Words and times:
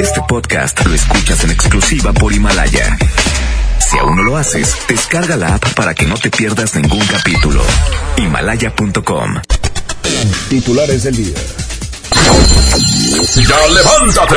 Este 0.00 0.20
podcast 0.28 0.84
lo 0.86 0.94
escuchas 0.94 1.44
en 1.44 1.50
exclusiva 1.50 2.12
por 2.12 2.32
Himalaya. 2.32 2.96
Si 3.78 3.98
aún 3.98 4.16
no 4.16 4.22
lo 4.22 4.36
haces, 4.36 4.76
descarga 4.88 5.36
la 5.36 5.54
app 5.54 5.74
para 5.74 5.94
que 5.94 6.06
no 6.06 6.14
te 6.16 6.30
pierdas 6.30 6.74
ningún 6.74 7.04
capítulo. 7.06 7.62
Himalaya.com. 8.16 9.34
Titulares 10.48 11.04
del 11.04 11.16
día. 11.16 11.34
¡Ya 13.36 13.66
levántate! 13.68 14.36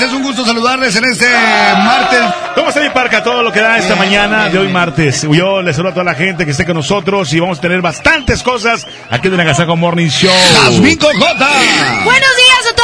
Martes! 0.00 0.08
Es 0.08 0.12
un 0.12 0.22
gusto 0.22 0.44
saludarles 0.44 0.96
en 0.96 1.04
este 1.04 1.26
martes. 1.30 2.20
¿Cómo 2.54 2.68
está 2.68 2.80
mi 2.80 2.90
parca? 2.90 3.22
Todo 3.22 3.42
lo 3.42 3.52
que 3.52 3.60
da 3.60 3.78
esta 3.78 3.96
mañana 3.96 4.48
de 4.48 4.58
hoy 4.58 4.68
martes. 4.68 5.26
Yo 5.30 5.62
les 5.62 5.76
saludo 5.76 5.90
a 5.90 5.94
toda 5.94 6.04
la 6.04 6.14
gente 6.14 6.44
que 6.44 6.52
esté 6.52 6.64
con 6.64 6.76
nosotros 6.76 7.32
y 7.32 7.40
vamos 7.40 7.58
a 7.58 7.60
tener 7.60 7.80
bastantes 7.82 8.42
cosas 8.42 8.86
aquí 9.10 9.28
en 9.28 9.34
el 9.34 9.40
Agasaco 9.40 9.76
Morning 9.76 10.08
Show. 10.08 10.32
Jazmín 10.64 10.96
Cojota. 10.96 11.50
Buenos 12.04 12.36
días 12.36 12.66
a 12.70 12.74
que 12.74 12.79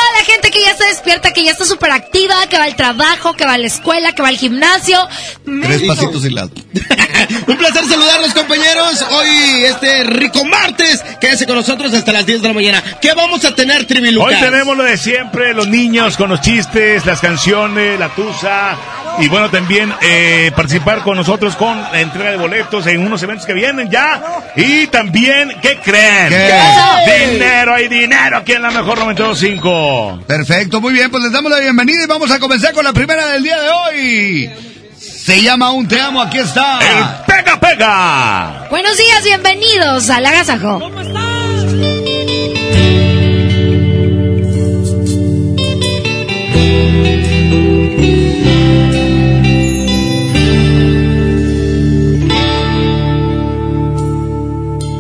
ya 0.67 0.73
está 0.73 0.87
despierta, 0.87 1.33
que 1.33 1.45
ya 1.45 1.53
está 1.53 1.65
súper 1.65 1.93
activa, 1.93 2.35
que 2.49 2.59
va 2.59 2.65
al 2.65 2.75
trabajo, 2.75 3.35
que 3.35 3.45
va 3.45 3.55
a 3.55 3.59
la 3.59 3.69
escuela, 3.69 4.13
que 4.13 4.23
va 4.23 4.29
al 4.29 4.37
gimnasio. 4.37 4.99
Tres 5.45 5.83
pasitos 5.87 6.25
y 6.25 6.31
lado. 6.31 6.51
un 7.47 7.57
placer 7.57 7.85
saludarlos, 7.87 8.35
compañeros. 8.35 9.07
Hoy, 9.13 9.65
este 9.65 10.03
rico 10.05 10.45
martes, 10.45 11.05
quédese 11.21 11.47
con 11.47 11.55
nosotros 11.55 11.95
hasta 11.95 12.13
las 12.13 12.27
10 12.27 12.43
de 12.43 12.49
la 12.49 12.55
mañana. 12.55 12.83
¿Qué 13.01 13.15
vamos 13.15 13.45
a 13.45 13.55
tener, 13.55 13.85
Trivi 13.87 14.11
Lucas? 14.11 14.35
Hoy 14.35 14.41
tenemos 14.41 14.77
lo 14.77 14.83
de 14.83 14.99
siempre, 14.99 15.55
los 15.55 15.69
niños 15.69 16.17
con 16.17 16.31
los 16.31 16.41
chistes, 16.41 17.07
las 17.07 17.21
canciones, 17.21 17.99
la 18.01 18.09
tusa 18.09 18.77
y 19.19 19.29
bueno, 19.29 19.51
también 19.51 19.93
eh, 20.03 20.51
participar 20.55 21.03
con 21.03 21.17
nosotros 21.17 21.57
con 21.57 21.81
la 21.81 22.01
entrega 22.01 22.31
de 22.31 22.37
boletos 22.37 22.87
en 22.87 23.05
unos 23.05 23.23
eventos 23.23 23.47
que 23.47 23.55
vienen 23.55 23.91
ya. 23.91 24.43
Y 24.57 24.87
también, 24.89 25.57
¿qué 25.63 25.79
creen? 25.83 26.29
¿Qué? 26.29 27.27
Dinero, 27.27 27.75
hay 27.75 27.89
dinero 27.89 28.39
aquí 28.39 28.53
en 28.53 28.63
la 28.63 28.71
mejor 28.71 28.99
925. 28.99 30.25
Perfecto, 30.27 30.81
muy 30.81 30.93
bien, 30.93 31.11
pues 31.11 31.23
les 31.25 31.33
damos 31.33 31.51
la 31.51 31.61
bienvenida 31.61 32.05
y 32.05 32.07
vamos 32.07 32.31
a 32.31 32.39
comenzar 32.39 32.73
con 32.73 32.85
la 32.85 32.93
primera 32.93 33.27
del 33.29 33.43
día 33.43 33.59
de 33.61 33.69
hoy. 33.71 34.51
Se 34.99 35.43
llama 35.43 35.73
Un 35.73 35.89
Te 35.89 36.01
Amo, 36.01 36.23
aquí 36.23 36.39
está. 36.39 36.79
El 36.81 37.25
pega 37.27 37.59
pega. 37.59 38.67
Buenos 38.71 38.97
días, 38.97 39.25
bienvenidos 39.25 40.09
al 40.11 40.25
Agasajo. 40.25 40.79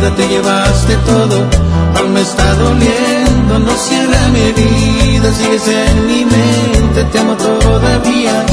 Vida, 0.00 0.14
te 0.14 0.28
llevaste 0.28 0.96
todo, 1.06 1.46
aún 1.98 2.12
me 2.12 2.20
está 2.22 2.54
doliendo, 2.54 3.58
no 3.58 3.72
cierra 3.76 4.28
mi 4.32 4.40
herida, 4.40 5.32
sigues 5.34 5.68
en 5.68 6.06
mi 6.06 6.24
mente, 6.24 7.04
te 7.04 7.18
amo 7.18 7.36
todavía. 7.36 8.46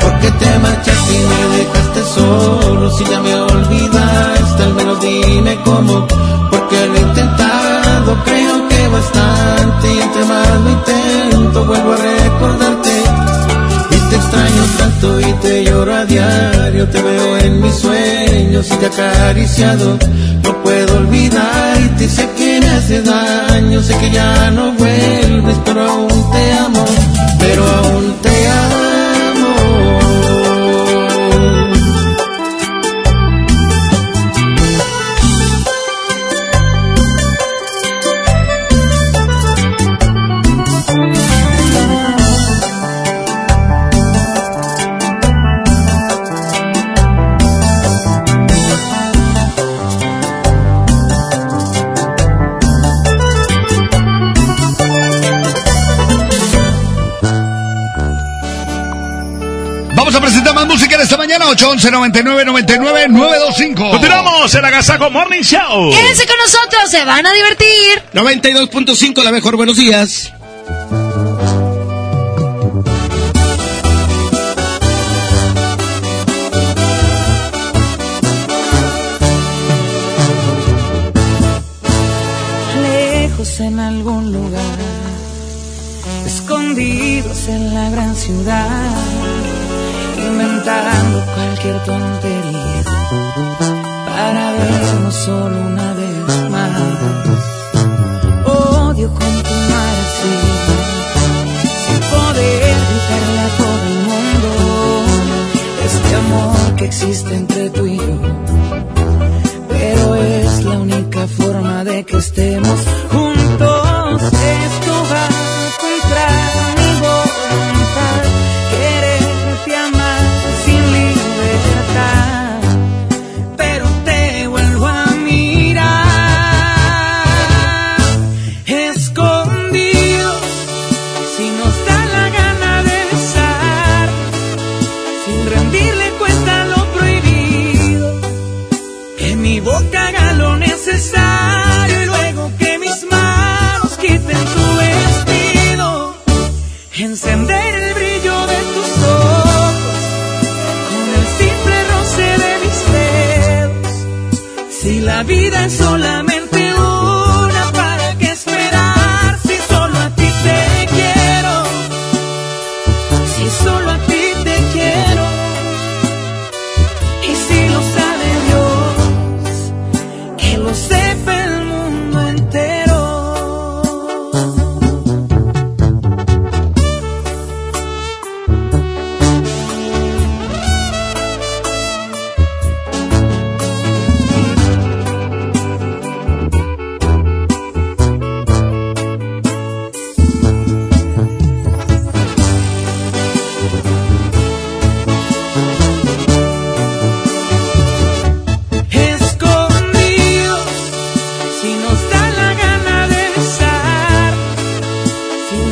Porque 0.00 0.30
te 0.30 0.58
marchaste 0.58 1.14
y 1.14 1.26
me 1.32 1.56
dejaste 1.56 2.04
solo, 2.14 2.90
si 2.90 3.04
ya 3.04 3.20
me 3.20 3.34
olvidaste, 3.34 4.62
al 4.62 4.74
menos 4.74 5.00
dime 5.00 5.58
cómo, 5.64 6.06
porque 6.50 6.86
lo 6.86 6.96
he 6.96 7.00
intentado, 7.00 8.16
creo 8.24 8.68
que 8.68 8.88
bastante, 8.88 9.94
y 9.94 10.00
entre 10.00 10.24
más 10.24 10.60
lo 10.64 10.70
intento, 10.70 11.64
vuelvo 11.64 11.92
a 11.92 11.96
recordarte. 11.96 13.02
Y 13.90 14.10
te 14.10 14.16
extraño 14.16 14.62
y 15.02 15.32
te 15.42 15.64
lloro 15.64 15.94
a 15.94 16.04
diario, 16.06 16.88
te 16.88 17.02
veo 17.02 17.38
en 17.38 17.60
mis 17.60 17.74
sueños 17.74 18.66
y 18.70 18.76
te 18.76 18.86
acariciado. 18.86 19.98
No 20.42 20.62
puedo 20.62 20.96
olvidarte, 20.96 22.08
sé 22.08 22.28
que 22.36 22.60
me 22.60 22.68
hace 22.70 23.02
daño, 23.02 23.82
sé 23.82 23.96
que 23.98 24.10
ya 24.10 24.50
no 24.50 24.72
vuelves, 24.72 25.56
pero 25.64 25.90
aún 25.90 26.30
te 26.32 26.52
amo, 26.52 26.84
pero 27.38 27.66
aún 27.66 28.14
te 28.22 28.48
amo. 28.48 28.95
En 60.96 61.02
esta 61.02 61.16
mañana, 61.18 61.46
811 61.48 61.90
99 61.90 62.44
99 62.44 63.08
925. 63.08 63.90
Continuamos 63.90 64.54
el 64.54 64.64
Agasajo 64.64 65.10
Morning 65.10 65.42
Show. 65.42 65.90
Quédense 65.92 66.26
con 66.26 66.36
nosotros, 66.38 66.90
se 66.90 67.04
van 67.04 67.26
a 67.26 67.32
divertir. 67.32 68.02
92.5, 68.14 69.22
la 69.22 69.30
mejor, 69.30 69.56
buenos 69.56 69.76
días. 69.76 70.32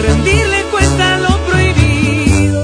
Rendirle 0.06 0.62
cuenta 0.70 1.18
lo 1.18 1.32
prohibido, 1.46 2.60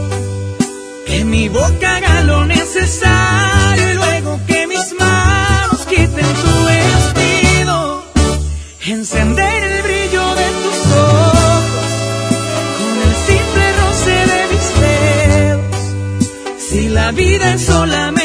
que 1.06 1.24
mi 1.24 1.48
boca 1.48 1.96
haga 1.96 2.22
lo 2.22 2.44
necesario 2.44 3.90
y 3.90 3.94
luego 3.94 4.40
que 4.46 4.66
mis 4.66 4.86
manos 4.98 5.80
quiten 5.86 6.28
tu 6.42 6.54
vestido, 6.70 8.04
encender 8.86 9.62
el 9.72 9.82
brillo 9.86 10.24
de 10.40 10.48
tus 10.62 10.78
ojos 11.12 11.64
con 12.78 12.94
el 13.08 13.14
simple 13.28 13.64
roce 13.80 14.16
de 14.32 14.40
mis 14.52 14.66
dedos. 14.84 15.76
Si 16.68 16.88
la 16.88 17.10
vida 17.12 17.54
es 17.54 17.62
solamente 17.64 18.19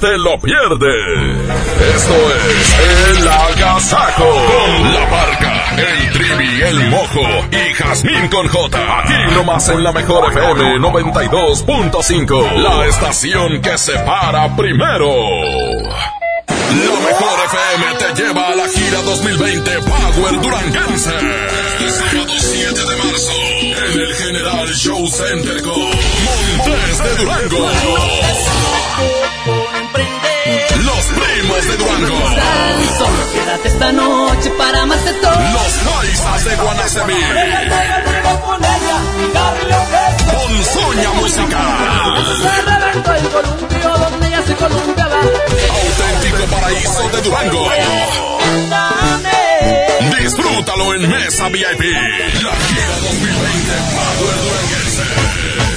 te 0.00 0.16
lo 0.16 0.38
pierdes. 0.40 1.38
Esto 1.94 2.14
es 2.48 3.18
El 3.18 3.28
Agasajo. 3.28 4.24
Con 4.24 4.92
la 4.94 5.04
barca, 5.10 5.76
el 5.76 6.12
trivi, 6.12 6.62
el 6.62 6.90
mojo 6.90 7.20
y 7.50 7.74
Jazmín 7.74 8.28
con 8.28 8.48
J. 8.48 9.00
Aquí 9.00 9.34
nomás 9.34 9.68
en 9.68 9.84
la 9.84 9.92
mejor 9.92 10.32
FM 10.32 10.78
92.5. 10.78 12.52
La 12.54 12.86
estación 12.86 13.60
que 13.60 13.76
se 13.76 13.92
para 13.98 14.56
primero. 14.56 15.12
La 16.48 17.00
mejor 17.08 17.38
FM 17.44 17.94
te 17.98 18.22
lleva 18.22 18.48
a 18.48 18.54
la 18.54 18.68
gira 18.68 19.02
2020 19.02 19.70
Power 19.80 20.40
Duranguense. 20.40 21.10
Este 21.80 21.90
sábado 21.90 22.32
7 22.38 22.80
de 22.80 22.96
marzo 22.96 23.32
en 23.92 24.00
el 24.00 24.14
General 24.14 24.68
Show 24.68 25.06
Center 25.06 25.62
con 25.62 25.78
Montes 25.78 26.98
de 27.04 27.14
Durango. 27.24 28.55
Primos 31.08 31.66
de 31.66 31.76
Durango. 31.76 32.16
Solo 32.98 33.32
quédate 33.32 33.68
esta 33.68 33.92
noche 33.92 34.50
para 34.58 34.86
más 34.86 35.04
de 35.04 35.12
todo. 35.14 35.30
Los 35.30 35.72
paisas 35.94 36.44
de 36.44 36.56
Guanacemí. 36.56 37.14
Ponzoña 40.32 41.10
musical. 41.12 42.16
Auténtico 45.70 46.44
paraíso 46.50 47.08
de 47.10 47.20
Durango. 47.22 47.70
Disfrútalo 50.20 50.94
en 50.94 51.08
Mesa 51.08 51.48
VIP. 51.48 51.64
La 52.42 52.56
gira 52.56 52.96
2020 53.02 53.72
Power. 53.94 54.36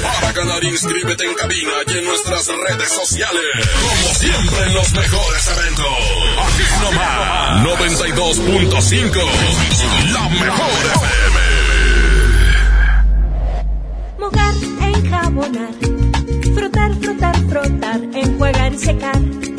Para 0.02 0.32
ganar, 0.34 0.64
inscríbete 0.64 1.26
en 1.26 1.34
cabina 1.36 1.72
y 1.88 1.98
en 1.98 2.06
nuestras 2.06 2.48
redes 2.48 2.90
sociales. 2.90 3.44
Como 3.56 4.14
siempre 4.16 4.64
en 4.66 4.74
los 4.74 4.94
mejores 4.94 5.48
eventos. 5.58 5.86
Aquí 6.46 6.64
nomás. 6.82 7.64
92.5. 7.64 9.26
La 10.14 10.30
mejor 10.30 10.86
FM. 10.96 11.40
Mojar, 14.20 14.54
enjabonar, 14.96 15.74
frotar, 16.56 16.92
frotar, 17.02 17.36
frotar, 17.50 18.00
enjuagar 18.14 18.74
y 18.74 18.78
secar. 18.78 19.59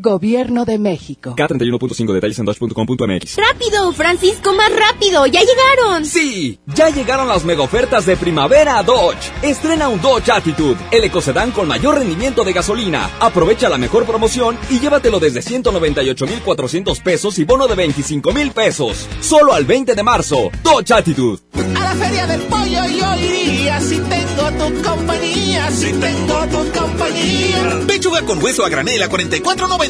Gobierno 0.00 0.64
de 0.64 0.78
México. 0.78 1.34
K31.5 1.36 2.12
detalles 2.12 2.38
en 2.38 2.44
dodge.com.mx. 2.44 3.36
¡Rápido, 3.36 3.92
Francisco, 3.92 4.52
más 4.54 4.70
rápido! 4.74 5.26
¡Ya 5.26 5.40
llegaron! 5.40 6.04
Sí, 6.04 6.60
ya 6.66 6.90
llegaron 6.90 7.28
las 7.28 7.44
mega 7.44 7.62
ofertas 7.62 8.06
de 8.06 8.16
primavera 8.16 8.78
a 8.78 8.82
Dodge. 8.82 9.32
Estrena 9.42 9.88
un 9.88 10.00
Dodge 10.00 10.30
Attitude, 10.30 10.76
el 10.92 11.04
ecocedán 11.04 11.50
con 11.50 11.66
mayor 11.66 11.96
rendimiento 11.96 12.44
de 12.44 12.52
gasolina. 12.52 13.10
Aprovecha 13.20 13.68
la 13.68 13.78
mejor 13.78 14.06
promoción 14.06 14.56
y 14.70 14.78
llévatelo 14.78 15.18
desde 15.18 15.42
198,400 15.42 17.00
pesos 17.00 17.38
y 17.38 17.44
bono 17.44 17.66
de 17.66 17.74
25,000 17.74 18.52
pesos. 18.52 19.06
Solo 19.20 19.52
al 19.52 19.64
20 19.64 19.94
de 19.94 20.02
marzo. 20.02 20.50
Dodge 20.62 20.92
Attitude. 20.92 21.42
A 21.74 21.80
la 21.80 21.94
feria 21.94 22.26
del 22.26 22.40
pollo 22.42 22.84
yo 22.86 23.14
iría 23.16 23.80
si 23.80 23.96
tengo 23.96 24.50
tu 24.52 24.82
compañía, 24.82 25.70
si 25.70 25.92
tengo 25.92 26.46
tu 26.46 26.78
compañía. 26.78 27.80
Pechuga 27.86 28.22
con 28.22 28.42
hueso 28.42 28.64
a 28.64 28.68
granel 28.68 29.02
a 29.02 29.08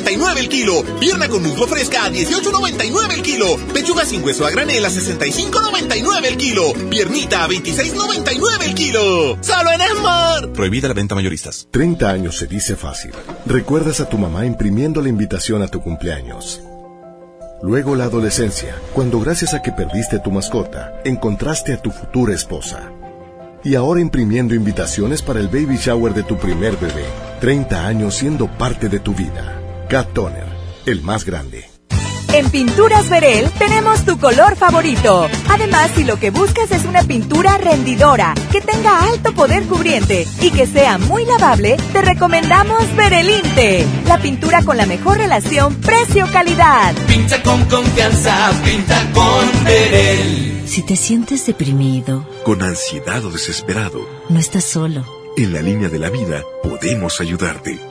44.99 0.05 0.39
el 0.39 0.49
kilo. 0.49 0.83
Pierna 1.01 1.29
con 1.29 1.43
muslo 1.43 1.67
fresca 1.67 2.05
a 2.05 2.11
18.99 2.11 3.15
el 3.15 3.23
kilo. 3.23 3.57
Pechuga 3.73 4.05
sin 4.05 4.23
hueso 4.23 4.47
a 4.47 4.51
granel 4.51 4.85
a 4.85 4.89
65.99 4.89 6.27
el 6.27 6.37
kilo. 6.37 6.73
Piernita 6.91 7.45
a 7.45 7.49
26.99 7.49 8.65
el 8.65 8.75
kilo. 8.75 9.39
Solo 9.41 9.73
en 9.73 9.81
Esmar. 9.81 10.53
Prohibida 10.53 10.89
la 10.89 10.95
venta 10.95 11.15
mayoristas. 11.15 11.69
30 11.71 12.11
años 12.11 12.37
se 12.37 12.47
dice 12.47 12.77
fácil. 12.77 13.13
Recuerdas 13.47 14.01
a 14.01 14.09
tu 14.09 14.19
mamá 14.19 14.47
imprimiendo 14.47 15.01
la 15.03 15.09
invitación 15.09 15.63
a 15.63 15.69
tu 15.69 15.81
cumpleaños. 15.81 16.61
Luego 17.63 17.97
la 17.97 18.05
adolescencia, 18.05 18.77
cuando 18.93 19.19
gracias 19.19 19.53
a 19.53 19.63
que 19.63 19.73
perdiste 19.73 20.21
tu 20.21 20.31
mascota, 20.31 21.01
encontraste 21.05 21.73
a 21.73 21.83
tu 21.83 21.91
futura 21.91 22.33
esposa. 22.33 22.93
Y 23.65 23.75
ahora 23.75 24.01
imprimiendo 24.01 24.55
invitaciones 24.55 25.23
para 25.23 25.41
el 25.41 25.49
baby 25.49 25.77
shower 25.77 26.15
de 26.15 26.23
tu 26.23 26.39
primer 26.39 26.77
bebé. 26.77 27.05
30 27.41 27.87
años 27.87 28.15
siendo 28.15 28.47
parte 28.47 28.89
de 28.89 29.01
tu 29.01 29.13
vida. 29.13 29.58
Cat 29.89 30.13
Toner, 30.13 30.47
el 30.85 31.01
más 31.01 31.25
grande. 31.25 31.71
En 32.35 32.51
Pinturas 32.51 33.09
Verel 33.09 33.51
tenemos 33.53 34.05
tu 34.05 34.19
color 34.19 34.55
favorito. 34.55 35.31
Además, 35.49 35.91
si 35.95 36.05
lo 36.05 36.19
que 36.19 36.31
buscas 36.31 36.71
es 36.73 36.85
una 36.85 37.03
pintura 37.05 37.57
rendidora, 37.57 38.35
que 38.53 38.61
tenga 38.61 39.05
alto 39.05 39.33
poder 39.33 39.65
cubriente 39.65 40.27
y 40.43 40.51
que 40.51 40.67
sea 40.67 40.99
muy 40.99 41.25
lavable, 41.25 41.79
te 41.95 42.03
recomendamos 42.03 42.95
Verelinte, 42.97 43.87
la 44.07 44.19
pintura 44.19 44.63
con 44.63 44.77
la 44.77 44.85
mejor 44.85 45.17
relación 45.17 45.75
precio-calidad. 45.77 46.95
Pinta 47.07 47.43
con 47.43 47.65
confianza, 47.65 48.53
pinta 48.63 49.11
con 49.15 49.65
Verel. 49.65 50.63
Si 50.67 50.83
te 50.83 50.97
sientes 50.97 51.47
deprimido, 51.47 52.29
con 52.45 52.63
ansiedad 52.63 53.25
o 53.25 53.31
desesperado, 53.31 54.07
no 54.29 54.39
estás 54.39 54.65
solo. 54.65 55.07
En 55.39 55.55
la 55.55 55.63
línea 55.63 55.89
de 55.89 55.99
la 55.99 56.11
vida 56.11 56.43
podemos 56.63 57.23
ayudarte. 57.23 57.88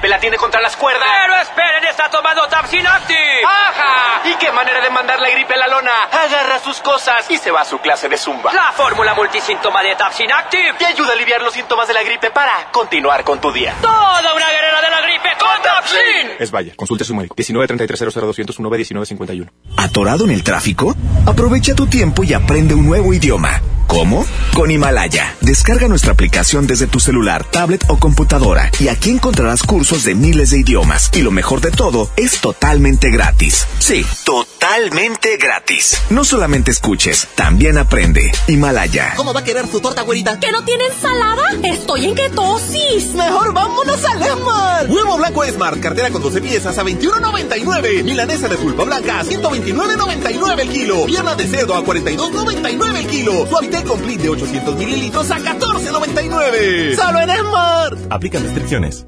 La 0.00 0.06
gripe 0.06 0.08
la 0.08 0.20
tiene 0.20 0.36
contra 0.38 0.62
las 0.62 0.76
cuerdas. 0.76 1.04
Pero 1.04 1.36
esperen, 1.36 1.84
está 1.84 2.08
tomando 2.08 2.48
Tapsin 2.48 2.86
Active. 2.86 3.42
¡Ajá! 3.44 4.22
¿Y 4.24 4.34
qué 4.36 4.50
manera 4.50 4.80
de 4.80 4.88
mandar 4.88 5.20
la 5.20 5.28
gripe 5.28 5.52
a 5.52 5.58
la 5.58 5.68
lona? 5.68 6.04
Agarra 6.04 6.58
sus 6.58 6.80
cosas 6.80 7.30
y 7.30 7.36
se 7.36 7.50
va 7.50 7.60
a 7.60 7.64
su 7.66 7.78
clase 7.80 8.08
de 8.08 8.16
zumba. 8.16 8.50
La 8.54 8.72
fórmula 8.72 9.12
multisíntoma 9.12 9.82
de 9.82 9.94
Tapsin 9.96 10.32
Active 10.32 10.72
te 10.78 10.86
ayuda 10.86 11.10
a 11.10 11.12
aliviar 11.12 11.42
los 11.42 11.52
síntomas 11.52 11.86
de 11.86 11.92
la 11.92 12.02
gripe 12.02 12.30
para 12.30 12.70
continuar 12.72 13.24
con 13.24 13.42
tu 13.42 13.52
día. 13.52 13.74
Toda 13.82 14.34
una 14.34 14.48
guerrera 14.48 14.80
de 14.80 14.90
la 14.90 15.02
gripe 15.02 15.28
con 15.38 15.62
Tapsin. 15.62 16.30
Es 16.38 16.50
vaya, 16.50 16.72
consulte 16.76 17.04
a 17.04 17.06
su 17.06 17.14
médico. 17.14 17.34
1933 17.36 18.00
1951 18.16 19.50
¿Atorado 19.76 20.24
en 20.24 20.30
el 20.30 20.42
tráfico? 20.42 20.94
Aprovecha 21.26 21.74
tu 21.74 21.86
tiempo 21.86 22.24
y 22.24 22.32
aprende 22.32 22.74
un 22.74 22.86
nuevo 22.86 23.12
idioma. 23.12 23.60
¿Cómo? 23.90 24.24
Con 24.54 24.70
Himalaya. 24.70 25.34
Descarga 25.40 25.88
nuestra 25.88 26.12
aplicación 26.12 26.68
desde 26.68 26.86
tu 26.86 27.00
celular, 27.00 27.44
tablet 27.44 27.84
o 27.88 27.98
computadora 27.98 28.70
y 28.78 28.86
aquí 28.86 29.10
encontrarás 29.10 29.64
cursos 29.64 30.04
de 30.04 30.14
miles 30.14 30.50
de 30.50 30.60
idiomas. 30.60 31.10
Y 31.12 31.22
lo 31.22 31.32
mejor 31.32 31.60
de 31.60 31.72
todo, 31.72 32.08
es 32.16 32.40
totalmente 32.40 33.10
gratis. 33.10 33.66
Sí, 33.80 34.06
totalmente 34.24 35.38
gratis. 35.38 36.00
No 36.08 36.22
solamente 36.22 36.70
escuches, 36.70 37.26
también 37.34 37.78
aprende. 37.78 38.30
Himalaya. 38.46 39.14
¿Cómo 39.16 39.34
va 39.34 39.40
a 39.40 39.44
querer 39.44 39.66
su 39.66 39.80
torta, 39.80 40.02
güerita? 40.02 40.38
¿Que 40.38 40.52
no 40.52 40.62
tiene 40.64 40.84
ensalada? 40.86 41.42
Estoy 41.64 42.04
en 42.04 42.14
ketosis. 42.14 43.14
Mejor 43.14 43.52
vámonos 43.52 44.04
al 44.04 44.22
Esmar. 44.22 44.86
Huevo 44.88 45.16
blanco 45.16 45.44
Smart, 45.46 45.80
cartera 45.80 46.10
con 46.10 46.22
12 46.22 46.40
piezas 46.40 46.78
a 46.78 46.84
21.99. 46.84 48.04
Milanesa 48.04 48.46
de 48.46 48.56
pulpa 48.56 48.84
blanca 48.84 49.18
a 49.18 49.24
129.99 49.24 50.60
el 50.60 50.68
kilo. 50.68 51.06
Pierna 51.06 51.34
de 51.34 51.48
cerdo 51.48 51.74
a 51.74 51.84
42.99 51.84 52.96
el 52.96 53.06
kilo. 53.08 53.46
Suavitel 53.48 53.79
Complete 53.86 54.22
de 54.22 54.28
800 54.28 54.76
mililitros 54.76 55.30
a 55.30 55.38
14.99. 55.38 56.96
Solo 56.96 57.20
en 57.20 57.30
Smart. 57.30 57.98
Aplican 58.10 58.42
restricciones. 58.42 59.06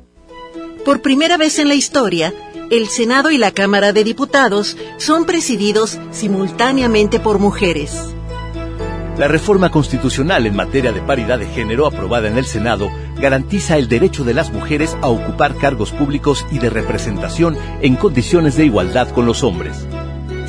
Por 0.85 1.01
primera 1.03 1.37
vez 1.37 1.59
en 1.59 1.69
la 1.69 1.75
historia, 1.75 2.35
el 2.71 2.89
Senado 2.89 3.31
y 3.31 3.39
la 3.39 3.53
Cámara 3.53 3.93
de 3.93 4.03
Diputados 4.03 4.77
son 4.97 5.27
presididos 5.27 5.99
simultáneamente 6.11 7.21
por 7.21 7.39
mujeres. 7.39 8.15
La 9.19 9.29
reforma 9.29 9.71
constitucional 9.71 10.47
en 10.47 10.57
materia 10.57 10.91
de 10.91 11.03
paridad 11.03 11.39
de 11.39 11.47
género 11.47 11.87
aprobada 11.87 12.29
en 12.29 12.39
el 12.39 12.47
Senado 12.47 12.91
garantiza 13.19 13.77
el 13.77 13.87
derecho 13.87 14.25
de 14.25 14.35
las 14.35 14.51
mujeres 14.53 14.97
a 15.03 15.09
ocupar 15.09 15.55
cargos 15.57 15.93
públicos 15.93 16.47
y 16.51 16.59
de 16.59 16.71
representación 16.71 17.57
en 17.83 17.97
condiciones 17.97 18.57
de 18.57 18.65
igualdad 18.65 19.11
con 19.11 19.27
los 19.27 19.45
hombres. 19.45 19.87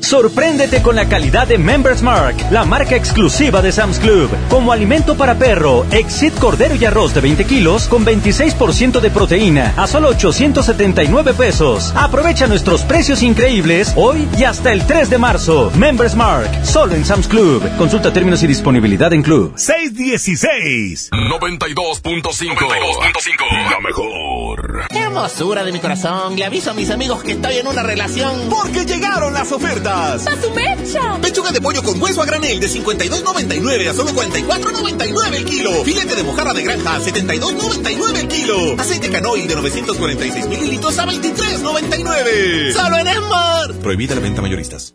Sorpréndete 0.00 0.82
con 0.82 0.94
la 0.94 1.08
calidad 1.08 1.48
de 1.48 1.58
Members 1.58 2.02
Mark, 2.02 2.36
la 2.50 2.64
marca 2.64 2.94
exclusiva 2.94 3.60
de 3.62 3.72
Sam's 3.72 3.98
Club. 3.98 4.30
Como 4.48 4.70
alimento 4.70 5.16
para 5.16 5.36
perro, 5.36 5.84
Exit 5.90 6.34
Cordero 6.38 6.74
y 6.76 6.84
Arroz 6.84 7.14
de 7.14 7.20
20 7.20 7.44
kilos 7.44 7.88
con 7.88 8.04
26% 8.04 9.00
de 9.00 9.10
proteína 9.10 9.72
a 9.76 9.86
solo 9.86 10.08
879 10.08 11.34
pesos. 11.34 11.92
Aprovecha 11.96 12.46
nuestros 12.46 12.82
precios 12.82 13.22
increíbles 13.22 13.92
hoy 13.96 14.28
y 14.38 14.44
hasta 14.44 14.72
el 14.72 14.86
3 14.86 15.10
de 15.10 15.18
marzo. 15.18 15.72
Members 15.76 16.14
Mark, 16.14 16.50
solo 16.64 16.94
en 16.94 17.04
Sam's 17.04 17.26
Club. 17.26 17.62
Consulta 17.76 18.12
términos 18.12 18.42
y 18.42 18.46
disponibilidad 18.46 19.12
en 19.12 19.22
Club. 19.22 19.54
616 19.56 21.10
92.5 21.10 23.70
La 23.70 23.80
mejor. 23.80 24.86
¡Qué 24.88 24.98
hermosura 24.98 25.64
de 25.64 25.72
mi 25.72 25.80
corazón! 25.80 26.36
Le 26.36 26.44
aviso 26.44 26.70
a 26.70 26.74
mis 26.74 26.90
amigos 26.90 27.22
que 27.22 27.32
estoy 27.32 27.56
en 27.56 27.66
una 27.66 27.82
relación. 27.82 28.48
Porque 28.48 28.84
llegaron 28.84 29.32
las 29.32 29.50
ofertas. 29.52 29.85
¡A 29.86 30.18
su 30.18 30.50
mecha! 30.50 31.18
Pechuga 31.22 31.52
de 31.52 31.60
pollo 31.60 31.82
con 31.82 32.02
hueso 32.02 32.20
a 32.20 32.26
granel 32.26 32.58
de 32.58 32.68
52.99 32.68 33.88
a 33.88 33.94
solo 33.94 34.10
44.99 34.10 35.34
el 35.34 35.44
kilo. 35.44 35.84
Filete 35.84 36.16
de 36.16 36.24
mojarra 36.24 36.52
de 36.54 36.62
granja 36.62 36.96
a 36.96 37.00
72.99 37.00 38.16
el 38.18 38.28
kilo. 38.28 38.80
Aceite 38.80 39.10
canoil 39.10 39.46
de 39.46 39.54
946 39.54 40.48
mililitros 40.48 40.98
a 40.98 41.06
23.99. 41.06 42.72
Solo 42.72 42.98
en 42.98 43.06
Esmar. 43.06 43.72
Prohibida 43.74 44.16
la 44.16 44.22
venta 44.22 44.42
mayoristas. 44.42 44.94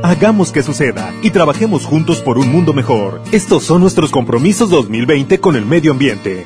hagamos 0.03 0.51
que 0.51 0.63
suceda 0.63 1.13
y 1.21 1.31
trabajemos 1.31 1.85
juntos 1.85 2.21
por 2.21 2.37
un 2.37 2.51
mundo 2.51 2.73
mejor. 2.73 3.21
Estos 3.31 3.63
son 3.63 3.81
nuestros 3.81 4.11
compromisos 4.11 4.69
2020 4.69 5.39
con 5.39 5.55
el 5.55 5.65
medio 5.65 5.91
ambiente. 5.91 6.45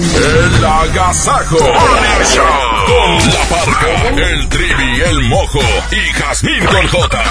El 0.00 0.64
Agasajo 0.64 1.58
con 1.58 3.18
la 3.28 3.44
parca, 3.50 4.08
el 4.16 4.48
trivi, 4.48 5.00
el 5.02 5.22
mojo 5.24 5.60
y 5.92 6.12
Jazmín 6.14 6.64
con 6.64 6.88
J. 6.88 7.22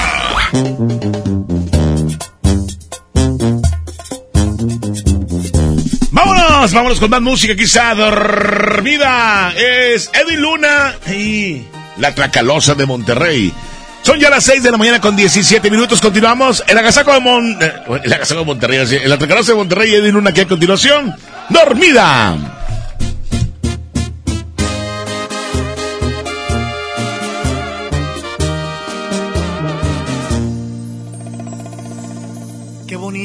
Vámonos, 6.11 6.73
vámonos 6.73 6.99
con 6.99 7.09
más 7.09 7.21
música. 7.21 7.53
Está 7.57 7.95
dormida. 7.95 9.51
Es 9.57 10.11
Edwin 10.13 10.41
Luna 10.41 10.95
y 11.11 11.63
la 11.97 12.13
Tracalosa 12.13 12.75
de 12.75 12.85
Monterrey. 12.85 13.51
Son 14.03 14.19
ya 14.19 14.29
las 14.29 14.43
6 14.43 14.61
de 14.61 14.71
la 14.71 14.77
mañana 14.77 15.01
con 15.01 15.15
17 15.15 15.71
minutos. 15.71 15.99
Continuamos. 16.01 16.63
El 16.67 16.77
agasaco 16.77 17.13
de, 17.13 17.19
Mon 17.19 17.57
eh, 17.59 17.73
el 18.03 18.13
agasaco 18.13 18.41
de 18.41 18.45
Monterrey. 18.45 18.77
El 18.77 19.17
Tracalosa 19.17 19.53
de 19.53 19.57
Monterrey 19.57 19.91
y 19.91 19.95
Edwin 19.95 20.13
Luna 20.13 20.29
aquí 20.29 20.41
a 20.41 20.47
continuación. 20.47 21.15
Dormida. 21.49 22.58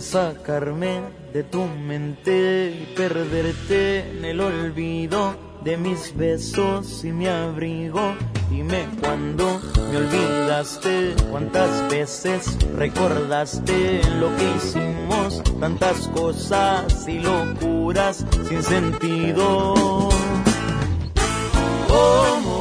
sacarme 0.00 1.00
de 1.32 1.42
tu 1.42 1.64
mente 1.64 2.70
y 2.70 2.94
perderte 2.94 4.10
en 4.10 4.24
el 4.24 4.40
olvido 4.40 5.34
de 5.64 5.76
mis 5.76 6.16
besos 6.16 7.04
y 7.04 7.12
mi 7.12 7.26
abrigo. 7.26 8.14
Dime 8.50 8.86
cuándo 9.00 9.60
me 9.90 9.96
olvidaste, 9.96 11.14
cuántas 11.30 11.90
veces 11.90 12.56
recordaste 12.76 14.00
lo 14.20 14.34
que 14.36 14.56
hicimos, 14.56 15.42
tantas 15.60 16.08
cosas 16.08 17.06
y 17.08 17.18
locuras 17.18 18.24
sin 18.48 18.62
sentido. 18.62 19.74
¿Cómo 21.88 22.60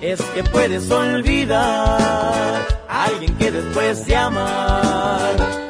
es 0.00 0.20
que 0.20 0.42
puedes 0.44 0.90
olvidar 0.90 2.66
a 2.88 3.04
alguien 3.04 3.34
que 3.36 3.50
después 3.50 4.04
de 4.06 4.16
amar 4.16 5.69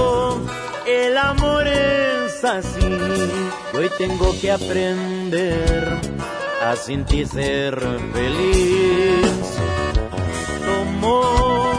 así. 2.43 2.79
Hoy 3.73 3.89
tengo 3.97 4.33
que 4.39 4.51
aprender 4.51 5.99
a 6.63 6.75
sin 6.75 7.05
ti 7.05 7.25
ser 7.25 7.79
feliz. 8.13 9.57
Tomo 10.65 11.71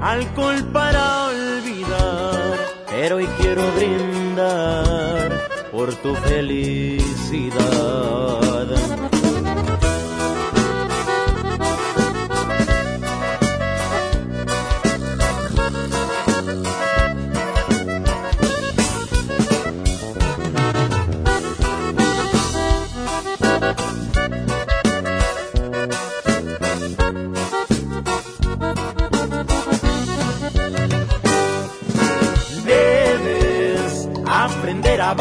alcohol 0.00 0.64
para 0.72 1.26
olvidar, 1.26 2.58
pero 2.88 3.16
hoy 3.16 3.28
quiero 3.38 3.62
brindar 3.72 5.48
por 5.72 5.94
tu 5.96 6.14
felicidad. 6.14 7.56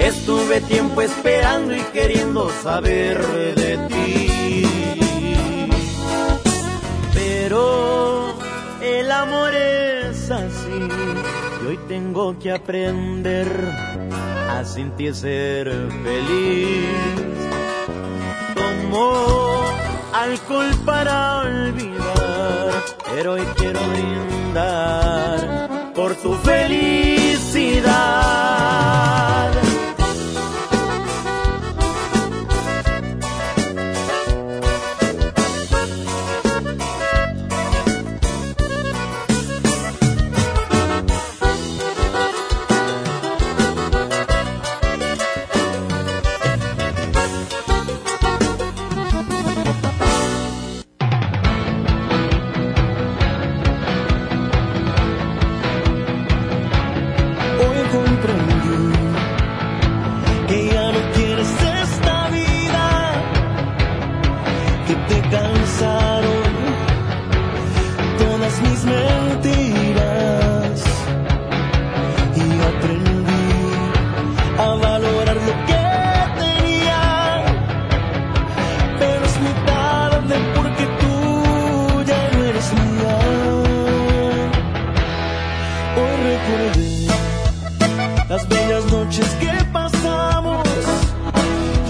Estuve 0.00 0.60
tiempo 0.62 1.02
esperando 1.02 1.76
y 1.76 1.80
queriendo 1.92 2.50
saber 2.62 3.18
de 3.54 3.78
ti. 3.88 4.64
Pero 7.12 8.34
el 8.80 9.12
amor 9.12 9.54
es 9.54 10.30
así 10.30 10.88
y 11.62 11.66
hoy 11.66 11.78
tengo 11.86 12.38
que 12.38 12.50
aprender 12.52 13.46
a 14.50 14.64
sentir 14.64 15.14
ser 15.14 15.70
feliz. 16.02 16.88
Tomo 18.54 19.64
alcohol 20.14 20.70
para 20.86 21.40
olvidar, 21.40 22.82
pero 23.14 23.34
hoy 23.34 23.42
quiero 23.56 23.80
brindar 23.90 25.68
por 25.94 26.14
tu 26.16 26.34
felicidad. 26.36 27.90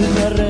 te 0.00 0.49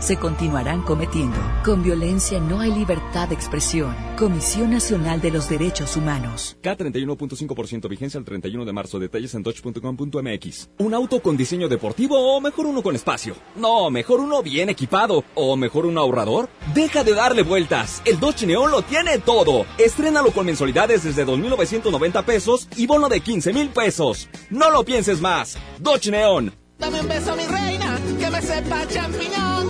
se 0.11 0.17
continuarán 0.17 0.81
cometiendo. 0.81 1.37
Con 1.63 1.83
violencia 1.83 2.37
no 2.37 2.59
hay 2.59 2.69
libertad 2.69 3.29
de 3.29 3.35
expresión. 3.35 3.95
Comisión 4.17 4.71
Nacional 4.71 5.21
de 5.21 5.31
los 5.31 5.47
Derechos 5.47 5.95
Humanos. 5.95 6.57
K31.5% 6.61 7.87
vigencia 7.87 8.17
el 8.17 8.25
31 8.25 8.65
de 8.65 8.73
marzo. 8.73 8.99
Detalles 8.99 9.33
en 9.35 9.43
dodge.com.mx. 9.43 10.69
¿Un 10.79 10.93
auto 10.93 11.21
con 11.21 11.37
diseño 11.37 11.69
deportivo 11.69 12.17
o 12.35 12.41
mejor 12.41 12.65
uno 12.65 12.83
con 12.83 12.93
espacio? 12.93 13.35
No, 13.55 13.89
mejor 13.89 14.19
uno 14.19 14.43
bien 14.43 14.67
equipado. 14.67 15.23
¿O 15.33 15.55
mejor 15.55 15.85
un 15.85 15.97
ahorrador? 15.97 16.49
Deja 16.75 17.05
de 17.05 17.13
darle 17.13 17.43
vueltas. 17.43 18.01
El 18.03 18.19
Dodge 18.19 18.45
Neon 18.45 18.69
lo 18.69 18.81
tiene 18.81 19.17
todo. 19.19 19.65
Estrénalo 19.77 20.31
con 20.31 20.45
mensualidades 20.45 21.05
desde 21.05 21.25
2.990 21.25 22.25
pesos 22.25 22.67
y 22.75 22.85
bono 22.85 23.07
de 23.07 23.21
15 23.21 23.53
mil 23.53 23.69
pesos. 23.69 24.27
No 24.49 24.71
lo 24.71 24.83
pienses 24.83 25.21
más. 25.21 25.57
Dodge 25.79 26.11
Neon. 26.11 26.51
Dame 26.81 26.99
un 26.99 27.07
beso, 27.07 27.35
mi 27.35 27.45
reina, 27.45 27.99
que 28.19 28.29
me 28.29 28.41
sepa 28.41 28.87
champiñón. 28.87 29.60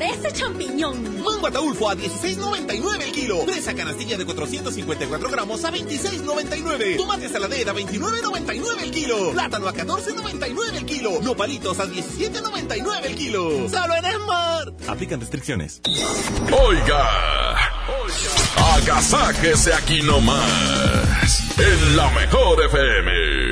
Por 0.00 0.02
ese 0.02 0.32
champiñón. 0.32 1.22
Mango 1.22 1.46
ataulfo 1.46 1.90
a 1.90 1.94
16.99 1.94 3.02
el 3.02 3.12
kilo. 3.12 3.44
Presa 3.44 3.74
canastilla 3.74 4.16
de 4.16 4.24
454 4.24 5.30
gramos 5.30 5.64
a 5.64 5.72
26.99. 5.72 6.96
Tomate 6.96 7.28
saladera 7.28 7.72
a 7.72 7.74
29.99 7.74 8.82
el 8.82 8.90
kilo. 8.90 9.32
Plátano 9.32 9.68
a 9.68 9.74
14.99 9.74 10.76
el 10.76 10.86
kilo. 10.86 11.20
Nopalitos 11.22 11.78
a 11.80 11.86
17.99 11.86 13.04
el 13.04 13.14
kilo. 13.14 13.68
Solo 13.68 13.94
en 13.96 14.04
Esmar. 14.06 14.72
Aplican 14.88 15.20
restricciones. 15.20 15.80
Oiga, 15.86 17.56
oiga, 18.02 18.74
agasáquese 18.74 19.74
aquí 19.74 20.02
nomás, 20.02 21.58
en 21.58 21.96
la 21.96 22.10
mejor 22.10 22.64
FM. 22.64 23.49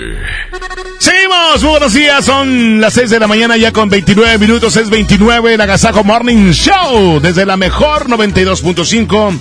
Seguimos, 0.99 1.63
muy 1.63 1.71
buenos 1.71 1.93
días, 1.93 2.25
son 2.25 2.81
las 2.81 2.95
6 2.95 3.11
de 3.11 3.21
la 3.21 3.27
mañana 3.27 3.57
ya 3.57 3.73
con 3.73 3.89
29 3.89 4.39
minutos, 4.39 4.77
es 4.77 4.91
29 4.91 5.55
el 5.55 5.61
Agasajo 5.61 6.05
Morning 6.05 6.53
Show 6.53 7.21
desde 7.21 7.47
la 7.47 7.57
mejor 7.57 8.09
92.5. 8.09 9.39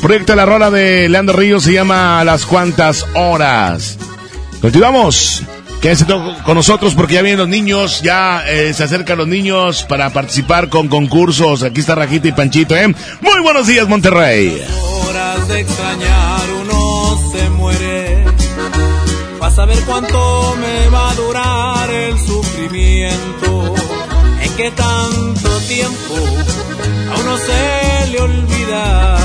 Proyecto 0.00 0.34
La 0.34 0.46
Rola 0.46 0.70
de 0.70 1.08
Leandro 1.08 1.36
Ríos 1.36 1.64
se 1.64 1.72
llama 1.72 2.22
Las 2.24 2.46
Cuantas 2.46 3.06
Horas. 3.14 3.98
Continuamos. 4.60 5.42
Quédense 5.80 6.06
con 6.06 6.54
nosotros 6.54 6.94
porque 6.94 7.14
ya 7.14 7.22
vienen 7.22 7.38
los 7.38 7.48
niños, 7.48 8.00
ya 8.02 8.42
eh, 8.48 8.72
se 8.72 8.84
acercan 8.84 9.18
los 9.18 9.28
niños 9.28 9.84
para 9.84 10.10
participar 10.10 10.68
con 10.68 10.88
concursos. 10.88 11.62
Aquí 11.62 11.80
está 11.80 11.94
Rajita 11.94 12.28
y 12.28 12.32
Panchito, 12.32 12.74
¿eh? 12.74 12.88
Muy 13.20 13.40
buenos 13.42 13.66
días, 13.66 13.86
Monterrey. 13.86 14.62
horas 15.06 15.48
de 15.48 15.60
extrañar 15.60 16.50
uno. 16.62 16.75
Ver 19.64 19.82
cuánto 19.84 20.54
me 20.60 20.88
va 20.90 21.10
a 21.10 21.14
durar 21.14 21.90
el 21.90 22.16
sufrimiento. 22.20 23.74
En 24.42 24.52
que 24.54 24.70
tanto 24.70 25.48
tiempo 25.66 26.14
a 27.10 27.20
uno 27.20 27.36
se 27.38 28.10
le 28.12 28.20
olvida 28.20 29.18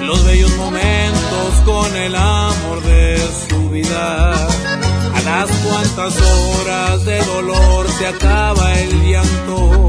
los 0.00 0.24
bellos 0.24 0.56
momentos 0.56 1.54
con 1.66 1.94
el 1.94 2.14
amor 2.14 2.82
de 2.84 3.18
su 3.48 3.68
vida. 3.68 4.32
A 4.32 5.20
las 5.24 5.50
cuantas 5.50 6.14
horas 6.22 7.04
de 7.04 7.22
dolor 7.24 7.86
se 7.98 8.06
acaba 8.06 8.72
el 8.80 9.10
llanto. 9.10 9.88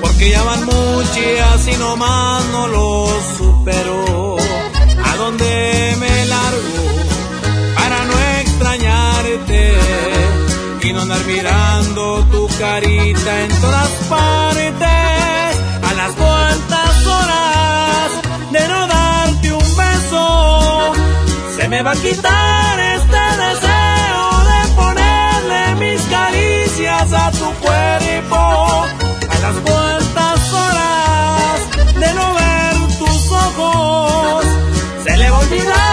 Porque 0.00 0.30
ya 0.30 0.42
van 0.44 0.64
muchas 0.64 1.68
y 1.68 1.76
nomás 1.76 2.44
no 2.52 2.68
lo 2.68 3.08
supero. 3.36 4.36
¿A 5.04 5.16
dónde 5.16 5.96
me 5.98 6.24
largo 6.26 6.91
Andar 11.00 11.24
mirando 11.24 12.22
tu 12.30 12.46
carita 12.58 13.40
en 13.40 13.60
todas 13.60 13.88
partes. 14.10 15.56
A 15.88 15.94
las 15.96 16.12
cuantas 16.12 17.06
horas 17.06 18.10
de 18.52 18.68
no 18.68 18.86
darte 18.86 19.52
un 19.52 19.76
beso, 19.76 20.92
se 21.56 21.68
me 21.68 21.82
va 21.82 21.92
a 21.92 21.96
quitar 21.96 22.78
este 22.78 23.22
deseo 23.42 24.24
de 24.50 24.60
ponerle 24.76 25.74
mis 25.80 26.02
caricias 26.02 27.12
a 27.12 27.30
tu 27.32 27.50
cuerpo. 27.64 28.36
A 28.36 29.38
las 29.40 29.56
cuantas 29.66 30.52
horas 30.52 31.60
de 31.98 32.14
no 32.14 32.34
ver 32.34 32.98
tus 32.98 33.32
ojos, 33.32 34.44
se 35.04 35.16
le 35.16 35.30
va 35.30 35.36
a 35.36 35.40
olvidar 35.40 35.91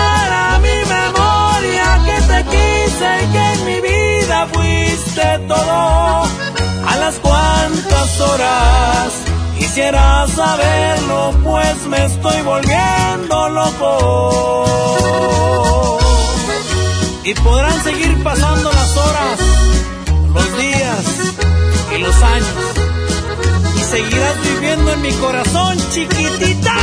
A 5.67 6.95
las 6.99 7.15
cuantas 7.15 8.19
horas 8.19 9.13
quisiera 9.57 10.25
saberlo, 10.27 11.33
pues 11.43 11.87
me 11.87 12.05
estoy 12.05 12.41
volviendo 12.41 13.49
loco. 13.49 14.69
Y 17.23 17.33
podrán 17.35 17.83
seguir 17.83 18.23
pasando 18.23 18.71
las 18.71 18.97
horas, 18.97 19.39
los 20.33 20.57
días 20.57 21.05
y 21.95 21.97
los 21.99 22.15
años. 22.15 22.55
Y 23.75 23.81
seguirás 23.83 24.41
viviendo 24.43 24.93
en 24.93 25.01
mi 25.01 25.11
corazón, 25.13 25.77
chiquitita. 25.91 26.75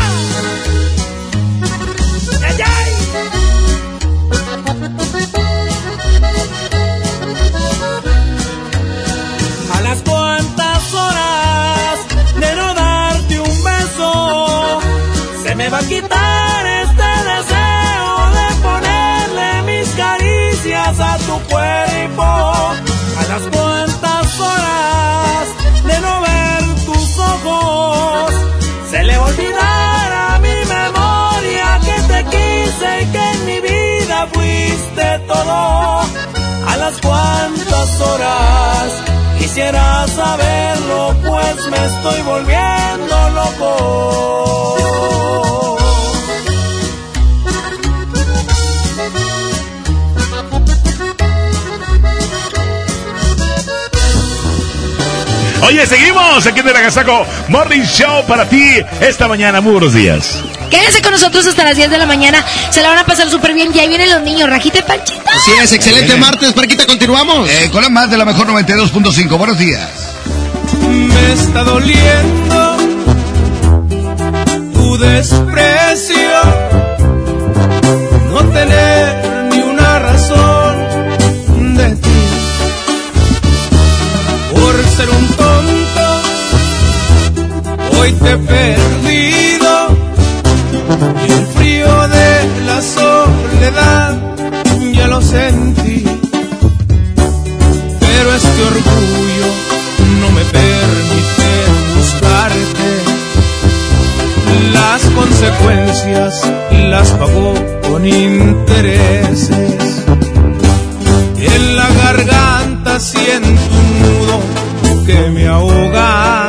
A 15.76 15.80
quitar 15.80 16.66
este 16.84 17.10
deseo 17.32 18.10
de 18.38 18.48
ponerle 18.66 19.50
mis 19.70 19.88
caricias 19.90 21.00
a 21.00 21.18
tu 21.18 21.36
cuerpo. 21.50 22.22
A 22.22 23.22
las 23.28 23.42
cuantas 23.54 24.40
horas 24.40 25.44
de 25.88 26.00
no 26.00 26.20
ver 26.28 26.62
tus 26.86 27.18
ojos, 27.18 28.32
se 28.90 29.04
le 29.04 29.18
va 29.18 29.24
a 29.24 29.28
olvidar 29.28 30.12
a 30.28 30.38
mi 30.38 30.58
memoria 30.76 31.68
que 31.86 31.96
te 32.10 32.20
quise 32.34 33.02
y 33.02 33.06
que 33.12 33.24
en 33.34 33.46
mi 33.46 33.60
vida 33.60 34.26
fuiste 34.32 35.18
todo. 35.28 36.00
A 36.70 36.76
las 36.78 36.94
cuantas 37.02 38.00
horas 38.00 38.86
quisiera 39.38 40.06
saberlo, 40.08 41.14
pues 41.22 41.56
me 41.70 41.84
estoy 41.84 42.22
volviendo 42.22 43.14
loco. 43.40 44.85
Oye, 55.62 55.86
seguimos 55.86 56.46
aquí 56.46 56.60
en 56.60 56.68
el 56.68 56.76
Agasaco 56.76 57.26
Morning 57.48 57.82
Show 57.82 58.24
para 58.26 58.48
ti 58.48 58.76
esta 59.00 59.26
mañana. 59.28 59.60
Muy 59.60 59.72
buenos 59.72 59.94
días. 59.94 60.42
Quédense 60.70 61.00
con 61.02 61.12
nosotros 61.12 61.46
hasta 61.46 61.64
las 61.64 61.76
10 61.76 61.90
de 61.90 61.98
la 61.98 62.06
mañana. 62.06 62.44
Se 62.70 62.82
la 62.82 62.88
van 62.88 62.98
a 62.98 63.04
pasar 63.04 63.30
súper 63.30 63.54
bien. 63.54 63.74
Y 63.74 63.78
ahí 63.78 63.88
vienen 63.88 64.10
los 64.10 64.22
niños. 64.22 64.48
Rajita 64.48 64.78
y 64.80 64.82
Panchito. 64.82 65.22
Así 65.34 65.50
es, 65.62 65.72
excelente 65.72 66.16
martes, 66.16 66.52
Parquita, 66.52 66.86
continuamos. 66.86 67.48
Eh, 67.48 67.70
con 67.72 67.82
la 67.82 67.88
más 67.88 68.10
de 68.10 68.16
la 68.16 68.24
mejor 68.24 68.46
92.5. 68.48 69.38
Buenos 69.38 69.58
días. 69.58 69.88
Me 70.88 71.32
está 71.32 71.64
doliendo 71.64 72.76
tu 74.74 74.98
desprecio. 74.98 76.16
No 78.30 78.44
tener 78.50 79.25
hoy 88.06 88.12
te 88.12 88.32
he 88.32 88.38
perdido. 88.38 89.72
Y 91.26 91.32
el 91.32 91.46
frío 91.46 92.08
de 92.08 92.28
la 92.66 92.80
soledad 92.82 94.14
ya 94.94 95.06
lo 95.08 95.20
sentí. 95.20 96.04
Pero 98.00 98.34
este 98.34 98.62
orgullo 98.72 99.48
no 100.20 100.30
me 100.36 100.44
permite 100.58 101.48
buscarte. 101.96 102.90
Las 104.72 105.02
consecuencias 105.20 106.32
las 106.90 107.10
pagó 107.10 107.54
con 107.88 108.06
intereses. 108.06 110.04
En 111.38 111.76
la 111.76 111.88
garganta 112.04 113.00
siento 113.00 113.48
un 113.48 114.02
nudo 114.02 114.40
que 115.06 115.30
me 115.30 115.46
ahoga. 115.48 116.45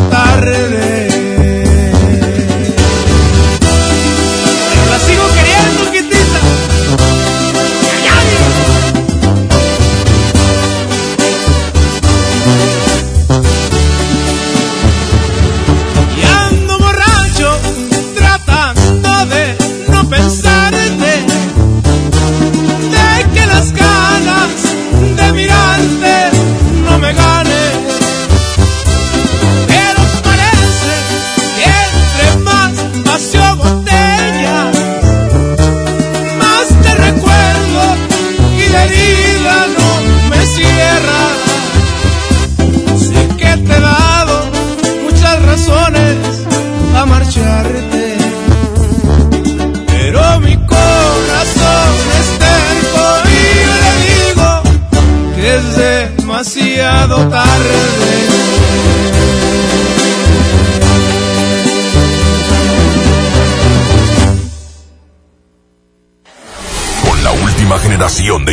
Demasiado 0.00 0.37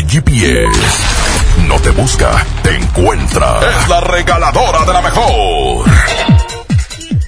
GPS. 0.08 0.70
No 1.68 1.80
te 1.80 1.90
busca, 1.92 2.46
te 2.64 2.76
encuentra. 2.76 3.60
Es 3.62 3.90
la 3.90 4.02
regaladora 4.02 4.86
de 4.86 4.94
la 4.94 5.02
mejor. 5.02 5.86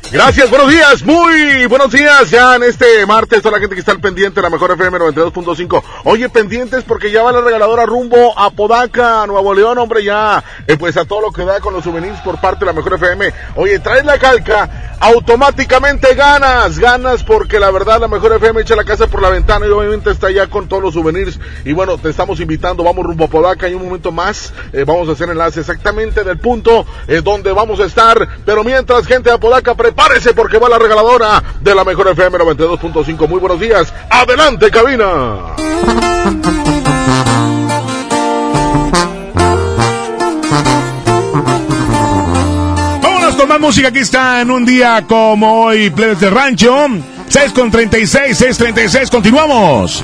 Gracias, 0.09 0.49
buenos 0.49 0.69
días, 0.69 1.03
muy 1.03 1.65
buenos 1.65 1.91
días 1.91 2.29
ya 2.29 2.55
en 2.55 2.63
este 2.63 3.05
martes, 3.05 3.41
toda 3.41 3.57
la 3.57 3.59
gente 3.59 3.75
que 3.75 3.81
está 3.81 3.91
al 3.91 3.99
pendiente 3.99 4.35
de 4.35 4.41
la 4.41 4.49
mejor 4.49 4.71
FM 4.71 4.97
92.5. 4.99 5.83
Oye, 6.05 6.29
pendientes 6.29 6.85
porque 6.85 7.11
ya 7.11 7.23
va 7.23 7.33
la 7.33 7.41
regaladora 7.41 7.85
rumbo 7.85 8.37
a 8.39 8.49
Podaca, 8.51 9.27
Nuevo 9.27 9.53
León, 9.53 9.77
hombre, 9.77 10.05
ya, 10.05 10.41
eh, 10.65 10.77
pues 10.77 10.95
a 10.95 11.03
todo 11.03 11.19
lo 11.19 11.31
que 11.31 11.43
da 11.43 11.59
con 11.59 11.73
los 11.73 11.83
souvenirs 11.83 12.21
por 12.21 12.39
parte 12.39 12.61
de 12.61 12.67
la 12.67 12.73
mejor 12.73 12.93
FM. 12.93 13.33
Oye, 13.57 13.79
traes 13.79 14.05
la 14.05 14.17
calca, 14.17 14.86
automáticamente 14.99 16.13
ganas, 16.15 16.79
ganas 16.79 17.23
porque 17.23 17.59
la 17.59 17.71
verdad 17.71 17.99
la 17.99 18.07
mejor 18.07 18.33
FM 18.33 18.61
echa 18.61 18.75
la 18.75 18.83
casa 18.83 19.07
por 19.07 19.21
la 19.21 19.29
ventana 19.29 19.65
y 19.65 19.69
obviamente 19.69 20.11
está 20.11 20.31
ya 20.31 20.47
con 20.47 20.67
todos 20.67 20.83
los 20.83 20.93
souvenirs. 20.93 21.39
Y 21.65 21.73
bueno, 21.73 21.97
te 21.97 22.09
estamos 22.09 22.39
invitando, 22.39 22.83
vamos 22.83 23.05
rumbo 23.05 23.25
a 23.25 23.27
Podaca 23.27 23.67
y 23.67 23.73
un 23.73 23.85
momento 23.85 24.11
más 24.11 24.53
eh, 24.73 24.83
vamos 24.85 25.07
a 25.09 25.11
hacer 25.13 25.29
enlace 25.29 25.59
exactamente 25.59 26.23
del 26.23 26.39
punto 26.39 26.85
eh, 27.07 27.21
donde 27.23 27.51
vamos 27.51 27.79
a 27.79 27.85
estar. 27.85 28.27
Pero 28.45 28.63
mientras, 28.63 29.05
gente 29.05 29.29
de 29.29 29.35
Apodaca, 29.35 29.75
prepárese 29.75 30.33
porque 30.33 30.57
va 30.57 30.69
la 30.69 30.79
regaladora 30.79 31.43
de 31.61 31.75
la 31.75 31.83
mejor 31.83 32.07
FM 32.09 32.37
92.5. 32.39 33.27
Muy 33.27 33.39
buenos 33.39 33.59
días. 33.59 33.93
Adelante, 34.09 34.71
cabina. 34.71 35.55
Con 43.37 43.47
más 43.47 43.59
música. 43.59 43.89
Aquí 43.89 43.99
está 43.99 44.41
en 44.41 44.51
un 44.51 44.65
día 44.65 45.05
como 45.07 45.63
hoy, 45.63 45.89
Plebes 45.91 46.19
de 46.19 46.29
Rancho. 46.29 46.87
6 47.29 47.51
con 47.51 47.71
36, 47.71 48.37
6 48.37 48.57
36. 48.57 49.09
Continuamos. 49.09 50.03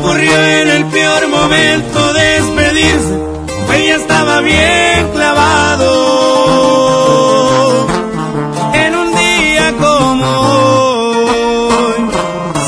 ocurrió 0.00 0.32
en 0.32 0.68
el 0.68 0.84
peor 0.86 1.28
momento 1.28 2.12
despedirse, 2.14 3.18
pues 3.66 3.86
ya 3.86 3.96
estaba 3.96 4.40
bien 4.40 5.10
clavado. 5.12 5.90
En 8.74 8.94
un 8.96 9.14
día 9.14 9.74
como 9.78 10.26
hoy, 11.84 12.00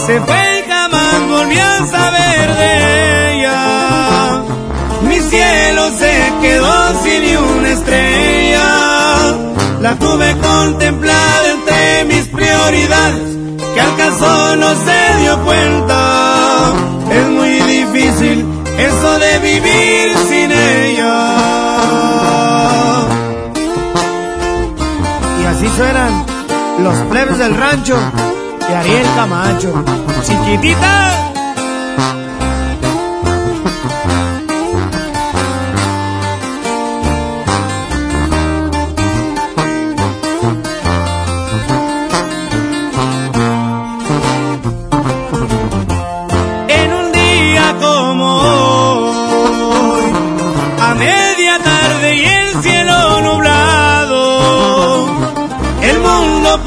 se 0.07 0.20
fue 0.20 0.61
y 0.61 0.62
jamás 0.70 1.28
volvió 1.28 1.62
a 1.64 1.87
saber 1.87 2.55
de 2.55 3.35
ella. 3.39 4.43
Mi 5.09 5.18
cielo 5.20 5.91
se 5.99 6.33
quedó 6.43 7.03
sin 7.03 7.37
una 7.39 7.70
estrella. 7.70 8.68
La 9.80 9.97
tuve 9.99 10.37
contemplada 10.37 11.51
entre 11.51 12.05
mis 12.05 12.28
prioridades, 12.28 13.22
que 13.74 13.80
al 13.80 13.97
caso 13.97 14.57
no 14.57 14.74
se 14.74 15.18
dio 15.20 15.39
cuenta. 15.45 16.22
Eso 18.21 19.19
de 19.19 19.39
vivir 19.39 20.17
sin 20.29 20.53
ella. 20.53 21.15
Y 25.41 25.47
así 25.47 25.69
suenan 25.77 26.25
los 26.83 26.95
plebes 27.11 27.39
del 27.39 27.57
rancho 27.57 27.97
de 28.69 28.77
Ariel 28.77 29.07
Camacho. 29.17 29.85
Chiquitita. 30.23 31.32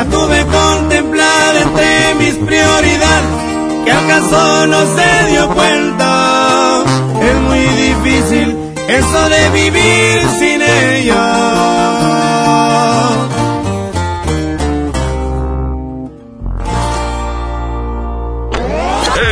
La 0.00 0.06
tuve 0.06 0.46
contemplada 0.46 1.60
entre 1.60 2.14
mis 2.14 2.34
prioridades, 2.36 3.84
que 3.84 3.92
acaso 3.92 4.66
no 4.66 4.80
se 4.96 5.30
dio 5.30 5.46
cuenta. 5.50 6.84
Es 7.20 7.36
muy 7.42 7.58
difícil 7.58 8.56
eso 8.88 9.28
de 9.28 9.50
vivir 9.50 10.22
sin 10.38 10.62
ella. 10.62 11.26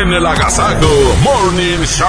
En 0.02 0.12
el 0.12 0.26
Agasajo 0.26 1.16
Morning 1.22 1.82
Show. 1.86 2.08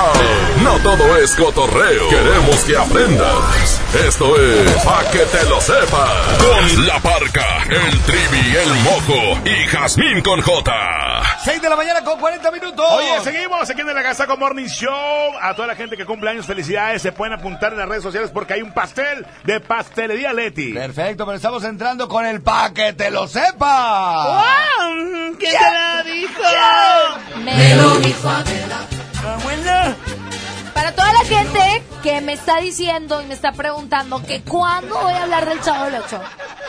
No 0.65 0.77
todo 0.79 1.15
es 1.15 1.33
cotorreo. 1.35 2.09
Queremos 2.09 2.57
que 2.67 2.75
aprendas. 2.75 3.78
Esto 3.93 4.39
es 4.39 4.71
Pa' 4.83 5.03
que 5.11 5.17
te 5.17 5.43
lo 5.45 5.59
sepas. 5.59 6.37
Con 6.37 6.85
la 6.85 6.99
parca, 6.99 7.63
el 7.63 7.99
trivi, 8.01 8.55
el 8.55 8.73
mojo 8.83 9.39
y 9.43 9.65
Jazmín 9.65 10.21
con 10.21 10.39
J. 10.41 11.23
6 11.43 11.59
de 11.59 11.69
la 11.69 11.75
mañana 11.75 12.03
con 12.03 12.19
40 12.19 12.51
minutos. 12.51 12.85
Oye, 12.87 13.19
seguimos 13.23 13.67
aquí 13.67 13.81
en 13.81 13.89
el 13.89 13.97
Agasaco 13.97 14.37
Morning 14.37 14.67
Show. 14.67 15.33
A 15.41 15.55
toda 15.55 15.69
la 15.69 15.75
gente 15.75 15.97
que 15.97 16.05
cumple 16.05 16.29
años, 16.29 16.45
felicidades. 16.45 17.01
Se 17.01 17.11
pueden 17.11 17.33
apuntar 17.33 17.71
en 17.73 17.79
las 17.79 17.89
redes 17.89 18.03
sociales 18.03 18.29
porque 18.31 18.53
hay 18.53 18.61
un 18.61 18.73
pastel 18.73 19.25
de 19.43 19.59
pastelería 19.59 20.33
Leti. 20.33 20.71
Perfecto, 20.71 21.25
pero 21.25 21.37
estamos 21.37 21.63
entrando 21.63 22.07
con 22.07 22.27
el 22.27 22.41
pa' 22.41 22.71
que 22.71 22.93
te 22.93 23.09
lo 23.09 23.27
sepa. 23.27 24.45
¿Quién 25.39 25.51
te 25.51 25.61
la 25.61 26.03
dijo? 26.03 26.43
Me 27.43 27.75
lo 27.75 27.95
dijo 27.95 28.29
Para 30.79 30.95
toda 30.95 31.11
la 31.11 31.25
gente 31.25 31.83
que 32.01 32.21
me 32.21 32.31
está 32.31 32.61
diciendo 32.61 33.21
y 33.21 33.25
me 33.25 33.33
está 33.33 33.51
preguntando 33.51 34.23
que 34.23 34.41
cuándo 34.43 34.97
voy 34.97 35.11
a 35.11 35.23
hablar 35.23 35.49
del 35.49 35.61
Chavo 35.61 35.83
del 35.83 35.95
Ocho, 35.95 36.21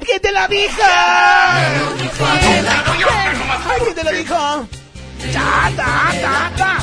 ¿Quién 0.00 0.22
te 0.22 0.32
la 0.32 0.48
dijo? 0.48 0.80
¿Quién 3.82 3.94
te 3.94 4.04
lo 4.04 4.10
dijo? 4.12 4.34
Ta, 4.34 5.70
ta, 5.76 6.10
ta, 6.20 6.52
ta. 6.56 6.78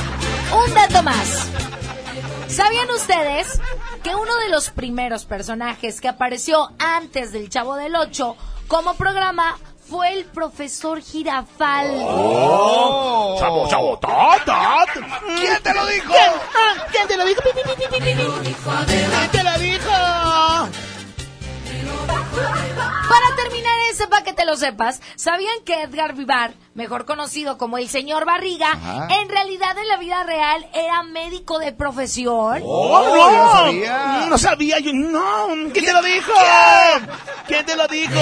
Un 0.56 0.74
dato 0.74 1.04
más. 1.04 1.48
¿Sabían 2.48 2.90
ustedes 2.92 3.60
que 4.04 4.16
uno 4.16 4.36
de 4.38 4.50
los 4.50 4.70
primeros 4.72 5.26
personajes 5.26 6.02
que 6.02 6.08
apareció 6.08 6.72
antes 6.80 7.32
del 7.32 7.50
Chavo 7.50 7.76
del 7.76 7.96
Ocho 7.96 8.36
como 8.68 8.96
programa 8.96 9.58
fue 9.90 10.14
el 10.14 10.26
profesor 10.26 11.02
Girafal? 11.02 11.88
Oh. 12.08 13.36
Chavo, 13.40 13.68
chavo, 13.70 14.00
ta, 14.00 14.38
ta. 14.46 14.86
¿Quién 15.40 15.62
te 15.62 15.74
lo 15.74 15.86
dijo? 15.86 16.12
¿Quién, 16.14 16.32
Ah, 16.56 16.86
¿quién 16.92 17.08
te 17.08 17.18
lo 17.18 17.26
dijo? 17.26 17.42
¿Quién 17.90 19.32
te 19.32 19.44
lo 19.44 19.60
dijo? 19.60 19.90
Para 23.10 23.36
terminar 23.36 23.74
ese 23.92 24.08
para 24.08 24.24
que 24.24 24.34
te 24.34 24.46
lo 24.46 24.56
sepas, 24.56 25.02
¿sabían 25.16 25.64
que 25.66 25.82
Edgar 25.82 26.14
Vivar, 26.14 26.54
mejor 26.76 27.06
conocido 27.06 27.58
como 27.58 27.78
el 27.78 27.90
señor 27.90 28.26
Barriga, 28.26 28.72
Ajá. 28.72 29.08
en 29.22 29.30
realidad 29.30 29.78
en 29.78 29.88
la 29.88 29.98
vida 29.98 30.24
real 30.24 30.68
era 30.74 31.04
médico 31.04 31.60
de 31.60 31.74
profesión? 31.74 32.62
Oh, 32.64 33.00
Oh, 33.02 33.32
no 33.32 33.52
sabía. 33.52 34.26
No 34.30 34.38
sabía 34.38 34.80
yo, 34.80 34.92
no. 34.94 35.48
¿Quién 35.74 35.86
te 35.86 35.94
lo 35.94 36.02
dijo? 36.04 36.32
¿Quién 37.48 37.66
te 37.66 37.76
lo 37.76 37.88
dijo? 37.88 38.20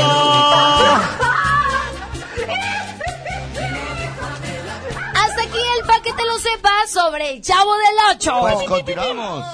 Hasta 5.13 5.41
aquí 5.43 5.57
el 5.79 5.85
pa' 5.85 6.01
que 6.01 6.13
te 6.13 6.25
lo 6.25 6.37
sepas 6.39 6.89
sobre 6.89 7.31
el 7.31 7.41
Chavo 7.41 7.73
del 7.75 8.15
Ocho. 8.15 8.37
Pues 8.41 8.63
continuamos. 8.67 9.45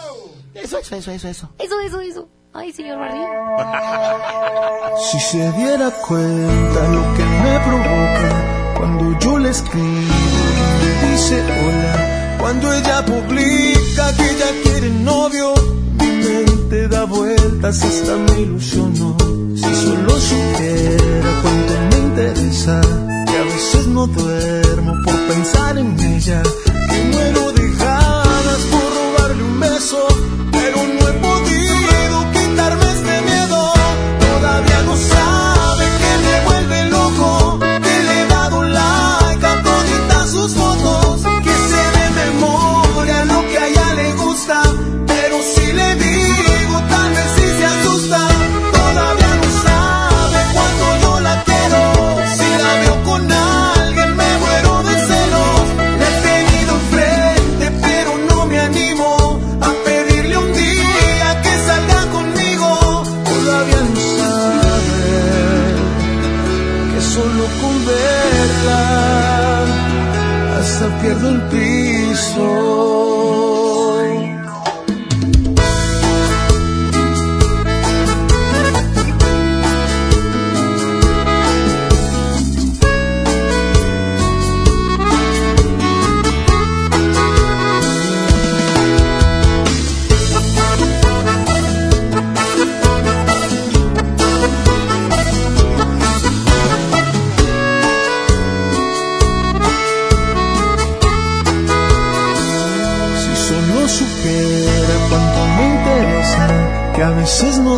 Eso, 0.53 0.77
eso, 0.77 0.95
eso, 0.95 1.11
eso, 1.11 1.27
eso. 1.27 1.49
Eso, 1.57 1.79
eso, 1.79 1.99
eso. 2.01 2.29
Ay, 2.53 2.71
señor 2.71 2.99
Barriga. 2.99 3.27
Si 5.11 5.19
se 5.19 5.51
diera 5.53 5.89
cuenta 6.07 6.87
lo 6.95 7.03
que 7.15 7.25
me 7.43 7.59
provoca 7.65 8.73
cuando 8.77 9.19
yo 9.19 9.39
le 9.39 9.49
escribo 9.49 10.13
y 10.85 11.11
dice 11.11 11.41
hola, 11.41 12.37
cuando 12.39 12.71
ella 12.73 13.03
publica 13.05 14.13
que 14.15 14.29
ella 14.29 14.49
quiere 14.63 14.89
novio, 14.91 15.53
mi 15.99 16.07
mente 16.07 16.87
da 16.89 17.05
vueltas 17.05 17.83
hasta 17.83 18.15
me 18.17 18.41
ilusionó. 18.41 19.17
Si 19.55 19.75
solo 19.83 20.19
supiera 20.19 21.29
cuánto 21.41 21.73
me 21.89 21.97
interesa, 22.07 22.81
que 23.27 23.37
a 23.37 23.43
veces 23.43 23.87
no 23.87 24.05
duermo 24.07 24.93
por 25.03 25.15
pensar 25.27 25.77
en 25.77 25.99
ella, 25.99 26.43
que 26.89 27.03
muero 27.13 27.51
de 27.51 27.67
ganas 27.77 28.61
por 28.71 28.87
robarle 28.97 29.43
un 29.43 29.59
beso, 29.59 30.07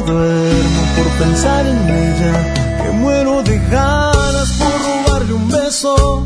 duermo 0.01 0.81
por 0.95 1.07
pensar 1.25 1.65
en 1.65 1.89
ella, 1.89 2.53
que 2.83 2.91
muero 2.91 3.43
de 3.43 3.57
ganas 3.69 4.51
por 4.59 4.73
robarle 5.07 5.33
un 5.33 5.49
beso, 5.49 6.24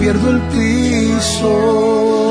pierdo 0.00 0.30
el 0.30 0.40
piso. 0.48 2.29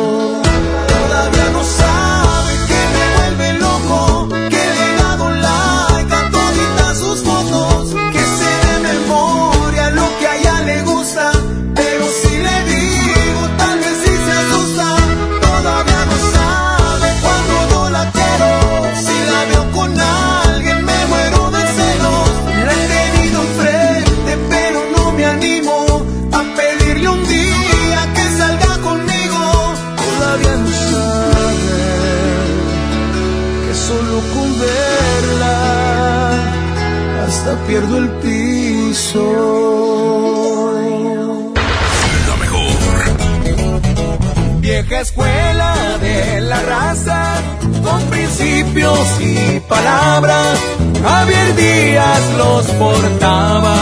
Vieja 44.90 45.04
escuela 45.04 45.76
de 46.02 46.42
la 46.42 46.62
raza, 46.64 47.36
con 47.84 48.02
principios 48.06 49.22
y 49.22 49.60
palabras, 49.60 50.58
Javier 51.04 51.56
Díaz 51.56 52.22
los 52.40 52.66
portaba. 52.72 53.76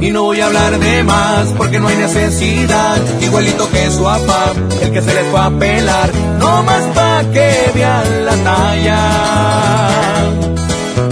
Y 0.00 0.10
no 0.10 0.22
voy 0.22 0.40
a 0.40 0.46
hablar 0.46 0.78
de 0.78 1.02
más 1.02 1.48
porque 1.54 1.78
no 1.80 1.88
hay 1.88 1.96
necesidad, 1.96 2.96
igualito 3.20 3.70
que 3.70 3.90
su 3.90 4.04
papá, 4.04 4.54
el 4.80 4.90
que 4.90 5.02
se 5.02 5.12
les 5.12 5.26
fue 5.26 5.40
a 5.40 5.50
pelar, 5.50 6.10
no 6.38 6.62
más 6.62 6.84
pa' 6.94 7.24
que 7.30 7.72
vean 7.74 8.24
la 8.24 8.36
talla. 8.36 9.10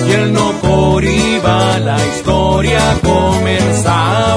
Y 0.09 0.13
él 0.13 0.33
no 0.33 0.53
por 0.63 1.05
iba, 1.05 1.79
la 1.79 1.99
historia 2.07 2.81
comenzaba. 3.03 4.33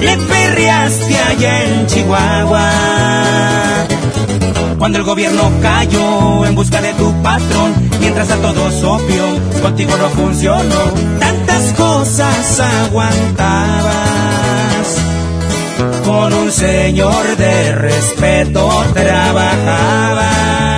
Le 0.00 0.16
perreaste 0.16 1.16
allá 1.16 1.64
en 1.64 1.86
Chihuahua. 1.86 2.70
Cuando 4.78 4.98
el 4.98 5.04
gobierno 5.04 5.50
cayó 5.60 6.46
en 6.46 6.54
busca 6.54 6.80
de 6.80 6.94
tu 6.94 7.12
patrón, 7.22 7.74
mientras 8.00 8.30
a 8.30 8.36
todos 8.36 8.82
obvio, 8.84 9.24
contigo 9.60 9.96
no 9.96 10.08
funcionó, 10.10 10.92
tantas 11.18 11.72
cosas 11.72 12.60
aguantabas. 12.60 13.88
Con 16.04 16.32
un 16.32 16.52
señor 16.52 17.36
de 17.36 17.74
respeto 17.74 18.70
trabajabas. 18.94 20.77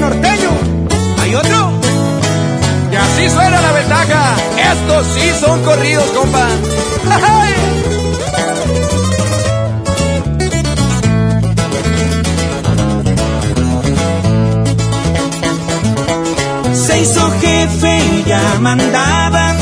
Norteño. 0.00 0.50
¿Hay 1.20 1.34
otro? 1.34 1.72
Y 2.90 2.96
así 2.96 3.28
suena 3.28 3.60
la 3.60 3.72
ventaja. 3.72 4.36
Estos 4.72 5.06
sí 5.14 5.30
son 5.40 5.62
corridos, 5.62 6.04
compa. 6.16 6.48
Se 16.72 17.00
hizo 17.00 17.30
jefe 17.40 17.98
y 17.98 18.24
ya 18.26 18.58
mandaba 18.60 19.54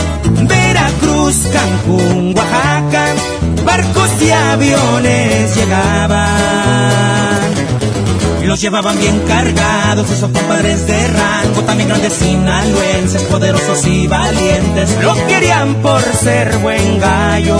Veracruz, 0.42 1.36
Cancún, 1.52 2.34
Oaxaca, 2.36 3.14
barcos 3.64 4.10
y 4.22 4.30
aviones 4.30 5.56
llegaban 5.56 6.67
los 8.48 8.62
llevaban 8.62 8.98
bien 8.98 9.20
cargados 9.28 10.10
esos 10.10 10.30
compadres 10.30 10.86
de 10.86 11.06
rango, 11.08 11.60
también 11.66 11.90
grandes 11.90 12.14
sinaloenses, 12.14 13.22
poderosos 13.24 13.84
y 13.86 14.06
valientes, 14.06 14.96
lo 15.02 15.14
querían 15.26 15.74
por 15.82 16.00
ser 16.00 16.56
buen 16.58 16.98
gallo. 16.98 17.58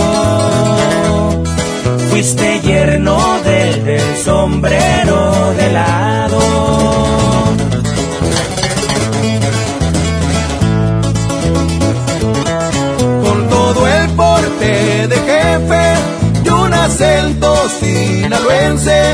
Fuiste 2.09 2.61
yerno 2.61 3.19
del, 3.43 3.85
del 3.85 4.17
sombrero 4.17 5.53
de 5.55 5.71
lado. 5.71 6.39
Con 13.23 13.49
todo 13.49 13.87
el 13.87 14.09
porte 14.15 15.07
de 15.07 15.15
jefe 15.15 15.93
y 16.43 16.49
un 16.49 16.73
acento 16.73 17.69
sinaloense, 17.79 19.13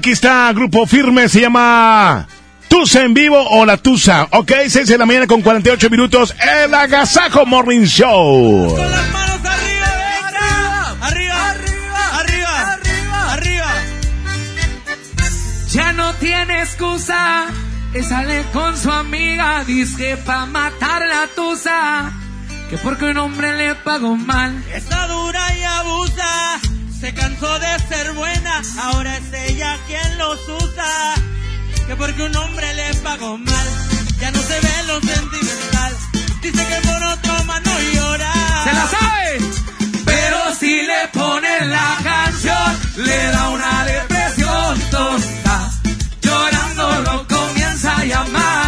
Aquí 0.00 0.12
está, 0.12 0.50
grupo 0.54 0.86
firme, 0.86 1.28
se 1.28 1.42
llama 1.42 2.26
Tusa 2.68 3.02
en 3.02 3.12
vivo 3.12 3.38
o 3.38 3.66
La 3.66 3.76
Tusa. 3.76 4.28
Ok, 4.30 4.50
6 4.66 4.88
de 4.88 4.96
la 4.96 5.04
mañana 5.04 5.26
con 5.26 5.42
48 5.42 5.90
minutos, 5.90 6.34
el 6.40 6.72
Agasajo 6.72 7.44
Morning 7.44 7.82
Show. 7.82 8.78
Arriba, 11.02 11.50
arriba, 11.50 11.50
arriba, 12.14 12.72
arriba, 12.72 13.32
arriba. 13.34 13.74
Ya 15.68 15.92
no 15.92 16.14
tiene 16.14 16.62
excusa. 16.62 17.48
Y 17.94 18.02
sale 18.02 18.42
con 18.54 18.78
su 18.78 18.90
amiga, 18.90 19.64
dice 19.64 20.16
pa' 20.16 20.46
matar 20.46 21.02
la 21.06 21.26
tusa. 21.36 22.10
Que 22.70 22.78
porque 22.78 23.04
un 23.04 23.18
hombre 23.18 23.54
le 23.54 23.74
pagó 23.74 24.16
mal. 24.16 24.64
Está 24.72 25.06
dura 25.08 25.42
y 25.58 25.62
abusa. 25.62 26.69
Se 27.00 27.14
cansó 27.14 27.58
de 27.58 27.78
ser 27.88 28.12
buena. 28.12 28.60
Ahora 28.82 29.16
es 29.16 29.50
ella 29.50 29.78
quien 29.86 30.18
los 30.18 30.38
usa. 30.48 31.14
Que 31.86 31.96
porque 31.96 32.22
un 32.22 32.36
hombre 32.36 32.74
le 32.74 32.94
pagó 32.96 33.38
mal. 33.38 33.66
Ya 34.20 34.30
no 34.30 34.38
se 34.42 34.60
ve 34.60 34.82
lo 34.86 35.00
sentimental. 35.00 35.96
Dice 36.42 36.66
que 36.66 36.88
por 36.88 37.02
otro 37.04 37.44
más 37.44 37.62
no 37.64 37.80
llora. 37.94 38.32
¡Se 38.64 38.72
la 38.74 38.86
sabe! 38.86 39.40
Pero 40.04 40.54
si 40.58 40.82
le 40.82 41.08
ponen 41.12 41.70
la 41.70 41.96
canción, 42.02 42.80
le 42.96 43.26
da 43.32 43.48
una 43.48 43.84
depresión 43.86 44.80
tonta. 44.90 45.72
Llorando 46.20 47.00
lo 47.00 47.26
comienza 47.28 47.96
a 47.96 48.04
llamar, 48.04 48.59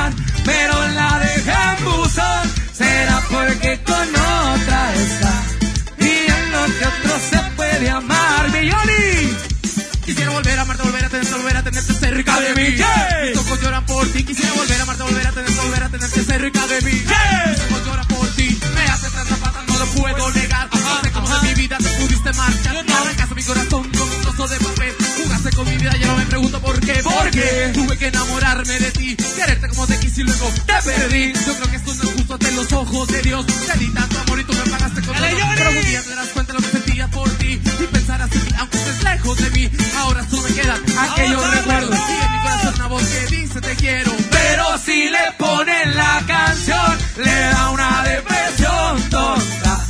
cerca 12.14 12.40
de 12.40 12.54
mí. 12.54 12.76
Mis 13.22 13.38
ojos 13.38 13.60
lloran 13.62 13.86
por 13.86 14.06
ti. 14.08 14.24
Quisiera 14.24 14.52
volver 14.52 14.80
a 14.80 14.82
amarte, 14.82 15.02
volver 15.02 15.26
a 15.26 15.32
tenerte, 15.32 15.54
volver 15.54 15.82
a 15.82 15.88
tenerte 15.88 16.24
cerca 16.24 16.66
de 16.66 16.80
mí. 16.82 16.92
Mis 16.92 17.60
ojos 17.64 17.86
lloran 17.86 18.08
por 18.08 18.28
ti. 18.36 18.58
Me 18.74 18.84
hace 18.84 19.10
tanta 19.10 19.36
falta, 19.36 19.64
no 19.66 19.78
lo 19.78 19.86
puedo 19.86 20.30
negar. 20.32 20.68
No 20.72 21.00
sé 21.02 21.10
cómo 21.12 21.38
de 21.38 21.48
mi 21.48 21.54
vida 21.54 21.78
te 21.78 21.88
pudiste 21.88 22.32
marchar. 22.32 22.76
Arrancaste 22.76 23.34
mi 23.34 23.42
corazón 23.42 23.90
con 23.90 24.10
un 24.10 24.20
trozo 24.22 24.48
de 24.48 24.56
papel. 24.58 24.94
Jugaste 25.22 25.50
con 25.52 25.68
mi 25.68 25.76
vida, 25.78 25.92
ya 25.98 26.06
no 26.06 26.16
me 26.16 26.26
pregunto 26.26 26.60
por 26.60 26.80
qué. 26.80 27.00
Porque 27.02 27.70
tuve 27.72 27.96
que 27.96 28.06
enamorarme 28.08 28.78
de 28.78 28.90
ti. 28.90 29.16
Quererte 29.16 29.68
como 29.68 29.86
te 29.86 29.98
quise 29.98 30.20
y 30.20 30.24
luego 30.24 30.50
te 30.66 30.74
perdí. 30.84 31.32
Yo 31.32 31.56
creo 31.56 31.70
que 31.70 31.76
esto 31.76 31.94
no 31.94 32.02
es 32.02 32.10
justo 32.16 32.34
ante 32.34 32.52
los 32.52 32.72
ojos 32.72 33.08
de 33.08 33.22
Dios. 33.22 33.46
Te 33.46 33.78
di 33.78 33.88
tanto 33.94 34.20
amor 34.20 34.40
y 34.40 34.44
tú 34.44 34.52
me 34.52 34.70
pagaste 34.70 35.00
con 35.00 35.16
todo. 35.16 35.26
Pero 35.56 35.70
un 35.70 35.84
día 35.86 36.02
te 36.02 36.10
darás 36.10 36.28
cuenta 36.28 36.52
de 36.52 36.60
lo 36.60 36.70
que 36.70 36.82
por 37.09 37.28
ti. 37.38 37.61
Y 37.80 37.86
pensarás 37.86 38.30
en 38.32 38.44
mí, 38.44 38.50
aunque 38.59 38.78
estés 38.78 39.03
lejos 39.03 39.38
de 39.38 39.50
mí. 39.50 39.70
Ahora 39.98 40.26
solo 40.28 40.42
me 40.42 40.55
quedan 40.55 40.82
aquellos 40.98 41.55
recuerdos. 41.55 41.98
Y 41.98 42.24
en 42.24 42.32
mi 42.32 42.38
corazón 42.42 42.74
una 42.76 42.86
voz 42.88 43.03
que 43.05 43.36
dice 43.36 43.61
te 43.61 43.76
quiero. 43.76 44.12
Pero 44.30 44.78
si 44.78 45.09
le 45.11 45.32
ponen 45.38 45.96
la 45.96 46.22
canción, 46.26 46.98
le 47.16 47.30
da 47.30 47.70
una 47.70 48.03
depresión 48.03 49.11
tonta. 49.11 49.80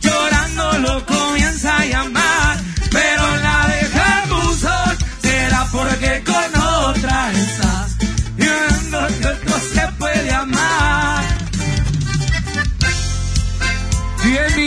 Llorando 0.00 0.78
lo 0.78 1.06
comienza 1.06 1.76
a 1.78 1.84
llamar, 1.86 2.13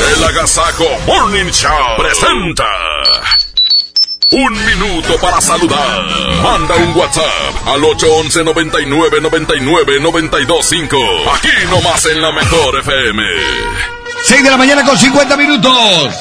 El 0.00 0.24
Agasajo 0.24 0.84
Morning 1.06 1.50
Show 1.50 1.96
presenta. 1.96 2.66
Un 4.30 4.52
minuto 4.52 5.18
para 5.20 5.40
saludar. 5.40 6.04
Manda 6.42 6.76
un 6.76 6.96
WhatsApp 6.96 7.66
al 7.66 7.82
811 7.82 8.44
99 8.44 9.20
99 9.20 10.00
925. 10.00 10.96
Aquí 11.34 11.48
nomás 11.70 12.06
en 12.06 12.20
la 12.20 12.32
mejor 12.32 12.78
FM. 12.78 13.97
6 14.26 14.42
de 14.42 14.50
la 14.50 14.56
mañana 14.56 14.84
con 14.84 14.98
50 14.98 15.36
minutos. 15.36 15.72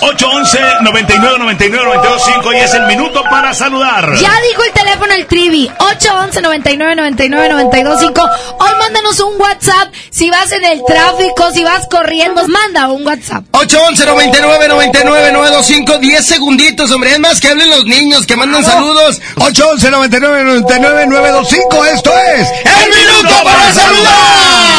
811 0.02 0.60
99 0.82 1.40
99 1.40 1.86
925 1.86 2.54
y 2.54 2.58
es 2.58 2.74
el 2.74 2.88
minuto 2.88 3.24
para 3.24 3.54
saludar. 3.54 4.16
Ya 4.16 4.34
dijo 4.50 4.64
el 4.64 4.72
teléfono 4.72 5.14
el 5.14 5.26
Trivi, 5.26 5.70
811 5.80 6.42
99 6.42 6.96
99 6.96 7.50
925. 7.50 8.30
Hoy 8.60 8.72
mándanos 8.80 9.20
un 9.20 9.40
WhatsApp 9.42 9.94
si 10.10 10.30
vas 10.30 10.52
en 10.52 10.66
el 10.66 10.84
tráfico, 10.86 11.52
si 11.54 11.64
vas 11.64 11.88
corriendo, 11.90 12.48
manda 12.48 12.88
un 12.88 13.06
WhatsApp. 13.06 13.44
811 13.52 14.06
99 14.06 14.68
99 14.68 15.32
925 15.32 15.98
10 16.00 16.26
segunditos, 16.26 16.92
hombre. 16.92 17.12
Es 17.12 17.20
más 17.20 17.40
que 17.40 17.50
hablen 17.50 17.70
los 17.70 17.86
niños, 17.86 18.26
que 18.26 18.36
mandan 18.36 18.64
saludos. 18.64 19.22
811 19.36 19.92
99 19.92 20.44
99 20.44 21.08
925. 21.08 21.86
Esto 21.86 22.12
es 22.18 22.48
El 22.66 22.90
Minuto 22.90 23.44
para 23.44 23.74
Saludar. 23.74 24.77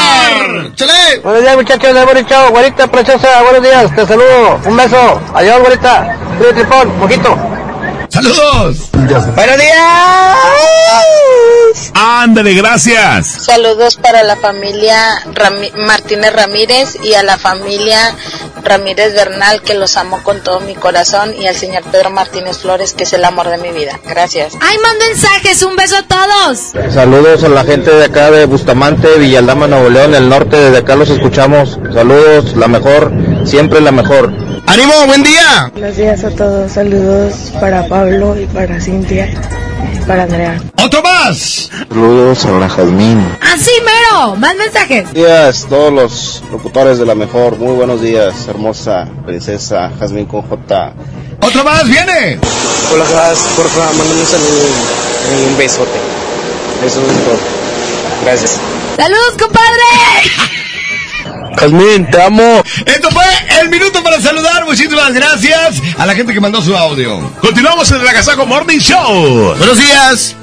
¡Chale! 0.75 1.19
Buenos 1.23 1.43
días, 1.43 1.57
muchachos 1.57 1.95
de 1.95 2.05
Buen 2.05 2.27
Chao. 2.27 2.51
Güerita 2.51 2.87
preciosa, 2.87 3.43
buenos 3.43 3.63
días. 3.63 3.95
Te 3.95 4.07
saludo. 4.07 4.61
Un 4.65 4.77
beso. 4.77 5.21
Adiós, 5.35 5.61
güerita. 5.61 6.17
Tripón. 6.55 6.99
Mojito. 6.99 7.58
¡Saludos! 8.09 8.91
Buenos 8.93 9.57
días. 9.59 10.37
Ándale, 11.95 12.55
gracias. 12.55 13.27
Saludos 13.27 13.97
para 13.97 14.23
la 14.23 14.37
familia 14.37 14.97
Rami- 15.35 15.73
Martínez 15.77 16.33
Ramírez 16.33 16.97
y 17.03 17.15
a 17.15 17.23
la 17.23 17.37
familia 17.39 18.15
Ramírez 18.65 19.15
Bernal, 19.15 19.63
que 19.63 19.75
los 19.75 19.97
amo 19.97 20.23
con 20.23 20.43
todo 20.43 20.61
mi 20.61 20.75
corazón, 20.75 21.35
y 21.39 21.47
al 21.47 21.55
señor 21.55 21.83
Pedro 21.85 22.11
Martínez 22.11 22.59
Flores, 22.59 22.93
que 22.95 23.05
es 23.05 23.13
el 23.13 23.25
amor 23.25 23.49
de 23.49 23.59
mi 23.59 23.71
vida. 23.73 23.99
Gracias. 24.05 24.55
¡Ay, 24.61 24.77
mando 24.83 25.05
mensajes! 25.07 25.63
¡Un 25.63 25.77
beso 25.77 25.97
a 25.99 26.03
todos! 26.03 26.93
Saludos 26.93 27.45
a 27.45 27.49
la 27.49 27.65
gente 27.65 27.91
de 27.91 28.07
acá 28.07 28.31
de 28.31 28.47
Bustamante, 28.47 29.17
Villaldama, 29.19 29.67
Nuevo 29.69 29.89
León, 29.91 30.15
el 30.15 30.29
norte. 30.29 30.57
Desde 30.57 30.79
acá 30.79 30.97
los 30.97 31.11
escuchamos. 31.11 31.79
Saludos, 31.93 32.57
la 32.57 32.69
mejor. 32.69 33.13
Siempre 33.49 33.81
la 33.81 33.93
mejor. 33.93 34.31
¡Ánimo, 34.67 34.93
buen 35.07 35.23
día! 35.23 35.71
Buenos 35.73 35.97
días 35.97 36.23
a 36.23 36.29
todos, 36.29 36.71
saludos 36.71 37.51
para 37.59 37.89
Pablo 37.89 38.39
y 38.39 38.45
para 38.45 38.79
Cintia 38.79 39.31
y 39.91 40.05
para 40.05 40.25
Andrea. 40.25 40.61
¡Otro 40.85 41.01
más! 41.01 41.71
Saludos 41.89 42.45
a 42.45 42.51
la 42.51 42.69
Jazmín. 42.69 43.27
¡Así 43.41 43.71
mero! 43.87 44.37
¡Más 44.37 44.55
mensajes! 44.55 45.05
Buenos 45.05 45.15
días, 45.15 45.67
todos 45.67 45.91
los 45.91 46.43
locutores 46.53 46.99
de 46.99 47.07
la 47.07 47.15
mejor. 47.15 47.57
Muy 47.57 47.75
buenos 47.75 48.03
días, 48.03 48.47
hermosa 48.49 49.09
princesa 49.25 49.93
Jazmín 49.99 50.27
con 50.27 50.43
J. 50.43 50.93
¡Otro 51.41 51.65
más! 51.65 51.89
¡Viene! 51.89 52.39
Hola, 52.93 53.05
Jazz, 53.11 53.39
por 53.57 53.67
favor, 53.69 53.97
mándame 53.97 54.21
un 54.21 54.27
saludo 54.27 54.67
y 55.41 55.47
un 55.47 55.57
besote. 55.57 55.99
Eso 56.85 57.01
es 57.01 57.25
todo. 57.25 57.39
Gracias. 58.25 58.61
¡Saludos, 58.95 59.37
compadre! 59.39 60.49
Jazmín, 61.61 62.09
te 62.11 62.23
amo. 62.23 62.63
Esto 62.87 63.11
fue 63.11 63.25
el 63.61 63.69
minuto 63.69 64.03
para 64.03 64.21
saludar. 64.21 64.65
Muchísimas 64.65 65.13
gracias 65.13 65.83
a 65.97 66.07
la 66.07 66.15
gente 66.15 66.33
que 66.33 66.41
mandó 66.41 66.63
su 66.63 66.77
audio. 66.77 67.31
Continuamos 67.41 67.91
en 67.91 68.01
el 68.01 68.09
Agasajo 68.09 68.47
Morning 68.47 68.79
Show. 68.79 69.55
Buenos 69.57 69.79
días. 69.79 70.37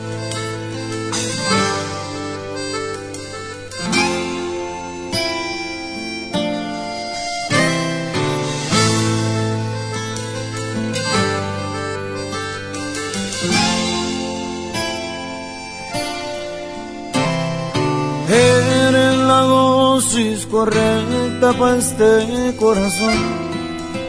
Correcta 20.56 21.52
para 21.60 21.76
este 21.76 22.56
corazón 22.58 23.18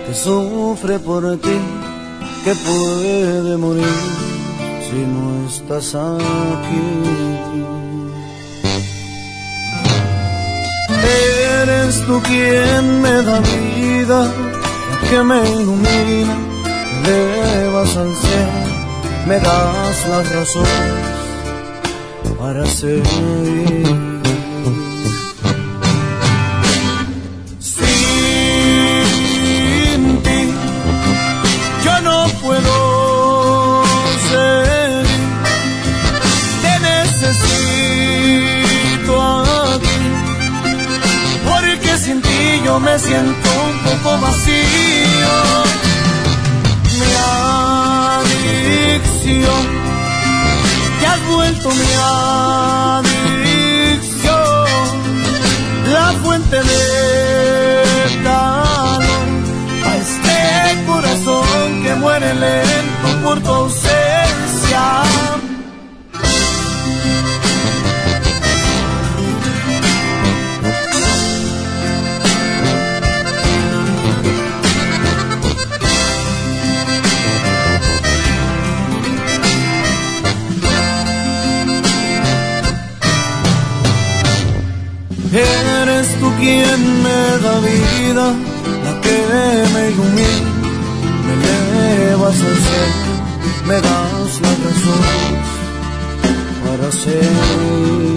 que 0.07 0.15
sufre 0.15 1.01
por 1.01 1.23
ti, 1.39 1.59
que 2.45 2.55
puede 2.67 3.57
morir 3.57 3.99
si 4.87 4.99
no 5.13 5.25
estás 5.49 5.89
aquí. 5.97 6.87
Eres 11.63 12.07
tú 12.07 12.23
quien 12.29 13.03
me 13.03 13.17
da 13.29 13.41
vida, 13.41 14.21
que 15.11 15.19
me 15.25 15.41
ilumina, 15.51 16.37
me 17.05 17.77
al 18.03 18.13
cielo, 18.23 18.71
me 19.27 19.37
das 19.41 20.09
las 20.11 20.25
razones 20.37 21.07
para 22.39 22.65
seguir. 22.67 24.06
Me 42.81 42.99
siento 42.99 43.49
un 43.69 43.79
poco 43.85 44.19
vacío. 44.21 44.55
Mi 46.99 47.13
adicción 48.65 49.65
que 50.99 51.07
has 51.07 51.27
vuelto 51.27 51.69
mi 51.71 51.93
adicción, 53.03 54.35
la 55.93 56.13
fuente 56.23 56.57
de 56.57 56.83
calor 58.25 59.03
a 59.85 59.97
este 59.97 60.39
corazón 60.87 61.83
que 61.83 61.95
muere 61.95 62.35
lento 62.35 62.66
la 88.15 89.01
que 89.03 89.19
me 89.75 89.91
ilumina, 89.91 90.53
me 91.27 91.33
elevas 91.35 92.39
al 92.49 92.57
cielo, 92.67 93.13
me 93.67 93.75
das 93.75 94.41
la 94.43 94.53
razón 94.65 95.05
para 96.65 96.93
seguir. 96.93 98.16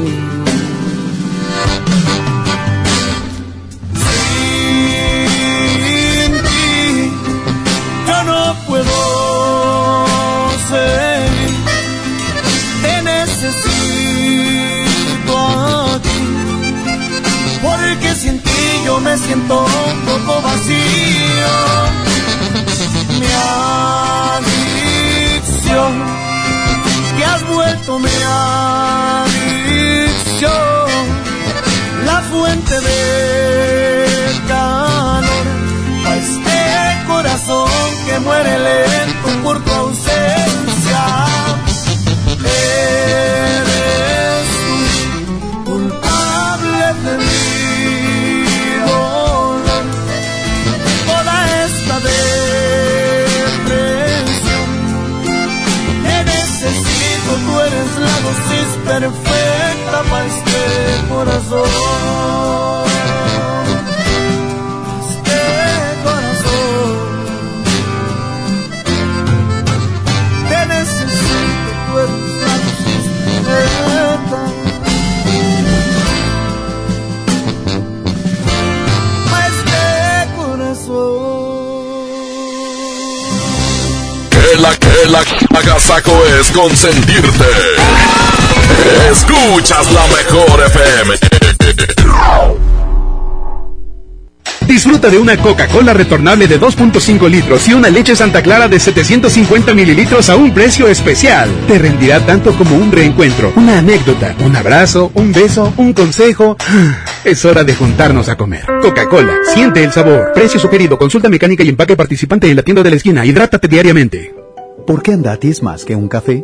Me 19.01 19.17
siento 19.17 19.65
un 19.65 20.01
poco 20.05 20.41
vacío. 20.41 20.75
Mi 23.19 23.27
adicción, 25.35 25.91
que 27.17 27.25
has 27.25 27.47
vuelto 27.47 27.99
mi 27.99 28.09
adicción, 29.27 30.51
la 32.05 32.21
fuente 32.31 32.79
de 32.81 34.05
calor 34.47 35.47
a 36.05 36.15
este 36.15 36.59
corazón 37.07 37.69
que 38.05 38.19
muere 38.19 38.59
lento 38.59 39.29
por 39.43 39.63
tu 39.63 39.71
ausencia. 39.71 40.49
La 58.29 58.35
dosis 58.35 58.69
perfecta 58.85 60.03
para 60.09 60.25
este 60.25 60.61
corazón. 61.09 61.69
Este 65.09 65.41
corazón. 66.03 66.97
Te 70.49 70.59
necesito, 70.65 71.69
tú 71.87 71.99
eres 71.99 72.23
la 72.45 72.55
perfecta. 73.47 74.41
Pa' 79.31 79.47
este 79.47 79.81
corazón. 80.37 81.49
Que 84.29 84.45
la 84.61 84.71
que 84.75 84.95
la 85.09 85.21
agasaco 85.59 86.13
es 86.39 86.51
consentirte. 86.51 88.18
Escuchas 89.11 89.91
la 89.91 90.05
mejor 90.07 90.61
FM. 90.67 91.15
Disfruta 94.67 95.09
de 95.09 95.17
una 95.17 95.35
Coca-Cola 95.35 95.93
retornable 95.93 96.47
de 96.47 96.61
2.5 96.61 97.27
litros 97.27 97.67
y 97.67 97.73
una 97.73 97.89
leche 97.89 98.15
Santa 98.15 98.43
Clara 98.43 98.67
de 98.67 98.79
750 98.79 99.73
mililitros 99.73 100.29
a 100.29 100.35
un 100.35 100.53
precio 100.53 100.87
especial. 100.87 101.49
Te 101.67 101.79
rendirá 101.79 102.19
tanto 102.19 102.53
como 102.53 102.75
un 102.75 102.91
reencuentro, 102.91 103.51
una 103.55 103.79
anécdota, 103.79 104.35
un 104.45 104.55
abrazo, 104.55 105.11
un 105.15 105.33
beso, 105.33 105.73
un 105.77 105.93
consejo. 105.93 106.55
Es 107.23 107.43
hora 107.45 107.63
de 107.63 107.73
juntarnos 107.73 108.29
a 108.29 108.37
comer. 108.37 108.65
Coca-Cola, 108.81 109.33
siente 109.53 109.83
el 109.83 109.91
sabor. 109.91 110.31
Precio 110.33 110.59
sugerido, 110.59 110.99
consulta 110.99 111.29
mecánica 111.29 111.63
y 111.63 111.69
empaque 111.69 111.97
participante 111.97 112.47
en 112.47 112.55
la 112.55 112.61
tienda 112.61 112.83
de 112.83 112.91
la 112.91 112.95
esquina. 112.95 113.25
Hidrátate 113.25 113.67
diariamente. 113.67 114.35
¿Por 114.85 115.01
qué 115.01 115.13
Andati 115.13 115.49
es 115.49 115.63
más 115.63 115.83
que 115.83 115.95
un 115.95 116.07
café? 116.07 116.43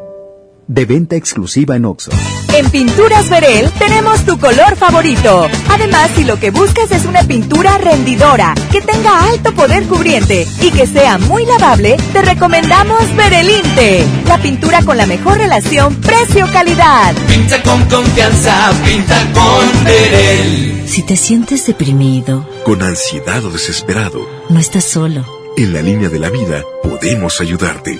De 0.73 0.85
venta 0.85 1.17
exclusiva 1.17 1.75
en 1.75 1.83
Oxxo. 1.83 2.11
En 2.55 2.69
Pinturas 2.69 3.29
Verel 3.29 3.69
tenemos 3.77 4.23
tu 4.25 4.39
color 4.39 4.77
favorito. 4.77 5.49
Además, 5.69 6.09
si 6.15 6.23
lo 6.23 6.39
que 6.39 6.49
buscas 6.49 6.89
es 6.91 7.03
una 7.03 7.23
pintura 7.23 7.77
rendidora, 7.77 8.55
que 8.71 8.79
tenga 8.79 9.25
alto 9.29 9.53
poder 9.53 9.83
cubriente 9.87 10.47
y 10.61 10.71
que 10.71 10.87
sea 10.87 11.17
muy 11.17 11.45
lavable, 11.45 11.97
te 12.13 12.21
recomendamos 12.21 13.13
Verelinte, 13.17 14.05
la 14.25 14.37
pintura 14.37 14.81
con 14.83 14.95
la 14.95 15.05
mejor 15.05 15.39
relación 15.39 15.93
precio-calidad. 15.95 17.15
Pinta 17.27 17.61
con 17.63 17.83
confianza, 17.89 18.71
pinta 18.85 19.27
con 19.33 19.83
Verel. 19.83 20.83
Si 20.87 21.01
te 21.03 21.17
sientes 21.17 21.67
deprimido, 21.67 22.47
Con 22.63 22.81
ansiedad 22.81 23.43
o 23.43 23.49
desesperado, 23.51 24.25
no 24.49 24.57
estás 24.57 24.85
solo. 24.85 25.25
en 25.57 25.73
la 25.73 25.81
línea 25.81 26.07
de 26.07 26.19
la 26.19 26.29
vida 26.29 26.63
podemos 26.81 27.41
ayudarte. 27.41 27.99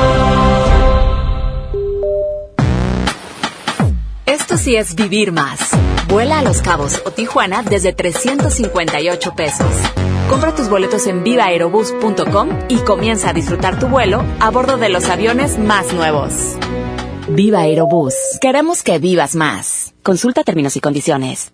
Esto 4.51 4.65
sí 4.65 4.75
es 4.75 4.95
vivir 4.95 5.31
más. 5.31 5.61
Vuela 6.09 6.39
a 6.39 6.43
Los 6.43 6.61
Cabos 6.61 7.01
o 7.05 7.11
Tijuana 7.11 7.63
desde 7.63 7.93
358 7.93 9.33
pesos. 9.33 9.73
Compra 10.29 10.53
tus 10.53 10.67
boletos 10.67 11.07
en 11.07 11.23
vivaerobus.com 11.23 12.49
y 12.67 12.79
comienza 12.79 13.29
a 13.29 13.33
disfrutar 13.33 13.79
tu 13.79 13.87
vuelo 13.87 14.21
a 14.41 14.51
bordo 14.51 14.75
de 14.75 14.89
los 14.89 15.07
aviones 15.07 15.57
más 15.57 15.93
nuevos. 15.93 16.33
Viva 17.29 17.61
Aerobús. 17.61 18.13
Queremos 18.41 18.83
que 18.83 18.99
vivas 18.99 19.35
más. 19.35 19.93
Consulta 20.03 20.43
términos 20.43 20.75
y 20.75 20.81
condiciones. 20.81 21.53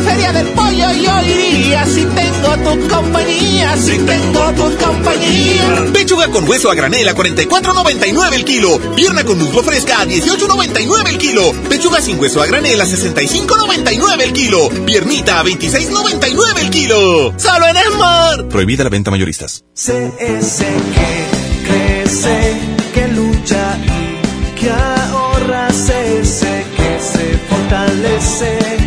La 0.00 0.10
feria 0.12 0.32
del 0.32 0.46
pollo 0.48 0.90
yo 0.92 1.20
iría 1.26 1.84
si 1.84 2.04
tengo 2.04 2.56
tu 2.64 2.88
compañía, 2.88 3.76
si 3.76 3.98
tengo 3.98 4.52
tu 4.52 4.76
compañía. 4.78 5.84
Pechuga 5.92 6.28
con 6.28 6.48
hueso 6.48 6.70
a 6.70 6.74
granel 6.74 7.06
a 7.06 7.14
44.99 7.14 8.32
el 8.34 8.44
kilo. 8.46 8.78
Pierna 8.96 9.24
con 9.24 9.38
muslo 9.38 9.62
fresca 9.62 10.00
a 10.00 10.06
18.99 10.06 11.08
el 11.08 11.18
kilo. 11.18 11.52
Pechuga 11.68 12.00
sin 12.00 12.18
hueso 12.18 12.40
a 12.40 12.46
granel 12.46 12.80
a 12.80 12.86
65.99 12.86 14.22
el 14.22 14.32
kilo. 14.32 14.70
Piernita 14.86 15.40
a 15.40 15.44
26.99 15.44 16.60
el 16.60 16.70
kilo. 16.70 17.34
Solo 17.38 17.66
en 17.68 17.76
Esmar. 17.76 18.48
Prohibida 18.48 18.84
la 18.84 18.90
venta 18.90 19.10
mayoristas. 19.10 19.64
CS 19.74 20.62
que 20.94 21.26
crece, 21.66 22.56
que 22.94 23.08
lucha 23.08 23.78
y 23.84 24.58
que 24.58 24.70
ahorra. 24.70 25.68
CS 25.68 26.40
que 26.76 26.98
se 27.00 27.38
fortalece, 27.48 28.79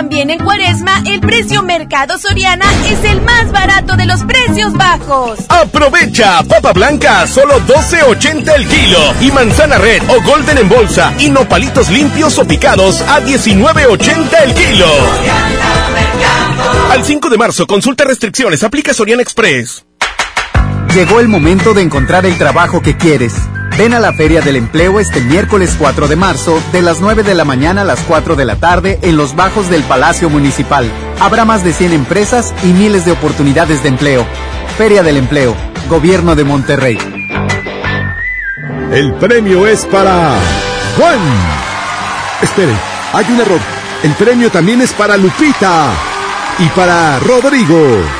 También 0.00 0.30
en 0.30 0.38
Cuaresma, 0.38 1.02
el 1.04 1.20
precio 1.20 1.62
Mercado 1.62 2.16
Soriana 2.16 2.64
es 2.86 3.04
el 3.04 3.20
más 3.20 3.52
barato 3.52 3.96
de 3.96 4.06
los 4.06 4.24
precios 4.24 4.72
bajos. 4.72 5.40
Aprovecha 5.50 6.42
papa 6.44 6.72
blanca 6.72 7.26
solo 7.26 7.60
12.80 7.66 8.54
el 8.54 8.66
kilo 8.66 8.98
y 9.20 9.30
manzana 9.30 9.76
red 9.76 10.02
o 10.08 10.22
golden 10.22 10.56
en 10.56 10.70
bolsa 10.70 11.12
y 11.18 11.28
nopalitos 11.28 11.90
limpios 11.90 12.38
o 12.38 12.46
picados 12.46 13.02
a 13.02 13.20
19.80 13.20 14.42
el 14.42 14.54
kilo. 14.54 14.86
Al 16.90 17.04
5 17.04 17.28
de 17.28 17.36
marzo, 17.36 17.66
consulta 17.66 18.04
restricciones, 18.04 18.64
aplica 18.64 18.94
Soriana 18.94 19.20
Express. 19.20 19.84
Llegó 20.94 21.20
el 21.20 21.28
momento 21.28 21.72
de 21.72 21.82
encontrar 21.82 22.26
el 22.26 22.36
trabajo 22.36 22.82
que 22.82 22.96
quieres. 22.96 23.32
Ven 23.78 23.94
a 23.94 24.00
la 24.00 24.12
Feria 24.12 24.40
del 24.40 24.56
Empleo 24.56 24.98
este 24.98 25.20
miércoles 25.20 25.76
4 25.78 26.08
de 26.08 26.16
marzo, 26.16 26.60
de 26.72 26.82
las 26.82 27.00
9 27.00 27.22
de 27.22 27.36
la 27.36 27.44
mañana 27.44 27.82
a 27.82 27.84
las 27.84 28.00
4 28.00 28.34
de 28.34 28.44
la 28.44 28.56
tarde, 28.56 28.98
en 29.02 29.16
los 29.16 29.36
bajos 29.36 29.70
del 29.70 29.84
Palacio 29.84 30.28
Municipal. 30.28 30.90
Habrá 31.20 31.44
más 31.44 31.62
de 31.62 31.72
100 31.72 31.92
empresas 31.92 32.52
y 32.64 32.72
miles 32.72 33.04
de 33.04 33.12
oportunidades 33.12 33.84
de 33.84 33.88
empleo. 33.88 34.26
Feria 34.76 35.04
del 35.04 35.16
Empleo, 35.16 35.54
Gobierno 35.88 36.34
de 36.34 36.42
Monterrey. 36.42 36.98
El 38.92 39.14
premio 39.14 39.68
es 39.68 39.86
para 39.86 40.34
Juan. 40.98 41.20
Esperen, 42.42 42.76
hay 43.12 43.26
un 43.30 43.40
error. 43.40 43.60
El 44.02 44.12
premio 44.14 44.50
también 44.50 44.80
es 44.82 44.92
para 44.92 45.16
Lupita 45.16 45.92
y 46.58 46.66
para 46.70 47.20
Rodrigo. 47.20 48.19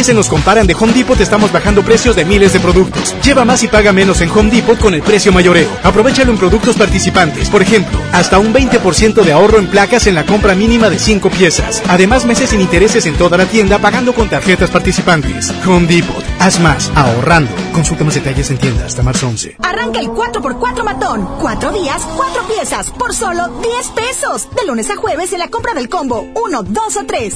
se 0.03 0.13
nos 0.13 0.29
compara, 0.29 0.63
de 0.63 0.75
Home 0.75 0.93
Depot 0.93 1.19
estamos 1.19 1.51
bajando 1.51 1.83
precios 1.83 2.15
de 2.15 2.25
miles 2.25 2.53
de 2.53 2.59
productos. 2.59 3.15
Lleva 3.23 3.45
más 3.45 3.63
y 3.63 3.67
paga 3.67 3.91
menos 3.91 4.21
en 4.21 4.29
Home 4.29 4.49
Depot 4.49 4.79
con 4.79 4.93
el 4.93 5.01
precio 5.01 5.31
mayoreo. 5.31 5.69
Aprovechalo 5.83 6.31
en 6.31 6.37
productos 6.37 6.75
participantes. 6.75 7.49
Por 7.49 7.61
ejemplo, 7.61 7.99
hasta 8.11 8.39
un 8.39 8.53
20% 8.53 9.23
de 9.23 9.31
ahorro 9.31 9.59
en 9.59 9.67
placas 9.67 10.07
en 10.07 10.15
la 10.15 10.25
compra 10.25 10.55
mínima 10.55 10.89
de 10.89 10.99
5 10.99 11.29
piezas. 11.29 11.81
Además, 11.87 12.25
meses 12.25 12.49
sin 12.49 12.61
intereses 12.61 13.05
en 13.05 13.15
toda 13.15 13.37
la 13.37 13.45
tienda 13.45 13.79
pagando 13.79 14.13
con 14.13 14.29
tarjetas 14.29 14.69
participantes. 14.69 15.53
Home 15.67 15.87
Depot. 15.87 16.23
Haz 16.39 16.59
más 16.59 16.91
ahorrando. 16.95 17.51
Consulta 17.73 18.03
más 18.03 18.15
detalles 18.15 18.49
en 18.51 18.57
tienda 18.57 18.85
hasta 18.85 19.03
marzo 19.03 19.27
11. 19.27 19.57
Arranca 19.63 19.99
el 19.99 20.07
4x4 20.07 20.83
matón. 20.83 21.27
4 21.39 21.71
días, 21.71 22.01
4 22.15 22.47
piezas, 22.47 22.91
por 22.91 23.13
solo 23.13 23.47
10 23.61 23.87
pesos. 23.89 24.47
De 24.55 24.65
lunes 24.67 24.89
a 24.89 24.95
jueves 24.95 25.33
en 25.33 25.39
la 25.39 25.49
compra 25.49 25.73
del 25.73 25.89
combo 25.89 26.27
1, 26.35 26.63
2 26.63 26.97
o 26.97 27.05
3. 27.05 27.35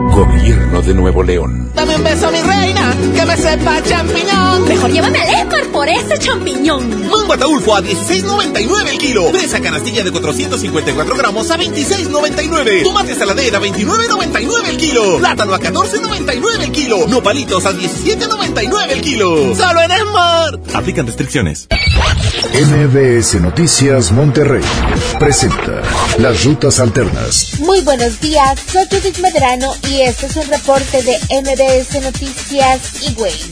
Gobierno 0.11 0.81
de 0.81 0.93
Nuevo 0.93 1.23
León. 1.23 1.71
Dame 1.73 1.95
un 1.95 2.03
beso, 2.03 2.29
mi 2.31 2.41
reina, 2.41 2.93
que 3.15 3.25
me 3.25 3.37
sepa 3.37 3.81
champiñón. 3.81 4.67
Mejor 4.67 4.91
llévame 4.91 5.19
al 5.19 5.29
Esmar 5.29 5.65
por 5.71 5.87
ese 5.87 6.19
champiñón. 6.19 7.09
Mango 7.09 7.33
ataulfo 7.33 7.75
a 7.75 7.81
16.99 7.81 8.89
el 8.89 8.97
kilo. 8.97 9.29
Fresa 9.29 9.61
canastilla 9.61 10.03
de 10.03 10.11
454 10.11 11.15
gramos 11.15 11.49
a 11.49 11.57
26.99. 11.57 12.83
Tomate 12.83 13.15
saladera 13.15 13.57
a 13.57 13.61
29.99 13.61 14.69
el 14.69 14.77
kilo. 14.77 15.17
Plátano 15.19 15.53
a 15.53 15.59
14.99 15.59 16.63
el 16.63 16.71
kilo. 16.71 17.07
Nopalitos 17.07 17.65
a 17.65 17.71
17.99 17.71 18.91
el 18.91 19.01
kilo. 19.01 19.55
Solo 19.55 19.81
en 19.81 19.91
Smart. 19.91 20.75
Aplican 20.75 21.07
restricciones. 21.07 21.67
MBS 22.53 23.39
Noticias 23.39 24.11
Monterrey 24.11 24.61
presenta 25.19 25.81
Las 26.17 26.43
Rutas 26.43 26.79
Alternas. 26.81 27.59
Muy 27.59 27.79
buenos 27.81 28.19
días, 28.19 28.59
soy 28.71 28.85
Judith 28.89 29.19
Medrano 29.19 29.73
y 29.89 30.00
este 30.05 30.25
es 30.25 30.35
un 30.35 30.47
reporte 30.47 31.03
de 31.03 31.17
MBS 31.41 32.01
Noticias 32.01 32.81
y 33.01 33.13
Waze. 33.13 33.51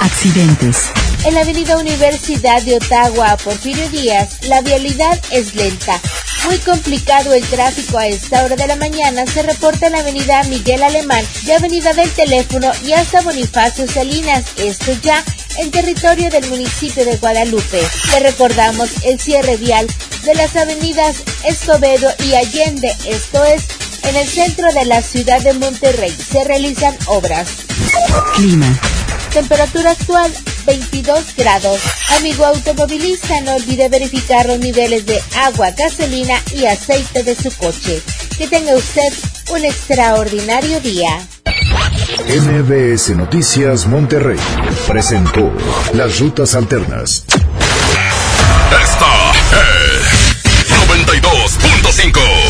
Accidentes. 0.00 0.90
En 1.24 1.34
la 1.34 1.42
avenida 1.42 1.76
Universidad 1.76 2.62
de 2.62 2.76
Ottawa, 2.76 3.36
Porfirio 3.36 3.86
Díaz, 3.90 4.42
la 4.48 4.62
vialidad 4.62 5.20
es 5.30 5.54
lenta. 5.54 6.00
Muy 6.46 6.56
complicado 6.58 7.34
el 7.34 7.44
tráfico 7.44 7.98
a 7.98 8.06
esta 8.06 8.42
hora 8.42 8.56
de 8.56 8.66
la 8.66 8.76
mañana 8.76 9.26
se 9.26 9.42
reporta 9.42 9.88
en 9.88 9.92
la 9.92 9.98
avenida 9.98 10.42
Miguel 10.44 10.82
Alemán 10.82 11.24
de 11.44 11.54
Avenida 11.54 11.92
del 11.92 12.10
Teléfono 12.10 12.70
y 12.82 12.92
hasta 12.92 13.20
Bonifacio 13.20 13.86
Salinas, 13.86 14.44
esto 14.56 14.92
ya 15.02 15.22
en 15.58 15.70
territorio 15.70 16.30
del 16.30 16.48
municipio 16.48 17.04
de 17.04 17.16
Guadalupe. 17.16 17.82
Le 18.12 18.20
recordamos 18.20 18.88
el 19.04 19.20
cierre 19.20 19.58
vial 19.58 19.86
de 20.24 20.34
las 20.34 20.56
avenidas 20.56 21.16
Escobedo 21.44 22.10
y 22.24 22.34
Allende, 22.34 22.96
esto 23.06 23.44
es 23.44 23.64
en 24.04 24.16
el 24.16 24.28
centro 24.28 24.72
de 24.72 24.84
la 24.84 25.02
ciudad 25.02 25.40
de 25.40 25.52
Monterrey. 25.54 26.10
Se 26.10 26.44
realizan 26.44 26.96
obras. 27.06 27.48
Clima. 28.36 28.78
Temperatura 29.32 29.92
actual 29.92 30.32
22 30.66 31.34
grados. 31.36 31.80
Amigo 32.18 32.44
automovilista, 32.44 33.40
no 33.40 33.54
olvide 33.54 33.88
verificar 33.88 34.46
los 34.46 34.58
niveles 34.58 35.06
de 35.06 35.20
agua, 35.36 35.70
gasolina 35.72 36.34
y 36.54 36.66
aceite 36.66 37.22
de 37.22 37.34
su 37.34 37.50
coche. 37.56 38.02
Que 38.36 38.46
tenga 38.46 38.74
usted 38.74 39.12
un 39.52 39.64
extraordinario 39.64 40.80
día. 40.80 41.18
MBS 42.28 43.10
Noticias 43.16 43.86
Monterrey 43.86 44.38
presentó 44.86 45.52
Las 45.94 46.20
Rutas 46.20 46.54
Alternas. 46.54 47.24
Esta 48.70 49.32
es 49.60 50.40
92.5. 50.88 52.49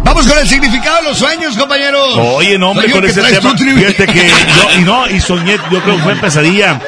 Vamos 0.03 0.27
con 0.27 0.37
el 0.37 0.47
significado 0.47 0.97
de 0.97 1.03
los 1.09 1.17
sueños, 1.17 1.57
compañeros. 1.57 2.15
Oye, 2.17 2.57
no, 2.57 2.71
hombre, 2.71 2.91
con 2.91 3.01
que 3.01 3.07
ese 3.07 3.21
tema. 3.21 3.55
Fíjate 3.57 4.05
que 4.05 4.27
yo, 4.27 4.79
y 4.79 4.81
no, 4.81 5.09
y 5.09 5.19
soñé, 5.19 5.57
yo 5.71 5.81
creo 5.81 5.95
que 5.97 6.03
fue 6.03 6.13
en 6.13 6.21
pesadilla. 6.21 6.81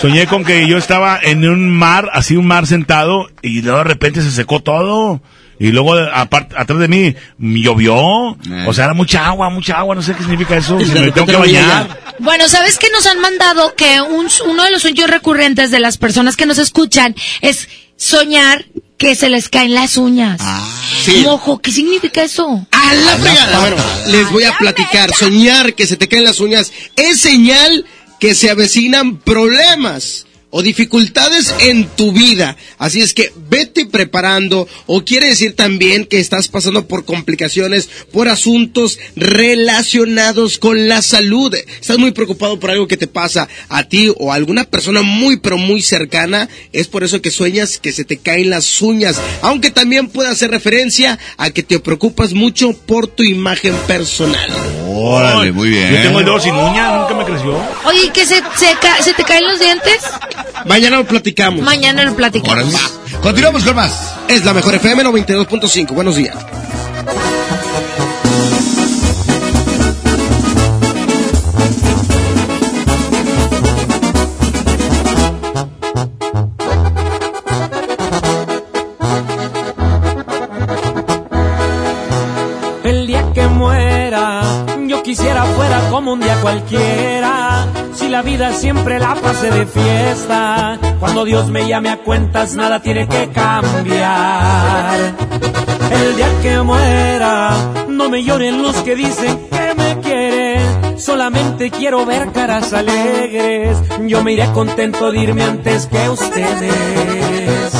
Soñé 0.00 0.26
con 0.26 0.44
que 0.44 0.66
yo 0.66 0.78
estaba 0.78 1.18
en 1.22 1.48
un 1.48 1.70
mar, 1.70 2.10
así 2.12 2.36
un 2.36 2.46
mar 2.46 2.66
sentado, 2.66 3.28
y 3.40 3.62
luego 3.62 3.78
de 3.78 3.84
repente 3.84 4.22
se 4.22 4.30
secó 4.30 4.60
todo. 4.60 5.22
Y 5.58 5.70
luego, 5.70 5.94
aparte, 5.94 6.56
atrás 6.58 6.80
de 6.80 6.88
mí, 6.88 7.14
llovió. 7.38 7.94
O 8.66 8.72
sea, 8.72 8.86
era 8.86 8.94
mucha 8.94 9.26
agua, 9.26 9.48
mucha 9.48 9.78
agua, 9.78 9.94
no 9.94 10.02
sé 10.02 10.14
qué 10.14 10.22
significa 10.22 10.56
eso. 10.56 10.76
Si 10.80 10.92
me 10.92 11.12
tengo 11.12 11.26
que 11.26 11.36
bañar. 11.36 12.00
Bueno, 12.18 12.48
¿sabes 12.48 12.78
qué 12.78 12.88
nos 12.92 13.06
han 13.06 13.20
mandado? 13.20 13.74
Que 13.76 14.00
un, 14.00 14.26
uno 14.48 14.64
de 14.64 14.70
los 14.72 14.82
sueños 14.82 15.08
recurrentes 15.08 15.70
de 15.70 15.78
las 15.78 15.98
personas 15.98 16.36
que 16.36 16.46
nos 16.46 16.58
escuchan 16.58 17.14
es 17.42 17.68
soñar 17.96 18.64
que 19.02 19.16
se 19.16 19.28
les 19.28 19.48
caen 19.48 19.74
las 19.74 19.96
uñas. 19.96 20.40
sí. 21.04 21.22
Mojo, 21.24 21.58
¿qué 21.58 21.72
significa 21.72 22.22
eso? 22.22 22.66
A 22.70 22.94
la 22.94 23.18
fregada. 23.18 23.58
Bueno, 23.60 23.76
les 24.06 24.30
voy 24.30 24.44
a 24.44 24.56
platicar. 24.56 25.12
Soñar 25.12 25.74
que 25.74 25.86
se 25.86 25.96
te 25.96 26.08
caen 26.08 26.24
las 26.24 26.38
uñas 26.38 26.72
es 26.94 27.20
señal 27.20 27.84
que 28.20 28.36
se 28.36 28.48
avecinan 28.48 29.16
problemas 29.16 30.26
o 30.54 30.62
dificultades 30.62 31.52
en 31.60 31.86
tu 31.88 32.12
vida. 32.12 32.56
Así 32.78 33.00
es 33.00 33.14
que 33.14 33.32
vete 33.48 33.86
preparando 33.86 34.68
o 34.86 35.02
quiere 35.04 35.28
decir 35.28 35.56
también 35.56 36.04
que 36.04 36.20
estás 36.20 36.48
pasando 36.48 36.86
por 36.86 37.04
complicaciones, 37.06 37.88
por 38.12 38.28
asuntos 38.28 38.98
relacionados 39.16 40.58
con 40.58 40.88
la 40.88 41.00
salud. 41.00 41.54
Estás 41.54 41.96
muy 41.98 42.10
preocupado 42.12 42.60
por 42.60 42.70
algo 42.70 42.86
que 42.86 42.96
te 42.98 43.06
pasa 43.06 43.48
a 43.70 43.84
ti 43.84 44.12
o 44.18 44.30
a 44.30 44.34
alguna 44.34 44.64
persona 44.64 45.00
muy 45.02 45.38
pero 45.38 45.56
muy 45.56 45.80
cercana. 45.80 46.48
Es 46.72 46.86
por 46.86 47.02
eso 47.02 47.22
que 47.22 47.30
sueñas 47.30 47.78
que 47.78 47.92
se 47.92 48.04
te 48.04 48.18
caen 48.18 48.50
las 48.50 48.82
uñas. 48.82 49.20
Aunque 49.40 49.70
también 49.70 50.08
puede 50.08 50.28
hacer 50.28 50.50
referencia 50.50 51.18
a 51.38 51.50
que 51.50 51.62
te 51.62 51.80
preocupas 51.80 52.34
mucho 52.34 52.74
por 52.74 53.06
tu 53.06 53.22
imagen 53.22 53.74
personal. 53.86 54.50
Órale, 54.86 55.50
muy 55.52 55.70
bien. 55.70 55.90
Yo 55.94 56.02
tengo 56.02 56.18
el 56.20 56.26
dedo 56.26 56.38
sin 56.40 56.54
uña, 56.54 56.98
nunca 56.98 57.14
me 57.14 57.24
creció. 57.24 57.56
Oye, 57.86 58.10
¿que 58.12 58.26
se, 58.26 58.36
se, 58.36 58.72
ca- 58.80 59.02
se 59.02 59.14
te 59.14 59.24
caen 59.24 59.46
los 59.46 59.58
dientes? 59.58 59.96
Mañana 60.66 60.96
lo 60.96 61.04
platicamos. 61.06 61.62
Mañana 61.62 62.04
lo 62.04 62.14
platicamos. 62.14 62.74
Continuamos 63.22 63.64
con 63.64 63.76
más. 63.76 64.14
Es 64.28 64.44
la 64.44 64.52
mejor 64.52 64.74
FM 64.74 65.04
92.5. 65.04 65.92
Buenos 65.92 66.16
días. 66.16 66.36
El 82.84 83.06
día 83.06 83.24
que 83.32 83.46
muera, 83.46 84.42
yo 84.86 85.02
quisiera 85.02 85.44
fuera 85.44 85.88
como 85.90 86.12
un 86.12 86.20
día 86.20 86.36
cualquiera. 86.40 87.41
La 88.12 88.20
vida 88.20 88.52
siempre 88.52 88.98
la 88.98 89.14
pase 89.14 89.50
de 89.50 89.64
fiesta, 89.64 90.78
cuando 91.00 91.24
Dios 91.24 91.48
me 91.48 91.66
llame 91.66 91.88
a 91.88 91.96
cuentas, 91.96 92.54
nada 92.54 92.82
tiene 92.82 93.08
que 93.08 93.30
cambiar. 93.30 95.14
El 95.90 96.16
día 96.16 96.28
que 96.42 96.60
muera, 96.60 97.56
no 97.88 98.10
me 98.10 98.22
lloren 98.22 98.62
los 98.62 98.76
que 98.82 98.96
dicen 98.96 99.48
que 99.50 99.74
me 99.74 99.98
quieren. 100.00 100.98
Solamente 100.98 101.70
quiero 101.70 102.04
ver 102.04 102.32
caras 102.32 102.74
alegres. 102.74 103.78
Yo 104.06 104.22
me 104.22 104.34
iré 104.34 104.46
contento 104.52 105.10
de 105.10 105.18
irme 105.18 105.44
antes 105.44 105.86
que 105.86 106.10
ustedes. 106.10 107.72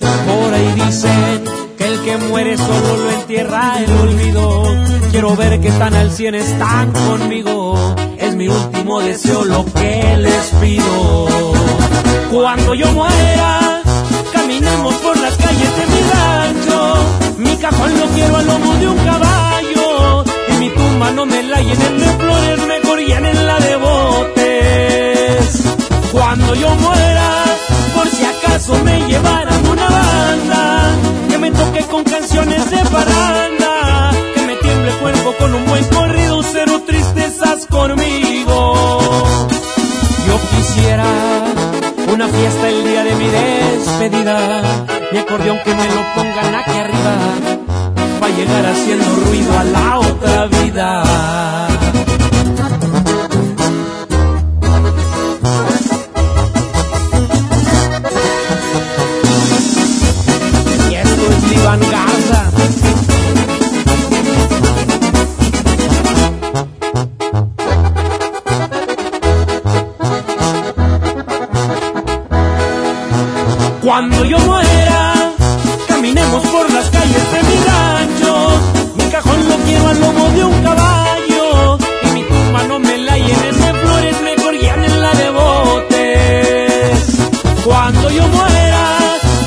Por 0.00 0.52
ahí 0.52 0.72
dicen 0.84 1.44
que 1.78 1.86
el 1.86 2.00
que 2.02 2.16
muere 2.18 2.58
solo 2.58 2.96
lo 3.04 3.10
entierra 3.10 3.78
el 3.78 3.90
olvido. 3.90 4.64
Quiero 5.10 5.34
ver 5.34 5.58
que 5.60 5.70
tan 5.70 5.94
al 5.94 6.10
cien 6.10 6.34
están 6.34 6.92
conmigo. 6.92 7.96
Mi 8.38 8.46
último 8.46 9.00
deseo 9.00 9.44
lo 9.44 9.64
que 9.64 10.16
les 10.16 10.46
pido. 10.60 11.26
Cuando 12.30 12.72
yo 12.72 12.86
muera, 12.92 13.82
caminemos 14.32 14.94
por 14.94 15.18
las 15.18 15.36
calles 15.36 15.70
de 15.76 15.86
mi 15.92 16.00
rancho. 16.12 16.94
Mi 17.38 17.56
cajón 17.56 17.98
lo 17.98 18.06
quiero 18.06 18.36
al 18.36 18.46
lomo 18.46 18.74
de 18.74 18.88
un 18.90 18.98
caballo. 18.98 20.24
Y 20.50 20.52
mi 20.60 20.70
tumba 20.70 21.10
no 21.10 21.26
me 21.26 21.42
la 21.42 21.60
llenen 21.60 21.98
de 21.98 22.06
flores, 22.06 22.66
mejor 22.68 23.00
llenenla 23.00 23.58
de 23.58 23.76
botes. 23.76 25.62
Cuando 26.12 26.54
yo 26.54 26.70
muera, 26.76 27.44
por 27.96 28.06
si 28.06 28.24
acaso 28.24 28.78
me 28.84 29.00
llevaran 29.08 29.66
una 29.66 29.88
banda, 29.88 30.94
que 31.28 31.38
me 31.38 31.50
toque 31.50 31.80
con 31.90 32.04
canciones 32.04 32.70
de 32.70 32.78
parranda, 32.84 34.12
que 34.32 34.42
me 34.42 34.54
tiemble 34.58 34.92
el 34.92 34.98
cuerpo 34.98 35.34
con 35.40 35.54
un 35.56 35.66
buen 35.66 35.84
corrido, 35.86 36.40
cero 36.44 36.77
conmigo. 37.66 38.74
Yo 40.26 40.38
quisiera 40.50 41.04
una 42.12 42.28
fiesta 42.28 42.68
el 42.68 42.84
día 42.84 43.04
de 43.04 43.14
mi 43.16 43.26
despedida, 43.26 44.62
mi 45.12 45.18
acordeón 45.18 45.58
que 45.64 45.74
me 45.74 45.88
lo 45.88 46.02
pongan 46.14 46.54
aquí 46.54 46.78
arriba, 46.78 47.16
para 48.20 48.36
llegar 48.36 48.66
haciendo 48.66 49.04
ruido 49.26 49.58
a 49.58 49.64
la 49.64 49.98
otra 49.98 50.46
vida. 50.46 51.68
Cuando 73.98 74.24
yo 74.26 74.38
muera, 74.38 75.34
caminemos 75.88 76.46
por 76.46 76.72
las 76.72 76.88
calles 76.88 77.32
de 77.32 77.42
mi 77.42 77.56
rancho. 77.64 78.60
Mi 78.96 79.04
cajón 79.10 79.48
lo 79.48 79.56
quiero 79.56 79.88
al 79.88 80.00
lomo 80.00 80.28
de 80.30 80.44
un 80.44 80.62
caballo. 80.62 81.78
Y 82.04 82.06
mi 82.14 82.22
tumba 82.22 82.62
no 82.68 82.78
me 82.78 82.96
la 82.96 83.18
llenen 83.18 83.60
de 83.60 83.74
flores, 83.74 84.20
me 84.22 84.36
mejor 84.36 84.54
en 84.54 85.00
la 85.00 85.12
de 85.14 85.30
botes. 85.30 87.02
Cuando 87.64 88.08
yo 88.10 88.28
muera, 88.28 88.98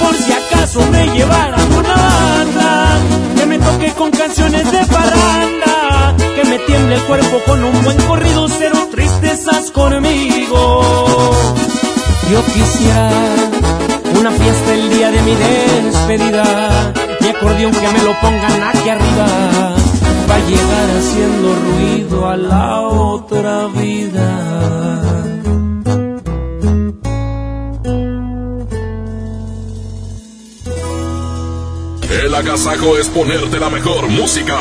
por 0.04 0.16
si 0.16 0.34
acaso 0.34 0.86
me 0.92 1.08
llevaran 1.12 1.72
una 1.72 1.96
banda, 1.96 3.00
que 3.38 3.46
me 3.46 3.58
toque 3.58 3.94
con 3.94 4.12
canciones 4.12 4.70
de 4.70 4.86
parranda, 4.86 6.14
que 6.36 6.44
me 6.44 6.60
tiemble 6.60 6.96
el 6.96 7.04
cuerpo 7.04 7.40
con 7.46 7.64
un 7.64 7.84
buen 7.86 7.98
corrido, 8.02 8.50
cero 8.50 8.90
tristezas 8.92 9.72
conmigo. 9.72 10.82
Yo 12.30 12.46
quisiera 12.48 13.51
mi 15.26 15.36
despedida. 15.36 16.94
Mi 17.20 17.28
acordeón 17.28 17.72
que 17.72 17.88
me 17.88 18.04
lo 18.04 18.20
pongan 18.20 18.64
aquí 18.64 18.90
arriba. 18.90 19.28
Va 20.30 20.36
a 20.36 20.40
llegar 20.40 20.90
haciendo 20.98 21.56
ruido 21.56 22.30
a 22.30 22.38
la 22.38 22.82
otra 22.82 23.68
vida. 23.68 25.12
El 32.24 32.36
agasajo 32.36 32.98
es 32.98 33.08
ponerte 33.10 33.60
la 33.60 33.70
mejor 33.70 34.08
música. 34.10 34.60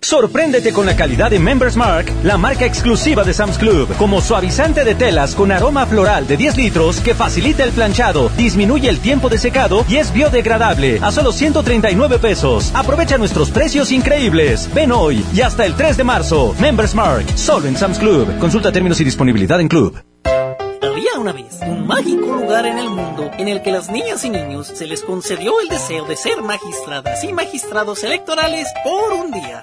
Sorpréndete 0.00 0.72
con 0.72 0.86
la 0.86 0.94
calidad 0.94 1.30
de 1.30 1.38
Members 1.38 1.76
Mark, 1.76 2.12
la 2.22 2.36
marca 2.36 2.64
exclusiva 2.64 3.24
de 3.24 3.34
Sam's 3.34 3.58
Club, 3.58 3.88
como 3.96 4.20
suavizante 4.20 4.84
de 4.84 4.94
telas 4.94 5.34
con 5.34 5.50
aroma 5.50 5.84
floral 5.86 6.26
de 6.28 6.36
10 6.36 6.56
litros 6.56 7.00
que 7.00 7.14
facilita 7.14 7.64
el 7.64 7.72
planchado, 7.72 8.28
disminuye 8.36 8.88
el 8.88 9.00
tiempo 9.00 9.28
de 9.28 9.38
secado 9.38 9.84
y 9.88 9.96
es 9.96 10.12
biodegradable 10.12 11.00
a 11.02 11.10
solo 11.10 11.32
139 11.32 12.18
pesos. 12.18 12.70
Aprovecha 12.74 13.18
nuestros 13.18 13.50
precios 13.50 13.90
increíbles. 13.90 14.68
Ven 14.72 14.92
hoy 14.92 15.24
y 15.34 15.40
hasta 15.40 15.64
el 15.66 15.74
3 15.74 15.96
de 15.96 16.04
marzo. 16.04 16.54
Members 16.60 16.94
Mark, 16.94 17.26
solo 17.34 17.66
en 17.66 17.76
Sam's 17.76 17.98
Club. 17.98 18.38
Consulta 18.38 18.70
términos 18.70 19.00
y 19.00 19.04
disponibilidad 19.04 19.60
en 19.60 19.68
Club. 19.68 20.00
Había 20.82 21.18
una 21.18 21.32
vez 21.32 21.58
un 21.62 21.86
mágico 21.86 22.26
lugar 22.26 22.66
en 22.66 22.78
el 22.78 22.90
mundo 22.90 23.30
en 23.38 23.48
el 23.48 23.60
que 23.60 23.72
las 23.72 23.90
niñas 23.90 24.24
y 24.24 24.30
niños 24.30 24.68
se 24.68 24.86
les 24.86 25.02
concedió 25.02 25.60
el 25.60 25.68
deseo 25.68 26.04
de 26.04 26.16
ser 26.16 26.42
magistradas 26.42 27.24
y 27.24 27.32
magistrados 27.32 28.04
electorales 28.04 28.68
por 28.84 29.12
un 29.12 29.32
día. 29.32 29.62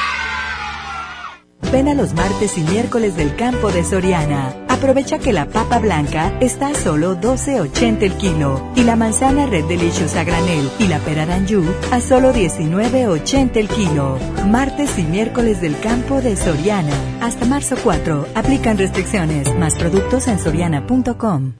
Ven 1.71 1.87
a 1.87 1.93
los 1.93 2.13
martes 2.13 2.57
y 2.57 2.61
miércoles 2.61 3.15
del 3.15 3.35
campo 3.35 3.71
de 3.71 3.83
Soriana. 3.83 4.55
Aprovecha 4.67 5.19
que 5.19 5.31
la 5.31 5.45
papa 5.45 5.79
blanca 5.79 6.37
está 6.39 6.69
a 6.69 6.73
solo 6.73 7.15
12.80 7.15 8.01
el 8.03 8.13
kilo 8.17 8.71
y 8.75 8.83
la 8.83 8.95
manzana 8.95 9.45
Red 9.45 9.65
Delicious 9.65 10.15
a 10.15 10.23
granel 10.23 10.69
y 10.79 10.87
la 10.87 10.99
pera 10.99 11.25
Danju 11.25 11.63
a 11.91 12.01
solo 12.01 12.33
19.80 12.33 13.57
el 13.57 13.67
kilo. 13.67 14.17
Martes 14.47 14.97
y 14.97 15.03
miércoles 15.03 15.61
del 15.61 15.79
campo 15.79 16.21
de 16.21 16.35
Soriana. 16.35 16.93
Hasta 17.21 17.45
marzo 17.45 17.75
4. 17.81 18.27
Aplican 18.35 18.77
restricciones. 18.77 19.53
Más 19.55 19.75
productos 19.75 20.27
en 20.27 20.39
soriana.com. 20.39 21.53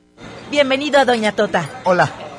Bienvenido 0.49 0.99
a 0.99 1.05
Doña 1.05 1.31
Tota. 1.31 1.69
Hola. 1.85 2.30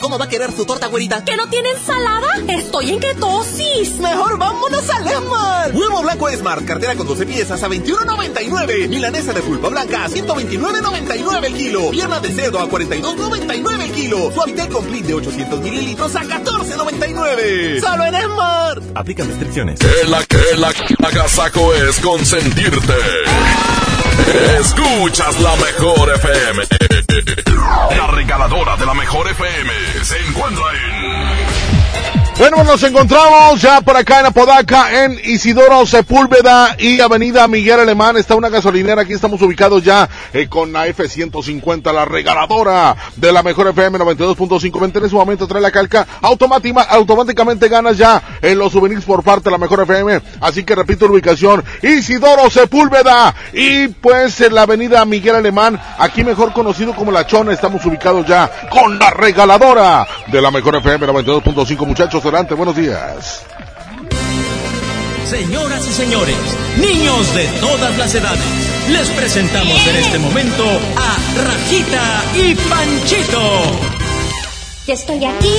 ¿Cómo 0.00 0.18
va 0.18 0.26
a 0.26 0.28
querer 0.28 0.52
su 0.52 0.64
torta, 0.64 0.88
güerita? 0.88 1.24
¿Que 1.24 1.36
no 1.36 1.48
tiene 1.48 1.70
ensalada? 1.70 2.28
Estoy 2.48 2.90
en 2.90 3.00
ketosis. 3.00 3.98
Mejor 3.98 4.38
vámonos 4.38 4.88
a 4.90 5.00
Lemar. 5.00 5.72
Huevo 5.74 6.02
blanco 6.02 6.30
Smart, 6.30 6.64
cartera 6.64 6.94
con 6.96 7.06
12 7.06 7.26
piezas 7.26 7.62
a 7.62 7.68
21.99. 7.68 8.88
Milanesa 8.88 9.32
de 9.32 9.40
pulpa 9.40 9.68
blanca 9.68 10.04
a 10.04 10.08
129.99 10.08 11.44
el 11.44 11.54
kilo. 11.54 11.90
Pierna 11.90 12.20
de 12.20 12.32
cerdo 12.32 12.60
a 12.60 12.68
42.99 12.68 13.82
el 13.82 13.92
kilo. 13.92 14.30
Suavitel 14.32 14.68
Complete 14.68 15.06
de 15.08 15.14
800 15.14 15.60
mililitros 15.60 16.14
a 16.14 16.22
14.99. 16.22 17.80
Solo 17.80 18.04
en 18.04 18.14
Smart. 18.22 18.82
Aplican 18.94 19.28
restricciones. 19.28 19.78
Que 19.80 20.08
la 20.08 20.24
que 20.24 20.56
la 20.58 20.72
agasaco 21.08 21.74
es 21.74 21.98
consentirte. 22.00 22.94
Escuchas 24.60 25.40
la 25.40 25.56
mejor 25.56 26.14
FM. 26.14 26.62
La 27.96 28.06
regaladora 28.08 28.76
de 28.76 28.86
la 28.86 28.94
mejor 28.94 29.28
FM 29.28 29.72
se 30.02 30.18
encuentra 30.28 30.64
en 30.72 31.75
Bueno, 32.38 32.62
nos 32.64 32.82
encontramos 32.82 33.62
ya 33.62 33.80
por 33.80 33.96
acá 33.96 34.20
en 34.20 34.26
Apodaca, 34.26 35.04
en 35.04 35.18
Isidoro 35.24 35.86
Sepúlveda 35.86 36.76
y 36.78 37.00
Avenida 37.00 37.48
Miguel 37.48 37.80
Alemán. 37.80 38.18
Está 38.18 38.34
una 38.34 38.50
gasolinera. 38.50 39.00
Aquí 39.00 39.14
estamos 39.14 39.40
ubicados 39.40 39.82
ya 39.82 40.06
eh, 40.34 40.46
con 40.46 40.70
la 40.70 40.86
F-150, 40.86 41.90
la 41.94 42.04
regaladora 42.04 42.94
de 43.16 43.32
la 43.32 43.42
mejor 43.42 43.68
FM 43.68 43.98
92.5. 43.98 44.80
Vente 44.80 44.98
en 44.98 45.06
ese 45.06 45.14
momento, 45.14 45.48
trae 45.48 45.62
la 45.62 45.70
calca. 45.70 46.06
Automática, 46.20 46.82
automáticamente 46.82 47.68
ganas 47.68 47.96
ya 47.96 48.22
en 48.42 48.58
los 48.58 48.70
souvenirs 48.70 49.06
por 49.06 49.22
parte 49.22 49.44
de 49.44 49.52
la 49.52 49.58
mejor 49.58 49.80
FM. 49.84 50.20
Así 50.42 50.62
que 50.62 50.74
repito 50.74 51.06
la 51.06 51.12
ubicación. 51.12 51.64
Isidoro 51.82 52.50
Sepúlveda 52.50 53.34
y 53.54 53.88
pues 53.88 54.42
en 54.42 54.54
la 54.54 54.62
Avenida 54.62 55.02
Miguel 55.06 55.36
Alemán, 55.36 55.80
aquí 55.98 56.22
mejor 56.22 56.52
conocido 56.52 56.94
como 56.94 57.12
La 57.12 57.26
Chona. 57.26 57.54
Estamos 57.54 57.82
ubicados 57.86 58.26
ya 58.26 58.68
con 58.68 58.98
la 58.98 59.08
regaladora 59.08 60.06
de 60.26 60.42
la 60.42 60.50
mejor 60.50 60.76
FM 60.76 61.06
92.5. 61.06 61.86
Muchachos, 61.86 62.25
adelante, 62.28 62.54
buenos 62.54 62.76
días. 62.76 63.42
Señoras 65.28 65.84
y 65.88 65.92
señores, 65.92 66.36
niños 66.78 67.34
de 67.34 67.44
todas 67.60 67.96
las 67.98 68.14
edades, 68.14 68.40
les 68.90 69.08
presentamos 69.08 69.84
en 69.88 69.96
este 69.96 70.18
momento 70.18 70.64
a 70.96 71.42
Rajita 71.44 72.22
y 72.36 72.54
Panchito. 72.54 73.80
Ya 74.86 74.94
estoy 74.94 75.24
aquí. 75.24 75.52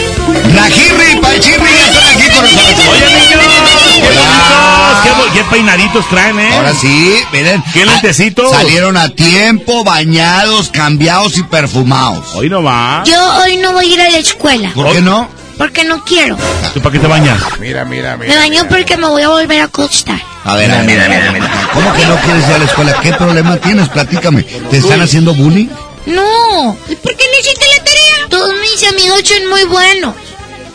Rajirri 0.55 1.11
y 1.11 1.15
Panchirri 1.17 1.69
ya 1.69 1.87
están 1.87 2.15
aquí 2.15 2.29
con 2.33 2.43
nosotros. 2.43 2.87
Oye, 2.91 3.05
niños, 3.07 3.41
qué 3.59 3.73
bonitos, 3.73 5.03
qué, 5.03 5.09
bo- 5.09 5.33
qué 5.33 5.43
peinaditos 5.51 6.07
traen, 6.09 6.39
¿eh? 6.39 6.49
Ahora 6.55 6.73
sí, 6.73 7.17
miren. 7.33 7.61
¿Qué 7.73 7.85
lentecitos? 7.85 8.49
Salieron 8.51 8.95
a 8.95 9.09
tiempo, 9.09 9.83
bañados, 9.83 10.69
cambiados 10.69 11.37
y 11.37 11.43
perfumados. 11.43 12.35
Hoy 12.35 12.49
no 12.49 12.63
va. 12.63 13.03
Yo 13.05 13.19
hoy 13.43 13.57
no 13.57 13.73
voy 13.73 13.91
a 13.91 13.93
ir 13.95 14.01
a 14.01 14.09
la 14.11 14.17
escuela. 14.19 14.71
¿Por 14.73 14.93
qué 14.93 15.01
no? 15.01 15.27
Porque 15.57 15.83
no 15.83 16.03
quiero. 16.03 16.37
¿Tú 16.73 16.81
para 16.81 16.93
qué 16.93 16.99
te 16.99 17.07
bañas? 17.07 17.41
Mira, 17.59 17.83
mira, 17.83 18.15
Me 18.17 18.35
baño 18.35 18.67
porque 18.69 18.95
me 18.97 19.07
voy 19.07 19.23
a 19.23 19.29
volver 19.29 19.61
a 19.61 19.63
acostar. 19.65 20.21
A 20.43 20.55
ver, 20.55 20.71
a 20.71 20.77
ver, 20.77 20.85
mira, 20.85 21.07
mira, 21.09 21.31
mira. 21.31 21.69
¿Cómo 21.73 21.93
que 21.93 22.05
no 22.05 22.15
quieres 22.17 22.47
ir 22.47 22.55
a 22.55 22.57
la 22.59 22.65
escuela? 22.65 22.99
¿Qué 23.01 23.13
problema 23.13 23.57
tienes? 23.57 23.89
Platícame. 23.89 24.43
¿Te 24.43 24.77
están 24.77 25.01
haciendo 25.01 25.33
bullying? 25.33 25.67
No. 26.05 26.77
¿Y 26.87 26.95
por 26.95 27.15
qué 27.15 27.23
no 27.31 27.39
hiciste 27.39 27.65
la 27.75 27.83
tarea? 27.83 28.29
Todos 28.29 28.53
mis 28.61 28.87
amigos 28.87 29.21
son 29.25 29.49
muy 29.49 29.63
buenos. 29.65 30.13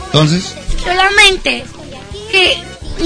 Entonces, 0.06 0.54
Solamente 0.82 1.64
que 2.30 2.58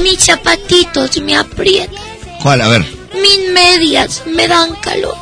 mis 0.03 0.25
zapatitos 0.25 1.21
me 1.21 1.37
aprietan. 1.37 1.95
¿cuál? 2.43 2.63
A 2.63 2.69
ver. 2.69 2.85
Mis 3.15 3.53
medias 3.53 4.23
me 4.27 4.49
dan 4.49 4.75
calor. 4.77 5.15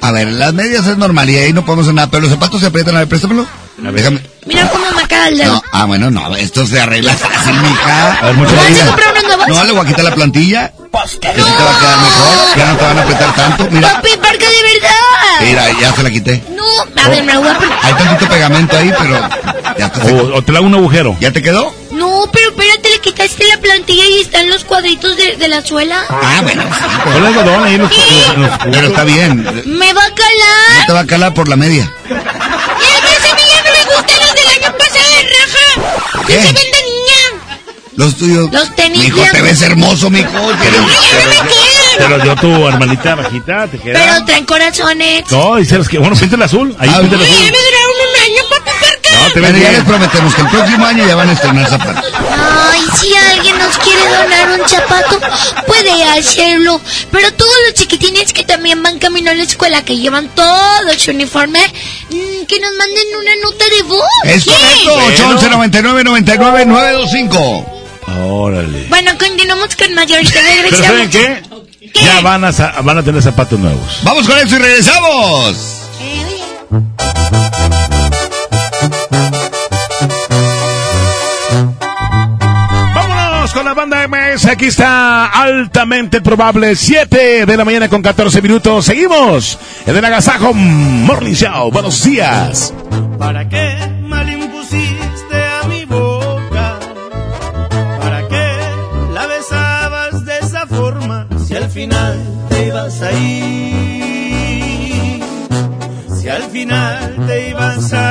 A 0.00 0.10
ver, 0.10 0.26
las 0.28 0.52
medias 0.52 0.84
es 0.86 0.96
normal 0.98 1.30
y 1.30 1.38
ahí 1.38 1.52
no 1.52 1.64
podemos 1.64 1.86
hacer 1.86 1.94
nada, 1.94 2.10
pero 2.10 2.22
los 2.22 2.30
zapatos 2.30 2.60
se 2.60 2.66
aprietan. 2.66 2.96
A 2.96 3.00
ver, 3.00 3.08
préstamelo. 3.08 3.46
Déjame. 3.78 4.20
Mira 4.44 4.68
cómo 4.70 4.84
me 4.92 5.06
queda 5.06 5.28
el 5.28 5.38
dedo. 5.38 5.52
No, 5.54 5.62
ah, 5.72 5.84
bueno, 5.84 6.10
no, 6.10 6.34
esto 6.36 6.66
se 6.66 6.80
arregla 6.80 7.14
fácil, 7.14 7.54
mija. 7.60 8.12
A 8.20 8.24
ver, 8.26 8.34
muchas 8.34 8.56
¿Vas 8.56 8.64
a 8.64 8.96
gracias. 8.96 9.48
No, 9.48 9.64
le 9.64 9.72
voy 9.72 9.84
a 9.84 9.88
quitar 9.88 10.04
la 10.04 10.14
plantilla. 10.14 10.72
Que 10.92 11.08
sí 11.08 11.18
te 11.18 11.28
va 11.28 11.32
a 11.32 11.78
quedar 11.78 11.98
mejor. 11.98 12.56
Ya 12.56 12.66
no 12.66 12.76
te 12.76 12.84
van 12.84 12.98
a 12.98 13.02
apretar 13.02 13.34
tanto. 13.34 13.68
Mira, 13.70 13.92
Papi, 13.94 14.08
porque 14.16 14.38
de 14.46 14.62
verdad. 14.74 15.40
mira, 15.40 15.80
ya 15.80 15.94
se 15.94 16.02
la 16.02 16.10
quité. 16.10 16.42
No, 16.54 17.02
a 17.02 17.08
ver, 17.08 17.22
me 17.24 17.32
lo 17.34 17.40
voy 17.40 17.48
a. 17.50 17.58
Hay 17.86 17.94
tantito 17.94 18.28
pegamento 18.30 18.76
ahí, 18.76 18.92
pero 18.98 19.28
ya. 19.78 19.92
O, 20.12 20.36
o 20.36 20.42
te 20.42 20.52
la 20.52 20.58
hago 20.58 20.66
un 20.66 20.74
agujero. 20.74 21.16
¿Ya 21.20 21.30
te 21.32 21.40
quedó? 21.42 21.72
No, 21.92 22.24
pero 22.32 22.50
espérate, 22.50 22.88
le 22.90 22.98
quitaste 23.00 23.46
la 23.48 23.58
plantilla 23.58 24.04
y 24.06 24.20
están 24.20 24.50
los 24.50 24.64
cuadritos 24.64 25.16
de, 25.16 25.36
de 25.36 25.48
la 25.48 25.62
suela. 25.62 26.02
Ah, 26.10 26.40
bueno, 26.42 26.62
sí, 26.62 26.68
pero, 27.04 27.12
Ponle 27.14 27.28
algodón 27.28 27.64
ahí 27.64 27.78
los, 27.78 27.90
los- 28.36 28.50
pero 28.70 28.86
está 28.88 29.04
bien. 29.04 29.44
Me 29.66 29.92
va 29.94 30.02
a 30.04 30.08
No 30.08 30.14
calar. 30.14 30.86
te 30.86 30.92
va 30.92 31.00
a 31.00 31.06
calar 31.06 31.34
por 31.34 31.48
la 31.48 31.56
media 31.56 31.90
además 32.08 33.30
a 33.30 33.34
mí 33.34 33.42
ya 33.52 33.62
no 34.26 34.34
año 34.52 34.76
pasado 34.78 35.08
de 35.16 35.22
raja. 35.28 36.24
¿Qué? 36.26 36.34
Que 36.34 36.40
se 36.40 36.52
ven 36.52 36.54
de 36.54 36.82
niña. 36.82 37.58
Los 37.96 38.16
tuyos. 38.16 38.50
Los 38.52 38.74
tenis 38.74 38.98
Mijo, 39.04 39.22
te 39.32 39.42
ves 39.42 39.60
hermoso, 39.62 40.08
mijo. 40.10 40.30
Quedan. 40.30 40.86
Pero 41.98 42.24
yo 42.24 42.36
tu 42.36 42.66
hermanita 42.68 43.14
bajita, 43.14 43.68
te 43.68 43.78
queda. 43.78 43.98
Pero 43.98 44.24
traen 44.24 44.46
corazones. 44.46 45.24
No, 45.30 45.56
dice 45.56 45.76
los 45.76 45.88
que. 45.88 45.98
Bueno, 45.98 46.16
pinta 46.16 46.36
el 46.36 46.42
azul. 46.42 46.74
Ahí 46.78 46.88
Ah, 46.92 47.00
pinta 47.00 47.16
el 47.16 47.22
Ay, 47.22 47.28
ya 47.28 47.34
azul. 47.34 47.44
me 47.52 47.58
duraron 47.58 47.92
un 48.08 48.22
año, 48.22 48.48
¿por 48.48 48.64
qué? 48.64 48.70
No, 49.12 49.32
te 49.32 49.40
ves 49.40 49.50
Bueno, 49.52 49.58
ya 49.64 49.72
les 49.72 49.84
prometemos 49.84 50.34
que 50.34 50.40
el 50.40 50.48
próximo 50.48 50.86
año 50.86 51.06
ya 51.06 51.14
van 51.16 51.28
a 51.28 51.32
estrenar 51.32 51.68
zapatos. 51.68 52.12
Ay, 52.14 52.80
quiere 52.98 53.21
donar 54.12 54.60
un 54.60 54.68
zapato, 54.68 55.20
puede 55.66 56.04
hacerlo. 56.04 56.80
Pero 57.10 57.32
todos 57.34 57.52
los 57.66 57.74
chiquitines 57.74 58.32
que 58.32 58.44
también 58.44 58.82
van 58.82 58.98
camino 58.98 59.30
a 59.30 59.34
la 59.34 59.42
escuela, 59.42 59.84
que 59.84 59.96
llevan 59.96 60.28
todo 60.34 60.52
su 60.98 61.10
uniforme, 61.10 61.60
mm, 62.10 62.46
que 62.46 62.60
nos 62.60 62.72
manden 62.76 63.06
una 63.18 63.36
nota 63.42 63.64
de 63.76 63.82
voz. 63.82 64.06
Es 64.24 64.44
¿Qué? 64.44 64.50
correcto. 64.50 64.94
811 65.06 65.50
99 65.50 66.04
99 66.04 66.66
925. 66.66 67.82
Órale. 68.28 68.86
Bueno, 68.88 69.12
continuamos 69.18 69.74
con 69.76 69.94
mayores. 69.94 70.32
Pero 70.70 70.76
¿saben 70.76 71.10
qué? 71.10 71.42
¿Qué? 71.92 72.04
Ya 72.04 72.20
van 72.20 72.44
a, 72.44 72.50
van 72.50 72.98
a 72.98 73.02
tener 73.02 73.22
zapatos 73.22 73.58
nuevos. 73.58 73.98
Vamos 74.02 74.26
con 74.26 74.38
eso 74.38 74.56
y 74.56 74.58
regresamos. 74.58 75.56
Vámonos 76.70 77.81
la 83.72 83.86
banda 83.86 84.06
MS. 84.06 84.44
Aquí 84.46 84.66
está 84.66 85.28
altamente 85.28 86.20
probable. 86.20 86.76
7 86.76 87.46
de 87.46 87.56
la 87.56 87.64
mañana 87.64 87.88
con 87.88 88.02
14 88.02 88.42
minutos. 88.42 88.84
Seguimos 88.84 89.58
en 89.86 89.96
el 89.96 90.04
Agasajo 90.04 90.52
Morning 90.52 91.32
Show. 91.32 91.70
Buenos 91.70 92.04
días. 92.04 92.74
¿Para 93.18 93.48
qué 93.48 93.74
mal 94.02 94.28
impusiste 94.28 95.42
a 95.62 95.66
mi 95.68 95.86
boca? 95.86 96.78
¿Para 97.98 98.28
qué 98.28 98.46
la 99.14 99.26
besabas 99.26 100.22
de 100.26 100.38
esa 100.38 100.66
forma? 100.66 101.26
Si 101.46 101.54
al 101.54 101.70
final 101.70 102.20
te 102.50 102.66
ibas 102.66 103.00
a 103.00 103.12
ir. 103.12 104.02
Si 106.20 106.28
al 106.28 106.42
final 106.42 107.24
te 107.26 107.48
ibas 107.48 107.92
a 107.94 108.01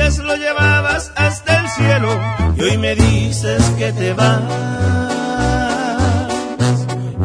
lo 0.00 0.34
llevabas 0.34 1.12
hasta 1.14 1.60
el 1.60 1.68
cielo 1.68 2.08
y 2.56 2.62
hoy 2.62 2.78
me 2.78 2.94
dices 2.94 3.62
que 3.78 3.92
te 3.92 4.14
vas. 4.14 4.40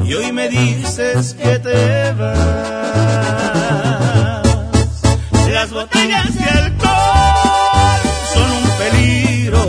Y 0.04 0.14
hoy 0.14 0.32
me 0.34 0.50
dices 0.50 1.34
que 1.36 1.58
te 1.60 2.12
vas. 2.12 2.38
Las 5.50 5.72
botellas 5.72 6.36
de 6.36 6.44
alcohol 6.44 8.02
son 8.34 8.52
un 8.52 8.70
peligro 8.78 9.66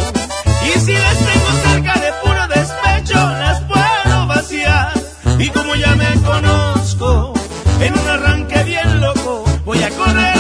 y 0.67 0.79
si 0.81 0.93
las 0.93 1.17
tengo 1.17 1.51
cerca 1.65 1.95
de 2.01 2.13
puro 2.23 2.49
despecho 2.49 3.15
las 3.15 3.61
puedo 3.63 4.27
vaciar. 4.27 4.93
Y 5.39 5.49
como 5.51 5.77
ya 5.77 5.95
me 5.95 6.13
conozco, 6.23 7.35
en 7.81 7.99
un 7.99 8.09
arranque 8.09 8.63
bien 8.65 9.01
loco 9.01 9.45
voy 9.65 9.81
a 9.83 9.91
correr 9.91 10.36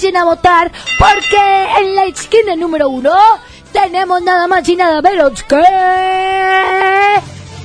empiecen 0.00 0.16
a 0.16 0.24
votar, 0.24 0.72
porque 0.98 1.68
en 1.78 1.94
la 1.94 2.04
esquina 2.04 2.56
número 2.56 2.88
uno 2.88 3.14
tenemos 3.70 4.22
nada 4.22 4.46
más 4.46 4.66
y 4.68 4.74
nada 4.74 5.02
menos 5.02 5.42
que... 5.42 5.62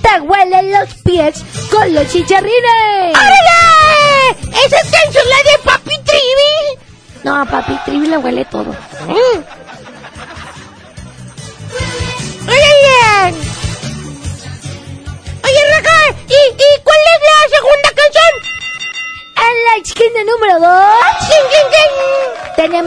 Te 0.02 0.22
huelen 0.22 0.72
los 0.72 0.94
pies 0.95 1.44
con 1.72 1.94
los 1.94 2.07
chicharrines. 2.10 3.16
¡Órale! 3.16 4.66
¡Esa 4.66 4.78
es 4.82 5.16
la 5.16 5.52
de 5.52 5.64
Papi 5.64 5.98
Trivi! 6.03 6.80
No, 7.24 7.41
a 7.41 7.45
papi, 7.45 7.74
Trivi 7.86 8.07
le 8.07 8.18
huele 8.18 8.45
todo. 8.45 8.72
Mm. 9.07 9.55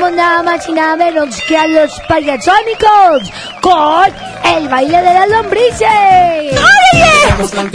Nada 0.06 0.42
más 0.44 0.68
y 0.68 0.72
nada 0.72 0.96
menos 0.96 1.40
que 1.48 1.56
a 1.56 1.66
los 1.66 1.90
payasónicos 2.08 3.30
con 3.60 4.12
el 4.44 4.68
baile 4.68 4.98
de 4.98 5.14
las 5.14 5.28
lombrices. 5.28 5.88
¡Órale! 6.52 7.10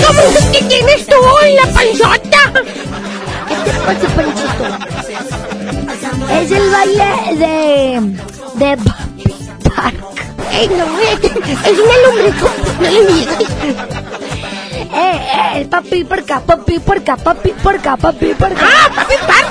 ¿Cómo 0.06 0.22
es 0.22 0.46
que 0.46 0.64
tienes 0.64 1.06
tú 1.06 1.16
en 1.46 1.56
la 1.56 1.64
panzota? 1.64 2.54
¿Qué 3.48 3.56
te 3.66 3.72
pasa, 3.80 4.08
Panchito? 4.16 4.66
Es 6.42 6.52
el 6.52 6.70
baile 6.72 7.10
de... 7.36 8.66
de 8.66 8.78
Papi 8.78 9.34
Park. 9.76 9.98
Ey, 10.54 10.68
no, 10.70 10.86
es, 11.00 11.20
una 11.80 11.98
lombriz. 12.06 12.36
No 12.80 12.90
le 12.90 13.02
mientes. 13.12 13.48
Eh, 14.96 15.20
eh, 15.56 15.66
papi 15.70 16.04
porca, 16.04 16.40
papi 16.40 16.80
porca, 16.80 17.18
papi 17.18 17.50
porca, 17.64 17.98
papi 17.98 18.34
porca. 18.36 18.62
¡Ah, 18.62 18.90
papi 18.96 19.16
porca! 19.26 19.43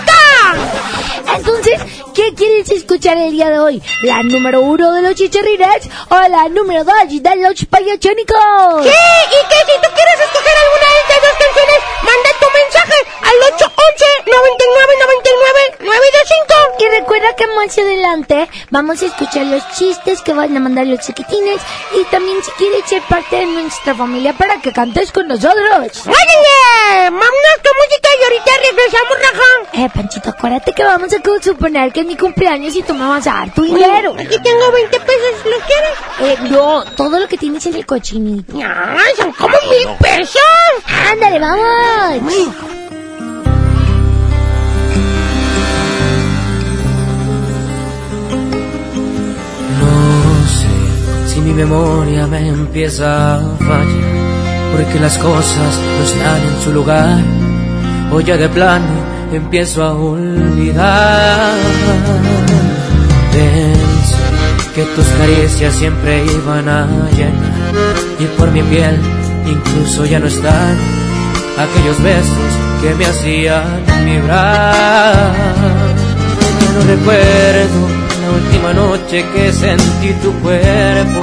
Escuchar 3.02 3.18
el 3.18 3.32
día 3.32 3.50
de 3.50 3.58
hoy? 3.58 3.82
¿La 4.02 4.22
número 4.22 4.60
uno 4.60 4.92
de 4.92 5.02
los 5.02 5.16
chicharrines 5.16 5.88
o 6.08 6.28
la 6.28 6.48
número 6.48 6.84
dos 6.84 6.94
de 7.08 7.36
los 7.36 7.64
payachónicos? 7.66 8.84
Sí, 8.84 8.90
y 8.90 9.40
que 9.48 9.58
si 9.58 9.74
tú 9.82 9.88
quieres 9.92 10.20
escoger 10.22 10.54
alguna 10.62 10.86
de 10.86 11.00
estas 11.02 11.22
dos 11.22 11.36
canciones, 11.42 11.78
manda 12.02 12.30
tu 12.38 12.46
mensaje 12.54 12.98
al 13.22 13.36
811 13.54 14.06
99 14.30 14.92
99 15.02 15.58
925. 15.80 16.52
Y 16.78 17.00
recuerda 17.00 17.34
que 17.34 17.46
más 17.48 17.76
adelante 17.76 18.48
vamos 18.70 19.02
a 19.02 19.06
escuchar 19.06 19.46
los 19.46 19.68
chistes 19.72 20.20
que 20.22 20.32
van 20.32 20.56
a 20.56 20.60
mandar 20.60 20.86
los 20.86 21.00
chiquitines 21.00 21.60
y 21.98 22.04
también 22.04 22.38
si 22.44 22.52
quieres 22.52 22.88
ser 22.88 23.02
parte 23.02 23.36
de 23.36 23.46
nuestra 23.46 23.96
familia 23.96 24.32
para 24.32 24.60
que 24.60 24.72
cantes 24.72 25.10
con 25.10 25.26
nosotros. 25.26 26.06
¡Órale! 26.06 27.10
Vámonos 27.10 27.58
con 27.66 27.74
música 27.82 28.08
y 28.14 28.22
ahorita 28.22 28.52
regresamos, 28.62 29.18
Raja. 29.18 29.61
Eh, 29.74 29.88
Panchito, 29.88 30.28
acuérdate 30.28 30.74
que 30.74 30.84
vamos 30.84 31.08
a 31.14 31.16
suponer 31.42 31.92
que 31.92 32.00
es 32.00 32.06
mi 32.06 32.14
cumpleaños 32.14 32.76
y 32.76 32.82
tú 32.82 32.92
me 32.92 33.06
vas 33.06 33.26
a 33.26 33.32
dar 33.32 33.54
tu 33.54 33.62
dinero. 33.62 34.12
Aquí 34.12 34.38
tengo 34.42 34.70
20 34.70 35.00
pesos, 35.00 35.46
¿los 35.46 35.62
quieres? 35.64 35.92
Eh, 36.20 36.50
no, 36.50 36.84
todo 36.94 37.18
lo 37.18 37.26
que 37.26 37.38
tienes 37.38 37.64
en 37.64 37.76
el 37.76 37.86
cochinito. 37.86 38.52
¡Ay, 38.58 39.14
son 39.16 39.32
como 39.32 39.56
mil 39.70 39.96
pesos! 39.98 40.42
Ándale, 41.10 41.40
vamos. 41.40 42.22
No 49.80 50.46
sé 50.48 51.34
si 51.34 51.40
mi 51.40 51.54
memoria 51.54 52.26
me 52.26 52.46
empieza 52.46 53.36
a 53.36 53.56
fallar, 53.56 54.76
porque 54.76 55.00
las 55.00 55.16
cosas 55.16 55.78
no 55.78 56.04
están 56.04 56.42
en 56.42 56.60
su 56.62 56.72
lugar, 56.72 57.22
o 58.12 58.20
ya 58.20 58.36
de 58.36 58.50
plano 58.50 59.01
empiezo 59.36 59.82
a 59.82 59.94
olvidar. 59.94 61.54
Pensé 63.32 64.16
que 64.74 64.82
tus 64.94 65.06
caricias 65.18 65.74
siempre 65.74 66.24
iban 66.24 66.68
a 66.68 66.86
llenar, 67.16 67.94
y 68.18 68.24
por 68.38 68.50
mi 68.50 68.62
piel 68.62 68.98
incluso 69.46 70.04
ya 70.06 70.18
no 70.18 70.26
están 70.26 70.76
aquellos 71.58 72.02
besos 72.02 72.50
que 72.80 72.94
me 72.94 73.06
hacían 73.06 73.82
vibrar. 74.04 75.32
Ya 76.60 76.72
no 76.72 76.80
recuerdo 76.86 77.88
la 78.22 78.30
última 78.30 78.72
noche 78.72 79.24
que 79.34 79.52
sentí 79.52 80.12
tu 80.22 80.32
cuerpo 80.40 81.20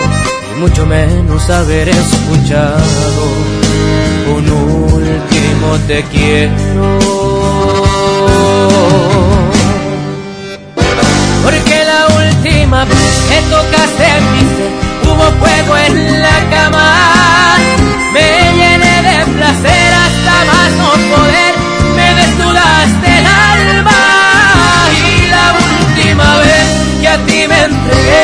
y 0.56 0.60
mucho 0.60 0.86
menos 0.86 1.50
haber 1.50 1.90
escuchado 1.90 2.80
un 4.36 4.50
último 4.50 5.78
te 5.88 6.04
quiero. 6.04 7.39
Vez 12.70 13.26
que 13.28 13.42
tocaste 13.50 14.22
mi 14.32 14.40
ser 14.40 14.72
hubo 15.04 15.26
fuego 15.40 15.78
en 15.88 16.22
la 16.22 16.38
cama. 16.52 17.56
Me 18.14 18.54
llené 18.54 18.96
de 19.02 19.26
placer 19.34 19.94
hasta 20.06 20.36
más 20.50 20.72
no 20.78 20.90
poder, 21.16 21.54
me 21.96 22.08
desnudaste 22.22 23.08
el 23.20 23.26
alma 23.26 24.02
y 25.04 25.28
la 25.36 25.46
última 25.68 26.38
vez 26.38 26.68
que 27.02 27.08
a 27.08 27.18
ti 27.26 27.40
me 27.48 27.60
entregué, 27.64 28.19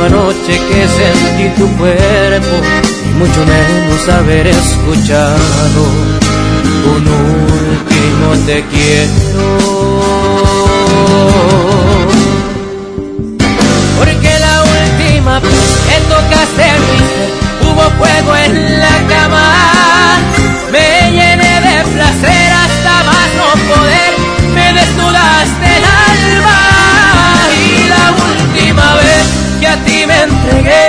última 0.00 0.08
noche 0.08 0.58
que 0.68 0.88
sentí 0.88 1.60
tu 1.60 1.66
cuerpo 1.76 2.56
y 3.04 3.18
mucho 3.18 3.44
menos 3.44 4.08
haber 4.08 4.46
escuchado 4.46 5.82
un 6.86 7.06
último 7.06 8.46
te 8.46 8.64
quiero. 8.66 10.00
Porque 13.98 14.38
la 14.38 14.62
última 14.62 15.40
vez 15.40 15.52
que 15.86 15.96
tocaste 16.08 16.62
ser 16.62 16.80
hubo 17.62 17.84
fuego 17.98 18.36
en 18.36 18.80
la 18.80 18.96
cama. 19.08 19.89
a 29.70 29.76
ti 29.84 30.06
me 30.06 30.22
entregué. 30.22 30.79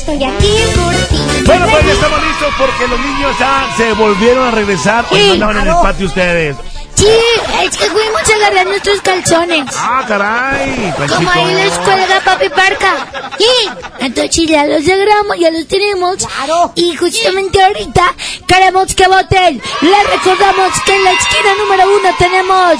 Estoy 0.00 0.24
aquí 0.24 0.56
por 0.74 0.94
ti. 1.08 1.42
Bueno, 1.46 1.66
pues 1.70 1.86
ya 1.86 1.92
estamos 1.92 2.22
listos 2.22 2.54
porque 2.58 2.88
los 2.88 3.00
niños 3.00 3.36
ya 3.38 3.68
se 3.76 3.92
volvieron 3.92 4.48
a 4.48 4.50
regresar. 4.50 5.04
Hoy 5.10 5.18
Sí, 5.18 5.30
andaban 5.32 5.56
en 5.56 5.62
el 5.62 5.68
claro. 5.68 5.82
patio 5.82 6.06
ustedes. 6.06 6.56
Sí, 6.94 7.08
es 7.62 7.76
que 7.78 7.86
fuimos 7.86 8.20
a 8.30 8.34
agarrar 8.36 8.66
nuestros 8.66 9.00
calzones. 9.00 9.64
Ah, 9.74 10.04
caray. 10.06 10.92
Como 11.08 11.30
ahí 11.30 11.42
en 11.50 11.56
la 11.56 11.64
escuela 11.64 12.06
de 12.06 12.20
Papi 12.20 12.48
Parca. 12.50 13.06
Sí, 13.38 13.70
entonces 14.00 14.46
ya 14.48 14.66
los 14.66 14.86
agarramos, 14.86 15.38
ya 15.38 15.50
los 15.50 15.66
tenemos. 15.66 16.16
Y 16.74 16.94
justamente 16.96 17.62
ahorita 17.62 18.14
queremos 18.46 18.94
que 18.94 19.06
voten. 19.08 19.62
Les 19.80 20.10
recordamos 20.10 20.72
que 20.84 20.94
en 20.94 21.04
la 21.04 21.12
esquina 21.12 21.54
número 21.58 21.84
uno 21.88 22.14
tenemos... 22.18 22.76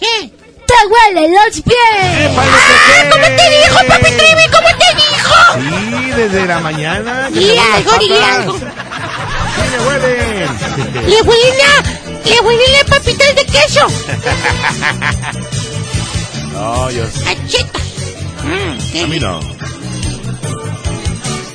¿Qué? 0.00 0.30
¡Te 0.66 0.74
huelen 0.88 1.32
los 1.34 1.60
pies! 1.60 2.30
¡Ah, 2.38 3.04
¿Cómo 3.10 3.24
te 3.24 3.50
dijo, 3.50 3.76
Papi 3.86 4.10
Trivi? 4.12 4.48
¿Cómo 4.50 4.68
te 4.78 4.94
dijo? 4.96 5.34
Sí, 5.54 5.91
desde 6.16 6.46
la 6.46 6.60
mañana. 6.60 7.28
Y 7.32 7.56
algo, 7.56 7.90
las 7.92 8.02
y 8.02 8.12
algo. 8.12 8.58
Sí, 8.58 8.64
me 9.70 9.78
huelen. 9.86 11.08
Le 11.10 11.22
huelen 11.22 11.54
a... 11.60 12.28
Le 12.28 12.40
huelen 12.40 12.80
a 12.80 12.84
papitas 12.88 13.34
de 13.36 13.44
queso. 13.46 13.86
No, 16.52 16.90
yo 16.90 17.04
sé. 17.06 17.28
A 17.28 17.46
chetos. 17.48 17.82
Mm, 18.44 19.04
A 19.04 19.06
mí 19.08 19.18
no. 19.20 19.40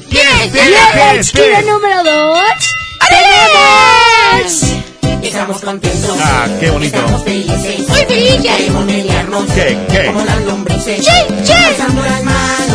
Y 0.10 0.18
en 0.18 0.72
la 0.72 1.14
esquina 1.16 1.62
número 1.62 2.04
dos 2.04 2.40
tenemos... 3.10 4.64
Estamos 5.22 5.60
contentos. 5.62 6.18
Ah, 6.24 6.48
qué 6.60 6.70
bonito. 6.70 6.98
felices. 7.24 7.88
Muy 7.90 8.06
felices. 8.06 8.42
Queremos 8.58 8.86
mediarnos. 8.86 9.46
¿Qué? 9.54 9.78
¿Qué? 9.92 10.06
Como 10.06 10.24
las 10.24 10.42
lombrices. 10.46 11.06
Sí, 11.06 11.12
sí. 11.44 11.54
Pasando 11.78 12.02
las 12.04 12.24
manos, 12.24 12.67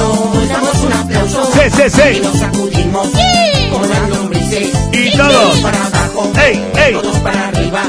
damos 0.49 0.77
un 0.85 0.93
aplauso. 0.93 1.51
Sí, 1.53 1.61
sí, 1.71 1.83
sí. 1.91 2.17
Y 2.17 2.21
nos 2.21 2.39
sacudimos. 2.39 3.09
Sí. 3.09 3.69
Como 3.71 3.87
las 3.87 4.09
lombrices. 4.11 4.69
Y 4.93 5.17
todos. 5.17 5.57
Para 5.59 5.79
abajo. 5.87 6.33
¡Ey, 6.45 6.65
ey! 6.77 6.93
Todos 6.95 7.17
para 7.19 7.49
arriba. 7.49 7.83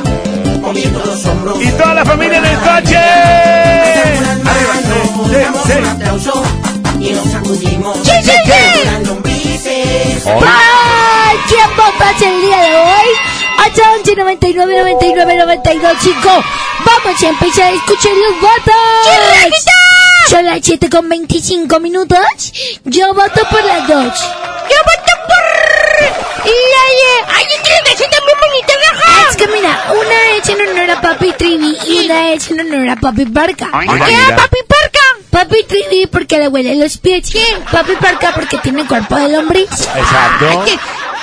Moviendo 0.61 0.99
los 1.05 1.25
hombros. 1.25 1.61
Y 1.61 1.67
toda 1.71 1.93
la 1.93 2.05
familia 2.05 2.37
en 2.37 2.45
el 2.45 2.57
coche. 2.59 2.97
Arriba. 2.97 4.73
Sí, 5.29 5.35
Damos 5.39 5.63
sí, 5.65 5.71
un 5.71 5.83
sí. 5.85 5.89
aplauso. 5.91 6.43
Y 6.99 7.09
nos 7.11 7.31
sacudimos. 7.31 7.97
Sí, 8.03 8.11
sí, 8.23 8.31
sí. 8.45 8.51
Como 8.51 8.91
las 8.91 9.07
lombrices. 9.07 10.25
¡Ay! 10.27 11.37
¿Quién 11.47 11.69
votas 11.75 12.21
el 12.21 12.41
día 12.41 12.61
de 12.61 12.75
hoy? 12.77 13.07
811 14.13 14.15
99 14.15 14.77
99 14.77 15.35
92 15.37 15.97
5. 16.01 16.43
Vamos 16.85 17.23
a 17.23 17.27
empezar 17.27 17.71
a 17.71 17.75
escuchar 17.75 18.11
los 18.13 18.41
votos. 18.41 19.53
Son 20.29 20.45
las 20.45 20.59
7 20.61 20.89
con 20.89 21.09
25 21.09 21.79
minutos. 21.79 22.53
Yo 22.85 23.13
voto 23.13 23.41
por 23.49 23.63
las 23.63 23.87
dos. 23.87 24.19
Yo 24.69 24.77
voto 24.85 25.13
por... 25.27 26.45
Y 26.45 26.49
ay, 26.49 27.25
ay, 27.27 27.45
¿quieres 27.63 27.83
decir 27.85 28.07
también 28.09 28.37
bonita 28.39 28.73
raja? 28.91 29.29
Es 29.29 29.35
que 29.37 29.47
mira, 29.47 29.85
una 29.91 30.37
es 30.37 30.49
en 30.49 30.69
honor 30.69 30.91
a 30.91 31.01
Papi 31.01 31.31
Trivi 31.33 31.77
y 31.87 32.05
una 32.05 32.33
es 32.33 32.51
en 32.51 32.59
honor 32.59 32.89
a 32.89 32.95
Papi 32.97 33.25
Parca. 33.25 33.69
¿Por 33.71 34.05
qué 34.05 34.15
a 34.15 34.35
papi 34.35 34.57
parca? 34.67 34.99
Papi 35.29 35.63
Trivi 35.63 36.07
porque 36.07 36.37
le 36.37 36.47
huele 36.47 36.75
los 36.75 36.97
pies. 36.97 37.31
Papi 37.71 37.93
Parca 37.95 38.33
porque 38.33 38.57
tiene 38.57 38.85
cuerpo 38.85 39.15
de 39.15 39.29
lombriz. 39.29 39.69
Exacto. 39.95 40.65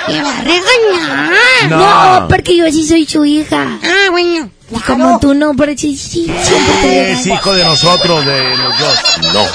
Que 0.07 0.21
va 0.21 0.37
a 0.37 0.41
regañar. 0.41 1.69
No. 1.69 2.19
No, 2.19 2.27
porque 2.27 2.55
yo 2.55 2.65
sí 2.71 2.87
soy 2.87 3.05
su 3.05 3.23
hija. 3.25 3.79
Ah, 3.83 4.09
bueno. 4.09 4.49
Y 4.71 4.79
como 4.79 5.19
tú 5.19 5.33
no, 5.33 5.53
pero 5.55 5.73
sí, 5.77 5.97
sí, 5.97 6.25
siempre 6.25 6.73
te 6.81 7.11
Es 7.11 7.27
hijo 7.27 7.53
de 7.53 7.63
nosotros, 7.63 8.25
de 8.25 8.55
los 8.55 8.79
dos. 8.79 9.33
No. 9.33 9.45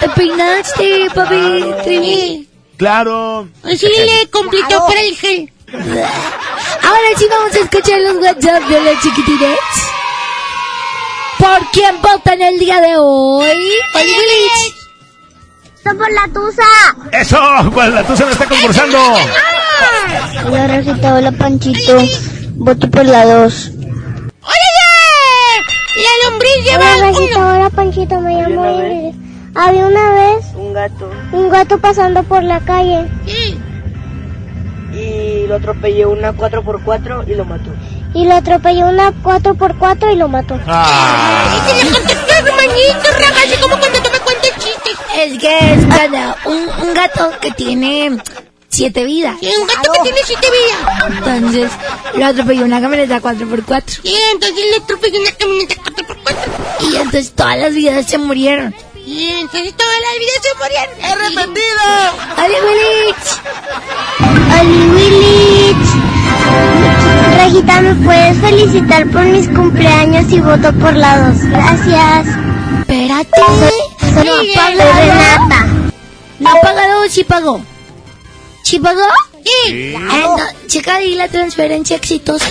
Te 0.00 0.08
peinaste, 0.10 1.08
papi 1.14 1.64
Trivi. 1.84 2.48
Claro. 2.76 3.48
Sí, 3.76 3.86
le 3.86 4.30
completó 4.30 4.86
para 4.86 5.00
el 5.00 5.16
gel. 5.16 5.52
Ahora 5.72 7.08
sí 7.16 7.26
vamos 7.30 7.54
a 7.54 7.58
escuchar 7.58 8.00
los 8.00 8.16
WhatsApp 8.16 8.62
de 8.68 8.80
los 8.82 9.02
chiquitines. 9.02 9.58
¿Por 11.38 11.70
quién 11.72 12.00
votan 12.00 12.40
el 12.40 12.58
día 12.58 12.80
de 12.80 12.96
hoy? 12.96 13.46
Oli 13.94 14.81
Por 15.84 16.12
la 16.12 16.28
tusa! 16.32 16.62
Eso, 17.12 17.38
pues 17.72 17.92
la 17.92 18.02
tusa 18.04 18.24
no 18.24 18.30
está 18.30 18.46
concursando. 18.46 18.98
Hola 20.46 20.66
Rosita, 20.78 21.14
hola 21.14 21.32
Panchito. 21.32 21.98
Voto 22.54 22.88
por 22.90 23.04
la 23.04 23.24
2. 23.26 23.70
¡Órale! 24.42 25.62
La 25.96 26.30
lombriz 26.30 26.50
lleva 26.64 26.84
Hola 26.84 26.94
uno. 26.96 27.06
Rosita, 27.18 27.46
hola 27.54 27.70
Panchito, 27.70 28.20
me 28.20 28.34
llamo 28.36 28.70
Ingrid. 28.70 29.14
Había 29.54 29.86
una 29.86 30.10
vez 30.12 30.46
un 30.54 30.72
gato 30.72 31.10
un 31.32 31.50
gato 31.50 31.78
pasando 31.78 32.22
por 32.22 32.42
la 32.42 32.60
calle. 32.60 33.06
y 34.94 35.46
lo 35.46 35.56
atropelló 35.56 36.10
una 36.10 36.32
4x4 36.32 37.28
y 37.28 37.34
lo 37.34 37.44
mató. 37.44 37.70
Y 38.14 38.26
lo 38.26 38.34
atropelló 38.34 38.86
una 38.86 39.10
4x4 39.12 40.12
y 40.12 40.16
lo 40.16 40.28
mató. 40.28 40.58
Ah. 40.66 41.44
Y 41.56 41.60
te 41.68 41.84
le 41.84 41.90
contestó, 41.90 42.32
hermanito, 42.34 43.08
así 43.36 43.56
como 43.60 43.78
cuando 43.78 43.98
tú 44.00 44.10
me 44.12 44.18
cuentas. 44.20 44.51
Es 45.16 45.38
que 45.38 45.74
es 45.74 45.84
un, 46.46 46.88
un 46.88 46.94
gato 46.94 47.30
que 47.40 47.50
tiene 47.52 48.18
siete 48.68 49.04
vidas. 49.04 49.36
Y 49.40 49.46
un 49.48 49.66
gato 49.66 49.92
que 49.92 50.02
tiene 50.02 50.18
siete 50.24 50.46
vidas. 50.50 51.16
Entonces 51.16 51.70
lo 52.14 52.26
atropelló 52.26 52.64
una 52.64 52.80
camioneta 52.80 53.20
4x4. 53.20 54.00
Y 54.02 54.14
entonces 54.32 54.64
le 54.70 54.76
atropelló 54.82 55.20
una 55.20 55.32
camioneta 55.32 55.74
4x4. 55.74 56.80
Y 56.80 56.96
entonces 56.96 57.32
todas 57.32 57.58
las 57.58 57.74
vidas 57.74 58.06
se 58.06 58.18
murieron. 58.18 58.74
Y 59.06 59.30
entonces 59.32 59.74
todas 59.76 59.94
las 60.00 60.18
vidas 60.18 60.40
se 60.42 60.54
murieron. 60.62 60.94
¡Arrepentido! 61.04 61.82
¡Ali 62.36 62.54
Willich! 62.64 63.52
Oli 64.60 64.78
Willich. 64.94 65.88
Rejita, 67.36 67.80
¿me 67.80 67.94
puedes 67.96 68.38
felicitar 68.38 69.10
por 69.10 69.24
mis 69.24 69.48
cumpleaños 69.48 70.30
y 70.32 70.40
voto 70.40 70.72
por 70.74 70.94
la 70.94 71.30
2? 71.30 71.44
Gracias. 71.46 72.26
Espérate. 72.80 73.81
Ha 74.16 74.24
pagado. 74.54 74.92
Renata. 74.92 75.66
¿No 76.38 76.50
pagado 76.60 77.08
sí 77.08 77.24
pagó? 77.24 77.60
¿Sí 78.62 78.78
pagó? 78.78 79.06
Sí. 79.44 79.94
Ah, 79.96 80.18
no, 80.20 80.36
checa 80.68 80.96
ahí 80.96 81.14
la 81.14 81.28
transferencia 81.28 81.96
exitosa. 81.96 82.46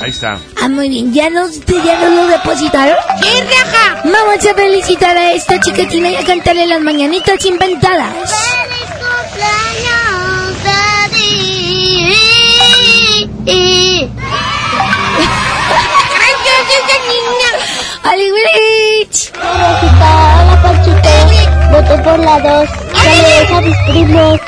Ahí 0.00 0.10
está. 0.10 0.38
Ah, 0.60 0.68
muy 0.68 0.88
bien. 0.88 1.12
¿Ya 1.12 1.28
nos, 1.30 1.64
ya 1.64 1.98
nos 2.00 2.12
lo 2.12 2.26
depositaron? 2.26 2.96
¡Sí, 3.20 3.28
raja! 3.42 4.02
Vamos 4.04 4.44
a 4.44 4.54
felicitar 4.54 5.16
a 5.16 5.32
esta 5.32 5.60
chiquitina 5.60 6.10
y 6.10 6.16
a 6.16 6.24
cantarle 6.24 6.66
las 6.66 6.80
mañanitas 6.80 7.44
inventadas. 7.44 8.14
¡Gracias, 8.14 8.68
esa 10.62 11.08
niña! 11.08 12.14
¡Ali 13.44 14.10
Willich! 18.04 19.32
Rosita, 19.34 20.10
hola 20.38 20.56
Panchito. 20.62 21.14
Voto 21.70 21.94
por 22.02 22.18
la 22.18 22.38
2. 22.40 22.68
Saludos 23.02 23.50
a 23.52 23.60
mis 23.60 23.76
primos. 23.88 24.40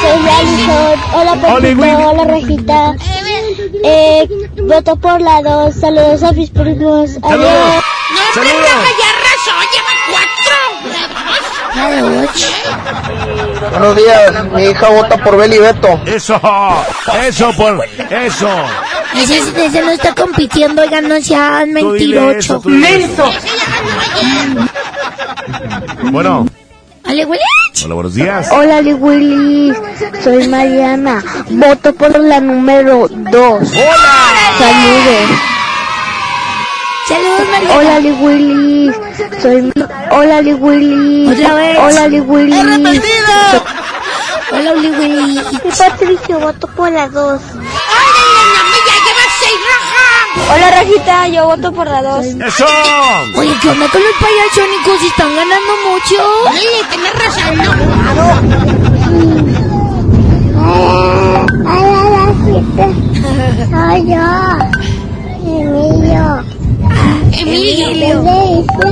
Soy 0.00 0.28
Alison. 0.28 0.96
Hola 1.14 1.34
Panchito, 1.40 2.08
hola 2.08 2.24
Rejita. 2.24 2.80
Eh, 3.84 4.28
voto 4.62 4.96
por 4.96 5.20
la 5.20 5.42
2. 5.42 5.74
Saludos 5.74 6.22
a 6.22 6.32
mis 6.32 6.50
primos. 6.50 7.10
Saludos. 7.12 7.22
Adiós. 7.22 7.84
¡No, 8.14 8.20
hombre, 8.20 8.50
Saludos. 8.50 8.68
ya 9.00 9.08
arrasó! 9.14 9.54
¡Lleva 9.72 9.94
cuatro! 10.10 10.54
Ocho. 12.24 12.50
Buenos 13.70 13.96
días, 13.96 14.44
mi 14.52 14.62
hija 14.64 14.88
vota 14.88 15.16
por 15.18 15.36
Beli 15.36 15.58
Beto. 15.58 16.00
Eso. 16.06 16.40
Eso 17.26 17.52
por. 17.56 17.84
Eso. 18.10 18.48
Ese, 19.16 19.38
ese 19.38 19.82
no 19.82 19.90
está 19.90 20.14
compitiendo, 20.14 20.82
oigan, 20.82 21.08
no 21.08 21.20
sean 21.20 21.74
dile 21.74 22.38
eso. 22.38 22.60
Bueno. 26.10 26.46
¡Ali 27.04 27.24
Willich! 27.24 27.84
Hola, 27.84 27.94
buenos 27.94 28.14
días. 28.14 28.48
Hola 28.50 28.80
Lee 28.80 28.94
Willis, 28.94 29.76
soy 30.22 30.48
Mariana. 30.48 31.22
Voto 31.50 31.94
por 31.94 32.18
la 32.18 32.40
número 32.40 33.08
2. 33.08 33.68
Saludos. 33.68 33.70
Saludos, 37.06 37.48
María. 37.50 37.78
Hola 37.78 37.98
Willis, 38.22 38.94
soy 39.42 39.72
Hola 40.10 40.40
Lee 40.40 40.54
Willis. 40.54 41.38
Otra 41.38 41.54
vez. 41.54 41.78
Hola 41.78 42.08
Lee 42.08 42.20
Willis. 42.20 43.02
Hola, 44.52 44.72
Oli 44.72 44.90
Willy. 44.90 45.40
Soy 45.72 45.88
Patricio, 45.90 46.38
voto 46.38 46.66
por 46.68 46.90
la 46.92 47.08
2. 47.08 47.40
Hola, 50.36 50.70
Rajita, 50.70 51.28
yo 51.28 51.46
voto 51.46 51.72
por 51.72 51.86
la 51.86 52.02
2. 52.02 52.26
¡Eso! 52.26 52.66
Oye, 53.36 53.54
¿qué 53.62 53.68
onda 53.68 53.88
con 53.88 54.00
los 54.02 54.12
payasónicos? 54.20 55.02
Están 55.02 55.34
ganando 55.34 55.72
mucho. 55.88 56.16
Tenés 56.90 57.14
razón, 57.24 57.54
Hola, 61.66 62.02
Rajita. 62.10 62.86
Soy 63.70 63.98
yo. 64.10 64.26
Emilio. 65.46 66.24
Emilio. 67.38 67.88
Le 67.92 68.10
dice 68.56 68.86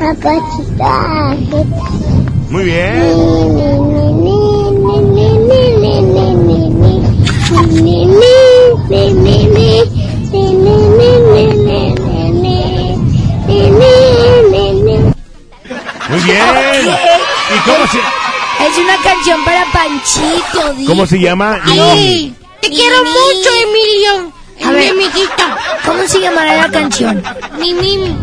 a 0.00 0.02
Pachita. 0.14 0.94
Muy 2.50 2.64
bien. 2.64 3.52
Muy 16.08 16.20
bien. 16.20 16.38
¿Y 16.38 17.58
cómo 17.64 17.86
se, 17.86 17.98
Es 17.98 18.78
una 18.78 18.96
canción 19.02 19.44
para 19.44 19.64
Panchito, 19.72 20.86
cómo 20.86 21.06
se 21.06 21.18
llama? 21.18 21.58
Ay, 21.64 22.34
te 22.60 22.68
quiero 22.68 22.98
mucho, 22.98 23.50
Emilio. 23.62 24.32
A 24.64 24.70
ver, 24.72 24.90
amiguito. 24.90 25.42
¿Cómo 25.86 26.06
se 26.06 26.20
llamará 26.20 26.56
la 26.56 26.70
canción? 26.70 27.22
Mi, 27.58 27.72
mi, 27.74 27.96
mi. 27.96 28.16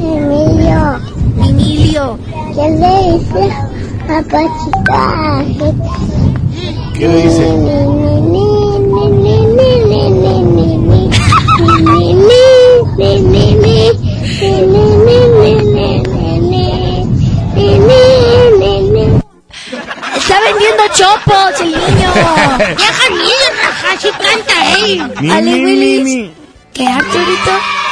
Emilio. 0.00 1.00
Emilio. 1.42 2.18
¿Qué 2.54 2.70
le 2.70 3.12
dice 3.12 3.71
a 4.08 4.22
Pachita? 4.22 5.44
¿Qué 6.94 7.08
le 7.08 7.22
dice? 7.22 7.44
Está 20.16 20.40
vendiendo 20.40 20.82
chopos 20.94 21.60
el 21.60 21.70
niño. 21.72 22.12
Deja 22.58 23.10
mil 23.10 23.42
rajas 23.62 24.04
y 24.04 24.10
canta 24.10 24.56
él. 24.86 25.30
Ale 25.30 25.64
Willis. 25.64 26.30
¿Qué? 26.72 26.84
¿Eh? 26.84 27.91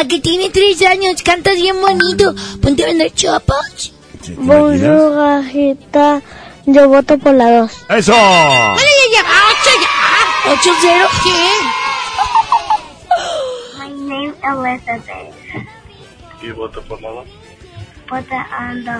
Ah, 0.00 0.04
que 0.06 0.20
tiene 0.20 0.48
tres 0.50 0.80
años, 0.82 1.20
cantas 1.24 1.56
bien 1.56 1.74
bonito. 1.80 2.32
Ponte 2.62 2.84
a 2.84 2.86
vender 2.86 3.12
chopos. 3.14 3.92
Bonjour, 4.36 5.16
Rajita. 5.16 6.22
Yo 6.66 6.88
voto 6.88 7.18
por 7.18 7.34
la 7.34 7.50
2. 7.62 7.72
¡Eso! 7.88 8.12
Vale, 8.12 8.80
ya, 9.12 9.22
ya, 9.22 9.28
ocho 9.50 9.70
ya. 9.82 10.52
¿Ocho 10.52 10.70
cero? 10.80 11.08
¿Qué? 11.24 11.40
My 13.78 13.88
name 14.08 14.28
is 14.28 14.34
Elizabeth. 14.86 15.34
Y 16.42 16.50
voto 16.52 16.80
por 16.82 17.00
la 17.02 17.08
2. 17.08 17.26
Vota 18.08 18.46
ando. 18.56 18.92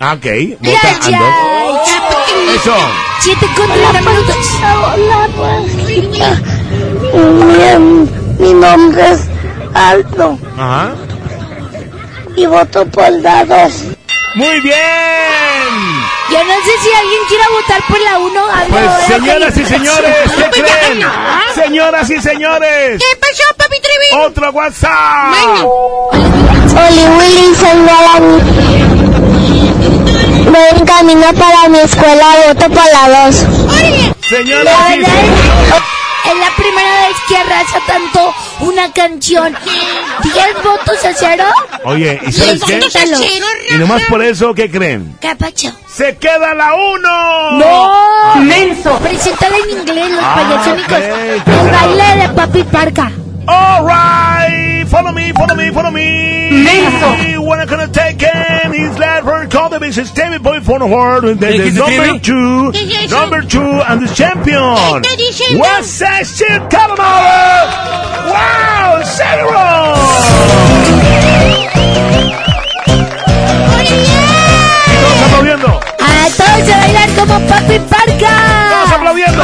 Ah, 0.00 0.14
Ok, 0.14 0.26
vota 0.58 0.90
Ando. 0.90 1.10
ya. 1.10 1.98
Eso. 2.56 2.74
Siete 3.20 3.46
con 3.54 3.66
treinta 3.68 4.00
minutos. 4.00 4.36
Hola. 4.96 5.28
Mi, 8.38 8.44
mi 8.46 8.54
nombre 8.54 9.10
es 9.12 9.20
Aldo 9.74 10.38
Ajá. 10.58 10.90
y 12.36 12.46
voto 12.46 12.86
por 12.86 13.10
la 13.10 13.44
2. 13.44 13.72
Muy 14.36 14.60
bien. 14.60 14.76
Yo 16.30 16.38
no 16.44 16.54
sé 16.64 16.70
si 16.82 16.88
alguien 16.96 17.20
quiera 17.28 17.44
votar 17.50 17.82
por 17.88 18.00
la 18.00 18.18
uno. 18.18 18.40
Pues 18.68 18.90
señoras 19.08 19.56
y 19.56 19.64
señores, 19.64 20.16
¿qué 20.54 20.62
creen? 20.62 21.02
Señoras 21.54 22.08
y 22.10 22.20
señores, 22.20 23.00
¿Qué 23.02 23.16
pasó, 23.20 23.42
papi 23.56 23.76
Trivi? 23.80 24.22
otro 24.24 24.50
WhatsApp. 24.52 25.34
Oli 25.64 27.04
Willy, 27.18 27.54
soy. 27.56 27.78
Voy 30.44 30.68
en 30.78 30.84
camino 30.86 31.32
para 31.34 31.68
mi 31.68 31.78
escuela, 31.78 32.26
voto 32.46 32.66
por 32.68 32.84
la 32.92 33.24
2. 33.26 33.34
Señoras 34.28 34.74
y 34.90 35.04
señores. 35.04 35.82
Es 36.32 36.38
la 36.38 36.50
primera 36.56 37.08
vez 37.08 37.16
que 37.28 37.36
arrasa 37.36 37.78
tanto 37.86 38.34
una 38.60 38.92
canción. 38.92 39.56
¿Diez 40.22 40.54
votos 40.62 41.04
a 41.04 41.12
cero? 41.14 41.44
Oye, 41.84 42.20
¿y 42.26 42.32
sabes 42.32 42.62
qué? 42.64 42.80
Y 43.70 43.78
nomás 43.78 44.02
por 44.08 44.22
eso, 44.22 44.54
¿qué 44.54 44.70
creen? 44.70 45.16
¿Qué 45.20 45.34
pacho? 45.36 45.72
¡Se 45.92 46.16
queda 46.18 46.54
la 46.54 46.74
uno! 46.74 47.50
¡No! 47.58 48.36
¡Menso! 48.42 48.98
Preséntala 48.98 49.56
en 49.64 49.70
inglés, 49.78 50.10
los 50.10 50.22
Ah, 50.22 50.34
payasónicos. 50.36 50.98
El 51.46 51.70
baile 51.70 52.22
de 52.22 52.28
Papi 52.30 52.62
Parca. 52.64 53.10
Alright, 53.46 54.59
follow 54.90 55.12
me, 55.12 55.32
follow 55.32 55.54
me, 55.54 55.70
follow 55.70 55.90
me. 55.90 56.50
Menso. 56.64 57.40
Wanna 57.46 57.66
gonna 57.66 57.88
take 57.88 58.22
in 58.22 58.72
his 58.72 58.98
last 58.98 59.24
word 59.26 59.50
call 59.50 59.68
the 59.70 59.80
business 59.80 60.10
David 60.12 60.42
Boy 60.42 60.60
forward 60.60 61.22
the, 61.22 61.34
the, 61.34 61.46
¿Qué 61.46 61.62
dice 61.64 61.78
number 61.78 62.06
Timmy? 62.06 62.20
two, 62.20 62.72
¿Qué 62.72 62.82
es 62.84 63.04
eso? 63.06 63.20
number 63.20 63.42
two 63.42 63.60
and 63.88 64.02
the 64.06 64.14
champion. 64.14 65.02
¿Qué 65.02 65.08
está 65.08 65.16
diciendo? 65.16 65.58
What's 65.60 65.98
that 65.98 66.24
shit, 66.26 66.62
Calamaro? 66.70 67.66
Wow, 68.30 69.02
zero. 69.04 70.60
Y 73.80 75.02
todos 75.02 75.22
aplaudiendo, 75.26 75.80
A 75.98 76.28
todos 76.36 76.68
a 76.70 76.78
bailar 76.78 77.08
como 77.10 77.40
Papi 77.46 77.78
todos 77.78 77.90
Parca. 77.90 78.94
aplaudiendo. 78.94 79.42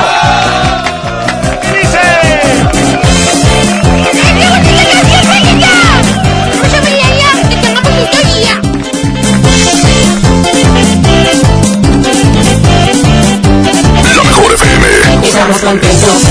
Estamos 15.27 15.59
contentos, 15.59 16.23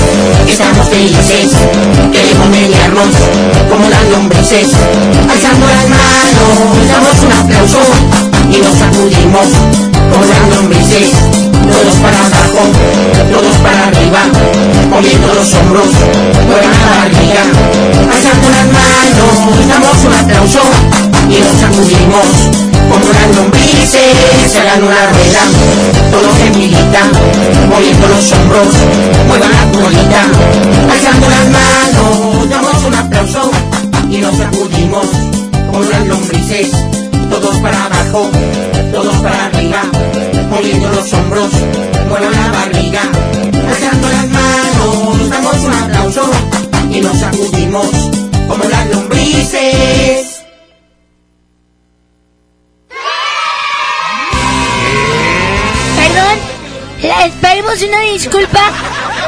estamos 0.48 0.88
felices, 0.88 1.50
queremos 2.12 2.48
menearnos 2.48 3.12
como 3.68 3.88
las 3.88 4.04
lombrices. 4.10 4.68
Alzando 5.30 5.66
las 5.66 5.88
manos, 5.88 6.88
damos 6.88 7.16
un 7.22 7.32
aplauso 7.32 7.80
y 8.50 8.58
nos 8.58 8.74
sacudimos 8.78 9.46
como 10.10 10.24
las 10.24 10.56
lombrices. 10.56 11.10
Todos 11.66 11.94
para 12.00 12.18
abajo, 12.26 12.62
todos 13.30 13.56
para 13.62 13.86
arriba, 13.88 14.22
moviendo 14.90 15.34
los 15.34 15.54
hombros, 15.54 15.92
muevan 16.48 16.76
la 16.80 16.96
barriga. 16.96 17.44
Alzando 18.10 18.48
las 18.48 18.66
manos, 18.72 19.68
damos 19.68 20.04
un 20.04 20.14
aplauso 20.14 20.62
y 21.28 21.40
nos 21.40 21.60
sacudimos 21.60 22.75
como 22.90 23.12
las 23.12 23.36
lombrices. 23.36 24.50
Se 24.50 24.60
hagan 24.60 24.82
una 24.82 25.06
rueda, 25.06 25.42
todos 26.10 26.40
en 26.46 26.58
milita, 26.58 27.02
moviendo 27.68 28.08
los 28.08 28.32
hombros, 28.32 28.68
muevan 29.26 29.50
la 29.50 29.78
colita, 29.78 30.22
alzando 30.90 31.28
las 31.28 31.46
manos, 31.50 32.48
damos 32.48 32.84
un 32.84 32.94
aplauso 32.94 33.50
y 34.10 34.18
nos 34.18 34.36
sacudimos 34.36 35.06
como 35.70 35.82
las 35.84 36.06
lombrices, 36.06 36.70
todos 37.30 37.56
para 37.56 37.84
abajo, 37.84 38.30
todos 38.92 39.14
para 39.16 39.46
arriba, 39.46 39.82
moviendo 40.50 40.88
los 40.88 41.12
hombros, 41.12 41.50
muevan 42.08 42.32
la 42.32 42.52
barriga, 42.52 43.02
alzando 43.68 44.08
las 44.08 44.28
manos, 44.28 45.30
damos 45.30 45.56
un 45.56 45.72
aplauso 45.72 46.22
y 46.90 47.00
nos 47.00 47.18
sacudimos 47.18 47.86
como 48.48 48.64
las 48.64 48.90
lombrices. 48.90 50.35
Les 57.26 57.34
pedimos 57.34 57.82
una 57.82 58.00
disculpa. 58.12 58.60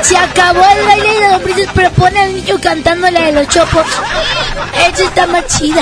Se 0.02 0.16
acabó 0.16 0.64
el 0.64 0.84
baile 0.84 1.14
de 1.14 1.20
los 1.20 1.32
lombrices, 1.32 1.68
pero 1.74 1.90
pone 1.92 2.20
al 2.20 2.34
niño 2.34 2.60
cantando 2.62 3.10
la 3.10 3.22
de 3.22 3.32
los 3.32 3.48
chopos. 3.48 3.86
Eso 4.92 5.04
está 5.04 5.26
más 5.26 5.46
chida. 5.46 5.80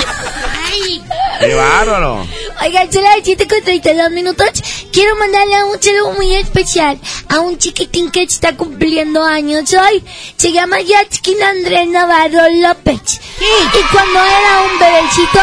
Ay. 0.73 1.03
¡Qué 1.39 1.53
bárbaro! 1.53 2.25
Oigan, 2.63 2.91
son 2.91 3.03
las 3.03 3.17
7 3.23 3.47
con 3.47 3.61
32 3.61 4.09
minutos. 4.09 4.49
Quiero 4.91 5.15
mandarle 5.17 5.63
un 5.65 5.81
saludo 5.81 6.13
muy 6.13 6.35
especial 6.35 6.99
a 7.29 7.41
un 7.41 7.59
chiquitín 7.59 8.09
que 8.09 8.23
está 8.23 8.57
cumpliendo 8.57 9.23
años 9.23 9.71
hoy. 9.73 10.03
Se 10.37 10.51
llama 10.51 10.81
Yatskin 10.81 11.43
Andrés 11.43 11.87
Navarro 11.89 12.49
López. 12.61 13.21
Y 13.39 13.93
cuando 13.93 14.19
era 14.19 14.63
un 14.71 14.79
bebecito, 14.79 15.39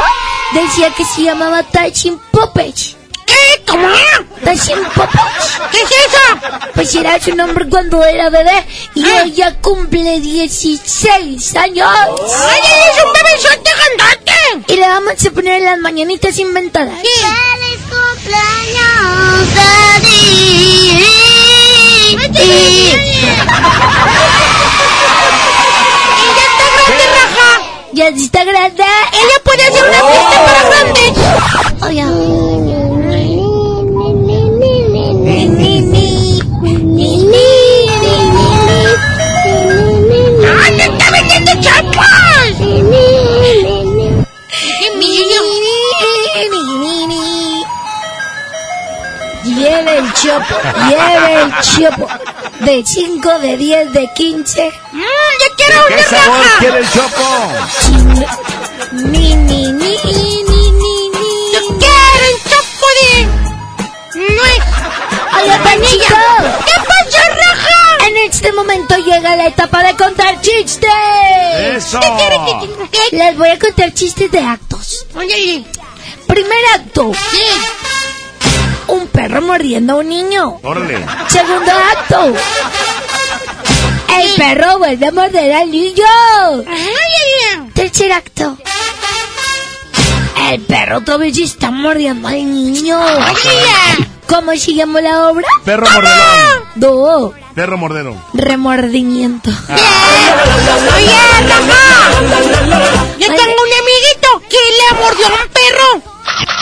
decía 0.53 0.91
que 0.97 1.05
se 1.05 1.23
llamaba 1.23 1.63
Tachin 1.63 2.19
Popech. 2.33 3.04
¿Qué? 3.35 3.65
¿Cómo? 3.67 3.89
¿Estás 4.39 4.69
en 4.69 4.85
popos? 4.85 5.21
¿Qué 5.71 5.79
es 5.83 5.91
eso? 5.91 6.25
Pues 6.75 6.95
era 6.95 7.19
su 7.21 7.35
nombre 7.35 7.69
cuando 7.69 8.05
era 8.05 8.31
bebé 8.31 8.65
y 8.95 9.05
Ah. 9.05 9.23
ella 9.25 9.57
cumple 9.61 10.21
16 10.21 11.57
años. 11.57 11.89
¡Ay, 11.91 12.61
es 12.91 13.05
un 13.05 13.13
bebesote 13.13 13.71
grandote! 13.97 14.73
Y 14.73 14.77
le 14.77 14.87
vamos 14.89 15.15
a 15.27 15.31
poner 15.31 15.63
las 15.63 15.79
mañanitas 15.79 16.39
inventadas. 16.39 16.95
¡Feliz 17.01 17.81
cumpleaños, 17.91 19.55
Daddy! 19.55 21.05
¡Ella 26.25 26.45
está 26.47 26.67
grande, 26.75 27.05
raja! 27.15 27.51
Ya 27.93 28.09
está 28.09 28.45
grande. 28.45 28.85
¡Ella 29.13 29.39
puede 29.45 29.63
hacer 29.65 29.85
una 29.85 30.01
fiesta 30.11 30.37
para 30.45 30.63
grande! 30.69 31.05
Oye. 31.87 32.03
¡Ay, 32.03 32.74
chopo, 50.25 50.55
lleve 50.89 51.43
el 51.43 51.53
chopo. 51.61 52.09
De 52.61 52.83
5, 52.87 53.39
de 53.41 53.57
10, 53.57 53.93
de 53.93 54.11
15. 54.15 54.73
¡Mmm, 54.93 55.01
yo 55.03 55.57
quiero 55.57 55.87
¿Qué 55.89 55.95
una 55.95 56.03
sabor 56.05 56.39
raja! 56.39 56.59
quiere 56.59 56.79
el 56.79 56.91
chopo? 56.91 57.53
Ni, 58.93 59.35
ni, 59.35 59.73
ni, 59.73 59.97
ni, 60.05 60.43
ni, 60.43 60.73
ni. 61.11 61.53
¡Yo 61.53 61.61
quiero 61.79 62.25
un 62.31 62.39
chopo 62.51 62.87
de... 63.01 64.19
nuez! 64.21 64.63
Oye, 65.43 65.59
Panchito. 65.63 66.17
¿Qué 66.65 66.73
pasó, 66.89 67.23
raja? 67.29 68.07
En 68.07 68.17
este 68.31 68.53
momento 68.53 68.97
llega 68.99 69.37
la 69.37 69.47
etapa 69.49 69.83
de 69.83 69.95
contar 69.97 70.41
chistes. 70.41 70.91
Eso. 71.59 72.01
¿Qué? 72.91 73.17
Les 73.17 73.37
voy 73.37 73.49
a 73.49 73.59
contar 73.59 73.93
chistes 73.93 74.31
de 74.31 74.39
actos. 74.41 75.07
Oye, 75.15 75.65
Primer 76.27 76.59
acto. 76.75 77.13
Un 78.89 79.07
perro 79.09 79.43
mordiendo 79.43 79.95
a 79.95 79.97
un 79.97 80.09
niño. 80.09 80.59
Órale. 80.63 81.05
Segundo 81.29 81.73
acto. 81.93 82.35
El 84.21 84.35
perro 84.37 84.79
vuelve 84.79 85.07
a 85.07 85.13
morder 85.13 85.53
al 85.53 85.71
niño. 85.71 86.05
Tercer 87.75 88.13
acto. 88.13 88.57
El 90.51 90.61
perro 90.63 90.99
otra 90.99 91.17
vez 91.17 91.39
está 91.39 91.71
mordiendo 91.71 92.29
al 92.29 92.53
niño. 92.53 93.01
¿Cómo 94.27 94.53
se 94.57 94.75
llama 94.75 95.01
la 95.01 95.29
obra? 95.29 95.47
Perro 95.65 95.87
mordelón. 95.91 96.65
Do. 96.77 97.35
Perro 97.55 97.79
mordero. 97.79 98.17
Remordimiento. 98.33 99.51
¡Oye, 99.51 99.79
raja! 101.49 102.11
Yo 103.19 103.27
tengo 103.27 103.43
un 103.43 103.73
amiguito 103.81 104.43
que 104.49 104.59
le 104.59 104.99
mordió 105.01 105.27
a 105.27 105.31
un 105.31 105.49
perro. 105.49 106.03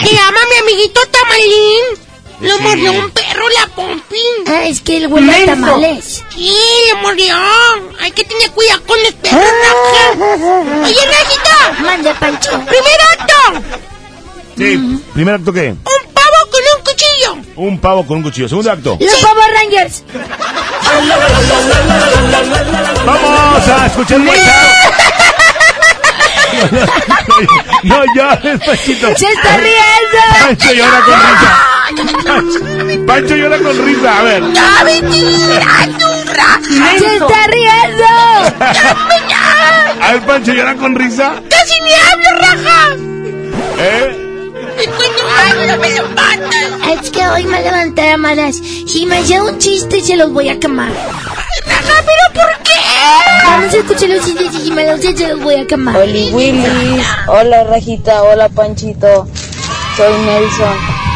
Se 0.05 0.15
llama 0.15 0.39
mi 0.51 0.57
amiguito 0.62 1.01
Tamalín. 1.11 2.02
Lo 2.43 2.56
Sí. 2.56 2.62
mordió 2.62 2.93
un 2.93 3.10
perro, 3.10 3.48
la 3.48 3.66
Pompi. 3.74 4.16
Ah, 4.48 4.64
es 4.64 4.81
que 4.81 4.97
el 4.98 5.06
huele 5.06 5.43
a 5.43 5.47
tamales. 5.47 6.23
Sí, 6.35 6.52
le 6.89 6.94
mordió. 7.01 7.35
Hay 8.01 8.10
que 8.12 8.24
tener 8.24 8.51
cuidado 8.51 8.82
con 8.85 8.98
los 9.02 9.12
perros, 9.14 9.40
raja. 9.40 10.12
Oye, 10.85 11.06
Rajita. 11.06 11.73
Mande, 11.82 12.14
Pancho. 12.14 12.51
Primer 12.51 13.01
acto. 13.19 13.35
Sí. 14.59 15.01
¿Primer 15.14 15.35
acto 15.36 15.52
qué? 15.52 15.69
Un 15.70 16.12
pavo 16.12 16.51
con 16.51 16.60
un 16.77 16.82
cuchillo. 16.85 17.36
Un 17.56 17.78
pavo 17.81 18.06
con 18.06 18.16
un 18.19 18.23
cuchillo. 18.24 18.48
Segundo 18.48 18.70
acto. 18.73 18.97
Los 19.01 19.14
Power 19.16 19.51
Rangers. 19.55 20.05
Vamos 23.06 23.69
a 23.69 23.86
escuchar 23.86 24.20
el 24.20 24.24
No 27.85 28.05
llores, 28.14 28.60
Panchito. 28.64 29.09
¡Se 29.16 29.27
está 29.27 29.56
riendo! 29.56 30.19
Pancho 30.40 30.73
llora 30.73 31.01
con 31.01 31.14
risa. 31.14 31.69
Pancho, 33.06 33.36
llora 33.36 33.59
con 33.59 33.86
risa. 33.86 34.19
A 34.19 34.23
ver. 34.23 34.52
¡Ya 34.52 34.85
me 34.85 35.01
tirando 35.02 36.12
un 36.12 36.27
raja! 36.27 36.60
¡Se 36.98 37.16
está 37.16 37.47
riendo! 37.47 38.05
A 40.01 40.12
ver, 40.12 40.23
Pancho 40.23 40.52
llora 40.52 40.74
con 40.77 40.94
risa. 40.94 41.35
¡Casi 41.48 41.81
ni 41.81 41.93
hablo, 41.93 42.31
raja! 42.40 42.97
¿Eh? 43.78 44.19
Me 45.81 45.90
lo. 45.97 46.02
Es 46.93 47.10
que 47.10 47.27
hoy 47.27 47.44
me 47.44 47.62
levanté 47.62 48.10
a 48.10 48.16
malas. 48.16 48.56
Si 48.56 49.06
me 49.06 49.19
hace 49.19 49.40
un 49.40 49.59
chiste, 49.59 50.01
se 50.01 50.16
los 50.16 50.32
voy 50.32 50.48
a 50.48 50.59
quemar. 50.59 50.90
Raja, 50.90 52.05
¿pero 52.05 52.43
por 52.43 52.62
qué? 52.62 52.73
Vamos 53.47 53.74
a 53.74 53.77
escuchar 53.77 54.09
los 54.09 54.24
chistes 54.24 54.66
y 54.66 54.70
me 54.70 54.86
los 54.86 55.01
se 55.01 55.28
los 55.28 55.40
voy 55.40 55.56
a 55.56 55.66
quemar. 55.66 55.97
Oli 55.97 56.31
Willy, 56.32 57.02
hola 57.27 57.64
Rajita, 57.64 58.23
hola 58.23 58.48
Panchito, 58.48 59.28
soy 59.97 60.12
Nelson. 60.24 61.12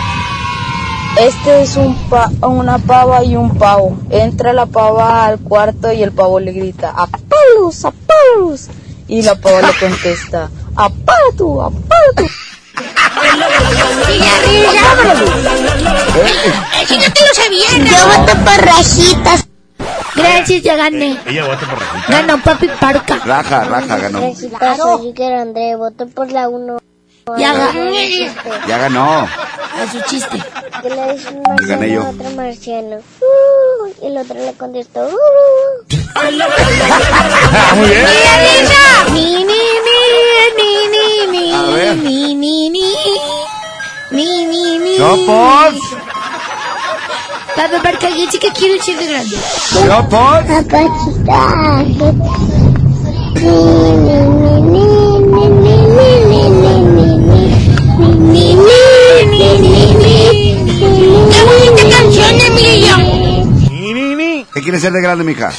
Este 1.18 1.62
es 1.62 1.76
un 1.76 1.94
pa- 2.09 2.30
una 2.43 2.78
pava 2.78 3.24
y 3.24 3.36
un 3.36 3.56
pavo. 3.56 3.97
Entra 4.10 4.52
la 4.52 4.66
pava 4.66 5.24
al 5.26 5.38
cuarto 5.40 5.90
y 5.93 6.02
el 6.02 6.12
pavo 6.12 6.38
le 6.40 6.52
grita, 6.52 6.90
¡Apalos, 6.90 7.84
apalos! 7.84 8.68
Y 9.09 9.22
la 9.22 9.34
pava 9.36 9.62
le 9.62 9.78
contesta, 9.78 10.51
¡Apala 10.74 11.18
tú, 11.36 11.60
apala 11.62 12.05
tú! 12.16 12.24
¡Y 14.12 14.18
la 14.18 14.38
risa! 14.47 15.12
¡Ese 16.82 16.97
no 16.98 17.12
te 17.12 17.20
lo 17.20 17.34
sabía, 17.34 17.70
Yo 17.90 18.06
voto 18.18 18.32
por 18.44 18.64
rajitas. 18.66 19.47
Gracias, 20.14 20.62
ya 20.62 20.76
gané. 20.76 21.18
Ella 21.26 21.44
vota 21.47 21.66
por 21.66 21.78
Rajita. 21.78 22.12
Ganó 22.12 22.43
Papi 22.43 22.68
Parca. 22.80 23.16
Raja, 23.24 23.64
raja, 23.64 23.97
ganó. 23.98 24.20
Rajitas, 24.20 24.76
soy 24.78 25.14
André, 25.34 25.76
voto 25.76 26.06
por 26.09 26.30
la 26.32 26.48
1. 26.48 26.78
Ya 27.34 27.52
ganó. 27.54 27.90
Ya 28.68 28.78
ganó. 28.78 29.04
A 29.22 29.90
su 29.90 30.00
chiste. 30.08 30.40
Que 30.80 30.88
le 30.90 31.12
dice 31.14 31.28
un 31.30 31.56
Gané 31.56 31.90
yo. 31.90 32.08
otro 32.08 32.30
marciano. 32.36 32.98
Uh, 33.20 33.88
y 34.00 34.06
el 34.06 34.16
otro 34.18 34.36
le 34.36 34.52
contestó. 34.54 35.00
Uh. 35.08 35.82
Muy 37.74 37.88
bien. 37.88 38.06
Ni, 39.12 39.44
ni, 39.44 39.58
ni, 39.86 40.78
ni, 40.92 41.26
ni, 41.32 41.52
A 41.52 41.62
ver. 41.62 41.96
ni, 41.96 42.34
ni, 42.36 42.70
ni, 42.70 42.94
ni, 44.12 44.46
ni, 44.46 44.78
ni. 44.78 44.96
¡Chopos! 44.96 45.74
Papi 47.56 47.76
Parca, 47.82 48.08
yo 48.08 48.38
que 48.38 48.50
quiero 48.52 48.74
un 48.74 48.80
chiste 48.80 49.04
grande. 49.04 49.36
¡Chopos! 49.72 50.44
Papachita. 50.46 51.82
Ni, 53.34 53.50
ni, 54.06 54.16
ni, 54.46 54.62
ni, 54.62 54.84
ni, 55.20 55.44
ni, 55.48 55.76
ni, 55.76 55.76
ni, 56.24 56.50
ni, 56.50 56.50
ni, 56.50 56.85
¡Qué 59.36 60.54
bonita 61.44 61.82
canción. 61.96 62.26
¿Qué 64.54 64.62
quieres 64.62 64.80
ser 64.80 64.92
de 64.92 65.02
grande, 65.02 65.24
mija? 65.24 65.52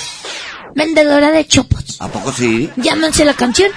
Vendedora 0.73 1.31
de 1.31 1.45
chopos. 1.45 1.97
¿A 1.99 2.07
poco 2.07 2.31
sí? 2.31 2.71
Llámense 2.77 3.23
la 3.23 3.33
canción. 3.33 3.71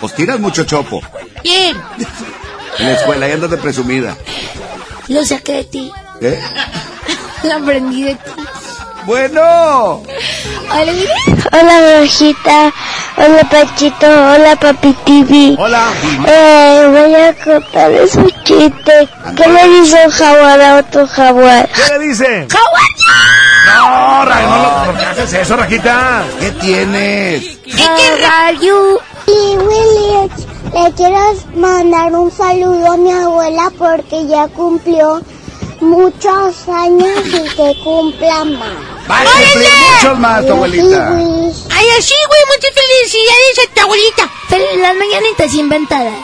Pues 0.00 0.14
tiras 0.14 0.40
mucho 0.40 0.64
chopo. 0.64 1.00
Bien. 1.42 1.76
En 2.78 2.86
la 2.86 2.92
escuela 2.92 3.28
y 3.28 3.32
andas 3.32 3.50
de 3.50 3.56
presumida. 3.58 4.16
Lo 5.08 5.24
saqué 5.24 5.52
de 5.52 5.64
ti. 5.64 5.92
¿Eh? 6.20 6.40
Lo 7.44 7.54
aprendí 7.54 8.02
de 8.02 8.14
ti. 8.16 8.30
Bueno. 9.06 10.02
Hola. 10.72 10.92
Hola, 11.52 12.00
Rojita. 12.00 12.72
Hola, 13.16 13.48
Pachito. 13.48 14.06
Hola, 14.06 14.56
Papi 14.60 14.92
TV. 15.04 15.54
Hola. 15.58 15.86
Eh, 16.26 16.86
voy 16.90 17.14
a 17.14 17.34
contarles 17.44 18.14
un 18.16 18.30
chiste. 18.44 19.08
¿Qué 19.36 19.48
le 19.48 19.68
dice 19.80 19.96
un 20.06 20.10
jaguar 20.10 20.60
a 20.60 20.76
otro 20.78 21.06
jaguar? 21.06 21.68
¿Qué 21.68 21.92
le 21.98 22.06
dice? 22.08 22.46
¡Jaguar! 22.50 22.82
No, 23.66 24.24
Ra- 24.24 24.40
no, 24.40 24.62
lo- 24.62 24.84
¿por 24.92 24.98
qué 24.98 25.06
haces 25.06 25.32
eso, 25.34 25.56
Rajita? 25.56 26.24
¿Qué 26.40 26.50
tienes? 26.52 27.58
How 27.78 28.46
are 28.46 28.58
you? 28.58 28.98
Y 29.28 29.56
Willy, 29.56 30.30
le 30.72 30.92
quiero 30.94 31.18
mandar 31.56 32.12
un 32.12 32.30
saludo 32.30 32.92
a 32.92 32.96
mi 32.96 33.10
abuela 33.12 33.70
porque 33.78 34.26
ya 34.26 34.46
cumplió 34.48 35.20
muchos 35.80 36.68
años 36.68 37.20
y 37.26 37.48
que 37.56 37.74
cumpla 37.84 38.44
más. 38.44 38.72
Va 39.10 39.20
a 39.20 39.24
cumplir 39.24 39.70
muchos 39.94 40.18
más, 40.18 40.46
tu 40.46 40.52
abuelita. 40.52 41.08
Ay, 41.10 41.86
así, 41.98 42.14
güey, 42.28 42.40
muchas 42.54 42.72
felicidades 42.74 43.58
a 43.70 43.74
tu 43.74 43.80
abuelita. 43.82 44.30
Fel- 44.48 44.80
Las 44.80 44.94
mañanitas 44.96 45.54
inventadas. 45.54 46.14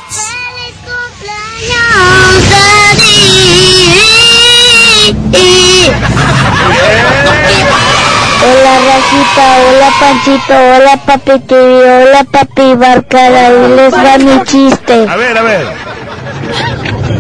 Hola 8.44 8.78
Rajita, 8.86 9.44
hola 9.68 9.88
Panchito, 10.00 10.54
hola 10.54 10.96
Papi 11.06 11.40
TV, 11.40 12.02
hola 12.02 12.24
Papi 12.24 12.74
Barcara, 12.74 13.46
ahí 13.46 13.68
les 13.76 13.94
va 13.94 14.18
mi 14.18 14.42
chiste. 14.44 15.06
A 15.08 15.16
ver, 15.16 15.38
a 15.38 15.42
ver. 15.42 15.66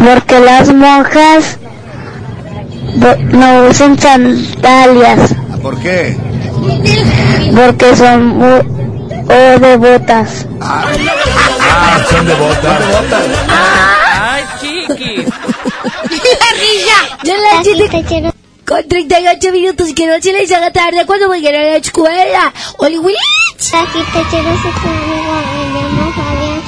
Porque 0.04 0.40
las 0.40 0.68
monjas 0.74 1.58
no 2.96 3.68
usen 3.68 3.98
sandalias 3.98 5.34
¿Por 5.62 5.78
qué? 5.80 6.16
porque 7.54 7.96
son 7.96 8.26
muy 8.38 8.60
o 9.24 9.58
de 9.58 9.76
botas. 9.76 10.46
Ah, 10.60 10.84
son 12.10 12.26
de 12.26 12.34
botas. 12.34 12.80
Ay, 13.48 14.42
chiquis. 14.60 15.24
Ya 17.24 17.34
la 17.34 17.62
chiste- 17.62 18.32
Con 18.66 18.88
38 18.88 19.52
minutos 19.52 19.88
que 19.94 20.06
no 20.06 20.14
se 20.20 20.32
les 20.32 20.50
haga 20.52 20.70
tarde 20.72 21.04
cuando 21.06 21.28
vayan 21.28 21.54
a 21.54 21.58
la 21.58 21.76
escuela. 21.76 22.52
Oli 22.78 22.98
Willich. 22.98 23.18
Aquí 23.74 23.98
te 24.12 24.22
quiero 24.30 24.50
ser 24.62 24.72
tu 24.72 24.88
amigo, 24.88 25.34
me 25.54 25.80
llamo 25.80 26.12
Fabián 26.12 26.60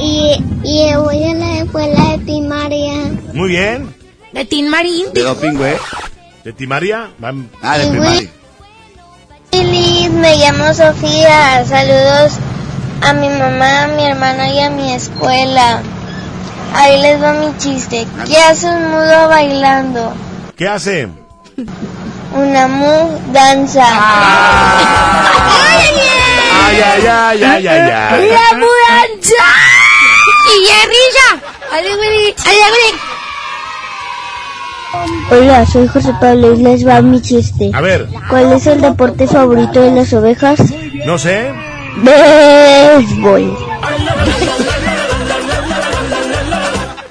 y, 0.00 0.44
y 0.64 0.94
voy 0.96 1.24
a 1.24 1.34
la 1.34 1.58
escuela 1.62 2.10
de 2.12 2.18
primaria. 2.18 2.92
Muy 3.34 3.48
bien. 3.50 3.94
De 4.32 4.44
Tin 4.44 4.68
Marín. 4.68 5.12
De 5.12 5.22
doping, 5.22 5.54
güey. 5.54 5.76
¿De 6.44 6.52
ti, 6.52 6.66
María? 6.66 7.10
Vam- 7.20 7.48
Ah, 7.62 7.78
de 7.78 7.86
primaria. 7.88 8.28
Feliz, 9.50 10.10
me 10.10 10.36
llamo 10.36 10.72
Sofía. 10.74 11.64
Saludos 11.66 12.32
a 13.02 13.12
mi 13.14 13.28
mamá, 13.28 13.84
a 13.84 13.88
mi 13.88 14.04
hermana 14.04 14.48
y 14.52 14.60
a 14.60 14.70
mi 14.70 14.92
escuela. 14.92 15.82
Ahí 16.74 17.00
les 17.00 17.22
va 17.22 17.32
mi 17.32 17.56
chiste. 17.58 18.06
¿Qué 18.26 18.36
hace 18.38 18.66
un 18.66 18.90
mudo 18.90 19.28
bailando? 19.28 20.12
¿Qué 20.56 20.68
hace? 20.68 21.08
Una 22.34 22.68
mudanza. 22.68 23.84
Ay, 26.60 26.80
ay, 26.84 27.06
ay, 27.06 27.42
ay, 27.44 27.66
ay, 27.66 27.90
ay. 27.90 28.28
¡La 28.28 28.58
mudanza! 28.58 29.44
¡Y 30.46 30.66
ya 30.66 30.80
risa! 30.86 31.28
¡Ale 31.72 31.96
Willich! 31.96 32.36
¡Ale, 32.46 32.62
ale! 32.64 33.17
Hola, 35.30 35.66
soy 35.66 35.86
José 35.88 36.12
Pablo 36.20 36.54
y 36.54 36.62
les 36.62 36.86
va 36.86 37.02
mi 37.02 37.20
chiste. 37.20 37.70
A 37.74 37.80
ver, 37.80 38.08
¿Cuál 38.30 38.52
es 38.52 38.66
el 38.66 38.80
deporte 38.80 39.26
favorito 39.26 39.80
de 39.82 39.90
las 39.92 40.12
ovejas? 40.14 40.60
no 41.04 41.18
sé. 41.18 41.52
Béisbol. 41.96 43.56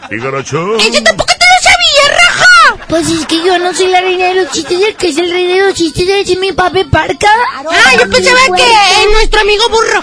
Figorocho. 0.10 0.78
¡Ese 0.78 1.02
tampoco 1.02 1.34
te 1.34 1.46
lo 1.46 1.62
sabía, 1.62 2.18
raja! 2.18 2.86
Pues 2.88 3.10
es 3.10 3.26
que 3.28 3.44
yo 3.44 3.60
no 3.60 3.74
soy 3.74 3.88
la 3.90 4.02
reina 4.02 4.26
de 4.28 4.36
los 4.36 4.52
chistes, 4.52 4.80
el 4.82 4.96
que 4.96 5.10
es 5.10 5.18
el 5.18 5.30
rey 5.30 5.46
de 5.48 5.62
los 5.66 5.74
chistes 5.76 6.08
es 6.08 6.40
mi 6.40 6.54
papi 6.54 6.86
Parca. 6.86 7.28
Ah, 7.58 7.94
yo 8.00 8.10
pensaba 8.10 8.40
que 8.56 8.64
es 8.64 9.12
nuestro 9.14 9.42
amigo 9.42 9.70
burro. 9.70 10.02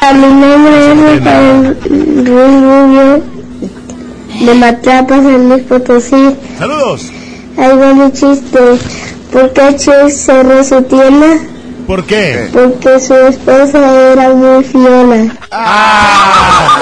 A 0.00 0.12
mi 0.14 0.26
nombre 0.26 0.76
es 3.26 3.39
de 4.40 4.54
Matrapa, 4.54 5.16
San 5.16 5.48
Luis 5.48 5.62
Potosí. 5.64 6.36
Saludos. 6.58 7.10
Ahí 7.56 7.76
va 7.76 7.94
mi 7.94 8.12
chiste. 8.12 8.58
¿Por 9.32 9.52
qué 9.52 9.76
Che 9.76 10.10
cerró 10.10 10.64
su 10.64 10.82
tienda? 10.82 11.38
¿Por 11.86 12.04
qué? 12.04 12.48
Porque 12.52 13.00
su 13.00 13.14
esposa 13.14 14.12
era 14.12 14.28
muy 14.30 14.64
fiona. 14.64 15.36
Ah. 15.50 16.80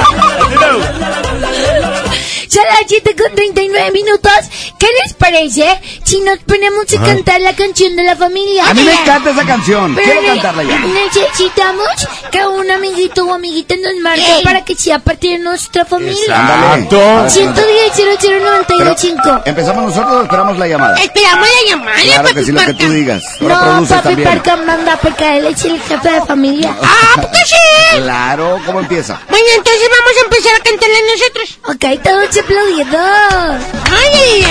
Ya 2.49 2.62
la 2.65 2.87
chiste 2.87 3.15
con 3.15 3.35
39 3.35 3.91
minutos. 3.93 4.33
¿Qué 4.79 4.87
les 5.03 5.12
parece 5.15 5.81
si 6.05 6.20
nos 6.20 6.39
ponemos 6.39 6.85
a 6.93 6.97
Ajá. 6.97 7.07
cantar 7.07 7.41
la 7.41 7.55
canción 7.55 7.95
de 7.97 8.05
la 8.05 8.16
familia? 8.16 8.69
A 8.69 8.75
mí 8.75 8.83
me 8.83 8.93
encanta 8.93 9.31
esa 9.31 9.45
canción. 9.45 9.95
Pero 9.95 10.12
Quiero 10.20 10.27
cantarla 10.35 10.62
ya. 10.62 10.79
Necesitamos 10.79 11.89
que 12.31 12.47
un 12.47 12.70
amiguito 12.70 13.25
o 13.25 13.35
amiguita 13.35 13.75
nos 13.77 13.95
marque 14.03 14.37
Ey. 14.39 14.45
para 14.45 14.65
que 14.65 14.75
sea 14.75 14.99
parte 14.99 15.29
de 15.29 15.39
nuestra 15.39 15.85
familia. 15.85 16.16
Exacto. 16.23 17.29
110 17.29 17.93
0092 18.23 19.43
¿Empezamos 19.45 19.85
nosotros 19.85 20.12
o 20.12 20.23
esperamos 20.23 20.59
la 20.59 20.66
llamada? 20.69 20.97
Esperamos 21.03 21.47
la 21.49 21.70
llamada, 21.70 21.99
Claro 22.03 22.23
papi 22.23 22.35
que 22.35 22.45
sí, 22.45 22.53
lo 22.53 22.61
que 22.65 22.75
tú 22.75 22.91
digas. 22.91 23.23
Ahora 23.41 23.55
No, 23.81 23.87
papi. 23.87 24.16
Parca 24.23 24.57
manda 24.57 24.97
porque 24.97 25.39
él 25.39 25.47
es 25.47 25.65
el 25.65 25.81
jefe 25.81 26.11
de 26.11 26.20
familia. 26.23 26.77
¡Ah, 26.83 27.20
porque 27.20 27.39
sí! 27.47 27.99
Claro, 28.03 28.61
¿cómo 28.66 28.81
empieza? 28.81 29.20
Bueno, 29.29 29.47
entonces 29.57 29.89
vamos 29.91 30.12
a 30.16 30.25
empezar 30.25 30.55
a 30.55 30.62
cantarle 30.62 30.97
nosotros. 31.12 31.59
Ok, 31.69 32.03
todos 32.03 32.37
aplaudiendo. 32.40 32.98
¡Ay! 32.98 34.44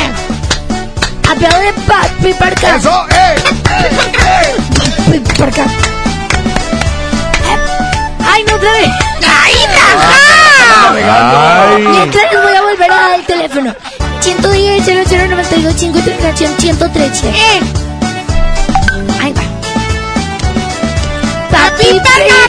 Aplaude 1.29 1.73
papi 1.85 2.33
Parca. 2.33 2.75
¡Eso! 2.75 3.05
¡Eh! 3.11 3.35
Papi 5.05 5.19
Parca. 5.37 5.65
Ay, 8.29 8.43
no, 8.43 8.55
otra 8.55 8.71
vez. 8.73 8.89
¡Ay, 9.25 9.55
raja! 9.73 10.13
Ay. 10.89 11.87
Mientras 11.87 12.31
les 12.31 12.43
voy 12.43 12.55
a 12.55 12.61
volver 12.61 12.91
a 12.91 12.95
dar 12.95 13.19
el 13.19 13.25
teléfono. 13.25 13.75
110 14.19 14.85
0092 14.85 15.73
50 15.75 16.17
canción 16.17 16.53
113. 16.59 17.29
¡Eh! 17.29 17.61
Ahí 19.21 19.33
va. 19.33 19.41
Papi 21.49 22.01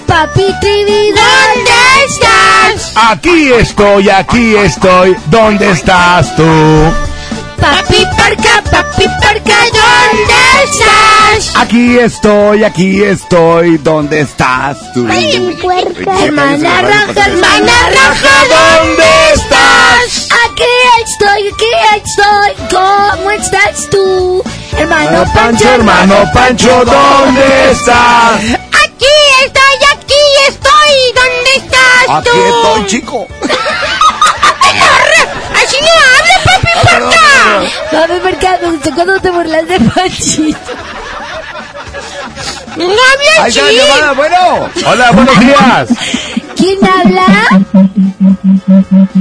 papi 0.06 0.54
Trivi, 0.60 1.12
¿dónde 1.12 1.77
estás? 2.08 2.92
Aquí 3.10 3.52
estoy, 3.52 4.08
aquí 4.08 4.56
estoy. 4.56 5.16
¿Dónde 5.26 5.70
estás 5.70 6.34
tú? 6.36 6.44
Papi 7.60 8.04
Parca, 8.16 8.62
papi 8.70 9.06
Parca, 9.20 9.58
¿dónde 9.78 10.42
estás? 10.64 11.56
Aquí 11.56 11.98
estoy, 11.98 12.64
aquí 12.64 13.02
estoy. 13.02 13.78
¿Dónde 13.78 14.20
estás 14.20 14.78
tú? 14.94 15.06
Hermana 15.08 16.82
Raja, 16.82 17.26
hermana 17.26 17.76
Raja, 17.98 18.34
¿dónde 18.54 19.10
estás? 19.34 20.28
Aquí 20.44 20.74
estoy, 21.02 21.48
aquí 21.52 21.72
estoy. 21.96 22.68
¿Cómo 22.70 23.30
estás 23.30 23.90
tú? 23.90 24.42
Hermano 24.76 25.24
Pancho, 25.34 25.68
hermano 25.68 26.14
Pancho, 26.32 26.84
¿dónde 26.84 27.70
estás? 27.72 28.40
Aquí 28.84 29.16
estoy, 29.44 29.67
aquí 30.08 30.20
estoy. 30.48 31.12
¿Dónde 31.14 31.50
estás 31.56 32.08
Aquí 32.08 32.28
tú? 32.30 32.38
estoy, 32.46 32.86
chico. 32.86 33.26
Así 35.54 35.76
no 35.80 35.92
habla, 36.08 36.36
papi 36.44 36.72
Parca. 36.84 37.26
Papi 37.90 38.18
Parca, 38.20 38.58
me 38.62 38.70
gustó 38.70 38.90
cuando 38.94 39.20
te 39.20 39.30
burlas 39.30 39.68
de 39.68 39.80
Panchito. 39.80 40.58
No 42.76 42.84
habla 42.84 43.42
Ahí 43.42 43.48
está 43.50 43.62
la 43.62 43.72
llamada, 43.72 44.12
bueno. 44.12 44.70
Hola, 44.86 45.10
buenos 45.12 45.40
días. 45.40 45.88
¿Quién 46.56 46.78
habla? 46.84 47.26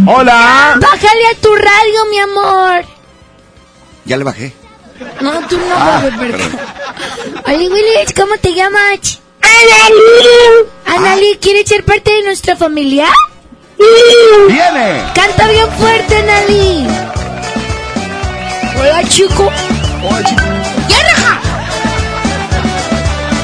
Hola. 0.06 0.76
Bájale 0.80 1.28
a 1.32 1.36
tu 1.42 1.56
radio, 1.56 2.06
mi 2.12 2.20
amor. 2.20 2.86
Ya 4.06 4.18
le 4.18 4.24
bajé. 4.24 4.54
No, 5.22 5.32
tú 5.48 5.58
no, 5.58 5.76
Ah, 5.76 6.02
Papi. 6.04 7.54
Oli 7.54 7.68
Willis, 7.70 8.14
¿cómo 8.16 8.38
te 8.38 8.54
llamas? 8.54 9.20
Analí. 9.58 10.70
Anali, 10.86 11.38
¿quieres 11.42 11.68
ser 11.68 11.84
parte 11.84 12.12
de 12.12 12.24
nuestra 12.24 12.56
familia? 12.56 13.08
¡Viene! 14.48 15.04
Canta 15.16 15.48
bien 15.48 15.68
fuerte, 15.80 16.18
Anali. 16.18 16.88
Hola, 18.80 19.04
chico. 19.10 19.52
¡Ya, 20.88 21.00
raja! 21.04 21.42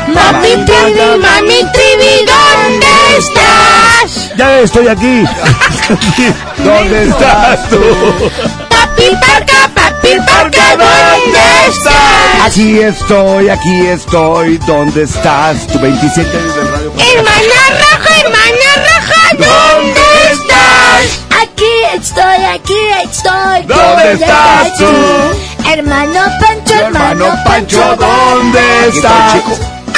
Mami 0.07 0.65
Trivi, 0.65 1.17
mami 1.19 1.71
Trivi, 1.73 2.25
¿dónde 2.25 2.87
estás? 3.17 4.37
Ya 4.37 4.59
estoy 4.59 4.87
aquí. 4.87 5.23
¿Dónde 6.57 7.03
estás 7.09 7.69
tú? 7.69 7.79
Papi 8.69 9.09
Parca, 9.19 9.69
¿dónde 10.19 11.39
estás? 11.67 12.45
Aquí 12.45 12.79
estoy, 12.79 13.49
aquí 13.49 13.87
estoy. 13.87 14.57
¿Dónde 14.59 15.03
estás? 15.03 15.67
Tu 15.67 15.79
27 15.79 16.29
años 16.29 16.55
del 16.55 16.67
radio. 16.71 16.93
Hermana 17.15 17.59
Raja, 17.79 18.21
hermana 18.21 18.69
Raja, 18.75 19.23
¿dónde 19.37 20.01
estás? 20.31 21.19
Aquí 21.41 21.73
estoy, 21.95 22.45
aquí 22.45 22.81
estoy. 23.03 23.61
¿Dónde 23.67 24.13
estás 24.13 24.77
tú? 24.77 25.69
Hermano 25.71 26.19
Pancho, 26.39 26.73
hermano, 26.75 27.25
Pancho, 27.45 27.95
¿dónde 27.97 28.87
estás? 28.89 29.35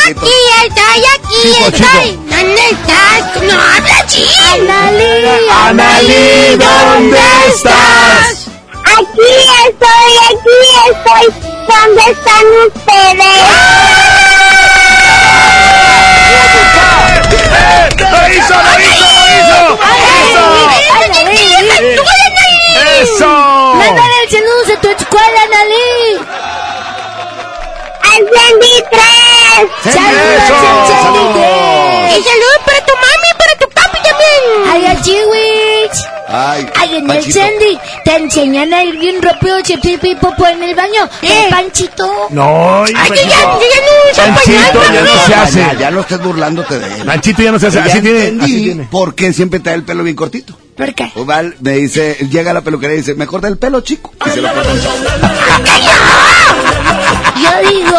Aquí 0.08 0.38
estoy, 0.66 1.00
aquí 1.16 1.50
estoy. 1.66 2.20
¿Dónde 2.30 2.70
estás? 2.72 3.44
No 3.44 3.54
habla 3.54 4.00
así. 4.06 4.26
Anali, 4.54 5.50
Analí, 5.50 6.58
¿dónde 6.58 7.20
estás? 7.48 8.55
Aquí 8.86 9.32
estoy, 9.68 10.12
aquí 10.30 10.58
estoy. 10.90 11.26
¿Dónde 11.68 12.04
están 12.12 12.46
ustedes? 12.68 13.40
¡Lo 18.00 18.20
hizo, 18.30 18.56
lo 18.56 18.74
hizo, 18.80 19.00
lo 19.46 19.92
hizo! 20.32 20.46
¡Eso! 23.02 23.32
Mándale 23.76 24.16
el 24.24 24.30
saludos 24.30 24.70
a 24.70 24.82
tu 24.82 24.90
escuela, 24.90 25.40
Anali. 25.44 26.20
¡Al 28.04 28.24
23! 28.24 29.02
Saludos 29.84 30.48
al. 30.48 31.06
Y 32.12 32.24
saludos 32.24 32.60
para 32.66 32.80
tu 32.86 32.94
mami 32.96 33.28
y 33.30 33.36
para 33.38 33.56
tu 33.60 33.68
papi 33.70 33.98
también. 34.04 34.44
Ay, 34.72 34.86
a 34.86 35.02
Chiwich. 35.90 36.08
Ay. 36.28 36.68
Ay, 36.76 36.90
en 36.90 36.96
el 37.04 37.08
Panchito. 37.08 37.40
Sandy 37.40 37.78
te 38.04 38.16
enseñan 38.16 38.74
a 38.74 38.84
ir 38.84 38.98
bien 38.98 39.22
rápido, 39.22 39.58
se 39.64 39.78
pipi 39.78 40.12
y 40.12 40.16
popó 40.16 40.48
en 40.48 40.62
el 40.64 40.76
baño. 40.76 41.08
¿Eh, 41.22 41.48
Panchito? 41.50 42.28
No, 42.32 42.84
Ay, 42.84 42.92
hijo, 42.94 43.14
yo 43.16 43.16
ya- 43.16 43.24
yo 43.24 43.32
ya 43.32 43.82
no 43.82 44.12
uso 44.12 44.22
Panchito 44.22 44.80
pañal, 44.80 44.94
ya 44.94 45.02
no 45.02 45.26
se 45.28 45.34
hace. 45.36 45.60
Ya, 45.60 45.74
ya 45.74 45.92
no 45.92 46.02
estés 46.02 46.20
burlándote 46.22 46.80
de 46.80 46.96
él. 47.02 47.06
Panchito 47.06 47.42
ya 47.44 47.52
no 47.52 47.60
se 47.60 47.68
hace. 47.68 47.80
Así 47.80 48.02
tiene. 48.02 48.44
Así 48.44 48.64
tiene. 48.64 48.84
por 48.92 49.16
qué 49.16 49.34
siempre 49.34 49.60
trae 49.60 49.76
el 49.76 49.84
pelo 49.84 50.04
bien 50.04 50.16
cortito. 50.16 50.58
¿Por 50.76 50.94
qué? 50.94 51.12
Oval 51.16 51.56
me 51.62 51.72
dice, 51.72 52.18
llega 52.30 52.52
a 52.52 52.54
la 52.54 52.62
peluquería 52.62 52.96
y 52.96 53.00
dice, 53.00 53.16
me 53.16 53.28
corta 53.28 53.48
el 53.48 53.58
pelo 53.58 53.80
chico. 53.82 54.12
Y 54.26 54.30
se 54.30 54.42
lo 54.42 54.52
corta. 54.54 54.72
Yo 57.36 57.70
digo 57.70 57.98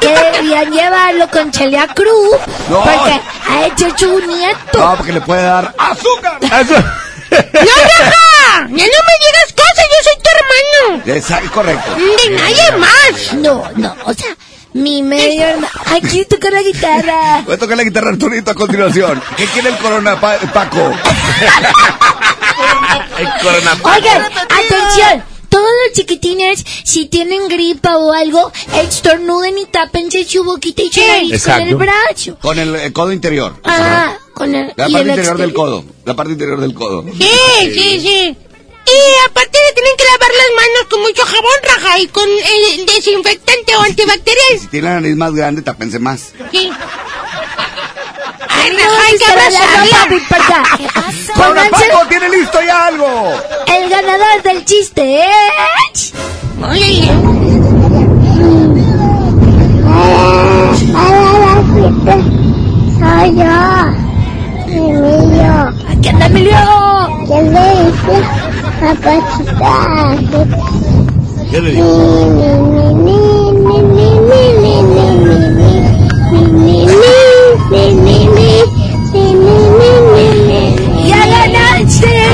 que 0.00 0.08
deberían 0.08 0.70
llevarlo 0.70 1.28
con 1.30 1.52
Celia 1.52 1.86
Cruz 1.88 2.36
No. 2.70 2.80
porque 2.82 3.20
ha 3.48 3.66
hecho 3.66 3.86
su 3.96 4.20
nieto. 4.26 4.78
No, 4.78 4.96
porque 4.96 5.12
le 5.12 5.20
puede 5.20 5.42
dar 5.42 5.74
azúcar. 5.76 6.38
¡No! 7.52 7.60
¡Ya 8.54 8.66
no 8.66 8.76
me 8.76 8.86
digas 8.86 9.52
cosas! 9.56 9.86
¡Yo 9.90 9.98
soy 10.04 10.16
tu 10.22 10.28
hermano! 10.34 11.02
Es 11.06 11.26
correcto. 11.50 11.90
¡De 11.94 12.30
nadie 12.30 12.72
más! 12.78 13.32
No, 13.34 13.70
no, 13.76 13.94
o 14.04 14.14
sea, 14.14 14.36
mi 14.72 15.02
medio 15.02 15.44
hermano. 15.44 15.68
Ay, 15.86 16.00
quiero 16.02 16.28
tocar 16.28 16.52
la 16.52 16.62
guitarra. 16.62 17.42
Voy 17.44 17.54
a 17.54 17.58
tocar 17.58 17.76
la 17.76 17.84
guitarra 17.84 18.10
Arturito 18.10 18.50
a 18.50 18.54
continuación. 18.54 19.22
¿Qué 19.36 19.46
quiere 19.46 19.68
el 19.70 19.76
corona 19.78 20.20
Pa- 20.20 20.38
Paco? 20.52 20.92
El 23.18 23.28
corona. 23.42 23.76
Oigan, 23.82 24.22
atención. 24.24 25.24
Todos 25.54 25.70
los 25.86 25.92
chiquitines, 25.96 26.64
si 26.82 27.06
tienen 27.06 27.46
gripa 27.46 27.96
o 27.96 28.12
algo, 28.12 28.50
estornuden 28.82 29.56
y 29.56 29.66
tápense 29.66 30.24
su 30.24 30.42
boquita 30.42 30.82
y 30.82 30.90
su 30.90 31.00
nariz 31.00 31.44
con 31.44 31.60
el 31.60 31.76
brazo. 31.76 32.38
Con 32.40 32.58
el, 32.58 32.74
eh, 32.74 32.92
codo 32.92 33.12
interior. 33.12 33.54
Ah, 33.62 34.18
con 34.32 34.52
el, 34.52 34.72
La 34.74 34.88
parte 34.88 34.98
el 34.98 35.08
interior 35.10 35.38
del 35.38 35.54
codo. 35.54 35.84
La 36.04 36.14
parte 36.16 36.32
interior 36.32 36.60
del 36.60 36.74
codo. 36.74 37.04
Sí, 37.04 37.30
sí, 37.72 38.00
sí. 38.00 38.36
Y 38.86 39.28
aparte 39.30 39.56
le 39.68 39.74
tienen 39.74 39.96
que 39.96 40.04
lavar 40.04 40.28
las 40.28 40.56
manos 40.56 40.88
con 40.90 41.00
mucho 41.02 41.22
jabón, 41.22 41.52
Raja, 41.62 42.00
y 42.00 42.08
con 42.08 42.28
eh, 42.28 42.84
desinfectante 42.92 43.76
o 43.76 43.80
antibacterial. 43.88 44.58
Si 44.58 44.66
tiene 44.66 44.88
la 44.88 44.94
nariz 44.94 45.14
más 45.14 45.34
grande, 45.34 45.62
tápense 45.62 46.00
más. 46.00 46.32
Sí. 46.50 46.68
Ay, 48.48 48.70
No, 48.70 48.76
Raja, 48.78 49.02
hay 49.04 49.10
que 49.10 49.16
está 49.16 49.32
hablando, 49.32 49.58
abrazarla. 49.58 49.96
papi, 50.02 50.20
para 50.28 50.44
acá. 50.44 50.62
¡Corona 51.34 51.54
Pónganse 51.64 51.86
Paco 51.90 52.06
tiene 52.08 52.28
listo 52.30 52.58
ya 52.66 52.86
algo! 52.86 53.32
el 53.66 53.88
ganador 53.90 54.42
del 54.42 54.64
chiste 54.64 55.20
es... 55.92 56.12
Oye, 56.62 57.10
Soy 62.98 63.28
yo, 63.36 63.56
Emilio. 64.68 65.54
¿Qué 66.02 66.08
anda, 66.10 66.26
Emilio? 66.26 66.56
¿Qué 67.26 67.38
le 67.42 67.64
dice 67.84 68.16
a 68.82 68.94
Pachita? 69.02 69.74
¿Qué 71.50 71.58
le 71.60 71.70
Mi, 71.72 73.14
¡Ya 81.06 81.26
ganaste! 81.26 82.28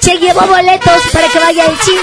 Se 0.00 0.18
llevó 0.18 0.40
boletos 0.46 1.02
para 1.12 1.28
que 1.28 1.38
vaya 1.38 1.64
al 1.66 1.78
cine. 1.80 2.00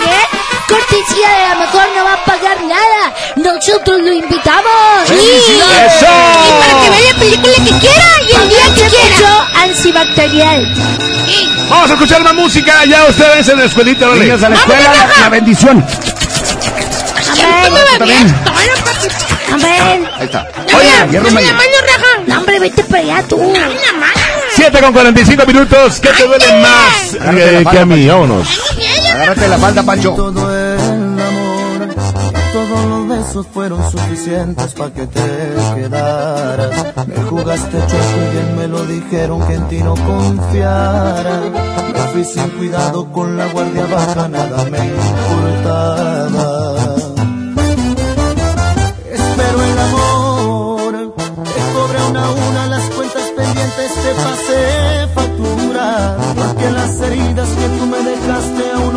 Cortesía 0.70 1.30
de 1.30 1.48
la 1.50 1.56
mejor 1.56 1.84
no 1.96 2.04
va 2.06 2.14
a 2.14 2.24
pagar 2.24 2.62
nada. 2.64 3.14
Nosotros 3.36 4.00
lo 4.02 4.14
invitamos. 4.14 5.08
¡Felicidades! 5.08 5.94
¡Eso! 5.94 6.08
Y 6.48 6.52
para 6.62 6.82
que 6.82 6.90
vea 6.90 7.12
la 7.12 7.20
película 7.20 7.54
que 7.56 7.80
quiera 7.80 8.10
y 8.22 8.36
el 8.36 8.50
día 8.50 8.66
que 8.76 8.90
quiera. 8.90 9.16
Mucho 9.16 9.32
antibacterial. 9.62 10.76
Vamos 11.70 11.90
a 11.90 11.94
escuchar 11.94 12.24
más 12.24 12.34
música. 12.34 12.86
Ya 12.86 13.06
ustedes 13.10 13.48
en 13.50 13.60
la 13.60 13.66
escuelita, 13.66 14.08
órale. 14.08 14.26
Niños 14.26 14.44
a 14.44 14.50
la 14.50 14.56
escuela, 14.56 14.94
la, 14.94 15.22
la 15.22 15.30
bendición. 15.30 15.86
Amén. 18.00 18.36
Amén. 19.52 20.06
Ahí 20.18 20.26
está. 20.26 20.48
Oye, 20.78 20.90
Hierro 21.12 21.26
Dame 21.26 21.42
la 21.42 21.52
mañana. 21.52 21.58
mano, 21.58 21.78
Raja. 21.88 22.24
No, 22.28 22.38
hombre, 22.40 22.60
vete 22.60 22.84
para 22.84 23.04
allá 23.04 23.24
tú. 23.28 23.38
Dame 23.38 23.54
la 23.54 23.94
mano. 24.00 24.14
7 24.56 24.80
con 24.82 24.94
45 24.94 25.46
minutos. 25.46 26.00
¿Qué 26.00 26.10
te 26.10 26.28
duele 26.28 26.62
más 26.62 27.14
eh, 27.14 27.64
que 27.70 27.80
a 27.80 27.86
mí? 27.86 28.08
Vámonos. 28.08 28.48
Agárrate 29.14 29.48
la 29.48 29.58
falda, 29.58 29.84
Pancho. 29.84 30.12
Todo 30.14 30.54
el 30.56 30.80
amor, 31.20 31.96
todos 32.54 32.86
los 32.86 33.08
besos 33.08 33.48
fueron 33.54 33.92
suficientes 33.92 34.74
para 34.74 34.94
que 34.94 35.08
te 35.08 35.22
quedaras. 35.76 36.72
Me 37.08 37.16
jugaste 37.24 37.78
chueco 37.78 38.18
y 38.18 38.32
bien 38.34 38.56
me 38.58 38.68
lo 38.68 38.86
dijeron 38.86 39.46
que 39.48 39.54
en 39.56 39.68
ti 39.68 39.78
no 39.80 39.96
confiara. 39.96 41.42
Me 41.94 42.00
fui 42.14 42.24
sin 42.26 42.50
cuidado 42.52 43.12
con 43.12 43.38
la 43.38 43.46
guardia 43.48 43.86
baja, 43.92 44.28
nada 44.28 44.64
me 44.66 44.80
importaba. 44.86 46.76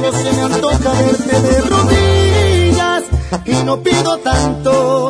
solo 0.00 0.12
se 0.12 0.32
me 0.32 0.42
antoja 0.42 0.92
verte 1.02 1.40
de 1.40 1.60
rodillas. 1.60 3.04
Y 3.44 3.64
no 3.64 3.82
pido 3.82 4.18
tanto, 4.18 5.09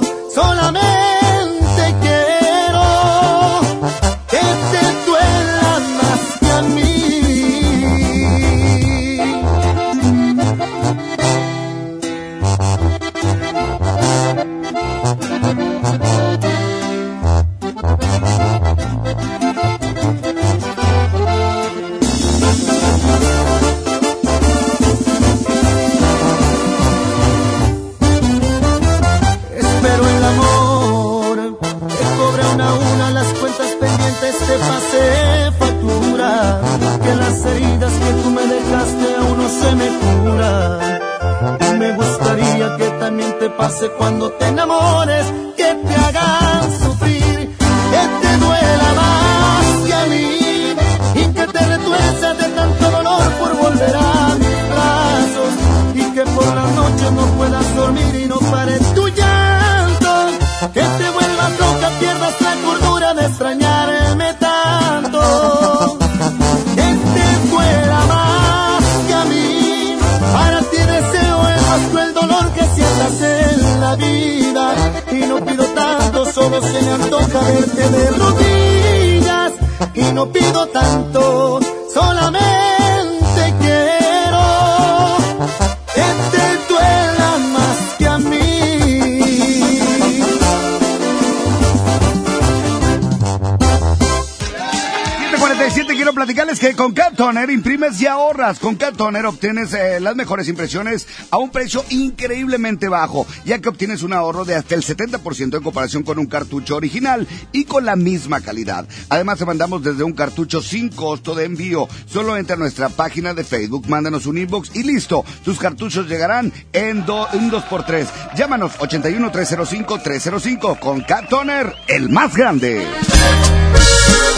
Y 97.98 98.06
ahorras. 98.06 98.60
Con 98.60 98.76
Cat 98.76 98.96
Toner 98.96 99.26
obtienes 99.26 99.74
eh, 99.74 99.98
las 99.98 100.14
mejores 100.14 100.48
impresiones 100.48 101.08
a 101.30 101.38
un 101.38 101.50
precio 101.50 101.84
increíblemente 101.90 102.88
bajo, 102.88 103.26
ya 103.44 103.58
que 103.58 103.68
obtienes 103.68 104.02
un 104.02 104.12
ahorro 104.12 104.44
de 104.44 104.54
hasta 104.54 104.76
el 104.76 104.84
70% 104.84 105.56
en 105.56 105.62
comparación 105.62 106.04
con 106.04 106.18
un 106.20 106.26
cartucho 106.26 106.76
original 106.76 107.26
y 107.52 107.64
con 107.64 107.84
la 107.84 107.96
misma 107.96 108.40
calidad. 108.42 108.86
Además, 109.08 109.38
te 109.40 109.44
mandamos 109.44 109.82
desde 109.82 110.04
un 110.04 110.12
cartucho 110.12 110.62
sin 110.62 110.88
costo 110.90 111.34
de 111.34 111.46
envío. 111.46 111.88
Solo 112.06 112.36
entra 112.36 112.54
a 112.54 112.58
nuestra 112.58 112.90
página 112.90 113.34
de 113.34 113.42
Facebook, 113.42 113.88
mándanos 113.88 114.26
un 114.26 114.38
inbox 114.38 114.70
y 114.74 114.84
listo. 114.84 115.24
Tus 115.44 115.58
cartuchos 115.58 116.08
llegarán 116.08 116.52
en, 116.72 117.04
do, 117.04 117.26
en 117.32 117.50
2x3. 117.50 118.06
Llámanos 118.36 118.72
81 118.78 119.32
305 119.32 120.00
305 120.00 120.78
con 120.78 121.00
Cat 121.00 121.28
Toner, 121.28 121.74
el 121.88 122.08
más 122.08 122.36
grande. 122.36 122.86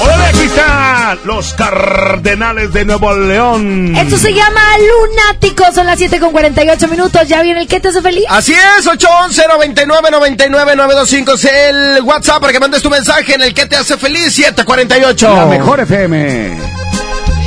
Hola, 0.02 0.28
aquí 0.28 0.40
están 0.40 1.18
los 1.24 1.54
Cardenales 1.54 2.72
de 2.72 2.84
Nuevo 2.84 3.14
León. 3.14 3.94
Esto 3.96 4.16
se 4.16 4.32
llama 4.32 4.60
Lunático. 4.78 5.64
Son 5.72 5.86
las 5.86 5.98
7 5.98 6.18
con 6.18 6.32
48 6.32 6.88
minutos. 6.88 7.28
¿Ya 7.28 7.42
viene 7.42 7.62
el 7.62 7.68
que 7.68 7.78
te 7.78 7.88
hace 7.88 8.02
feliz? 8.02 8.24
Así 8.28 8.52
es, 8.52 8.86
811 8.86 9.46
99 9.48 10.08
99 10.10 10.76
925 10.76 11.32
es 11.34 11.44
el 11.44 12.02
WhatsApp 12.02 12.40
para 12.40 12.52
que 12.52 12.60
mandes 12.60 12.82
tu 12.82 12.90
mensaje 12.90 13.34
en 13.34 13.42
el 13.42 13.54
que 13.54 13.66
te 13.66 13.76
hace 13.76 13.96
feliz 13.96 14.34
748. 14.34 15.36
La 15.36 15.46
mejor 15.46 15.80
FM. 15.80 16.58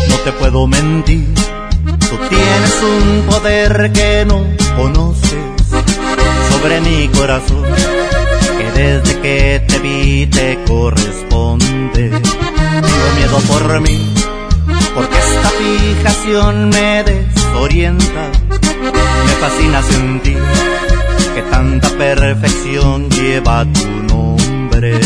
No 0.10 0.16
te 0.20 0.32
puedo 0.32 0.66
mentir, 0.68 1.28
tú 2.00 2.18
tienes 2.30 2.82
un 2.82 3.26
poder 3.30 3.92
que 3.92 4.24
no 4.26 4.46
conoces 4.78 5.34
sobre 6.52 6.80
mi 6.82 7.08
corazón, 7.10 7.64
que 8.58 8.72
desde 8.80 9.20
que 9.22 9.64
te 9.68 9.80
vi 9.80 10.26
te 10.28 10.58
corresponde. 10.66 12.12
Miedo 13.18 13.40
por 13.48 13.82
mí, 13.82 14.14
porque 14.94 15.18
esta 15.18 15.50
fijación 15.50 16.70
me 16.70 17.04
desorienta. 17.04 18.32
Me 19.26 19.32
fascina 19.40 19.82
sentir 19.84 20.42
que 21.34 21.42
tanta 21.44 21.90
perfección 21.90 23.10
lleva 23.10 23.66
tu 23.66 23.88
nombre. 24.14 25.00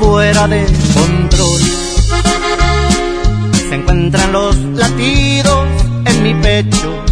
Fuera 0.00 0.46
de 0.48 0.66
control 0.94 1.60
se 3.68 3.74
encuentran 3.74 4.32
los 4.32 4.56
latidos 4.56 5.66
en 6.04 6.22
mi 6.22 6.34
pecho. 6.34 7.04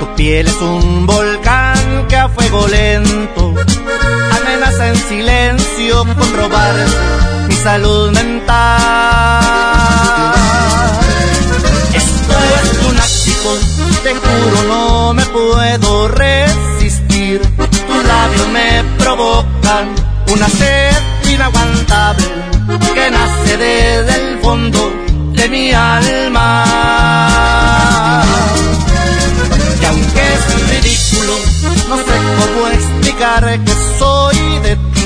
Tu 0.00 0.14
piel 0.16 0.46
es 0.46 0.60
un 0.60 1.06
volcán 1.06 2.06
que 2.08 2.16
a 2.16 2.28
fuego 2.28 2.66
lento 2.68 3.54
amenaza 4.30 4.88
en 4.88 4.96
silencio 4.96 6.04
con 6.04 6.36
robarse 6.36 7.35
salud 7.66 8.12
mental. 8.12 8.54
Esto 12.02 12.34
es 12.56 12.66
lunático, 12.84 13.50
te 14.04 14.14
juro 14.14 14.58
no 14.68 15.14
me 15.14 15.24
puedo 15.26 16.06
resistir. 16.06 17.40
Tus 17.88 18.04
labios 18.12 18.48
me 18.58 18.84
provocan 18.98 19.84
una 20.32 20.48
sed 20.48 20.94
inaguantable 21.28 22.26
que 22.94 23.10
nace 23.10 23.56
desde 23.56 24.14
el 24.20 24.38
fondo 24.38 24.80
de 25.32 25.48
mi 25.48 25.72
alma. 25.72 26.64
Y 29.82 29.84
aunque 29.86 30.22
es 30.34 30.42
ridículo, 30.70 31.34
no 31.88 31.96
sé 31.96 32.16
cómo 32.38 32.68
explicar 32.78 33.42
que 33.64 33.74
soy 33.98 34.38
de 34.66 34.76
ti, 34.94 35.05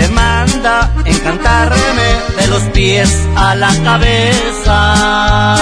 Te 0.00 0.08
manda 0.08 0.90
encantarme 1.04 2.08
de 2.38 2.46
los 2.46 2.62
pies 2.72 3.14
a 3.36 3.54
la 3.54 3.68
cabeza. 3.84 5.56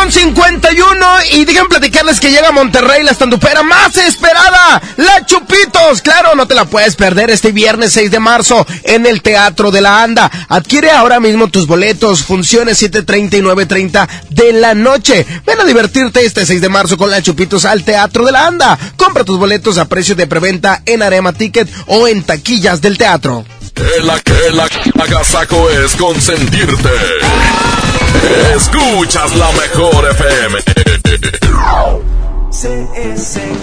Con 0.00 0.12
51 0.12 1.06
y 1.32 1.44
digan 1.44 1.68
platicarles 1.68 2.20
que 2.20 2.30
llega 2.30 2.48
a 2.48 2.52
Monterrey 2.52 3.02
la 3.02 3.12
estandupera 3.12 3.62
más 3.62 3.96
esperada, 3.96 4.82
La 4.96 5.24
Chupitos. 5.24 6.02
Claro, 6.02 6.34
no 6.34 6.46
te 6.46 6.54
la 6.54 6.64
puedes 6.64 6.96
perder 6.96 7.30
este 7.30 7.52
viernes 7.52 7.92
6 7.92 8.10
de 8.10 8.20
marzo 8.20 8.66
en 8.84 9.06
el 9.06 9.22
Teatro 9.22 9.70
de 9.70 9.80
la 9.80 10.02
Anda. 10.02 10.30
Adquiere 10.48 10.90
ahora 10.90 11.20
mismo 11.20 11.48
tus 11.48 11.66
boletos, 11.66 12.24
funciones 12.24 12.82
7.30 12.82 13.38
y 13.38 13.42
9.30 13.42 14.08
de 14.30 14.52
la 14.52 14.74
noche. 14.74 15.26
Ven 15.46 15.60
a 15.60 15.64
divertirte 15.64 16.24
este 16.24 16.44
6 16.44 16.60
de 16.60 16.68
marzo 16.68 16.96
con 16.96 17.10
La 17.10 17.22
Chupitos 17.22 17.64
al 17.64 17.84
Teatro 17.84 18.24
de 18.24 18.32
la 18.32 18.46
Anda. 18.46 18.78
Compra 18.96 19.24
tus 19.24 19.38
boletos 19.38 19.78
a 19.78 19.86
precio 19.86 20.14
de 20.14 20.26
preventa 20.26 20.82
en 20.84 21.02
Arema 21.02 21.32
Ticket 21.32 21.68
o 21.86 22.06
en 22.06 22.22
taquillas 22.22 22.80
del 22.80 22.98
teatro. 22.98 23.44
El, 23.76 24.10
el 24.48 24.60
agasajo 25.00 25.70
es 25.70 25.94
consentirte. 25.96 26.90
Escuchas 28.54 29.34
la 29.36 29.50
mejor 29.52 30.10
FM. 30.10 30.62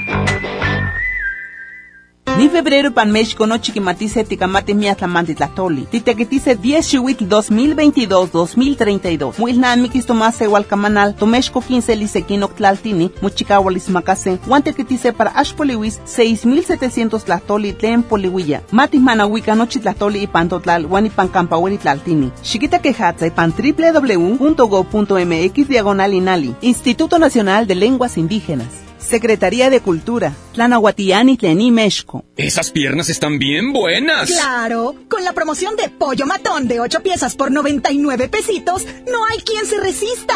Ni 2.41 2.49
febrero 2.49 2.91
pan 2.91 3.11
México 3.11 3.45
no 3.45 3.59
chiquimatice 3.59 4.23
ticamate 4.23 4.73
miatlamanti 4.73 5.35
tlatoli. 5.35 5.85
Titequitice 5.91 6.55
10 6.55 6.89
chihuitl 6.89 7.25
2022-2032. 7.25 9.33
Muilnan 9.37 9.81
mikis 9.81 10.07
tomase 10.07 10.47
hualcamanal, 10.47 11.13
tomexco 11.13 11.61
15 11.61 11.95
lisequino 11.95 12.47
tlaltini, 12.47 13.11
muchicahualis 13.21 13.89
macase, 13.89 14.39
guantequitice 14.47 15.13
para 15.13 15.35
ashpoliwis 15.35 15.99
6700 16.05 17.25
tlatoli 17.25 17.73
tlen 17.73 18.01
polihuilla. 18.01 18.61
Matis 18.71 19.01
manahuica 19.01 19.55
nochi 19.55 19.79
tlatoli 19.79 20.23
y 20.23 20.27
pantotlal, 20.27 20.87
guanipan 20.87 21.27
campahueli 21.27 21.77
tlaltini. 21.77 22.31
Chiquita 22.41 22.79
quejatza 22.79 23.27
y 23.27 23.29
pan 23.29 23.53
www.go.mx 23.53 25.67
diagonal 25.67 26.13
inali. 26.15 26.55
Instituto 26.61 27.19
Nacional 27.19 27.67
de 27.67 27.75
Lenguas 27.75 28.17
Indígenas. 28.17 28.90
Secretaría 29.01 29.69
de 29.69 29.81
Cultura, 29.81 30.33
Tlanahuatiani 30.53 31.37
Tlení 31.37 31.71
Mexco. 31.71 32.23
Esas 32.37 32.71
piernas 32.71 33.09
están 33.09 33.39
bien 33.39 33.73
buenas. 33.73 34.29
Claro, 34.29 34.95
con 35.09 35.23
la 35.23 35.33
promoción 35.33 35.75
de 35.75 35.89
pollo 35.89 36.25
matón 36.25 36.67
de 36.67 36.79
8 36.79 37.01
piezas 37.01 37.35
por 37.35 37.51
99 37.51 38.29
pesitos, 38.29 38.85
no 39.07 39.25
hay 39.29 39.39
quien 39.39 39.65
se 39.65 39.79
resista. 39.79 40.35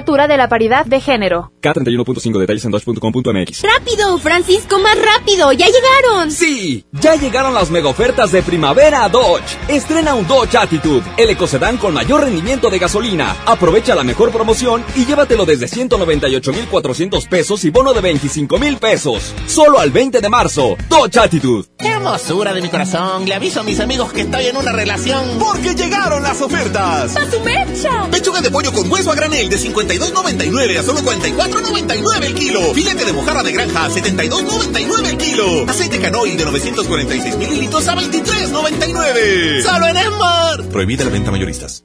De 0.00 0.36
la 0.36 0.48
Paridad 0.48 0.86
de 0.86 0.98
Género. 0.98 1.52
K31.5 1.60 2.38
detalles 2.38 2.64
en 2.64 2.70
dodge.com.mx. 2.70 3.62
¡Rápido, 3.62 4.18
Francisco, 4.18 4.78
más 4.78 4.96
rápido! 4.96 5.52
¡Ya 5.52 5.66
llegaron! 5.66 6.30
Sí, 6.30 6.86
ya 6.90 7.16
llegaron 7.16 7.52
las 7.52 7.70
mega 7.70 7.90
ofertas 7.90 8.32
de 8.32 8.42
primavera 8.42 9.04
a 9.04 9.08
Dodge. 9.10 9.58
Estrena 9.68 10.14
un 10.14 10.26
Dodge 10.26 10.56
Attitude, 10.56 11.02
el 11.18 11.30
ecocedán 11.30 11.76
con 11.76 11.92
mayor 11.92 12.22
rendimiento 12.22 12.70
de 12.70 12.78
gasolina. 12.78 13.36
Aprovecha 13.44 13.94
la 13.94 14.02
mejor 14.02 14.32
promoción 14.32 14.82
y 14.96 15.04
llévatelo 15.04 15.44
desde 15.44 15.68
198,400 15.68 17.26
pesos 17.26 17.64
y 17.64 17.70
bono 17.70 17.92
de 17.92 18.00
25,000 18.00 18.78
pesos. 18.78 19.34
Solo 19.46 19.80
al 19.80 19.90
20 19.90 20.20
de 20.20 20.28
marzo. 20.30 20.76
Dodge 20.88 21.18
Attitude. 21.18 21.68
¡Qué 21.78 21.88
hermosura 21.88 22.54
de 22.54 22.62
mi 22.62 22.68
corazón! 22.68 23.26
Le 23.26 23.34
aviso 23.34 23.60
a 23.60 23.64
mis 23.64 23.80
amigos 23.80 24.12
que 24.14 24.22
estoy 24.22 24.46
en 24.46 24.56
una 24.56 24.72
relación. 24.72 25.38
Porque 25.38 25.74
llegaron 25.74 26.22
las 26.22 26.40
ofertas. 26.40 27.16
¡A 27.16 27.30
su 27.30 27.40
mecha! 27.40 28.08
Pechuga 28.10 28.40
de 28.40 28.50
pollo 28.50 28.72
con 28.72 28.90
hueso 28.90 29.12
a 29.12 29.14
granel 29.14 29.50
de 29.50 29.58
52.99 29.90 30.78
a 30.78 30.82
solo 30.84 31.00
44.99 31.00 32.24
el 32.24 32.34
kilo. 32.34 32.74
Filete 32.74 33.04
de 33.04 33.12
mojarra 33.12 33.42
de 33.42 33.52
granja 33.52 33.86
a 33.86 33.90
72.99 33.90 35.08
el 35.08 35.16
kilo. 35.16 35.68
Aceite 35.68 35.98
canoil 35.98 36.36
de 36.36 36.44
946 36.44 37.36
mililitros 37.36 37.88
a 37.88 37.96
23.99. 37.96 39.62
¡Solo 39.62 39.86
en 39.88 39.96
Esmar! 39.96 40.64
Prohibida 40.70 41.04
la 41.04 41.10
venta 41.10 41.30
mayoristas. 41.32 41.84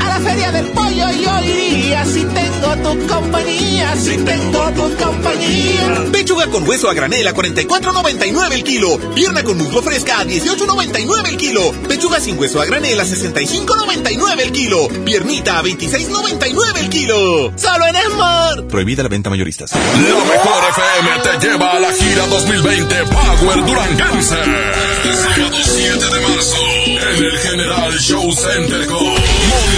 A 0.00 0.08
la 0.08 0.20
feria 0.20 0.52
del 0.52 0.66
pollo 0.66 1.10
yo 1.10 1.40
iría 1.44 2.04
si 2.04 2.24
tengo 2.24 2.76
tu 2.76 3.06
compañía, 3.06 3.96
si 3.96 4.16
tengo 4.18 4.70
tu 4.72 4.96
compañía. 4.96 6.04
Pechuga 6.12 6.46
con 6.48 6.68
hueso 6.68 6.90
a 6.90 6.94
granel 6.94 7.26
a 7.26 7.34
44.99 7.34 8.52
el 8.52 8.64
kilo. 8.64 8.98
Pierna 9.14 9.42
con 9.42 9.56
muslo 9.58 9.82
fresca 9.82 10.20
a 10.20 10.24
18.99 10.24 11.28
el 11.28 11.36
kilo. 11.36 11.72
Pechuga 11.88 12.20
sin 12.20 12.38
hueso 12.38 12.60
a 12.60 12.66
granel 12.66 13.00
a 13.00 13.04
65.99 13.04 14.40
el 14.40 14.52
kilo. 14.52 14.88
Piernita 15.04 15.58
a 15.58 15.62
26.99 15.62 16.78
el 16.78 16.88
kilo. 16.90 17.52
Solo 17.56 17.86
en 17.86 17.96
Esmar. 17.96 18.64
Prohibida 18.68 19.02
la 19.02 19.08
venta 19.08 19.30
mayoristas. 19.30 19.72
La 19.72 20.24
mejor 20.24 20.62
FM 20.70 21.10
te 21.40 21.46
lleva 21.46 21.70
a 21.72 21.80
la 21.80 21.92
gira 21.92 22.26
2020 22.26 22.94
Power 23.04 23.64
Duranguense. 23.66 24.36
Sábado 24.36 25.56
7 25.62 25.98
de 25.98 26.20
marzo 26.20 26.56
en 26.86 27.24
el 27.24 27.38
General 27.38 27.92
Show 27.98 28.32
Center 28.32 28.86
con 28.86 28.98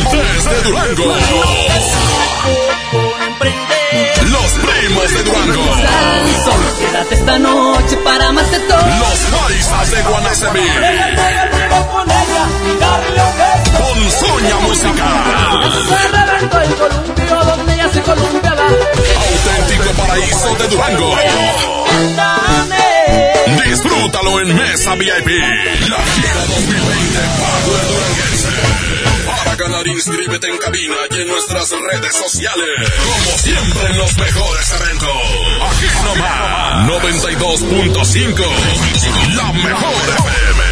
Montes 0.00 0.44
de 0.44 0.62
Durango. 0.62 1.04
Los 4.30 4.52
primos 4.52 5.12
de 5.12 5.22
Durango. 5.22 5.64
Quédate 6.78 7.14
esta 7.14 7.38
noche 7.38 7.96
para 7.98 8.32
más 8.32 8.50
de 8.50 8.58
todo. 8.60 8.78
Los 8.78 9.18
paisas 9.40 9.90
de 9.90 10.02
Guanacemí. 10.02 10.68
Con 13.78 14.10
Soña 14.10 14.56
Musical. 14.60 15.62
Auténtico 19.28 19.90
paraíso 19.92 20.54
de 20.56 20.68
Durango. 20.68 21.16
Disfrútalo 23.64 24.40
en 24.40 24.54
Mesa 24.54 24.94
VIP. 24.94 25.28
La 25.88 25.98
gira 26.04 26.44
2020 26.48 27.18
Power 27.38 27.86
Duranguense. 27.88 28.48
Para 29.26 29.56
ganar 29.56 29.86
inscríbete 29.86 30.48
en 30.48 30.58
cabina 30.58 30.96
y 31.10 31.20
en 31.20 31.28
nuestras 31.28 31.70
redes 31.70 32.14
sociales. 32.14 32.68
Como 32.78 33.38
siempre 33.38 33.86
en 33.88 33.96
los 33.98 34.16
mejores 34.16 34.72
eventos. 34.72 35.10
Aquí 35.70 35.86
nomás. 36.04 36.88
92.5. 36.88 38.44
La 39.36 39.52
mejor 39.52 39.94
FM. 40.18 40.71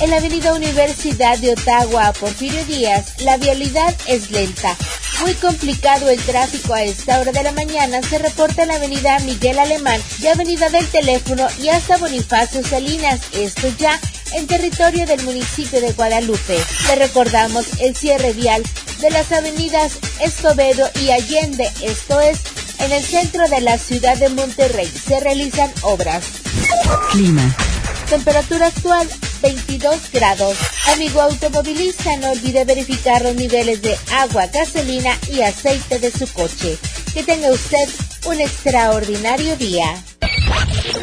En 0.00 0.10
la 0.10 0.18
avenida 0.18 0.52
Universidad 0.52 1.38
de 1.38 1.52
Ottawa, 1.52 2.12
Porfirio 2.12 2.62
Díaz, 2.66 3.22
la 3.22 3.38
vialidad 3.38 3.94
es 4.06 4.30
lenta. 4.30 4.76
Muy 5.22 5.32
complicado 5.34 6.10
el 6.10 6.20
tráfico 6.20 6.74
a 6.74 6.82
esta 6.82 7.18
hora 7.18 7.32
de 7.32 7.42
la 7.42 7.52
mañana 7.52 8.02
se 8.02 8.18
reporta 8.18 8.62
en 8.62 8.68
la 8.68 8.74
avenida 8.74 9.18
Miguel 9.20 9.58
Alemán 9.58 10.00
y 10.20 10.26
avenida 10.26 10.68
del 10.68 10.86
Teléfono 10.88 11.46
y 11.62 11.70
hasta 11.70 11.96
Bonifacio 11.96 12.62
Salinas. 12.62 13.20
Esto 13.32 13.68
ya 13.78 13.98
en 14.34 14.46
territorio 14.46 15.06
del 15.06 15.22
municipio 15.22 15.80
de 15.80 15.92
Guadalupe. 15.92 16.58
Le 16.88 16.96
recordamos 16.96 17.66
el 17.80 17.96
cierre 17.96 18.34
vial 18.34 18.62
de 19.00 19.10
las 19.10 19.32
avenidas 19.32 19.98
Escobedo 20.20 20.90
y 21.00 21.10
Allende, 21.10 21.70
esto 21.82 22.20
es 22.20 22.40
en 22.80 22.92
el 22.92 23.02
centro 23.02 23.48
de 23.48 23.62
la 23.62 23.78
ciudad 23.78 24.18
de 24.18 24.28
Monterrey. 24.28 24.86
Se 24.86 25.20
realizan 25.20 25.72
obras. 25.82 26.24
Clima. 27.10 27.56
Temperatura 28.08 28.66
actual 28.68 29.08
22 29.42 30.12
grados. 30.12 30.56
Amigo 30.92 31.20
automovilista, 31.20 32.16
no 32.18 32.30
olvide 32.30 32.64
verificar 32.64 33.22
los 33.22 33.34
niveles 33.34 33.82
de 33.82 33.96
agua, 34.12 34.46
gasolina 34.46 35.10
y 35.30 35.42
aceite 35.42 35.98
de 35.98 36.10
su 36.10 36.26
coche. 36.32 36.78
Que 37.12 37.22
tenga 37.22 37.50
usted 37.50 37.88
un 38.26 38.40
extraordinario 38.40 39.56
día. 39.56 39.94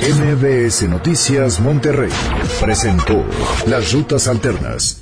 MBS 0.02 0.84
Noticias 0.84 1.60
Monterrey 1.60 2.12
presentó 2.60 3.26
Las 3.68 3.92
Rutas 3.92 4.28
Alternas. 4.28 4.98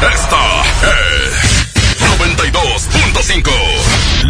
Esta 0.00 0.62
es 0.82 1.66
92.5. 2.18 3.85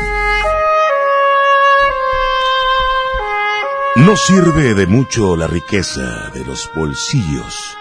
No 3.95 4.18
sirve 4.18 4.74
de 4.74 4.88
mucho 4.88 5.38
la 5.38 5.48
riqueza 5.48 6.32
de 6.34 6.44
los 6.44 6.70
bolsillos 6.76 7.78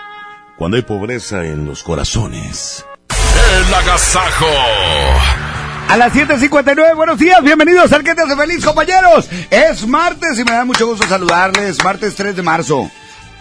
cuando 0.63 0.77
hay 0.77 0.85
pobreza 0.85 1.45
en 1.45 1.65
los 1.65 1.83
corazones. 1.83 2.87
El 3.11 3.75
Agasajo. 3.75 4.47
A 5.89 5.97
las 5.97 6.13
7.59, 6.13 6.95
buenos 6.95 7.19
días, 7.19 7.43
bienvenidos 7.43 7.93
al 7.93 8.05
que 8.05 8.15
te 8.15 8.23
hace 8.23 8.37
feliz, 8.37 8.65
compañeros. 8.65 9.29
Es 9.51 9.85
martes 9.89 10.39
y 10.39 10.45
me 10.45 10.53
da 10.53 10.65
mucho 10.65 10.87
gusto 10.87 11.05
saludarles, 11.09 11.83
martes 11.83 12.15
3 12.15 12.37
de 12.37 12.43
marzo. 12.43 12.89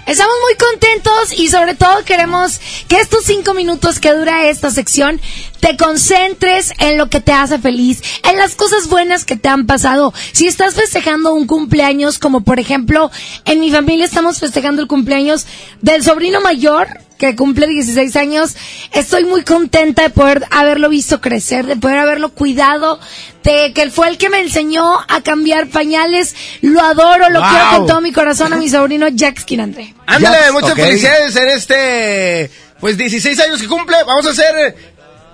Estamos 0.08 0.34
muy 0.42 0.56
contentos 0.56 1.40
y 1.40 1.50
sobre 1.50 1.76
todo 1.76 2.04
queremos 2.06 2.60
que 2.88 3.00
estos 3.00 3.24
cinco 3.24 3.54
minutos 3.54 4.00
que 4.00 4.12
dura 4.14 4.48
esta 4.48 4.72
sección 4.72 5.22
te 5.60 5.78
concentres 5.78 6.74
en 6.80 6.98
lo 6.98 7.08
que 7.08 7.22
te 7.22 7.34
hace 7.34 7.60
feliz, 7.60 8.02
en 8.28 8.36
las 8.38 8.56
cosas 8.56 8.90
buenas 8.90 9.26
que 9.26 9.36
te 9.36 9.48
han 9.48 9.68
pasado. 9.68 10.12
Si 10.32 10.48
estás 10.48 10.74
festejando 10.74 11.36
un 11.36 11.46
cumpleaños, 11.46 12.18
como 12.18 12.42
por 12.42 12.60
ejemplo 12.60 13.12
en 13.46 13.60
mi 13.60 13.70
familia 13.70 14.06
estamos 14.06 14.40
festejando 14.40 14.82
el 14.82 14.88
cumpleaños 14.88 15.46
del 15.82 16.04
sobrino 16.04 16.42
mayor, 16.42 16.88
que 17.30 17.36
cumple 17.36 17.68
16 17.68 18.16
años, 18.16 18.56
estoy 18.94 19.26
muy 19.26 19.44
contenta 19.44 20.02
de 20.02 20.10
poder 20.10 20.44
haberlo 20.50 20.90
visto 20.90 21.22
crecer, 21.22 21.68
de 21.68 21.76
poder 21.76 22.00
haberlo 22.00 22.30
cuidado, 22.34 23.00
de 23.44 23.72
que 23.74 23.84
él 23.84 23.92
fue 23.92 24.10
el 24.10 24.18
que 24.18 24.30
me 24.30 24.40
enseñó 24.40 25.00
a 25.08 25.22
cambiar 25.24 25.68
pañales. 25.68 26.36
Lo 26.62 26.82
adoro, 26.82 27.30
lo 27.30 27.40
Wow. 27.40 27.50
quiero 27.50 27.70
con 27.78 27.88
todo 27.88 28.02
mi 28.02 28.12
corazón 28.12 28.52
a 28.54 28.58
mi 28.58 28.70
sobrino 28.70 29.06
Jax 29.16 29.46
André. 29.60 29.94
Ándale, 30.08 30.38
Jax, 30.38 30.52
muchas 30.52 30.74
felicidades 30.74 31.36
en 31.36 31.48
este, 31.50 32.52
pues 32.80 32.98
16 32.98 33.40
años 33.40 33.62
que 33.62 33.68
cumple. 33.68 33.98
Vamos 34.06 34.26
a 34.26 34.32
hacer 34.32 34.76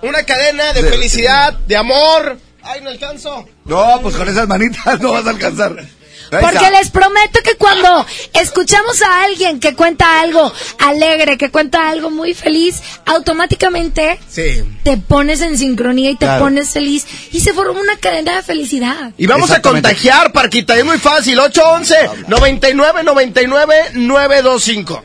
una 0.02 0.22
cadena 0.24 0.72
de 0.74 0.82
De- 0.82 0.90
felicidad, 0.90 1.54
de 1.66 1.76
amor. 1.76 2.38
Ay, 2.62 2.82
no 2.82 2.90
alcanzo. 2.90 3.48
No, 3.64 3.98
pues 4.02 4.14
con 4.14 4.28
esas 4.28 4.46
manitas 4.46 5.00
no 5.00 5.12
vas 5.12 5.26
a 5.26 5.30
alcanzar. 5.30 5.74
Porque 6.30 6.70
les 6.70 6.90
prometo 6.90 7.40
que 7.42 7.54
cuando 7.56 8.04
escuchamos 8.34 9.00
a 9.02 9.22
alguien 9.24 9.60
que 9.60 9.74
cuenta 9.74 10.20
algo 10.20 10.52
alegre, 10.78 11.38
que 11.38 11.50
cuenta 11.50 11.88
algo 11.88 12.10
muy 12.10 12.34
feliz, 12.34 12.82
automáticamente 13.06 14.18
Sí. 14.28 14.62
te 14.84 14.96
pones 14.96 15.40
en 15.40 15.56
sincronía 15.58 16.10
y 16.10 16.16
te 16.16 16.26
Claro. 16.26 16.44
pones 16.44 16.70
feliz 16.70 17.06
y 17.32 17.40
se 17.40 17.52
forma 17.52 17.80
una 17.80 17.96
cadena 17.96 18.36
de 18.36 18.42
felicidad. 18.42 19.12
Y 19.16 19.26
vamos 19.26 19.50
a 19.50 19.62
contagiar, 19.62 20.32
Parquita, 20.32 20.76
es 20.76 20.84
muy 20.84 20.98
fácil. 20.98 21.38
811 21.38 21.96
99 22.28 23.02
99 23.04 23.74
925. 23.94 25.04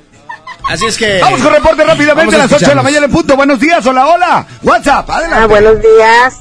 Así 0.70 0.86
es 0.86 0.98
que. 0.98 1.20
Vamos 1.20 1.42
con 1.42 1.54
reporte 1.54 1.84
rápidamente 1.84 2.36
a 2.36 2.40
las 2.40 2.52
8 2.52 2.68
de 2.68 2.76
la 2.76 2.84
mañana 2.84 3.06
en 3.06 3.12
punto. 3.12 3.36
Buenos 3.36 3.60
días, 3.60 3.86
hola, 3.86 4.08
hola. 4.08 4.48
WhatsApp, 4.62 5.10
adelante. 5.10 5.44
Ah, 5.44 5.48
buenos 5.48 5.82
días. 5.82 6.36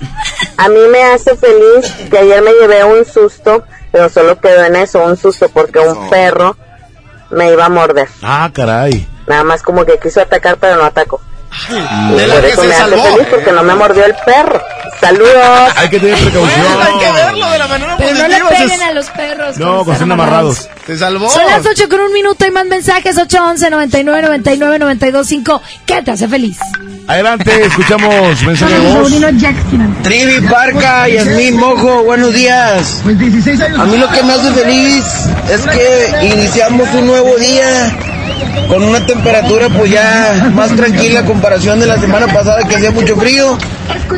A 0.56 0.68
mí 0.68 0.78
me 0.90 1.02
hace 1.02 1.36
feliz 1.36 1.90
que 2.09 2.18
ayer 2.18 2.40
me 2.42 2.52
llevé 2.52 2.84
un 2.84 3.04
susto, 3.04 3.64
pero 3.93 4.09
solo 4.09 4.40
quedó 4.40 4.64
en 4.64 4.74
eso, 4.77 5.05
un 5.05 5.16
susto, 5.16 5.48
porque 5.51 5.78
un 5.78 6.09
perro 6.10 6.56
me 7.31 7.52
iba 7.52 7.66
a 7.66 7.69
morder. 7.69 8.09
Ah, 8.23 8.51
caray. 8.52 9.06
Nada 9.27 9.44
más 9.44 9.62
como 9.62 9.85
que 9.85 9.98
quiso 9.98 10.20
atacar, 10.20 10.56
pero 10.59 10.77
no 10.77 10.85
atacó. 10.85 11.20
Y 11.70 12.14
de 12.14 12.26
la 12.26 12.34
por 12.34 12.42
que 12.42 12.48
eso 12.50 12.62
se 12.62 12.68
me 12.68 12.74
hace 12.74 12.82
salvó. 12.90 13.04
feliz, 13.04 13.26
porque 13.30 13.52
no 13.52 13.62
me 13.62 13.74
mordió 13.74 14.04
el 14.04 14.14
perro. 14.24 14.60
Saludos. 15.00 15.72
Hay 15.76 15.88
que 15.90 15.98
tener 16.00 16.14
precaución. 16.16 16.66
Hay 16.80 16.98
que 16.98 17.12
verlo 17.12 17.50
de 17.50 17.58
la 17.58 17.66
manera 17.66 17.96
Pero 17.98 18.10
no 18.14 18.28
le 18.28 18.38
positiva. 18.38 18.48
peguen 18.50 18.78
se- 18.78 18.84
a 18.84 18.92
los 18.92 19.06
perros. 19.10 19.58
No, 19.58 19.66
con 19.66 19.78
están 19.80 19.94
estén 19.94 20.12
amarrados. 20.12 20.68
Se 20.86 20.96
salvó. 20.98 21.28
Son 21.28 21.44
las 21.46 21.66
8 21.66 21.88
con 21.88 22.00
un 22.00 22.12
minuto 22.12 22.46
y 22.46 22.50
más 22.52 22.66
mensajes. 22.66 23.18
811 23.18 23.68
99 23.70 24.22
99 24.22 24.78
925. 24.78 25.62
¿Qué 25.86 26.02
te 26.02 26.10
hace 26.12 26.28
feliz? 26.28 26.58
Adelante, 27.08 27.64
escuchamos 27.64 28.42
mensaje 28.44 28.74
de 28.78 28.94
voz. 28.94 29.12
Trivi 30.04 30.46
Parca, 30.48 31.08
Yasmín 31.08 31.56
Mojo, 31.58 32.04
buenos 32.04 32.32
días. 32.32 33.02
A 33.04 33.84
mí 33.84 33.98
lo 33.98 34.08
que 34.08 34.22
me 34.22 34.32
hace 34.34 34.52
feliz 34.52 35.04
es 35.50 35.60
que 35.62 36.26
iniciamos 36.32 36.88
un 36.94 37.06
nuevo 37.08 37.36
día 37.38 37.92
con 38.68 38.82
una 38.82 39.04
temperatura 39.04 39.68
pues 39.68 39.90
ya 39.90 40.50
más 40.54 40.74
tranquila 40.74 41.20
a 41.20 41.24
comparación 41.24 41.80
de 41.80 41.86
la 41.86 41.98
semana 41.98 42.26
pasada 42.26 42.62
que 42.66 42.76
hacía 42.76 42.90
mucho 42.90 43.16
frío. 43.16 43.58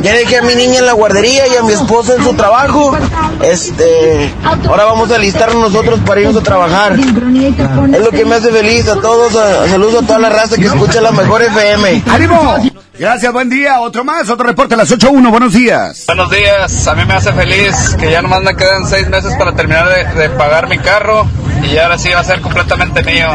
Ya 0.01 0.13
dejé 0.13 0.37
a 0.37 0.41
mi 0.41 0.55
niña 0.55 0.79
en 0.79 0.85
la 0.85 0.93
guardería 0.93 1.47
y 1.47 1.55
a 1.57 1.63
mi 1.63 1.73
esposa 1.73 2.15
en 2.15 2.23
su 2.23 2.33
trabajo. 2.33 2.97
Este, 3.41 4.33
ahora 4.67 4.85
vamos 4.85 5.11
a 5.11 5.15
alistarnos 5.15 5.71
nosotros 5.71 5.99
para 6.05 6.21
irnos 6.21 6.37
a 6.37 6.43
trabajar. 6.43 6.97
Es 6.97 7.99
lo 7.99 8.11
que 8.11 8.25
me 8.25 8.35
hace 8.35 8.51
feliz 8.51 8.87
a 8.87 8.95
todos. 8.95 9.33
saludos 9.69 10.03
a 10.03 10.07
toda 10.07 10.19
la 10.19 10.29
raza 10.29 10.55
que 10.57 10.65
escucha 10.65 11.01
la 11.01 11.11
mejor 11.11 11.41
FM. 11.41 12.03
¡Ánimo! 12.07 12.84
Gracias, 12.97 13.33
buen 13.33 13.49
día. 13.49 13.81
Otro 13.81 14.03
más, 14.03 14.29
otro 14.29 14.47
reporte 14.47 14.75
a 14.75 14.77
las 14.77 14.91
8.1. 14.91 15.29
Buenos 15.29 15.53
días. 15.53 16.05
Buenos 16.07 16.29
días, 16.29 16.87
a 16.87 16.95
mí 16.95 17.03
me 17.05 17.13
hace 17.13 17.33
feliz 17.33 17.95
que 17.99 18.09
ya 18.09 18.21
nomás 18.21 18.41
me 18.41 18.55
quedan 18.55 18.87
seis 18.87 19.09
meses 19.09 19.33
para 19.37 19.53
terminar 19.53 19.87
de, 19.89 20.21
de 20.21 20.29
pagar 20.29 20.69
mi 20.69 20.77
carro 20.77 21.27
y 21.63 21.77
ahora 21.77 21.97
sí 21.97 22.09
va 22.09 22.21
a 22.21 22.23
ser 22.23 22.41
completamente 22.41 23.03
mío, 23.03 23.27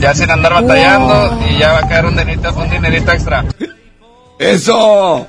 ya 0.00 0.14
sin 0.14 0.30
andar 0.30 0.52
batallando 0.54 1.38
y 1.48 1.58
ya 1.58 1.72
va 1.72 1.78
a 1.78 1.88
caer 1.88 2.04
un 2.06 2.16
dinerito, 2.16 2.52
un 2.54 2.68
dinerito 2.68 3.12
extra. 3.12 3.44
Eso. 4.38 5.26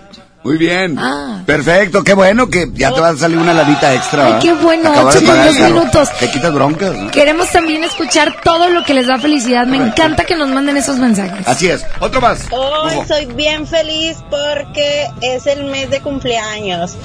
Muy 0.47 0.57
bien. 0.57 0.97
Perfecto, 1.45 2.05
qué 2.05 2.13
bueno 2.13 2.49
que 2.49 2.69
ya 2.73 2.93
te 2.93 3.01
va 3.01 3.09
a 3.09 3.17
salir 3.17 3.37
una 3.37 3.53
lanita 3.53 3.93
extra. 3.93 4.27
Ay, 4.27 4.39
qué 4.41 4.53
bueno, 4.53 4.93
ocho 5.05 5.21
con 5.25 5.37
el 5.37 5.45
dos 5.45 5.59
minutos. 5.59 6.09
Te 6.21 6.31
quitas 6.31 6.53
broncas, 6.53 6.95
¿no? 6.95 7.11
Queremos 7.11 7.49
también 7.51 7.83
escuchar 7.83 8.33
todo 8.45 8.69
lo 8.69 8.85
que 8.85 8.93
les 8.93 9.07
da 9.07 9.19
felicidad. 9.19 9.67
Me 9.67 9.75
encanta 9.75 10.23
que 10.23 10.37
nos 10.37 10.47
manden 10.47 10.77
esos 10.77 10.99
mensajes. 10.99 11.45
Así 11.45 11.67
es. 11.67 11.85
Otro 11.99 12.21
más. 12.21 12.45
Hoy 12.51 12.93
soy 13.09 13.25
bien 13.25 13.67
feliz 13.67 14.19
porque 14.29 15.07
es 15.21 15.47
el 15.47 15.65
mes 15.65 15.89
de 15.89 15.99
cumpleaños. 15.99 16.95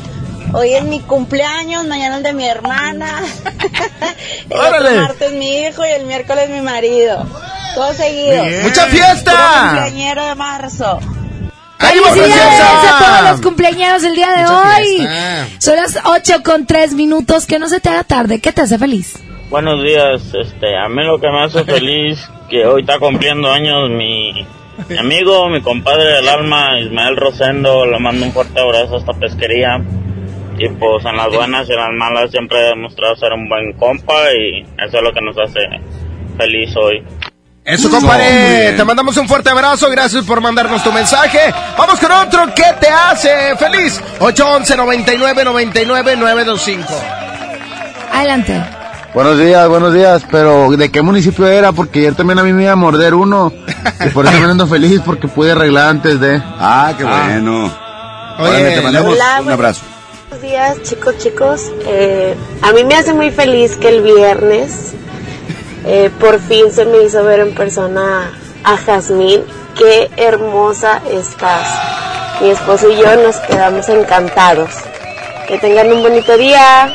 Hoy 0.53 0.75
es 0.75 0.85
mi 0.85 1.01
cumpleaños, 1.01 1.85
mañana 1.89 2.19
es 2.19 2.23
de 2.23 2.35
mi 2.35 2.47
hermana. 2.47 3.25
el 4.51 4.57
¡Órale! 4.57 4.89
otro 4.91 5.03
martes 5.03 5.33
mi 5.33 5.65
hijo 5.65 5.85
y 5.85 5.91
el 5.91 6.07
miércoles 6.07 6.49
mi 6.49 6.61
marido. 6.61 7.27
Todo 7.75 7.93
seguido. 7.93 8.45
Bien. 8.45 8.63
¡Mucha 8.63 8.87
fiesta! 8.87 9.33
Puro 9.33 9.63
cumpleañero 9.63 10.27
de 10.27 10.35
marzo. 10.37 11.01
¡Felicidades 11.89 12.61
a 12.61 12.99
todos 12.99 13.31
los 13.33 13.41
cumpleaños 13.41 14.05
el 14.05 14.15
día 14.15 14.31
de 14.33 14.43
Mucha 14.43 14.77
hoy! 14.77 14.85
fiesta. 14.97 15.47
Son 15.59 15.77
las 15.77 15.99
8 16.05 16.43
con 16.45 16.67
3 16.67 16.95
minutos. 16.95 17.47
Que 17.47 17.59
no 17.59 17.69
se 17.69 17.81
te 17.81 17.89
haga 17.89 18.05
tarde. 18.05 18.41
¿Qué 18.41 18.53
te 18.53 18.63
hace 18.63 18.79
feliz? 18.79 19.23
Buenos 19.51 19.83
días, 19.83 20.23
este, 20.33 20.79
a 20.79 20.89
mí 20.89 21.05
lo 21.05 21.21
que 21.21 21.29
me 21.29 21.43
hace 21.45 21.63
feliz 21.65 22.19
que 22.49 22.65
hoy 22.65 22.81
está 22.81 22.99
cumpliendo 22.99 23.51
años 23.53 23.91
mi, 23.91 24.47
mi 24.89 24.97
amigo, 24.97 25.47
mi 25.51 25.61
compadre 25.61 26.05
del 26.05 26.27
alma, 26.27 26.81
Ismael 26.81 27.17
Rosendo, 27.19 27.85
le 27.85 27.99
mando 27.99 28.25
un 28.25 28.33
fuerte 28.33 28.59
abrazo 28.59 28.95
a 28.95 28.99
esta 29.01 29.13
pesquería 29.13 29.79
y 30.59 30.69
pues 30.71 31.05
en 31.05 31.17
las 31.19 31.29
buenas 31.35 31.69
y 31.69 31.73
en 31.73 31.79
las 31.79 31.93
malas 31.93 32.31
siempre 32.31 32.61
he 32.61 32.69
demostrado 32.71 33.15
ser 33.17 33.35
un 33.35 33.47
buen 33.47 33.75
compa 33.75 34.15
y 34.33 34.63
eso 34.83 34.97
es 34.97 35.03
lo 35.03 35.13
que 35.13 35.21
nos 35.21 35.37
hace 35.39 35.61
feliz 36.39 36.75
hoy. 36.77 37.03
Eso, 37.65 37.89
compadre. 37.91 38.73
Te 38.77 38.85
mandamos 38.85 39.17
un 39.17 39.29
fuerte 39.29 39.51
abrazo. 39.51 39.89
Gracias 39.89 40.25
por 40.25 40.41
mandarnos 40.41 40.83
tu 40.83 40.91
mensaje. 40.93 41.55
Vamos 41.79 42.01
con 42.01 42.11
otro 42.11 42.53
que 42.55 42.65
te 42.81 42.89
hace 42.89 43.57
feliz. 43.57 44.01
811 44.19 44.77
99 44.77 45.45
99 45.45 46.17
925. 46.17 46.89
Adelante. 48.13 48.63
Buenos 49.15 49.39
días, 49.39 49.69
buenos 49.69 49.93
días, 49.93 50.23
pero 50.31 50.71
¿de 50.71 50.91
qué 50.91 51.03
municipio 51.03 51.47
era? 51.47 51.73
Porque 51.73 51.99
ayer 51.99 52.15
también 52.15 52.39
a 52.39 52.43
mí 52.43 52.53
me 52.55 52.63
iba 52.63 52.73
a 52.73 52.77
morder 52.77 53.15
uno. 53.15 53.53
Y 54.05 54.09
por 54.09 54.25
eso 54.25 54.41
me 54.41 54.45
ando 54.47 54.67
feliz 54.67 55.01
porque 55.05 55.29
pude 55.29 55.53
arreglar 55.53 55.89
antes 55.89 56.19
de. 56.19 56.43
Ah, 56.59 56.95
qué 56.97 57.05
bueno. 57.05 57.71
Órale, 58.39 58.71
te 58.71 58.81
mandamos 58.81 59.13
hola, 59.13 59.41
un 59.43 59.51
abrazo. 59.51 59.83
Buenos 60.31 60.49
días, 60.49 60.83
chicos, 60.83 61.19
chicos. 61.19 61.71
Eh, 61.87 62.35
a 62.63 62.73
mí 62.73 62.85
me 62.85 62.95
hace 62.95 63.13
muy 63.13 63.31
feliz 63.31 63.77
que 63.77 63.89
el 63.91 64.03
viernes 64.03 64.95
eh, 65.85 66.11
por 66.21 66.41
fin 66.41 66.71
se 66.73 66.85
me 66.85 67.03
hizo 67.05 67.23
ver 67.25 67.41
en 67.41 67.55
persona 67.55 68.31
a 68.65 68.77
Jazmín. 68.77 69.43
Qué 69.77 70.11
hermosa 70.17 71.01
estás. 71.11 71.69
Mi 72.41 72.51
esposo 72.51 72.91
y 72.91 72.97
yo 72.97 73.17
nos 73.17 73.37
quedamos 73.39 73.89
encantados. 73.89 74.71
Que 75.49 75.59
tengan 75.59 75.93
un 75.93 76.03
bonito 76.03 76.37
día. 76.37 76.93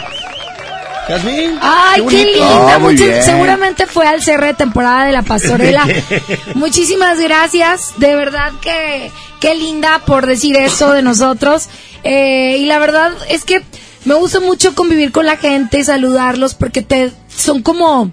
Jazmín. 1.07 1.57
Ay, 1.61 2.05
qué, 2.09 2.25
linda. 2.25 2.75
Ah, 2.75 2.79
muy 2.79 2.93
mucho- 2.93 3.21
seguramente 3.23 3.85
fue 3.87 4.05
al 4.07 4.21
cierre 4.21 4.47
de 4.47 4.53
temporada 4.55 5.05
de 5.05 5.11
la 5.13 5.21
pastorela. 5.23 5.85
Muchísimas 6.55 7.19
gracias. 7.19 7.93
De 7.97 8.15
verdad 8.15 8.51
que 8.61 9.11
qué 9.39 9.55
linda 9.55 9.99
por 10.05 10.25
decir 10.25 10.55
eso 10.57 10.91
de 10.91 11.01
nosotros. 11.01 11.69
Eh, 12.03 12.57
y 12.59 12.65
la 12.65 12.79
verdad 12.79 13.11
es 13.29 13.43
que 13.43 13.63
me 14.05 14.13
gusta 14.15 14.39
mucho 14.39 14.75
convivir 14.75 15.11
con 15.11 15.25
la 15.25 15.37
gente, 15.37 15.83
saludarlos, 15.83 16.53
porque 16.53 16.81
te 16.81 17.11
son 17.35 17.61
como 17.61 18.11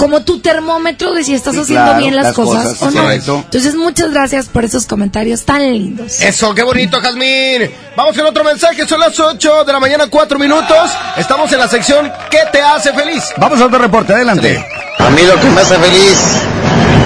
como 0.00 0.22
tu 0.22 0.40
termómetro 0.40 1.12
de 1.12 1.22
si 1.24 1.34
estás 1.34 1.54
Sí, 1.54 1.60
haciendo 1.60 1.84
claro, 1.84 1.98
bien 2.00 2.16
las, 2.16 2.24
las 2.26 2.34
cosas, 2.34 2.64
cosas, 2.68 2.82
o 2.82 2.90
no. 2.90 3.02
correcto. 3.02 3.42
Entonces, 3.44 3.74
muchas 3.74 4.10
gracias 4.12 4.46
por 4.46 4.64
esos 4.64 4.86
comentarios 4.86 5.44
tan 5.44 5.62
lindos. 5.62 6.20
Eso, 6.20 6.54
qué 6.54 6.62
bonito, 6.62 6.98
Jazmín. 7.00 7.70
Vamos 7.96 8.16
con 8.16 8.26
otro 8.26 8.42
mensaje. 8.42 8.86
Son 8.88 8.98
las 8.98 9.18
8 9.20 9.64
de 9.64 9.72
la 9.72 9.78
mañana, 9.80 10.06
4 10.08 10.38
minutos. 10.38 10.90
Estamos 11.16 11.52
en 11.52 11.58
la 11.58 11.68
sección 11.68 12.10
¿Qué 12.30 12.38
te 12.50 12.60
hace 12.62 12.92
feliz? 12.92 13.22
Vamos 13.36 13.60
a 13.60 13.66
otro 13.66 13.78
reporte, 13.78 14.14
adelante. 14.14 14.64
A 14.98 15.10
mí 15.10 15.22
lo 15.22 15.38
que 15.40 15.46
me 15.50 15.60
hace 15.60 15.76
feliz 15.76 16.18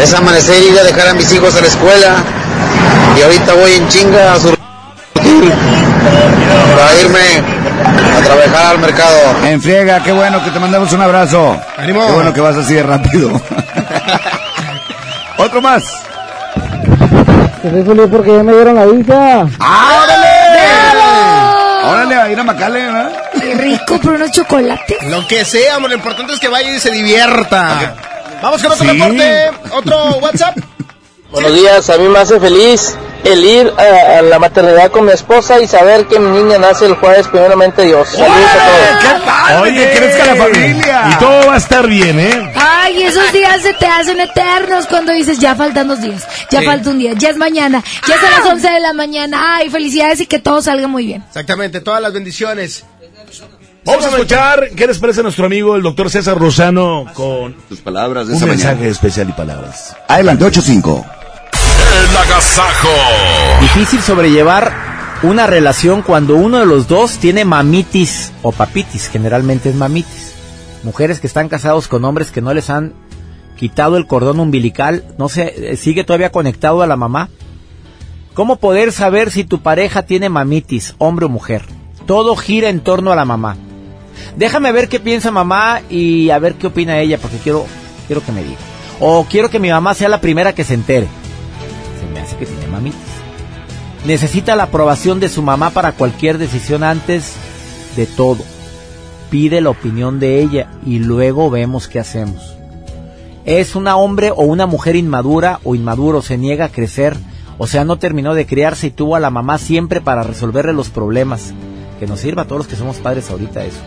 es 0.03 0.15
amanecer 0.15 0.63
y 0.63 0.69
ir 0.73 0.79
a 0.79 0.85
dejar 0.85 1.09
a 1.09 1.15
mis 1.15 1.33
hijos 1.33 1.55
a 1.57 1.61
la 1.61 1.67
escuela. 1.67 2.17
Y 3.19 3.23
ahorita 3.23 3.53
voy 3.55 3.73
en 3.73 3.89
chinga 3.89 4.35
a 4.35 4.41
surtir 4.41 4.59
para 6.77 6.95
irme 7.01 7.64
a 7.83 8.23
trabajar 8.23 8.67
al 8.73 8.79
mercado. 8.79 9.19
En 9.45 9.61
friega, 9.61 10.03
qué 10.03 10.13
bueno 10.13 10.43
que 10.45 10.51
te 10.51 10.59
mandamos 10.59 10.93
un 10.93 11.03
abrazo. 11.03 11.59
¡Ánimo! 11.77 12.07
Qué 12.07 12.13
bueno 12.13 12.33
que 12.33 12.41
vas 12.41 12.57
así 12.57 12.75
de 12.75 12.83
rápido. 12.83 13.31
Otro 15.39 15.61
más. 15.61 15.83
Estoy 17.63 17.83
feliz 17.83 18.07
porque 18.11 18.37
ya 18.37 18.43
me 18.43 18.53
dieron 18.53 18.75
la 18.77 18.85
visa. 18.87 19.47
¡Órale! 19.59 20.35
Órale, 21.87 22.15
a 22.17 22.31
ir 22.31 22.41
a 22.41 22.45
Macale, 22.45 22.87
¿verdad? 22.87 23.13
Qué 23.41 23.55
rico, 23.55 23.99
por 24.01 24.13
unos 24.15 24.31
chocolates. 24.31 25.03
Lo 25.05 25.27
que 25.27 25.45
sea, 25.45 25.77
amor, 25.77 25.91
lo 25.91 25.97
importante 25.97 26.33
es 26.33 26.41
que 26.41 26.49
vaya 26.49 26.71
y 26.71 26.81
se 26.81 26.91
divierta. 26.91 27.95
Vamos 28.43 28.63
con 28.63 28.73
otro 28.73 28.85
Sí. 28.85 28.91
reporte, 28.99 29.51
otro 29.73 30.17
WhatsApp. 30.19 30.57
Buenos 31.35 31.55
días, 31.55 31.91
a 31.91 31.99
mí 31.99 32.09
me 32.09 32.19
hace 32.21 32.39
feliz 32.39 32.97
el 33.25 33.45
ir 33.45 33.73
a, 33.77 34.19
a 34.19 34.23
la 34.23 34.39
maternidad 34.39 34.91
con 34.91 35.05
mi 35.07 35.13
esposa 35.13 35.61
y 35.61 35.67
saber 35.67 36.07
que 36.07 36.19
mi 36.21 36.29
niña 36.43 36.59
nace 36.59 36.87
el 36.87 36.95
jueves, 36.95 37.27
primeramente 37.29 37.83
Dios. 37.83 38.09
Saludos 38.09 38.31
a 38.31 39.17
todos. 39.57 39.63
Oye, 39.63 39.93
crezca 39.97 40.27
la 40.27 40.37
familia. 40.37 41.03
Y 41.11 41.15
todo 41.19 41.47
va 41.49 41.55
a 41.55 41.59
estar 41.59 41.87
bien, 41.87 42.21
¿eh? 42.21 42.53
Ay, 42.55 43.03
esos 43.03 43.33
días 43.33 43.63
se 43.63 43.73
te 43.75 43.87
hacen 43.87 44.21
eternos 44.21 44.87
cuando 44.87 45.13
dices, 45.13 45.39
ya 45.39 45.55
faltan 45.55 45.89
dos 45.89 46.01
días, 46.01 46.25
ya 46.51 46.61
Sí. 46.61 46.67
falta 46.67 46.91
un 46.91 46.99
día, 46.99 47.13
ya 47.17 47.31
es 47.31 47.37
mañana, 47.37 47.83
ya 48.07 48.21
son 48.21 48.31
las 48.31 48.47
11 48.53 48.71
de 48.71 48.81
la 48.81 48.93
mañana. 48.93 49.57
Ay, 49.57 49.71
felicidades 49.71 50.21
y 50.21 50.27
que 50.27 50.39
todo 50.39 50.63
salga 50.63 50.87
muy 50.87 51.07
bien. 51.07 51.25
Exactamente, 51.27 51.81
todas 51.81 52.01
las 52.01 52.13
bendiciones. 52.13 52.85
Vamos 53.87 54.05
a 54.07 54.09
escuchar 54.11 54.71
qué 54.77 54.87
les 54.87 54.99
parece 54.99 55.21
a 55.21 55.23
nuestro 55.25 55.45
amigo 55.45 55.77
el 55.77 55.83
doctor 55.83 56.09
César 56.11 56.39
Rosano 56.39 57.05
con 57.13 57.53
tus 57.69 57.81
palabras 57.81 58.29
de 58.29 58.35
un 58.35 58.41
mensaje 58.49 58.75
mañana. 58.77 58.91
especial 58.91 59.29
y 59.29 59.33
palabras. 59.33 59.95
Adelante, 60.09 60.45
8-5. 60.47 61.05
El 61.95 62.17
agasajo. 62.17 62.89
Difícil 63.61 64.01
sobrellevar 64.01 64.73
una 65.23 65.47
relación 65.47 66.03
cuando 66.03 66.35
uno 66.35 66.59
de 66.59 66.67
los 66.67 66.89
dos 66.89 67.19
tiene 67.19 67.45
mamitis 67.45 68.33
o 68.43 68.51
papitis, 68.51 69.09
generalmente 69.09 69.69
es 69.69 69.77
mamitis. 69.77 70.35
Mujeres 70.83 71.21
que 71.21 71.29
están 71.29 71.49
casados 71.49 71.87
con 71.87 72.05
hombres 72.05 72.33
que 72.33 72.41
no 72.41 72.53
les 72.53 72.69
han 72.69 72.95
quitado 73.57 73.97
el 73.97 74.09
cordón 74.09 74.41
umbilical, 74.41 75.05
no 75.19 75.29
sé, 75.29 75.55
eh, 75.57 75.77
sigue 75.77 76.03
todavía 76.03 76.33
conectado 76.33 76.83
a 76.83 76.89
la 76.89 76.97
mamá. 76.97 77.29
¿Cómo 78.35 78.57
poder 78.57 78.91
saber 78.91 79.31
si 79.31 79.45
tu 79.45 79.63
pareja 79.63 80.03
tiene 80.03 80.29
mamitis, 80.29 80.97
hombre 80.99 81.27
o 81.27 81.29
mujer? 81.29 81.65
Todo 82.07 82.35
gira 82.35 82.71
en 82.71 82.81
torno 82.81 83.13
a 83.13 83.17
la 83.17 83.25
mamá. 83.25 83.57
Déjame 84.37 84.73
ver 84.73 84.89
qué 84.89 84.99
piensa 84.99 85.31
mamá 85.31 85.81
y 85.89 86.31
a 86.31 86.41
ver 86.41 86.55
qué 86.55 86.67
opina 86.67 86.99
ella, 86.99 87.19
porque 87.19 87.39
quiero, 87.39 87.67
quiero 88.09 88.25
que 88.25 88.33
me 88.33 88.43
diga. 88.43 88.59
O 88.99 89.25
quiero 89.31 89.49
que 89.49 89.61
mi 89.61 89.71
mamá 89.71 89.95
sea 89.95 90.09
la 90.09 90.21
primera 90.21 90.53
que 90.53 90.65
se 90.65 90.75
entere. 90.75 91.07
Me 92.13 92.21
hace 92.21 92.37
que 92.37 92.47
tiene 92.47 92.67
mamitis. 92.67 93.01
Necesita 94.05 94.55
la 94.55 94.65
aprobación 94.65 95.19
de 95.19 95.29
su 95.29 95.43
mamá 95.43 95.71
para 95.71 95.93
cualquier 95.93 96.39
decisión 96.39 96.85
antes 96.85 97.35
de 97.97 98.07
todo. 98.07 98.45
Pide 99.31 99.61
la 99.61 99.71
opinión 99.71 100.21
de 100.21 100.41
ella 100.41 100.69
y 100.85 100.99
luego 100.99 101.51
vemos 101.51 101.89
qué 101.89 101.99
hacemos. 102.01 102.55
Es 103.47 103.77
una 103.77 103.97
hombre 103.97 104.31
o 104.31 104.43
una 104.43 104.67
mujer 104.67 104.97
inmadura 104.97 105.61
o 105.65 105.75
inmaduro, 105.75 106.23
se 106.23 106.39
niega 106.39 106.67
a 106.67 106.73
crecer, 106.73 107.17
o 107.59 107.67
sea, 107.67 107.85
no 107.85 107.99
terminó 107.99 108.35
de 108.35 108.47
criarse 108.47 108.89
y 108.89 108.91
tuvo 108.91 109.17
a 109.17 109.21
la 109.21 109.31
mamá 109.31 109.59
siempre 109.59 110.01
para 110.01 110.23
resolverle 110.23 110.73
los 110.73 110.91
problemas. 110.91 111.55
Que 111.99 112.07
nos 112.07 112.21
sirva 112.21 112.43
a 112.43 112.45
todos 112.45 112.61
los 112.61 112.67
que 112.67 112.77
somos 112.77 112.97
padres 112.97 113.31
ahorita 113.31 113.65
eso. 113.65 113.81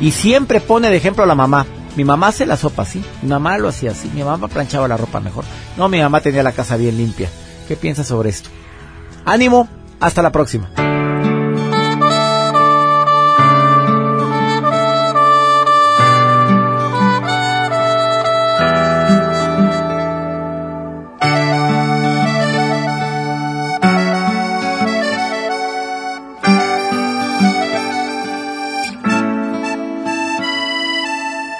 Y 0.00 0.12
siempre 0.12 0.60
pone 0.60 0.90
de 0.90 0.96
ejemplo 0.96 1.24
a 1.24 1.26
la 1.26 1.34
mamá. 1.34 1.66
Mi 1.96 2.04
mamá 2.04 2.28
hace 2.28 2.46
la 2.46 2.56
sopa 2.56 2.82
así, 2.82 3.02
mi 3.22 3.30
mamá 3.30 3.58
lo 3.58 3.68
hacía 3.68 3.90
así, 3.90 4.08
mi 4.14 4.22
mamá 4.22 4.46
planchaba 4.46 4.86
la 4.86 4.96
ropa 4.96 5.18
mejor. 5.18 5.44
No, 5.76 5.88
mi 5.88 6.00
mamá 6.00 6.20
tenía 6.20 6.44
la 6.44 6.52
casa 6.52 6.76
bien 6.76 6.96
limpia. 6.96 7.28
¿Qué 7.68 7.76
piensas 7.76 8.06
sobre 8.06 8.30
esto? 8.30 8.48
Ánimo, 9.26 9.68
hasta 10.00 10.22
la 10.22 10.32
próxima. 10.32 10.70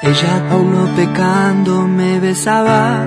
Ella 0.01 0.49
aún 0.51 0.73
no 0.73 0.97
pecando 0.97 1.87
me 1.87 2.19
besaba, 2.19 3.07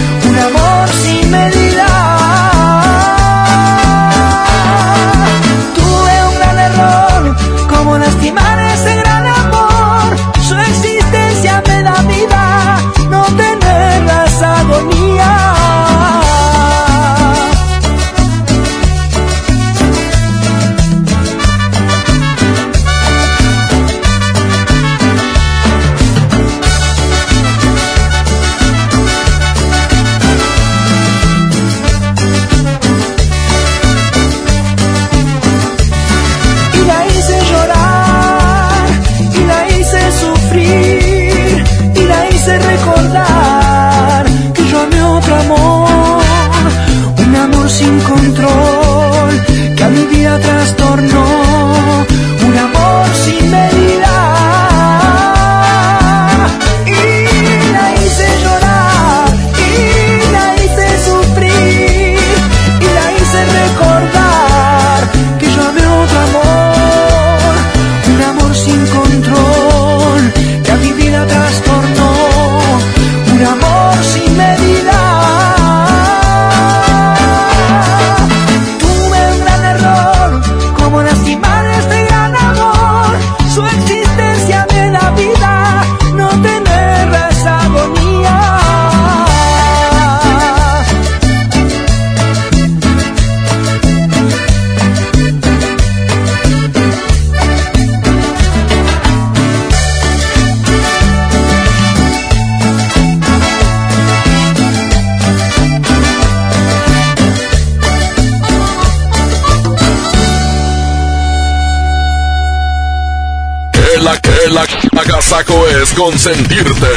Es 115.81 115.91
consentirte. 115.93 116.87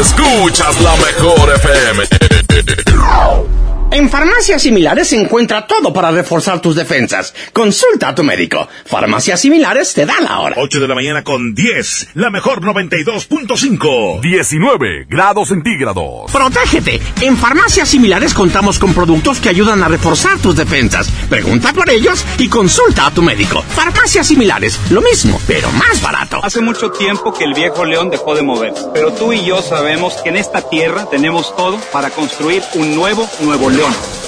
Escuchas 0.00 0.80
la 0.80 0.96
mejor 0.96 1.54
FM. 1.54 2.04
En 3.90 4.08
farmacias 4.08 4.62
similares 4.62 5.08
se 5.08 5.16
encuentra 5.16 5.66
todo 5.66 5.92
para 5.92 6.10
reforzar 6.10 6.60
tus 6.60 6.76
defensas. 6.76 7.34
Consulta 7.58 8.10
a 8.10 8.14
tu 8.14 8.22
médico. 8.22 8.68
Farmacias 8.84 9.40
similares 9.40 9.92
te 9.92 10.06
da 10.06 10.20
la 10.20 10.38
hora. 10.38 10.54
8 10.58 10.78
de 10.78 10.86
la 10.86 10.94
mañana 10.94 11.24
con 11.24 11.56
10. 11.56 12.10
La 12.14 12.30
mejor 12.30 12.62
92.5. 12.62 14.20
19 14.20 15.06
grados 15.08 15.48
centígrados. 15.48 16.30
Protégete. 16.30 17.00
En 17.20 17.36
farmacias 17.36 17.88
similares 17.88 18.32
contamos 18.32 18.78
con 18.78 18.94
productos 18.94 19.40
que 19.40 19.48
ayudan 19.48 19.82
a 19.82 19.88
reforzar 19.88 20.38
tus 20.38 20.54
defensas. 20.54 21.10
Pregunta 21.28 21.72
por 21.72 21.90
ellos 21.90 22.24
y 22.38 22.48
consulta 22.48 23.06
a 23.06 23.10
tu 23.10 23.22
médico. 23.22 23.60
Farmacias 23.62 24.28
similares. 24.28 24.78
Lo 24.90 25.00
mismo, 25.00 25.40
pero 25.48 25.68
más 25.72 26.00
barato. 26.00 26.38
Hace 26.44 26.60
mucho 26.60 26.92
tiempo 26.92 27.34
que 27.34 27.42
el 27.42 27.54
viejo 27.54 27.84
león 27.84 28.08
dejó 28.08 28.36
de 28.36 28.42
mover. 28.42 28.72
Pero 28.94 29.12
tú 29.14 29.32
y 29.32 29.44
yo 29.44 29.62
sabemos 29.62 30.14
que 30.22 30.28
en 30.28 30.36
esta 30.36 30.60
tierra 30.70 31.10
tenemos 31.10 31.56
todo 31.56 31.80
para 31.92 32.10
construir 32.10 32.62
un 32.74 32.94
nuevo 32.94 33.28
Nuevo 33.40 33.68
León. 33.68 34.27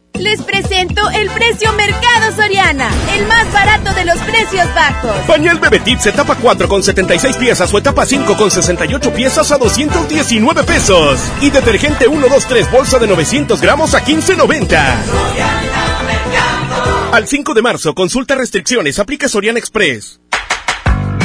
Les 0.19 0.41
presento 0.43 1.09
el 1.09 1.29
precio 1.31 1.71
Mercado 1.73 2.35
Soriana, 2.35 2.89
el 3.15 3.25
más 3.27 3.51
barato 3.51 3.93
de 3.93 4.05
los 4.05 4.17
precios 4.19 4.67
bajos. 4.75 5.15
Pañal 5.25 5.59
Bebetit 5.59 5.99
se 5.99 6.11
tapa 6.11 6.35
4 6.35 6.67
con 6.67 6.83
76 6.83 7.37
piezas 7.37 7.73
o 7.73 7.77
etapa 7.77 8.05
5 8.05 8.37
con 8.37 8.51
68 8.51 9.13
piezas 9.13 9.51
a 9.51 9.57
219 9.57 10.63
pesos. 10.63 11.19
Y 11.41 11.49
detergente 11.49 12.07
1, 12.07 12.27
2, 12.27 12.45
3 12.45 12.71
bolsa 12.71 12.99
de 12.99 13.07
900 13.07 13.61
gramos 13.61 13.95
a 13.95 14.03
15.90. 14.05 14.95
Al 17.11 17.27
5 17.27 17.53
de 17.53 17.61
marzo, 17.61 17.93
consulta 17.95 18.35
restricciones, 18.35 18.99
aplica 18.99 19.27
Soriana 19.27 19.59
Express. 19.59 20.19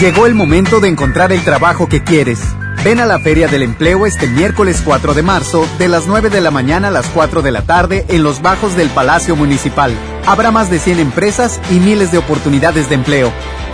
Llegó 0.01 0.27
el 0.27 0.35
momento 0.35 0.81
de 0.81 0.89
encontrar 0.89 1.33
el 1.33 1.43
trabajo 1.43 1.89
que 1.89 2.03
quieres. 2.03 2.41
Ven 2.87 3.01
a 3.01 3.05
la 3.05 3.19
Feria 3.19 3.49
del 3.49 3.65
Empleo 3.65 4.07
este 4.07 4.29
miércoles 4.29 4.81
4 4.85 5.13
de 5.13 5.25
marzo, 5.25 5.69
de 5.77 5.89
las 5.89 6.07
9 6.07 6.31
de 6.31 6.41
la 6.41 6.53
mañana 6.53 6.87
a 6.87 6.91
las 6.93 7.09
4 7.09 7.43
de 7.43 7.51
la 7.51 7.63
tarde, 7.63 8.05
en 8.07 8.23
los 8.23 8.43
bajos 8.43 8.77
del 8.77 8.91
Palacio 8.91 9.35
Municipal. 9.35 9.93
Habrá 10.25 10.53
más 10.53 10.71
de 10.71 10.79
100 10.79 11.01
empresas 11.01 11.61
y 11.73 11.81
miles 11.81 12.13
de 12.13 12.19
oportunidades 12.19 12.89
de 12.89 12.95
empleo. 12.95 13.33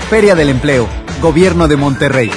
Feria 0.08 0.34
del 0.34 0.48
Empleo, 0.48 0.88
Gobierno 1.20 1.68
de 1.68 1.76
Monterrey. 1.76 2.30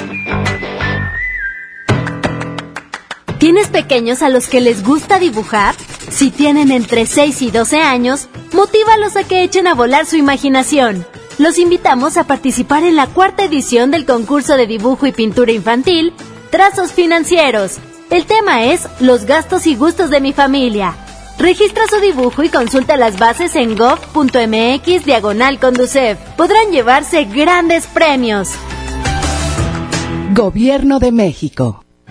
¿Tienes 3.38 3.68
pequeños 3.68 4.20
a 4.20 4.28
los 4.28 4.46
que 4.46 4.60
les 4.60 4.84
gusta 4.84 5.18
dibujar? 5.18 5.74
Si 6.10 6.30
tienen 6.30 6.70
entre 6.70 7.06
6 7.06 7.40
y 7.40 7.50
12 7.50 7.80
años, 7.80 8.28
motívalos 8.52 9.16
a 9.16 9.24
que 9.24 9.42
echen 9.42 9.66
a 9.66 9.72
volar 9.72 10.04
su 10.04 10.16
imaginación. 10.16 11.06
Los 11.38 11.58
invitamos 11.58 12.18
a 12.18 12.24
participar 12.24 12.84
en 12.84 12.96
la 12.96 13.06
cuarta 13.06 13.44
edición 13.44 13.90
del 13.90 14.04
concurso 14.04 14.58
de 14.58 14.66
dibujo 14.66 15.06
y 15.06 15.12
pintura 15.12 15.52
infantil, 15.52 16.12
Trazos 16.50 16.92
Financieros. 16.92 17.78
El 18.10 18.26
tema 18.26 18.64
es 18.64 18.88
Los 19.00 19.24
gastos 19.24 19.66
y 19.66 19.74
gustos 19.74 20.10
de 20.10 20.20
mi 20.20 20.32
familia. 20.32 20.94
Registra 21.38 21.82
su 21.88 22.00
dibujo 22.00 22.42
y 22.42 22.48
consulta 22.48 22.96
las 22.96 23.18
bases 23.18 23.56
en 23.56 23.76
gov.mx 23.76 25.04
diagonal 25.04 25.58
conducef. 25.58 26.18
Podrán 26.36 26.70
llevarse 26.70 27.24
grandes 27.24 27.86
premios. 27.86 28.50
Gobierno 30.32 30.98
de 30.98 31.12
México. 31.12 31.85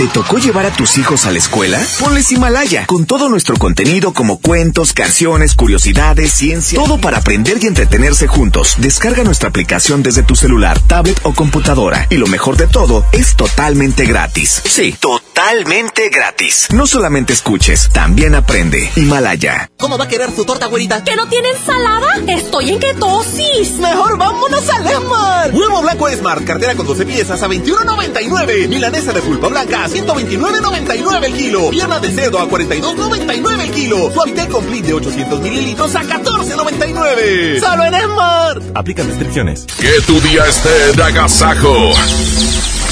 ¿Te 0.00 0.08
tocó 0.08 0.38
llevar 0.38 0.64
a 0.64 0.70
tus 0.70 0.96
hijos 0.96 1.26
a 1.26 1.30
la 1.30 1.36
escuela? 1.36 1.78
Ponles 1.98 2.32
Himalaya, 2.32 2.86
con 2.86 3.04
todo 3.04 3.28
nuestro 3.28 3.54
contenido 3.56 4.14
como 4.14 4.40
cuentos, 4.40 4.94
canciones, 4.94 5.54
curiosidades, 5.54 6.32
ciencia, 6.32 6.78
todo 6.78 6.98
para 6.98 7.18
aprender 7.18 7.58
y 7.60 7.66
entretenerse 7.66 8.26
juntos. 8.26 8.76
Descarga 8.78 9.24
nuestra 9.24 9.50
aplicación 9.50 10.02
desde 10.02 10.22
tu 10.22 10.36
celular, 10.36 10.80
tablet 10.80 11.20
o 11.22 11.34
computadora. 11.34 12.06
Y 12.08 12.16
lo 12.16 12.28
mejor 12.28 12.56
de 12.56 12.66
todo, 12.66 13.04
es 13.12 13.36
totalmente 13.36 14.06
gratis. 14.06 14.62
Sí, 14.64 14.96
totalmente 14.98 16.08
gratis. 16.08 16.68
No 16.72 16.86
solamente 16.86 17.34
escuches, 17.34 17.90
también 17.92 18.34
aprende. 18.34 18.90
Himalaya. 18.96 19.70
¿Cómo 19.78 19.98
va 19.98 20.06
a 20.06 20.08
querer 20.08 20.34
su 20.34 20.46
torta, 20.46 20.64
güerita? 20.68 21.04
¿Que 21.04 21.14
no 21.14 21.28
tiene 21.28 21.50
ensalada? 21.50 22.06
Estoy 22.26 22.70
en 22.70 22.80
ketosis. 22.80 23.72
Mejor 23.72 24.16
vámonos 24.16 24.66
a 24.66 24.78
Lemar. 24.78 25.50
Huevo 25.52 25.82
blanco 25.82 26.08
Smart, 26.10 26.42
cartera 26.46 26.74
con 26.74 26.86
12 26.86 27.04
piezas 27.04 27.42
a 27.42 27.48
21.99. 27.48 28.66
Milanesa 28.66 29.12
de 29.12 29.20
pulpa 29.20 29.48
blanca 29.48 29.84
a 29.84 29.89
129.99 29.90 31.24
el 31.24 31.32
kilo. 31.32 31.70
Pierna 31.70 32.00
de 32.00 32.10
cerdo 32.10 32.38
a 32.38 32.48
42.99 32.48 33.60
el 33.60 33.70
kilo. 33.70 34.10
Suavitel 34.12 34.48
Complete 34.48 34.88
de 34.88 34.94
800 34.94 35.40
mililitros 35.40 35.94
a 35.94 36.02
14.99. 36.02 37.60
¡Solo 37.60 37.84
en 37.84 37.94
Smart! 37.94 38.62
Aplican 38.74 39.06
restricciones. 39.08 39.66
Que 39.78 40.00
tu 40.06 40.20
día 40.20 40.46
esté 40.46 40.92
de 40.92 41.02
agasajo. 41.02 41.92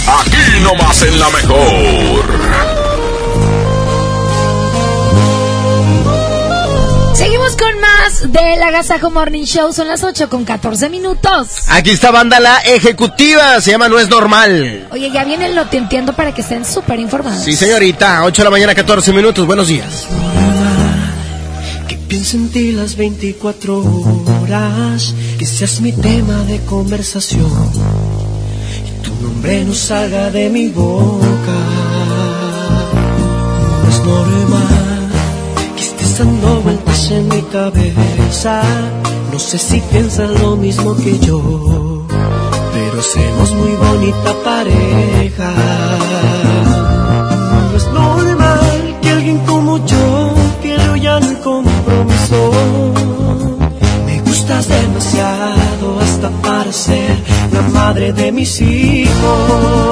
Aquí 0.09 0.63
nomás 0.63 1.03
en 1.03 1.21
la 1.21 1.29
mejor. 1.31 2.25
Seguimos 7.15 7.57
con 7.57 7.78
más 8.09 8.33
del 8.33 8.63
Agasajo 8.63 9.11
Morning 9.11 9.45
Show. 9.45 9.73
Son 9.73 9.87
las 9.87 10.03
8 10.03 10.29
con 10.29 10.45
14 10.45 10.89
minutos. 10.89 11.49
Aquí 11.69 11.91
está 11.91 12.11
banda 12.11 12.41
la 12.41 12.59
ejecutiva. 12.59 13.61
Se 13.61 13.71
llama 13.71 13.89
No 13.89 13.99
es 13.99 14.09
normal. 14.09 14.89
Oye, 14.91 15.11
ya 15.11 15.25
viene 15.25 15.47
el 15.47 15.55
No 15.55 15.67
Te 15.69 15.77
Entiendo 15.77 16.13
para 16.15 16.33
que 16.33 16.41
estén 16.41 16.65
súper 16.65 16.99
informados. 17.01 17.43
Sí, 17.43 17.55
señorita. 17.55 18.25
8 18.25 18.43
de 18.43 18.45
la 18.45 18.51
mañana, 18.51 18.75
14 18.75 19.13
minutos. 19.13 19.47
Buenos 19.47 19.69
días. 19.69 20.07
Que 21.87 21.97
piense 21.97 22.37
en 22.37 22.49
ti 22.51 22.73
las 22.73 22.97
24 22.97 23.85
horas. 24.43 25.15
Que 25.39 25.47
seas 25.47 25.81
mi 25.81 25.93
tema 25.93 26.43
de 26.45 26.61
conversación. 26.65 27.51
Y 28.87 29.05
tu 29.05 29.15
nombre 29.23 29.65
no 29.65 29.75
salga 29.75 30.31
de 30.31 30.49
mi 30.49 30.69
boca. 30.69 31.27
No 33.83 33.89
es 33.89 33.99
normal 34.01 35.09
que 35.77 35.83
estés 35.83 36.19
dando 36.19 36.61
vueltas 36.61 36.88
en 37.07 37.29
mi 37.29 37.43
cabeza. 37.43 38.61
No 39.33 39.39
sé 39.39 39.57
si 39.59 39.81
piensas 39.81 40.31
lo 40.41 40.57
mismo 40.57 40.97
que 40.97 41.19
yo, 41.21 42.05
pero 42.73 42.99
hacemos 42.99 43.53
muy 43.53 43.73
bonita 43.77 44.35
pareja. 44.45 45.55
No 47.71 47.77
es 47.77 47.87
normal 47.93 48.99
que 49.01 49.11
alguien 49.11 49.39
como 49.47 49.79
yo 49.87 50.35
quiera 50.61 50.97
ya 50.97 51.19
el 51.19 51.39
compromiso. 51.39 52.51
Me 54.05 54.21
gustas 54.23 54.67
demasiado 54.69 56.01
hasta 56.01 56.31
para 56.43 56.73
ser 56.73 57.17
la 57.53 57.63
madre 57.63 58.13
de 58.13 58.33
mis 58.33 58.61
hijos. 58.61 59.89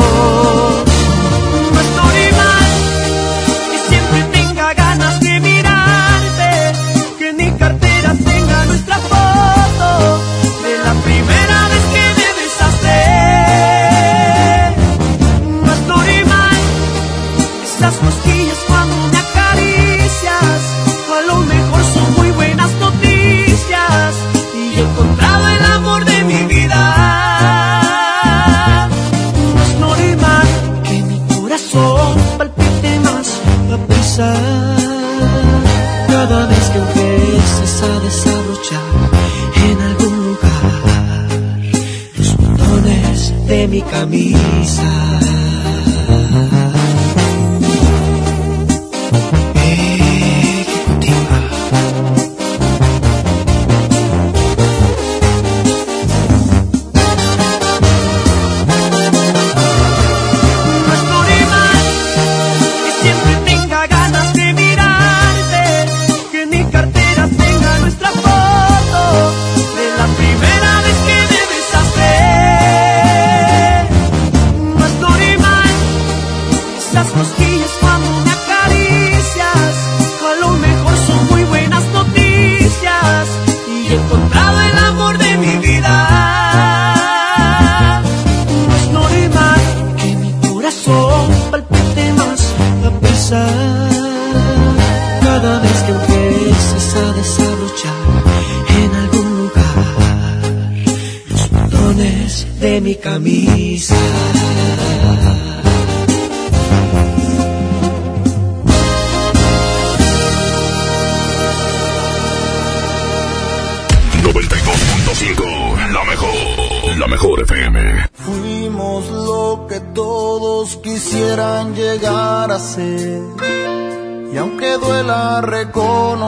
camisa. 43.96 45.15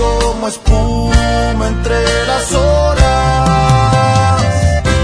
como 0.00 0.48
espuma 0.48 1.64
entre 1.68 2.26
las 2.26 2.52
horas. 2.52 4.42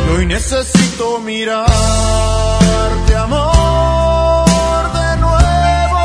Y 0.07 0.09
hoy 0.11 0.27
necesito 0.27 1.21
mirarte, 1.21 1.73
amor, 3.17 4.93
de 5.01 5.17
nuevo. 5.19 6.03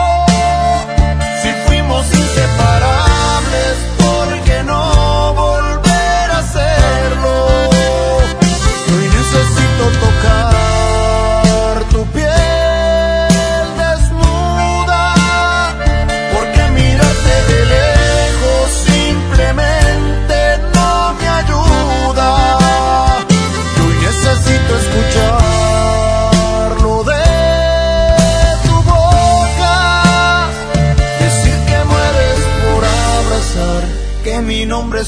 Si 1.41 1.49
fuimos 1.67 2.05
inseparables, 2.13 3.75
¿por 3.97 4.27
qué 4.43 4.63
no 4.63 5.33
volver 5.33 6.31
a 6.31 6.39
hacerlo? 6.39 7.70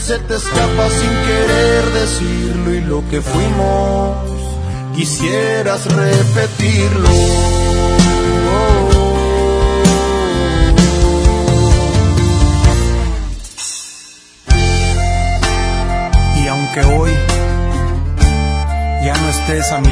Se 0.05 0.19
te 0.19 0.35
escapa 0.35 0.89
sin 0.89 1.09
querer 1.27 1.85
decirlo 1.93 2.73
y 2.73 2.81
lo 2.81 3.09
que 3.09 3.21
fuimos 3.21 4.17
quisieras 4.93 5.85
repetirlo. 5.85 7.09
Y 16.35 16.47
aunque 16.47 16.81
hoy 16.81 17.11
ya 19.05 19.15
no 19.15 19.29
estés 19.29 19.71
a 19.71 19.79
mi 19.79 19.91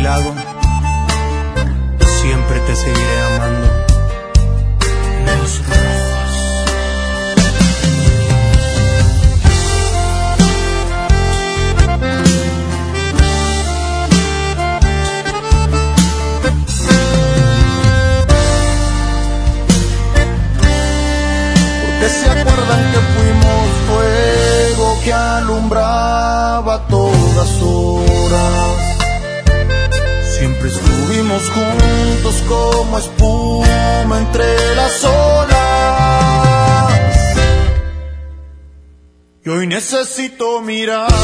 necesito 39.71 40.59
mirarte, 40.59 41.15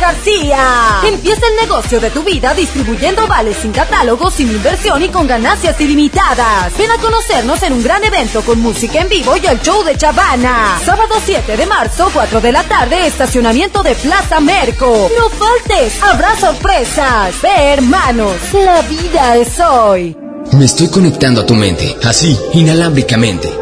García. 0.00 1.00
Empieza 1.04 1.46
el 1.46 1.56
negocio 1.56 2.00
de 2.00 2.10
tu 2.10 2.22
vida 2.22 2.54
distribuyendo 2.54 3.26
vales 3.26 3.56
sin 3.60 3.72
catálogo, 3.72 4.30
sin 4.30 4.50
inversión 4.50 5.02
y 5.02 5.08
con 5.08 5.26
ganancias 5.26 5.80
ilimitadas. 5.80 6.76
Ven 6.78 6.90
a 6.90 6.98
conocernos 6.98 7.62
en 7.62 7.74
un 7.74 7.82
gran 7.82 8.02
evento 8.04 8.42
con 8.42 8.60
música 8.60 9.00
en 9.00 9.08
vivo 9.08 9.36
y 9.36 9.46
el 9.46 9.60
show 9.60 9.82
de 9.84 9.96
Chavana. 9.96 10.78
Sábado 10.84 11.14
7 11.24 11.56
de 11.56 11.66
marzo, 11.66 12.10
4 12.12 12.40
de 12.40 12.52
la 12.52 12.62
tarde, 12.64 13.06
estacionamiento 13.06 13.82
de 13.82 13.94
Plaza 13.94 14.40
Merco. 14.40 15.10
No 15.18 15.28
faltes, 15.30 16.02
habrá 16.02 16.36
sorpresas. 16.38 17.34
Ve, 17.42 17.72
hermanos, 17.74 18.36
la 18.52 18.82
vida 18.82 19.36
es 19.36 19.58
hoy. 19.60 20.16
Me 20.52 20.64
estoy 20.64 20.88
conectando 20.88 21.42
a 21.42 21.46
tu 21.46 21.54
mente, 21.54 21.96
así, 22.04 22.38
inalámbricamente. 22.52 23.61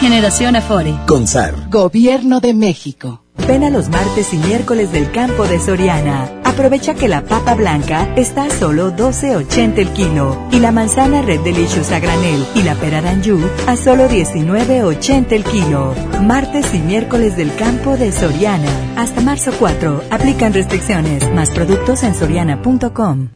Generación 0.00 0.56
Afore. 0.56 0.94
Con 1.06 1.26
SAR. 1.26 1.70
Gobierno 1.70 2.40
de 2.40 2.52
México. 2.52 3.22
Ven 3.48 3.64
a 3.64 3.70
los 3.70 3.88
martes 3.88 4.34
y 4.34 4.36
miércoles 4.36 4.92
del 4.92 5.10
campo 5.10 5.46
de 5.46 5.58
Soriana. 5.58 6.30
Aprovecha 6.44 6.94
que 6.94 7.08
la 7.08 7.22
papa 7.22 7.54
blanca 7.54 8.12
está 8.16 8.44
a 8.44 8.50
solo 8.50 8.92
12.80 8.94 9.78
el 9.78 9.88
kilo 9.90 10.48
y 10.50 10.60
la 10.60 10.72
manzana 10.72 11.22
Red 11.22 11.40
Delicious 11.40 11.92
a 11.92 12.00
granel 12.00 12.44
y 12.54 12.62
la 12.62 12.74
pera 12.74 13.00
d'Anjou 13.00 13.38
a 13.66 13.76
solo 13.76 14.08
19.80 14.08 15.32
el 15.32 15.44
kilo. 15.44 15.94
Martes 16.22 16.74
y 16.74 16.78
miércoles 16.78 17.36
del 17.36 17.54
campo 17.54 17.96
de 17.96 18.12
Soriana. 18.12 18.70
Hasta 18.96 19.20
marzo 19.22 19.52
4. 19.58 20.04
Aplican 20.10 20.52
restricciones. 20.52 21.32
Más 21.32 21.50
productos 21.50 22.02
en 22.02 22.14
soriana.com. 22.14 23.35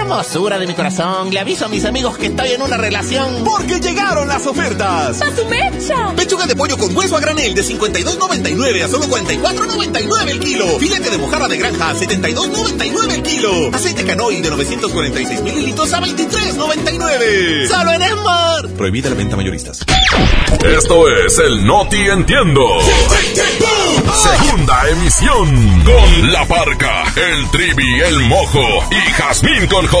¡Qué 0.11 0.17
hermosura 0.17 0.59
de 0.59 0.67
mi 0.67 0.73
corazón! 0.73 1.31
Le 1.31 1.39
aviso 1.39 1.63
a 1.63 1.67
mis 1.69 1.85
amigos 1.85 2.17
que 2.17 2.25
estoy 2.25 2.49
en 2.51 2.61
una 2.61 2.75
relación. 2.75 3.45
Porque 3.45 3.79
llegaron 3.79 4.27
las 4.27 4.45
ofertas. 4.45 5.21
¡A 5.21 5.33
su 5.33 5.45
mecha! 5.45 6.13
Pechuga 6.17 6.45
de 6.47 6.53
pollo 6.53 6.77
con 6.77 6.93
hueso 6.95 7.15
a 7.15 7.21
granel 7.21 7.55
de 7.55 7.63
52.99 7.63 8.83
a 8.83 8.89
solo 8.89 9.05
44.99 9.05 10.27
el 10.27 10.39
kilo. 10.41 10.65
Filete 10.79 11.11
de 11.11 11.17
mojarra 11.17 11.47
de 11.47 11.55
granja 11.55 11.91
a 11.91 11.95
72.99 11.95 13.13
el 13.13 13.23
kilo. 13.23 13.69
Aceite 13.73 14.03
canoil 14.03 14.41
de 14.41 14.49
946 14.49 15.43
mililitros 15.43 15.93
a 15.93 16.01
23.99. 16.01 17.67
¡Solo 17.69 17.93
en 17.93 18.01
Esmar! 18.01 18.67
Prohibida 18.77 19.09
la 19.11 19.15
venta 19.15 19.37
mayoristas. 19.37 19.79
Esto 20.77 21.09
es 21.09 21.39
el 21.39 21.65
Noti 21.65 22.09
Entiendo. 22.09 22.67
Segunda 24.13 24.89
emisión 24.89 25.83
con 25.85 26.31
La 26.33 26.45
Parca, 26.45 27.05
el 27.15 27.49
Trivi, 27.51 28.01
el 28.01 28.19
Mojo 28.23 28.83
y 28.91 29.11
Jazmín 29.13 29.67
con 29.67 29.87
J. 29.87 30.00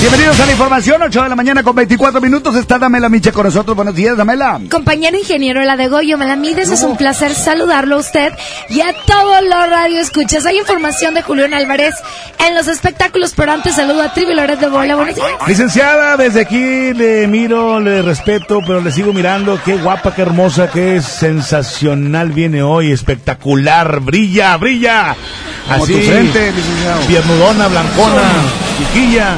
Bienvenidos 0.00 0.40
a 0.40 0.46
la 0.46 0.52
información, 0.52 1.02
8 1.02 1.22
de 1.24 1.28
la 1.28 1.36
mañana 1.36 1.62
con 1.62 1.74
24 1.76 2.22
minutos. 2.22 2.56
Está 2.56 2.78
Damela 2.78 3.10
Miche 3.10 3.32
con 3.32 3.44
nosotros. 3.44 3.76
Buenos 3.76 3.94
días, 3.94 4.16
Damela. 4.16 4.58
Compañero 4.70 5.18
ingeniero 5.18 5.62
La 5.62 5.76
de 5.76 5.88
Goyo 5.88 6.16
Melamides, 6.16 6.70
es 6.70 6.82
un 6.82 6.96
placer 6.96 7.34
saludarlo 7.34 7.96
a 7.96 7.98
usted 7.98 8.32
y 8.70 8.80
a 8.80 8.94
todos 9.06 9.42
los 9.42 9.68
radioescuchas. 9.68 10.46
Hay 10.46 10.56
información 10.56 11.12
de 11.12 11.20
Julián 11.20 11.52
Álvarez 11.52 11.94
en 12.38 12.54
los 12.54 12.66
espectáculos, 12.66 13.34
pero 13.36 13.52
antes 13.52 13.74
saludo 13.74 14.02
a 14.02 14.14
Trivi 14.14 14.32
Loret 14.34 14.58
de 14.58 14.68
Bola. 14.68 14.96
Buenos 14.96 15.16
días. 15.16 15.28
Licenciada, 15.46 16.16
desde 16.16 16.40
aquí 16.40 16.94
le 16.94 17.26
miro, 17.26 17.78
le 17.78 18.00
respeto, 18.00 18.60
pero 18.66 18.80
le 18.80 18.92
sigo 18.92 19.12
mirando. 19.12 19.60
Qué 19.62 19.76
guapa, 19.76 20.14
qué 20.14 20.22
hermosa, 20.22 20.70
qué 20.70 21.02
sensacional 21.02 22.30
viene 22.30 22.62
hoy. 22.62 22.90
Espectacular, 22.90 24.00
brilla, 24.00 24.56
brilla. 24.56 25.14
Como 25.68 25.84
Así, 25.84 25.92
tu 25.92 26.00
frente, 26.00 26.52
licenciado. 26.52 27.00
piernudona, 27.06 27.68
blancona, 27.68 28.22
chiquilla. 28.78 29.36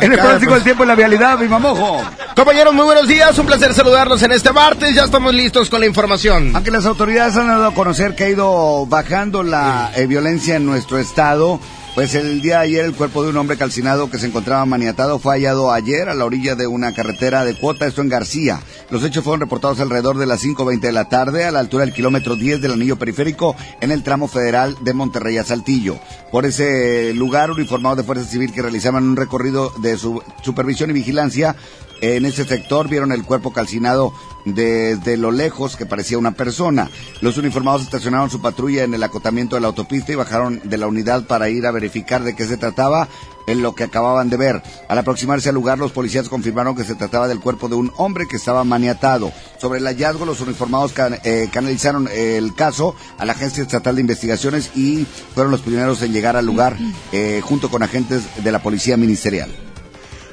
En 0.00 0.12
el 0.12 0.18
pronóstico 0.18 0.50
pues, 0.50 0.60
del 0.60 0.64
tiempo 0.64 0.84
y 0.84 0.86
la 0.86 0.94
vialidad, 0.94 1.38
mi 1.38 1.48
mamojo. 1.48 2.02
Compañeros, 2.34 2.72
muy 2.72 2.84
buenos 2.84 3.06
días. 3.06 3.38
Un 3.38 3.46
placer 3.46 3.74
saludarlos 3.74 4.22
en 4.22 4.32
este 4.32 4.52
martes. 4.52 4.94
Ya 4.94 5.04
estamos 5.04 5.34
listos 5.34 5.68
con 5.68 5.80
la 5.80 5.86
información. 5.86 6.52
Aunque 6.54 6.70
las 6.70 6.86
autoridades 6.86 7.36
han 7.36 7.48
dado 7.48 7.66
a 7.66 7.74
conocer 7.74 8.14
que 8.14 8.24
ha 8.24 8.28
ido 8.28 8.86
bajando 8.86 9.42
la 9.42 9.90
eh, 9.94 10.06
violencia 10.06 10.56
en 10.56 10.64
nuestro 10.64 10.98
estado, 10.98 11.60
pues 11.94 12.14
el 12.14 12.40
día 12.40 12.58
de 12.58 12.64
ayer 12.64 12.84
el 12.84 12.94
cuerpo 12.94 13.22
de 13.22 13.30
un 13.30 13.36
hombre 13.36 13.56
calcinado 13.56 14.10
que 14.10 14.18
se 14.18 14.26
encontraba 14.26 14.64
maniatado 14.64 15.18
fue 15.18 15.34
hallado 15.34 15.72
ayer 15.72 16.08
a 16.08 16.14
la 16.14 16.24
orilla 16.24 16.54
de 16.54 16.66
una 16.66 16.94
carretera 16.94 17.44
de 17.44 17.54
cuota, 17.54 17.86
esto 17.86 18.00
en 18.00 18.08
García. 18.08 18.60
Los 18.90 19.04
hechos 19.04 19.24
fueron 19.24 19.40
reportados 19.40 19.80
alrededor 19.80 20.18
de 20.18 20.26
las 20.26 20.44
5.20 20.44 20.80
de 20.80 20.92
la 20.92 21.08
tarde 21.08 21.44
a 21.44 21.50
la 21.50 21.58
altura 21.58 21.84
del 21.84 21.94
kilómetro 21.94 22.36
10 22.36 22.60
del 22.60 22.72
anillo 22.72 22.98
periférico 22.98 23.56
en 23.80 23.90
el 23.90 24.02
tramo 24.02 24.28
federal 24.28 24.76
de 24.82 24.94
Monterrey 24.94 25.38
a 25.38 25.44
Saltillo. 25.44 25.98
Por 26.30 26.46
ese 26.46 27.12
lugar, 27.14 27.50
uniformados 27.50 27.98
de 27.98 28.04
Fuerza 28.04 28.24
Civil 28.24 28.52
que 28.52 28.62
realizaban 28.62 29.04
un 29.04 29.16
recorrido 29.16 29.72
de 29.78 29.96
su 29.98 30.22
supervisión 30.42 30.90
y 30.90 30.94
vigilancia 30.94 31.56
en 32.00 32.24
ese 32.24 32.44
sector 32.44 32.88
vieron 32.88 33.12
el 33.12 33.24
cuerpo 33.24 33.52
calcinado 33.52 34.12
desde 34.44 35.16
lo 35.16 35.30
lejos 35.30 35.76
que 35.76 35.86
parecía 35.86 36.18
una 36.18 36.32
persona. 36.32 36.90
Los 37.20 37.36
uniformados 37.36 37.82
estacionaron 37.82 38.30
su 38.30 38.40
patrulla 38.40 38.84
en 38.84 38.94
el 38.94 39.02
acotamiento 39.02 39.56
de 39.56 39.60
la 39.60 39.68
autopista 39.68 40.12
y 40.12 40.16
bajaron 40.16 40.60
de 40.64 40.78
la 40.78 40.86
unidad 40.86 41.26
para 41.26 41.48
ir 41.48 41.66
a 41.66 41.70
verificar 41.70 42.22
de 42.22 42.34
qué 42.34 42.46
se 42.46 42.56
trataba 42.56 43.08
en 43.46 43.62
lo 43.62 43.74
que 43.74 43.84
acababan 43.84 44.30
de 44.30 44.36
ver. 44.36 44.62
Al 44.88 44.98
aproximarse 44.98 45.48
al 45.48 45.54
lugar, 45.54 45.78
los 45.78 45.92
policías 45.92 46.28
confirmaron 46.28 46.76
que 46.76 46.84
se 46.84 46.94
trataba 46.94 47.28
del 47.28 47.40
cuerpo 47.40 47.68
de 47.68 47.74
un 47.74 47.92
hombre 47.96 48.26
que 48.28 48.36
estaba 48.36 48.64
maniatado. 48.64 49.32
Sobre 49.58 49.80
el 49.80 49.86
hallazgo, 49.86 50.24
los 50.24 50.40
uniformados 50.40 50.94
eh, 51.24 51.48
canalizaron 51.52 52.08
el 52.08 52.54
caso 52.54 52.94
a 53.18 53.24
la 53.24 53.32
Agencia 53.32 53.62
Estatal 53.62 53.96
de 53.96 54.02
Investigaciones 54.02 54.70
y 54.76 55.06
fueron 55.34 55.50
los 55.50 55.62
primeros 55.62 56.02
en 56.02 56.12
llegar 56.12 56.36
al 56.36 56.46
lugar 56.46 56.76
eh, 57.12 57.40
junto 57.42 57.70
con 57.70 57.82
agentes 57.82 58.22
de 58.42 58.52
la 58.52 58.62
Policía 58.62 58.96
Ministerial. 58.96 59.69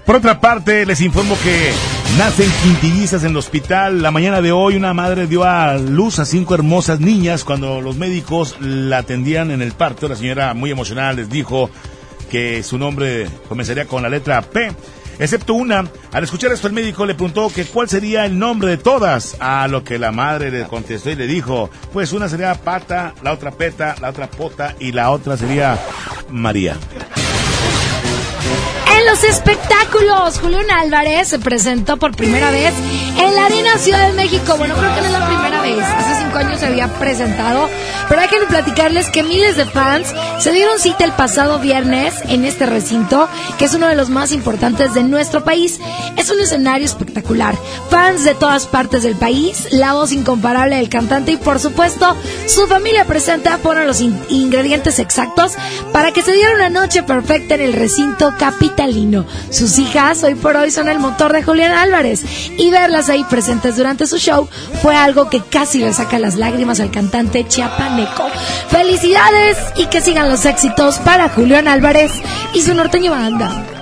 Por 0.08 0.16
otra 0.16 0.40
parte, 0.40 0.86
les 0.86 1.02
informo 1.02 1.38
que 1.44 1.69
nacen 2.18 2.50
quintillizas 2.64 3.26
en 3.26 3.32
el 3.32 3.38
hospital. 3.38 4.02
La 4.02 4.10
mañana 4.10 4.42
de 4.42 4.53
hoy 4.53 4.77
una 4.77 4.94
madre 4.94 5.27
dio 5.27 5.44
a 5.44 5.76
luz 5.77 6.19
a 6.19 6.26
cinco 6.26 6.56
hermosas 6.56 7.02
niñas 7.02 7.44
cuando 7.44 7.82
los 7.82 7.98
médicos 7.98 8.56
la 8.61 9.00
atendían 9.00 9.52
en 9.52 9.61
el 9.61 9.74
parto. 9.74 10.08
La 10.08 10.16
señora 10.16 10.53
muy 10.53 10.72
emocional 10.72 11.18
les 11.18 11.30
dijo 11.30 11.69
que 12.32 12.64
su 12.64 12.77
nombre 12.77 13.27
comenzaría 13.50 13.86
con 13.86 14.02
la 14.02 14.08
letra 14.08 14.42
P. 14.44 14.72
Excepto 15.19 15.56
una, 15.56 15.84
al 16.14 16.24
escuchar 16.24 16.53
esto 16.53 16.68
el 16.68 16.74
médico 16.74 17.06
le 17.06 17.14
preguntó 17.14 17.50
que 17.53 17.66
cuál 17.66 17.90
sería 17.90 18.26
el 18.26 18.40
nombre 18.40 18.69
de 18.69 18.77
todas, 18.77 19.36
a 19.42 19.68
lo 19.68 19.84
que 19.84 20.00
la 20.00 20.14
madre 20.14 20.52
le 20.52 20.64
contestó 20.68 21.10
y 21.10 21.16
le 21.16 21.27
dijo, 21.27 21.69
pues 21.92 22.14
una 22.14 22.30
sería 22.30 22.56
Pata, 22.56 23.14
la 23.24 23.34
otra 23.34 23.52
Peta, 23.52 23.95
la 24.00 24.11
otra 24.11 24.32
Pota 24.32 24.74
y 24.80 24.94
la 24.94 25.10
otra 25.10 25.36
sería 25.36 25.77
María. 26.30 26.77
En 28.98 29.06
los 29.06 29.24
espectáculos, 29.24 30.40
Julián 30.40 30.72
Álvarez 30.72 31.27
se 31.27 31.38
presentó 31.38 31.98
por 31.98 32.16
primera 32.16 32.50
vez 32.50 32.74
en 33.19 33.35
la 33.35 33.45
Arena 33.45 33.77
Ciudad 33.77 34.08
de 34.08 34.14
México. 34.14 34.56
Bueno, 34.58 34.76
creo 34.76 34.93
que 34.95 35.01
no 35.01 35.06
es 35.06 35.11
la 35.11 35.27
primera 35.27 35.61
vez. 35.61 35.84
Hace 35.84 36.24
cinco 36.24 36.38
años 36.40 36.59
se 36.59 36.66
había 36.66 36.88
presentado. 36.88 37.69
Pero 38.09 38.22
hay 38.22 38.27
que 38.27 38.38
platicarles 38.48 39.09
que 39.09 39.22
miles 39.22 39.56
de 39.56 39.66
fans 39.66 40.14
se 40.40 40.51
dieron 40.51 40.80
cita 40.80 41.03
el 41.03 41.11
pasado 41.11 41.59
viernes 41.59 42.16
en 42.27 42.43
este 42.43 42.66
recinto, 42.66 43.30
que 43.59 43.66
es 43.66 43.74
uno 43.74 43.88
de 43.88 43.95
los 43.95 44.09
más 44.09 44.32
importantes 44.32 44.93
de 44.93 45.03
nuestro 45.03 45.43
país. 45.43 45.80
Es 46.16 46.32
un 46.32 46.40
escenario 46.40 46.85
espectacular. 46.85 47.56
Fans 47.90 48.24
de 48.24 48.34
todas 48.34 48.66
partes 48.66 49.03
del 49.03 49.16
país, 49.16 49.67
la 49.72 49.93
voz 49.93 50.11
incomparable 50.11 50.77
del 50.77 50.90
cantante 50.90 51.34
y, 51.34 51.38
por 51.38 51.59
supuesto, 51.59 52.16
su 52.48 52.66
familia 52.67 53.06
presenta 53.06 53.58
ponen 53.58 53.85
los 53.85 54.01
ingredientes 54.01 55.00
exactos 55.00 55.53
para 55.92 56.11
que 56.11 56.24
se 56.24 56.32
diera 56.32 56.56
una 56.56 56.69
noche 56.69 57.03
perfecta 57.03 57.56
en 57.56 57.61
el 57.61 57.74
recinto 57.74 58.34
Sus 59.49 59.80
hijas 59.80 60.24
hoy 60.24 60.35
por 60.35 60.56
hoy 60.56 60.72
son 60.72 60.88
el 60.88 60.99
motor 60.99 61.33
de 61.33 61.43
Julián 61.43 61.74
Álvarez 61.74 62.24
y 62.57 62.69
verlas 62.69 63.09
ahí 63.09 63.24
presentes 63.25 63.75
durante 63.75 64.07
su 64.07 64.17
show 64.17 64.48
fue 64.82 64.95
algo 64.95 65.30
que 65.30 65.41
casi 65.41 65.80
le 65.80 65.91
saca 65.91 66.19
las 66.19 66.35
lágrimas 66.35 66.80
al 66.80 66.90
cantante 66.90 67.45
chiapaneco. 67.45 68.24
Felicidades 68.69 69.57
y 69.75 69.88
que 69.88 69.99
sigan 69.99 70.30
los 70.30 70.45
éxitos 70.45 70.99
para 70.99 71.27
Julián 71.30 71.67
Álvarez 71.67 72.11
y 72.53 72.61
su 72.61 72.74
norteño 72.74 73.11
banda. 73.11 73.77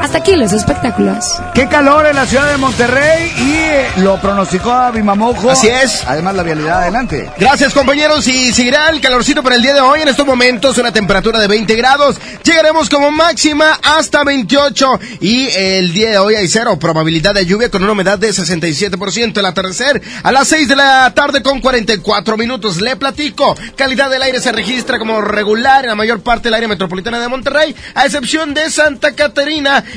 Hasta 0.00 0.18
aquí 0.18 0.36
los 0.36 0.52
espectáculos. 0.52 1.24
Qué 1.54 1.68
calor 1.68 2.06
en 2.06 2.16
la 2.16 2.26
ciudad 2.26 2.50
de 2.50 2.56
Monterrey 2.56 3.32
y 3.36 3.52
eh, 3.52 3.88
lo 3.98 4.20
pronosticó 4.20 4.72
Abimamojo. 4.72 5.50
Así 5.50 5.68
es. 5.68 6.02
Además 6.06 6.34
la 6.34 6.42
vialidad 6.42 6.82
adelante. 6.82 7.30
Gracias 7.38 7.72
compañeros 7.72 8.26
y 8.28 8.52
seguirá 8.52 8.90
el 8.90 9.00
calorcito 9.00 9.42
para 9.42 9.56
el 9.56 9.62
día 9.62 9.74
de 9.74 9.80
hoy. 9.80 10.00
En 10.02 10.08
estos 10.08 10.26
momentos 10.26 10.78
una 10.78 10.92
temperatura 10.92 11.38
de 11.38 11.48
20 11.48 11.74
grados. 11.76 12.16
Llegaremos 12.42 12.88
como 12.88 13.10
máxima 13.10 13.78
hasta 13.82 14.24
28 14.24 14.86
y 15.20 15.48
el 15.48 15.92
día 15.92 16.10
de 16.10 16.18
hoy 16.18 16.34
hay 16.34 16.48
cero 16.48 16.78
probabilidad 16.78 17.34
de 17.34 17.46
lluvia 17.46 17.70
con 17.70 17.82
una 17.82 17.92
humedad 17.92 18.18
de 18.18 18.30
67%. 18.30 19.38
El 19.38 19.46
atardecer 19.46 20.02
a 20.22 20.32
las 20.32 20.48
6 20.48 20.68
de 20.68 20.76
la 20.76 21.12
tarde 21.14 21.42
con 21.42 21.60
44 21.60 22.36
minutos. 22.36 22.80
Le 22.80 22.96
platico. 22.96 23.56
Calidad 23.76 24.10
del 24.10 24.22
aire 24.22 24.40
se 24.40 24.52
registra 24.52 24.98
como 24.98 25.20
regular 25.20 25.84
en 25.84 25.90
la 25.90 25.94
mayor 25.94 26.22
parte 26.22 26.44
del 26.44 26.54
área 26.54 26.68
metropolitana 26.68 27.20
de 27.20 27.28
Monterrey, 27.28 27.74
a 27.94 28.04
excepción 28.04 28.54
de 28.54 28.70
Santa 28.70 29.12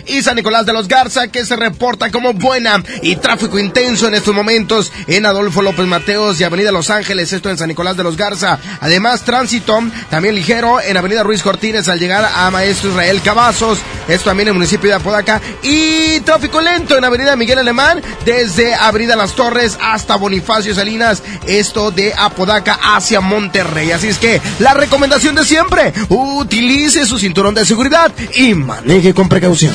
Y 0.07 0.21
San 0.21 0.35
Nicolás 0.35 0.65
de 0.65 0.73
los 0.73 0.87
Garza, 0.87 1.27
que 1.27 1.45
se 1.45 1.55
reporta 1.55 2.11
como 2.11 2.33
buena 2.33 2.83
y 3.01 3.15
tráfico 3.17 3.59
intenso 3.59 4.07
en 4.07 4.15
estos 4.15 4.33
momentos 4.33 4.91
en 5.07 5.25
Adolfo 5.25 5.61
López 5.61 5.85
Mateos 5.85 6.39
y 6.39 6.43
Avenida 6.43 6.71
Los 6.71 6.89
Ángeles, 6.89 7.31
esto 7.33 7.49
en 7.49 7.57
San 7.57 7.67
Nicolás 7.67 7.97
de 7.97 8.03
los 8.03 8.17
Garza. 8.17 8.59
Además, 8.81 9.23
tránsito 9.23 9.83
también 10.09 10.35
ligero 10.35 10.79
en 10.81 10.97
Avenida 10.97 11.23
Ruiz 11.23 11.43
Cortines 11.43 11.87
al 11.87 11.99
llegar 11.99 12.29
a 12.35 12.49
Maestro 12.51 12.91
Israel 12.91 13.21
Cavazos, 13.21 13.79
esto 14.07 14.29
también 14.29 14.49
en 14.49 14.55
municipio 14.55 14.89
de 14.89 14.95
Apodaca, 14.95 15.41
y 15.61 16.19
tráfico 16.21 16.61
lento 16.61 16.97
en 16.97 17.03
Avenida 17.03 17.35
Miguel 17.35 17.59
Alemán 17.59 18.01
desde 18.25 18.73
Avenida 18.73 19.15
Las 19.15 19.35
Torres 19.35 19.77
hasta 19.81 20.15
Bonifacio 20.15 20.73
Salinas, 20.73 21.21
esto 21.47 21.91
de 21.91 22.13
Apodaca 22.17 22.79
hacia 22.81 23.21
Monterrey. 23.21 23.91
Así 23.91 24.07
es 24.07 24.17
que 24.17 24.41
la 24.59 24.73
recomendación 24.73 25.35
de 25.35 25.45
siempre, 25.45 25.93
utilice 26.09 27.05
su 27.05 27.19
cinturón 27.19 27.53
de 27.53 27.65
seguridad 27.65 28.11
y 28.35 28.53
maneje 28.53 29.13
con 29.13 29.29
precaución. 29.29 29.74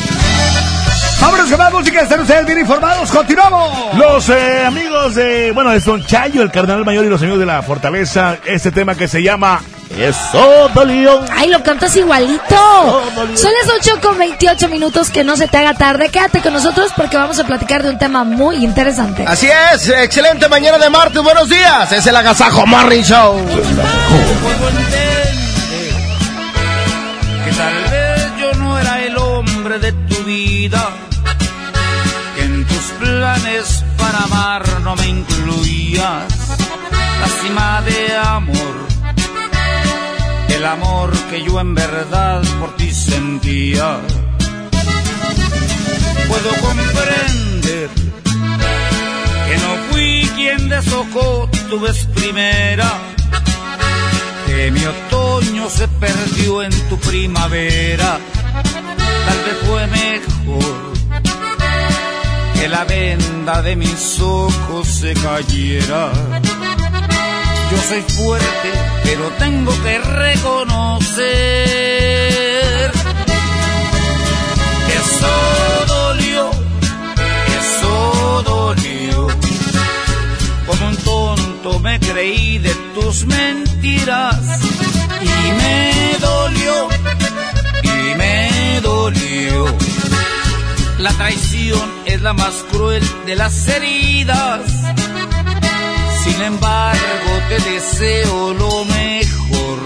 Vámonos 1.21 1.51
con 1.51 1.59
más 1.59 1.73
música, 1.73 2.01
están 2.01 2.21
ustedes 2.21 2.47
bien 2.47 2.61
informados, 2.61 3.11
continuamos. 3.11 3.95
Los 3.95 4.29
eh, 4.31 4.65
amigos 4.65 5.15
de, 5.15 5.53
bueno, 5.53 5.71
de 5.71 5.81
Son 5.81 6.05
Chayo, 6.05 6.43
el 6.43 6.51
cardenal 6.51 6.83
mayor 6.85 7.05
y 7.05 7.09
los 7.09 7.21
amigos 7.21 7.39
de 7.39 7.47
la 7.47 7.61
fortaleza, 7.63 8.39
este 8.47 8.73
tema 8.73 8.95
que 8.95 9.07
se 9.07 9.23
llama 9.23 9.61
Eso 9.99 10.71
dolió. 10.75 11.23
Ay, 11.37 11.51
lo 11.51 11.63
cantas 11.63 11.95
igualito. 11.95 13.03
Son 13.35 13.51
las 13.53 13.75
8 13.81 14.01
con 14.01 14.17
28 14.19 14.69
minutos, 14.69 15.11
que 15.11 15.23
no 15.23 15.37
se 15.37 15.47
te 15.47 15.59
haga 15.59 15.75
tarde. 15.75 16.09
Quédate 16.09 16.41
con 16.41 16.55
nosotros 16.55 16.91
porque 16.97 17.19
vamos 17.19 17.39
a 17.39 17.45
platicar 17.45 17.83
de 17.83 17.91
un 17.91 17.99
tema 17.99 18.25
muy 18.25 18.65
interesante. 18.65 19.27
Así 19.29 19.47
es, 19.75 19.91
excelente 19.91 20.49
mañana 20.49 20.79
de 20.79 20.89
martes, 20.89 21.23
buenos 21.23 21.51
días. 21.51 21.93
Es 21.93 22.07
el 22.07 22.17
Agasajo 22.17 22.67
Morning 22.67 23.03
Show. 23.03 23.37
Que 27.45 27.53
tal 27.53 27.91
vez 27.91 28.10
que 30.69 32.43
en 32.43 32.67
tus 32.67 32.85
planes 32.99 33.83
para 33.97 34.19
amar 34.25 34.63
no 34.83 34.95
me 34.95 35.07
incluías. 35.09 36.25
La 37.21 37.29
cima 37.41 37.83
de 37.83 38.17
amor, 38.19 38.75
el 40.49 40.65
amor 40.67 41.11
que 41.31 41.43
yo 41.43 41.61
en 41.61 41.75
verdad 41.75 42.43
por 42.59 42.77
ti 42.77 42.91
sentía. 42.93 44.01
Puedo 46.29 46.51
comprender 46.61 47.89
que 49.47 49.57
no 49.65 49.71
fui 49.91 50.31
quien 50.37 50.69
deshojó 50.69 51.49
tu 51.71 51.81
vez 51.81 52.05
primera, 52.15 52.91
que 54.47 54.71
mi 54.71 54.85
otoño 54.85 55.71
se 55.71 55.89
perdió 55.89 56.63
en 56.63 56.73
tu 56.91 56.99
primavera. 56.99 58.19
Tal 59.31 59.41
vez 59.45 59.57
fue 59.65 59.87
mejor 59.87 60.93
que 62.59 62.69
la 62.69 62.85
venda 62.85 63.63
de 63.63 63.77
mis 63.77 64.19
ojos 64.21 64.89
se 64.89 65.15
cayera. 65.15 66.11
Yo 67.71 67.77
soy 67.89 68.03
fuerte, 68.19 68.71
pero 69.05 69.31
tengo 69.39 69.73
que 69.85 69.99
reconocer 70.01 71.23
que 74.87 74.95
eso 75.05 75.35
dolió, 75.87 76.51
eso 77.61 78.43
dolió. 78.45 79.29
Como 80.67 80.89
un 80.89 80.97
tonto 80.97 81.79
me 81.79 82.01
creí 82.01 82.59
de 82.59 82.75
tus 82.97 83.27
mentiras 83.27 84.41
y 85.23 85.53
me 85.53 86.19
dolió, 86.19 86.89
me 88.15 88.81
dolió. 88.83 89.67
La 90.99 91.13
traición 91.13 91.91
es 92.05 92.21
la 92.21 92.33
más 92.33 92.55
cruel 92.71 93.03
de 93.27 93.37
las 93.37 93.69
heridas. 93.69 94.61
Sin 96.25 96.43
embargo, 96.43 97.31
te 97.49 97.59
deseo 97.71 98.55
lo 98.55 98.85
mejor. 98.85 99.79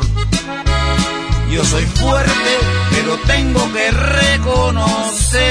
Yo 1.52 1.64
soy 1.64 1.84
fuerte, 1.84 2.58
pero 2.90 3.16
tengo 3.26 3.72
que 3.72 3.90
reconocer. 3.92 5.44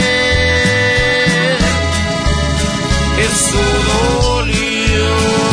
Eso 3.19 3.63
dolió. 4.21 5.52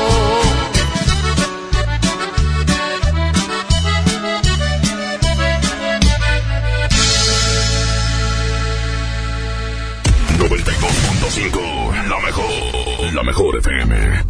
92.5, 11.31 12.09
la 12.09 12.19
mejor, 12.19 13.13
la 13.13 13.23
mejor 13.23 13.57
FM. 13.57 14.25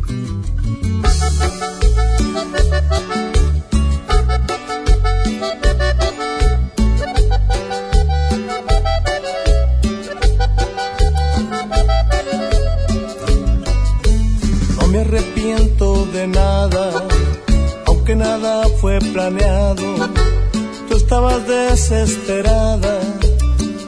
No 14.80 14.88
me 14.88 15.00
arrepiento 15.00 16.06
de 16.06 16.28
nada, 16.28 17.08
aunque 17.88 18.16
nada 18.16 18.68
fue 18.80 19.00
planeado. 19.00 19.96
Tú 20.88 20.98
estabas 20.98 21.48
desesperada 21.48 23.00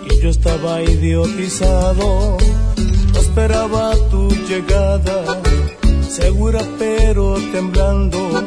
y 0.09 0.19
yo 0.19 0.29
estaba 0.29 0.81
idiotizado. 0.81 2.37
Esperaba 3.43 3.91
tu 4.09 4.29
llegada, 4.47 5.41
segura 6.07 6.61
pero 6.79 7.35
temblando. 7.51 8.41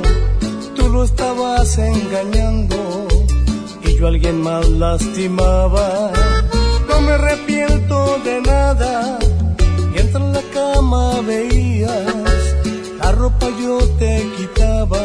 Tú 0.75 0.89
lo 0.89 1.05
estabas 1.05 1.76
engañando 1.76 3.07
y 3.84 3.94
yo 3.99 4.07
a 4.07 4.08
alguien 4.08 4.41
más 4.41 4.66
lastimaba. 4.70 6.12
No 6.89 7.02
me 7.02 7.12
arrepiento 7.12 8.18
de 8.25 8.41
nada 8.41 9.18
Mientras 9.92 10.23
en 10.23 10.33
la 10.33 10.42
cama 10.55 11.20
veías, 11.20 12.55
la 12.99 13.12
ropa 13.12 13.49
yo 13.60 13.78
te 13.99 14.26
quitaba, 14.39 15.02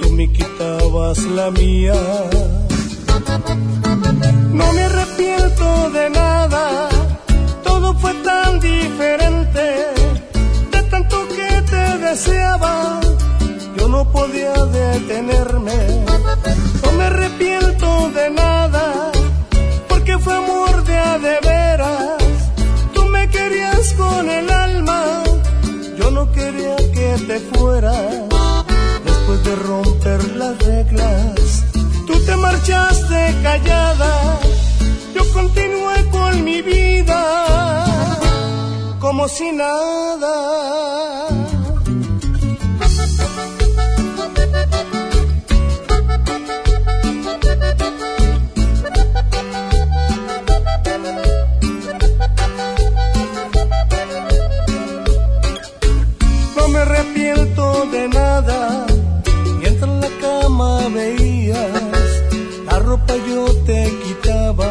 tú 0.00 0.10
me 0.10 0.32
quitabas 0.32 1.18
la 1.36 1.52
mía. 1.52 1.94
No 4.52 4.72
me 4.72 4.82
arrepiento 4.82 5.90
de 5.90 6.10
nada, 6.10 6.88
fue 7.94 8.14
tan 8.22 8.60
diferente, 8.60 9.64
de 10.72 10.82
tanto 10.90 11.28
que 11.28 11.62
te 11.62 11.98
deseaba, 11.98 13.00
yo 13.76 13.88
no 13.88 14.10
podía 14.10 14.52
detenerme. 14.52 16.04
No 16.84 16.92
me 16.92 17.04
arrepiento 17.04 18.10
de 18.10 18.30
nada, 18.30 19.10
porque 19.88 20.18
fue 20.18 20.34
amor 20.34 20.84
de 20.84 20.98
a 20.98 21.18
de 21.18 21.38
veras 21.42 22.20
Tú 22.94 23.04
me 23.06 23.28
querías 23.28 23.92
con 23.94 24.28
el 24.28 24.50
alma, 24.50 25.22
yo 25.98 26.10
no 26.10 26.30
quería 26.32 26.76
que 26.76 27.16
te 27.26 27.40
fueras. 27.40 28.28
Después 29.04 29.44
de 29.44 29.56
romper 29.56 30.36
las 30.36 30.58
reglas, 30.58 31.64
tú 32.06 32.14
te 32.26 32.36
marchaste 32.36 33.36
callada. 33.42 34.49
Yo 35.20 35.32
continué 35.34 36.08
con 36.10 36.44
mi 36.44 36.62
vida 36.62 37.20
como 38.98 39.28
si 39.28 39.52
nada. 39.52 40.34
No 56.56 56.68
me 56.68 56.78
arrepiento 56.78 57.84
de 57.92 58.08
nada. 58.08 58.86
Mientras 59.60 59.82
en 59.82 60.00
la 60.00 60.08
cama 60.22 60.88
veías, 60.88 61.68
la 62.64 62.78
ropa 62.78 63.14
yo 63.28 63.44
te 63.66 63.92
quitaba, 64.02 64.70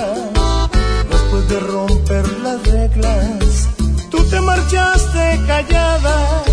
Tú 4.71 4.77
te 4.77 4.77
marchaste 4.77 5.41
callada. 5.47 6.43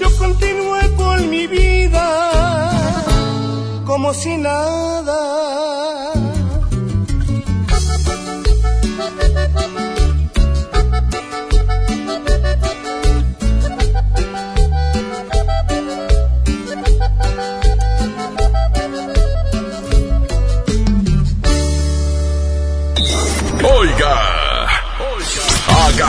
Yo 0.00 0.08
continué 0.18 0.94
con 0.96 1.28
mi 1.30 1.46
vida 1.46 2.70
como 3.86 4.12
si 4.14 4.36
nada. 4.36 5.91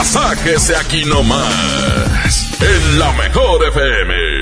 Agasáquese 0.03 0.75
aquí 0.75 1.05
nomás, 1.05 2.49
en 2.59 2.99
la 2.99 3.13
mejor 3.13 3.65
FM. 3.69 4.32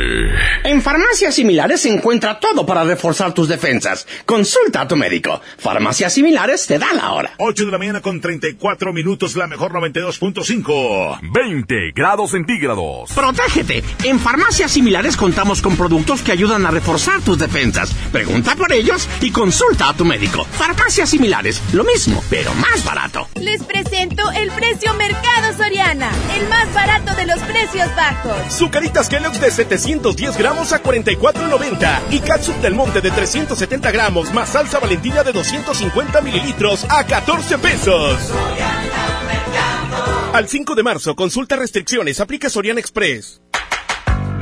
En 0.72 0.82
farmacias 0.82 1.36
similares 1.36 1.82
se 1.82 1.90
encuentra 1.90 2.40
todo 2.40 2.66
para 2.66 2.86
reforzar 2.86 3.34
tus 3.34 3.50
defensas. 3.50 4.08
Consulta 4.26 4.80
a 4.80 4.88
tu 4.88 4.96
médico. 4.96 5.42
Farmacias 5.58 6.14
similares 6.14 6.66
te 6.66 6.80
da 6.80 6.94
la 6.94 7.12
hora. 7.12 7.34
8 7.40 7.66
de 7.66 7.72
la 7.74 7.78
mañana 7.78 8.00
con 8.00 8.22
34 8.22 8.94
minutos, 8.94 9.36
la 9.36 9.48
mejor 9.48 9.74
92.5. 9.74 11.20
20 11.24 11.92
grados 11.94 12.32
centígrados. 12.32 13.12
Protégete. 13.12 13.84
En 14.06 14.18
farmacias 14.18 14.72
similares 14.72 15.18
contamos 15.18 15.62
con 15.62 15.76
productos 15.76 16.22
que 16.22 16.32
ayudan 16.32 16.66
a 16.66 16.72
reforzar 16.72 17.20
tus 17.20 17.38
defensas. 17.38 17.94
Pregunta 18.14 18.56
por 18.56 18.72
ellos 18.72 19.10
y 19.20 19.30
consulta 19.30 19.90
a 19.90 19.94
tu 19.94 20.06
médico. 20.06 20.46
Farmacias 20.46 21.10
similares, 21.10 21.62
lo 21.74 21.84
mismo, 21.84 22.24
pero 22.30 22.54
más 22.54 22.86
barato. 22.86 23.28
Les 23.36 23.62
presento 23.62 24.24
el 24.32 24.50
precio 24.52 24.94
Mercado 24.94 25.54
Soriana, 25.58 26.10
el 26.40 26.48
más 26.48 26.74
barato 26.74 27.14
de 27.16 27.26
los 27.26 27.40
precios 27.40 27.94
bajos. 27.94 28.38
Zucaritas 28.54 29.10
Kellogg's 29.10 29.42
de 29.42 29.52
710 29.52 30.38
gramos 30.38 30.61
a 30.62 30.84
44.90 30.84 32.00
y 32.12 32.20
catsup 32.20 32.56
del 32.58 32.76
monte 32.76 33.02
de 33.02 33.10
370 33.10 33.90
gramos 33.90 34.32
más 34.32 34.50
salsa 34.50 34.78
valentina 34.78 35.24
de 35.24 35.32
250 35.32 36.22
mililitros 36.22 36.86
a 36.88 37.04
14 37.04 37.58
pesos. 37.58 38.32
Al 40.34 40.48
5 40.48 40.76
de 40.76 40.84
marzo, 40.84 41.16
consulta 41.16 41.56
restricciones, 41.56 42.20
aplica 42.20 42.48
Soriana 42.48 42.80
Express. 42.80 43.42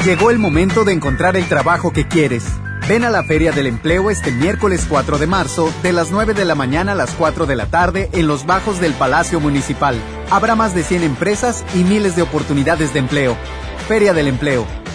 Llegó 0.03 0.30
el 0.30 0.39
momento 0.39 0.83
de 0.83 0.91
encontrar 0.91 1.38
el 1.38 1.48
trabajo 1.48 1.93
que 1.93 2.06
quieres. 2.06 2.43
Ven 2.89 3.06
a 3.06 3.09
la 3.09 3.23
Feria 3.23 3.53
del 3.53 3.67
Empleo 3.67 4.09
este 4.09 4.31
miércoles 4.31 4.85
4 4.89 5.19
de 5.19 5.27
marzo, 5.27 5.73
de 5.83 5.93
las 5.93 6.11
9 6.11 6.33
de 6.33 6.43
la 6.43 6.56
mañana 6.56 6.91
a 6.91 6.95
las 6.95 7.11
4 7.11 7.45
de 7.45 7.56
la 7.56 7.67
tarde, 7.67 8.09
en 8.11 8.27
los 8.27 8.45
bajos 8.45 8.81
del 8.81 8.93
Palacio 8.93 9.39
Municipal. 9.39 9.95
Habrá 10.30 10.56
más 10.56 10.75
de 10.75 10.83
100 10.83 11.03
empresas 11.03 11.64
y 11.75 11.85
miles 11.85 12.17
de 12.17 12.23
oportunidades 12.23 12.93
de 12.93 12.99
empleo. 12.99 13.38
Feria 13.88 14.14
del 14.14 14.27
Empleo, 14.27 14.67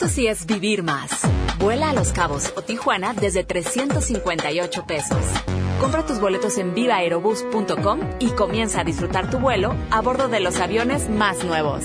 Esto 0.00 0.14
sí 0.14 0.26
es 0.28 0.46
vivir 0.46 0.82
más. 0.82 1.10
Vuela 1.58 1.90
a 1.90 1.92
Los 1.92 2.10
Cabos 2.12 2.54
o 2.56 2.62
Tijuana 2.62 3.12
desde 3.12 3.44
358 3.44 4.86
pesos. 4.86 5.18
Compra 5.78 6.06
tus 6.06 6.18
boletos 6.18 6.56
en 6.56 6.72
vivaerobus.com 6.72 8.00
y 8.18 8.30
comienza 8.30 8.80
a 8.80 8.84
disfrutar 8.84 9.28
tu 9.28 9.38
vuelo 9.38 9.74
a 9.90 10.00
bordo 10.00 10.28
de 10.28 10.40
los 10.40 10.58
aviones 10.58 11.10
más 11.10 11.44
nuevos. 11.44 11.84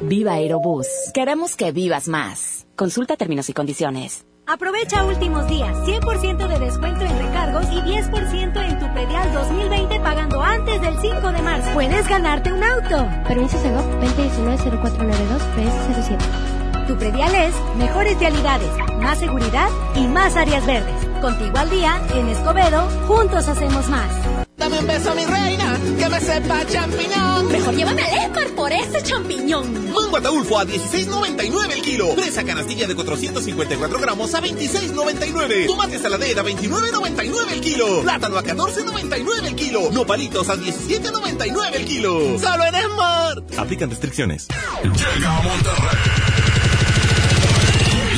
Viva 0.00 0.32
Aerobús. 0.32 0.88
Queremos 1.14 1.54
que 1.54 1.70
vivas 1.70 2.08
más. 2.08 2.66
Consulta 2.74 3.16
términos 3.16 3.48
y 3.48 3.52
condiciones. 3.52 4.26
Aprovecha 4.48 5.04
últimos 5.04 5.46
días, 5.46 5.76
100% 5.86 6.48
de 6.48 6.58
descuento 6.58 7.04
en 7.04 7.18
recargos 7.20 7.66
y 7.70 7.76
10% 7.82 8.68
en 8.68 8.78
tu 8.80 8.92
predial 8.92 9.32
2020 9.32 10.00
pagando 10.00 10.42
antes 10.42 10.80
del 10.80 10.98
5 11.00 11.30
de 11.30 11.42
marzo. 11.42 11.70
Puedes 11.72 12.08
ganarte 12.08 12.52
un 12.52 12.64
auto. 12.64 13.08
Permiso 13.28 13.56
Segov 13.58 13.84
2019-0492 14.00 15.38
PS07. 15.54 16.51
Tu 16.86 16.96
predial 16.96 17.34
es 17.34 17.54
mejores 17.76 18.18
realidades, 18.18 18.70
más 19.00 19.18
seguridad 19.18 19.68
y 19.94 20.06
más 20.06 20.34
áreas 20.36 20.66
verdes. 20.66 20.94
Contigo 21.20 21.56
al 21.56 21.70
día, 21.70 22.00
en 22.14 22.28
Escobedo, 22.28 22.88
juntos 23.06 23.46
hacemos 23.46 23.88
más. 23.88 24.10
Dame 24.56 24.78
un 24.78 24.86
beso, 24.86 25.14
mi 25.14 25.24
reina, 25.24 25.78
que 25.98 26.08
me 26.08 26.20
sepa 26.20 26.66
champiñón. 26.66 27.48
Mejor 27.50 27.74
llévame 27.74 28.02
al 28.02 28.24
Esmar 28.24 28.48
por 28.56 28.72
ese 28.72 29.02
champiñón. 29.02 29.92
Mango 29.92 30.16
ataulfo 30.16 30.58
a 30.58 30.64
16.99 30.64 31.72
el 31.72 31.82
kilo. 31.82 32.08
Fresa 32.14 32.44
canastilla 32.44 32.86
de 32.86 32.94
454 32.94 33.98
gramos 34.00 34.34
a 34.34 34.40
26.99. 34.40 35.66
Tomate 35.66 35.98
saladera 35.98 36.42
a 36.42 36.44
29.99 36.44 37.52
el 37.52 37.60
kilo. 37.60 38.02
Plátano 38.02 38.38
a 38.38 38.42
14.99 38.44 39.44
el 39.46 39.54
kilo. 39.54 39.90
Nopalitos 39.92 40.48
a 40.48 40.56
17.99 40.56 41.74
el 41.74 41.84
kilo. 41.84 42.38
Solo 42.38 42.64
en 42.64 42.74
Smart. 42.74 43.58
Aplican 43.58 43.90
restricciones. 43.90 44.48
Llega 44.82 45.38
a 45.38 45.42
Monterrey. 45.42 46.41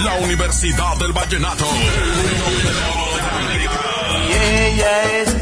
La 0.04 0.14
Universidad 0.16 0.96
del 0.98 1.12
Vallenato. 1.12 1.64
Y 4.28 4.32
ella 4.32 5.02
es 5.20 5.34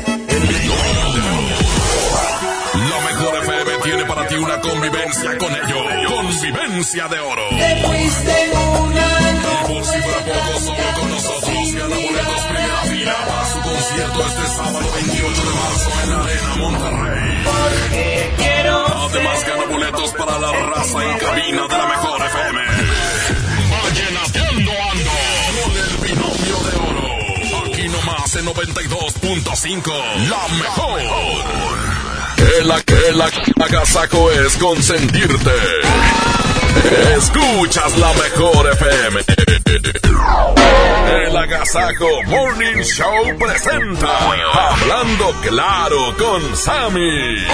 La 2.74 3.00
mejor 3.00 3.42
FM 3.42 3.72
tiene 3.82 4.04
para 4.04 4.26
ti 4.28 4.34
una 4.36 4.60
convivencia 4.60 5.36
con 5.38 5.50
ellos. 5.52 6.12
Convivencia 6.14 7.08
de 7.08 7.18
oro. 7.18 7.48
Te 7.50 7.86
fuiste 7.86 8.50
una 8.54 9.06
Y 9.32 9.72
por 9.72 9.84
si 9.84 9.98
fuera 10.00 10.18
poco, 10.18 10.60
solo 10.60 11.00
con 11.00 11.10
nosotros 11.10 11.74
gana 11.74 11.96
boletos 11.96 12.42
primera 12.44 12.76
fila 12.82 13.14
para 13.26 13.46
su 13.46 13.60
concierto 13.60 14.26
este 14.26 14.46
sábado 14.46 14.92
28 14.94 15.40
de 15.42 15.54
marzo 15.54 15.90
en 16.04 16.10
la 16.10 16.22
Arena 16.22 16.54
Monterrey. 16.58 17.44
Porque 17.44 18.32
quiero 18.36 18.86
Además 19.08 19.46
gana 19.46 19.64
boletos 19.64 20.10
para 20.12 20.38
la 20.38 20.52
raza 20.52 21.04
en 21.04 21.18
cabina 21.18 21.62
de 21.66 21.78
la 21.78 21.86
mejor 21.86 22.20
FM. 22.22 22.71
Aquí 28.32 28.44
nomás 28.44 28.64
en 28.64 28.74
92.5. 28.74 29.92
La 30.28 30.48
mejor. 30.56 31.00
Que 32.36 32.64
la 32.64 32.80
que 32.80 33.12
la 33.12 33.30
agasajo 33.64 34.30
es 34.30 34.56
consentirte. 34.56 35.50
Escuchas 37.16 37.98
la 37.98 38.12
mejor 38.14 38.70
FM. 38.72 39.20
El 41.26 41.36
Agasajo 41.36 42.22
Morning 42.26 42.82
Show 42.82 43.38
presenta 43.38 44.18
Hablando 44.70 45.34
Claro 45.42 46.16
con 46.16 46.56
Sammy. 46.56 47.46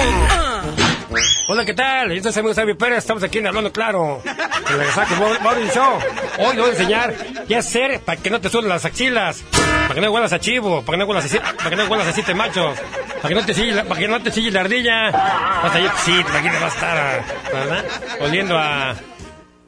Hola, 1.47 1.65
¿qué 1.65 1.73
tal? 1.73 2.11
Yo 2.13 2.21
soy 2.21 2.31
Samuel 2.31 2.53
Sammy 2.53 2.75
Pérez, 2.75 2.99
estamos 2.99 3.23
aquí 3.23 3.39
en 3.39 3.47
Hablando 3.47 3.71
Claro, 3.71 4.21
en 4.25 5.41
Morning 5.43 5.67
Show. 5.73 5.97
Hoy 6.39 6.51
te 6.55 6.59
voy 6.61 6.69
a 6.69 6.73
enseñar 6.73 7.15
qué 7.47 7.55
hacer 7.55 7.99
para 8.01 8.21
que 8.21 8.29
no 8.29 8.39
te 8.39 8.49
suelen 8.49 8.69
las 8.69 8.85
axilas, 8.85 9.43
para 9.87 9.95
que 9.95 10.01
no 10.01 10.11
huelas 10.11 10.33
a 10.33 10.39
chivo, 10.39 10.83
para 10.83 10.97
que 10.97 11.03
no 11.03 11.09
huelas 11.09 11.25
así, 11.25 11.39
para 11.39 11.69
que 11.71 11.75
no 11.75 11.85
huelas 11.85 12.07
así 12.07 12.21
te 12.21 12.35
machos, 12.35 12.77
para 13.21 13.29
que 13.29 13.35
no 13.35 13.43
te 13.45 13.55
chille, 13.55 13.71
la- 13.71 13.85
para 13.85 13.99
que 13.99 14.07
no 14.07 14.21
te 14.21 14.31
chille 14.31 14.51
la 14.51 14.61
ardilla. 14.61 15.09
Vas 15.11 15.73
a 15.75 15.79
ir, 15.79 15.89
sí, 16.05 16.11
aquí 16.13 16.49
te 16.49 16.59
va 16.59 16.65
a 16.65 16.69
estar, 16.69 17.23
¿verdad? 17.53 17.85
Oliendo 18.21 18.57
a... 18.57 18.95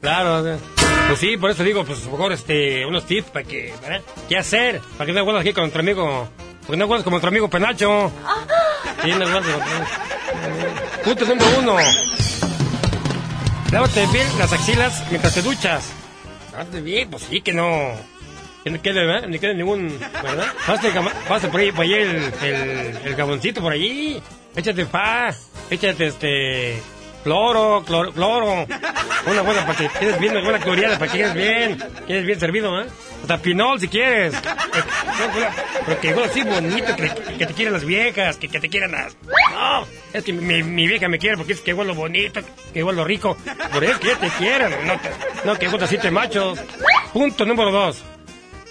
Claro, 0.00 0.58
pues 1.08 1.18
sí, 1.18 1.36
por 1.36 1.50
eso 1.50 1.64
digo, 1.64 1.84
pues 1.84 2.06
a 2.06 2.10
mejor 2.10 2.32
este, 2.32 2.86
unos 2.86 3.04
tips 3.06 3.30
para 3.30 3.44
que. 3.44 3.72
¿Qué 4.28 4.36
hacer? 4.38 4.80
Para 4.96 5.06
que 5.06 5.12
no 5.12 5.24
huelas 5.24 5.40
aquí 5.40 5.52
con 5.52 5.62
nuestro 5.64 5.80
amigo, 5.80 6.28
para 6.62 6.70
que 6.70 6.76
no 6.76 6.86
huelas 6.86 7.02
como 7.04 7.14
nuestro 7.14 7.28
amigo 7.30 7.48
Penacho. 7.50 8.12
Huelas 9.04 9.28
como- 9.30 11.04
Punto 11.04 11.24
número 11.26 11.58
uno. 11.58 11.76
Lávate 13.70 14.06
bien 14.12 14.26
las 14.38 14.52
axilas 14.52 15.02
mientras 15.10 15.34
te 15.34 15.42
duchas. 15.42 15.84
Lávate 16.52 16.80
bien, 16.80 17.10
pues 17.10 17.22
sí, 17.28 17.40
que 17.40 17.52
no. 17.52 17.92
Que 18.64 18.70
no 18.70 18.80
quede, 18.80 19.04
¿verdad? 19.06 19.28
No 19.28 19.40
quede 19.40 19.54
ningún. 19.54 19.98
¿Verdad? 20.22 20.46
Pásate, 20.66 21.48
por 21.48 21.60
ahí, 21.60 21.72
por 21.72 21.84
ahí 21.84 21.94
el, 21.94 22.32
el, 22.42 22.98
el 23.04 23.14
gaboncito 23.16 23.60
por 23.60 23.72
allí. 23.72 24.22
Échate 24.54 24.86
fa. 24.86 25.30
Échate 25.70 26.06
este. 26.08 26.82
Cloro, 27.24 27.82
cloro, 27.86 28.12
cloro. 28.12 28.66
Una 29.26 29.42
buena 29.42 29.64
para 29.66 29.78
que 29.78 29.88
quedes 29.88 30.18
bien, 30.18 30.32
una 30.36 30.42
buena 30.44 30.58
cloriada 30.58 30.98
para 30.98 31.10
que 31.10 31.18
quedes 31.18 31.34
bien. 31.34 31.78
Quedes 32.06 32.26
bien 32.26 32.38
servido, 32.40 32.80
¿eh? 32.80 32.86
Hasta 33.22 33.38
pinol 33.38 33.78
si 33.80 33.88
quieres. 33.88 34.34
Pero 35.86 36.00
que 36.00 36.08
igual 36.08 36.24
así 36.30 36.42
bonito, 36.42 36.96
que, 36.96 37.46
te 37.46 37.54
quieran 37.54 37.74
las 37.74 37.84
viejas, 37.84 38.36
que, 38.36 38.48
que 38.48 38.60
te 38.60 38.68
quieran 38.68 38.92
las. 38.92 39.16
No, 39.52 39.86
es 40.12 40.24
que 40.24 40.32
mi, 40.32 40.86
vieja 40.86 41.08
me 41.08 41.18
quiere 41.18 41.36
porque 41.36 41.52
es 41.52 41.60
que 41.60 41.72
huelo 41.72 41.94
bonito, 41.94 42.40
que 42.72 42.82
huelo 42.82 43.04
rico. 43.04 43.36
Por 43.72 43.84
eso 43.84 43.98
que 44.00 44.16
te 44.16 44.28
quieran, 44.30 44.72
no, 44.86 44.94
te- 45.00 45.10
no 45.44 45.58
que 45.58 45.68
huelo 45.68 45.84
así 45.84 45.98
te 45.98 46.10
machos. 46.10 46.58
Punto 47.12 47.44
número 47.44 47.70
dos. 47.70 48.02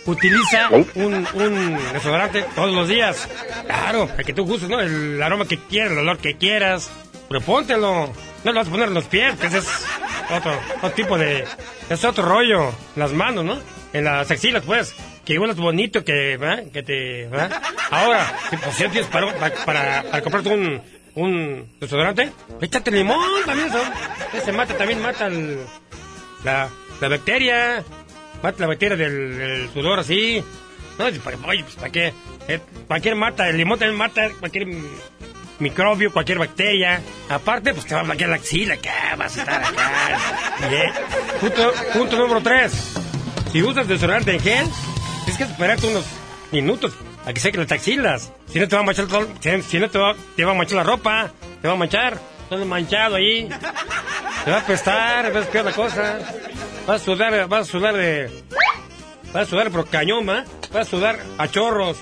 Utiliza 0.05 0.67
un, 0.69 1.27
un 1.35 1.80
desodorante 1.93 2.43
todos 2.55 2.73
los 2.73 2.88
días. 2.89 3.30
Claro, 3.67 4.09
el 4.17 4.25
que 4.25 4.33
tú 4.33 4.45
gustes, 4.45 4.67
¿no? 4.67 4.80
El 4.80 5.21
aroma 5.21 5.45
que 5.45 5.59
quieras, 5.59 5.91
el 5.93 5.99
olor 5.99 6.17
que 6.17 6.35
quieras. 6.38 6.89
Pero 7.30 7.39
póntelo. 7.41 8.11
No 8.43 8.51
lo 8.51 8.59
vas 8.59 8.67
a 8.67 8.71
poner 8.71 8.88
en 8.88 8.95
los 8.95 9.05
pies, 9.05 9.38
que 9.39 9.45
ese 9.47 9.59
es 9.59 9.67
otro, 10.35 10.59
otro 10.77 10.91
tipo 10.93 11.15
de... 11.15 11.45
Es 11.91 12.05
otro 12.05 12.23
rollo. 12.23 12.73
Las 12.95 13.11
manos, 13.11 13.43
¿no? 13.43 13.59
En 13.91 14.05
las 14.05 14.31
axilas, 14.31 14.63
pues. 14.65 14.95
Que 15.25 15.37
huelas 15.37 15.57
bonito, 15.57 16.05
que, 16.05 16.37
¿verdad? 16.37 16.63
Que 16.71 16.83
te... 16.83 17.27
¿verdad? 17.27 17.61
Ahora, 17.89 18.33
si 18.49 18.55
pues, 18.55 18.77
tienes 18.77 19.07
para, 19.07 19.35
para, 19.65 20.03
para 20.03 20.21
comprarte 20.23 20.49
un, 20.53 20.81
un 21.15 21.69
desodorante, 21.81 22.31
échate 22.61 22.91
limón 22.91 23.19
también. 23.45 23.67
Eso, 23.67 23.83
ese 24.33 24.53
mata, 24.53 24.77
también 24.77 25.01
mata 25.01 25.27
el, 25.27 25.59
la, 26.45 26.69
la 27.01 27.07
bacteria. 27.09 27.83
Mata 28.41 28.61
la 28.61 28.67
bacteria 28.67 28.95
del, 28.95 29.69
sudor 29.73 29.99
así. 29.99 30.41
No, 30.97 31.09
pues, 31.21 31.37
oye, 31.45 31.63
pues, 31.63 31.75
¿para 31.75 31.91
qué? 31.91 32.13
Eh, 32.47 32.61
cualquier 32.87 33.15
mata, 33.15 33.49
el 33.49 33.57
limón 33.57 33.79
también 33.79 33.97
mata 33.97 34.29
cualquier 34.39 34.65
microbio, 35.61 36.11
cualquier 36.11 36.40
bacteria. 36.40 37.01
Aparte, 37.30 37.73
pues 37.73 37.85
te 37.85 37.95
va 37.95 38.01
a 38.01 38.03
blanquear 38.03 38.30
la 38.30 38.35
axila, 38.38 38.73
acá 38.75 39.15
vas 39.17 39.38
a 39.38 39.41
estar 39.41 39.64
acá. 39.64 40.17
Bien. 40.69 40.91
Punto, 41.40 41.73
punto 41.93 42.17
número 42.17 42.41
tres. 42.41 42.93
Si 43.51 43.61
usas 43.61 43.88
desodorante 43.88 44.33
en 44.33 44.40
gel, 44.40 44.67
tienes 45.25 45.38
que 45.38 45.43
esperarte 45.43 45.88
unos 45.88 46.06
minutos 46.51 46.93
a 47.25 47.33
que 47.33 47.40
seque 47.40 47.57
las 47.57 47.72
axilas. 47.72 48.31
Si 48.48 48.59
no 48.59 48.67
te 48.67 48.75
va 48.75 48.81
a 48.81 48.85
manchar 48.85 49.07
todo, 49.07 49.27
si, 49.40 49.61
si 49.61 49.80
no 49.80 49.90
te 49.90 49.98
va, 49.98 50.15
te 50.35 50.45
va 50.45 50.51
a 50.51 50.56
manchar 50.56 50.77
la 50.77 50.83
ropa, 50.83 51.31
te 51.61 51.67
va 51.67 51.73
a 51.73 51.77
manchar, 51.77 52.17
todo 52.49 52.65
manchado 52.65 53.15
ahí. 53.15 53.48
Te 54.43 54.51
va 54.51 54.57
a 54.57 54.61
apestar, 54.61 55.31
ves 55.31 55.45
peor 55.48 55.65
la 55.65 55.72
cosa. 55.72 56.19
Vas 56.88 57.01
a 57.01 57.06
sudar, 57.06 57.48
vas 57.48 57.67
a 57.67 57.72
sudar 57.72 57.95
de. 57.95 58.30
Vas 59.31 59.43
a 59.43 59.49
sudar 59.49 59.72
por 59.72 59.88
cañón, 59.88 60.27
¿va? 60.27 60.43
Vas 60.73 60.88
a 60.88 60.90
sudar 60.90 61.19
a 61.38 61.48
chorros. 61.48 61.98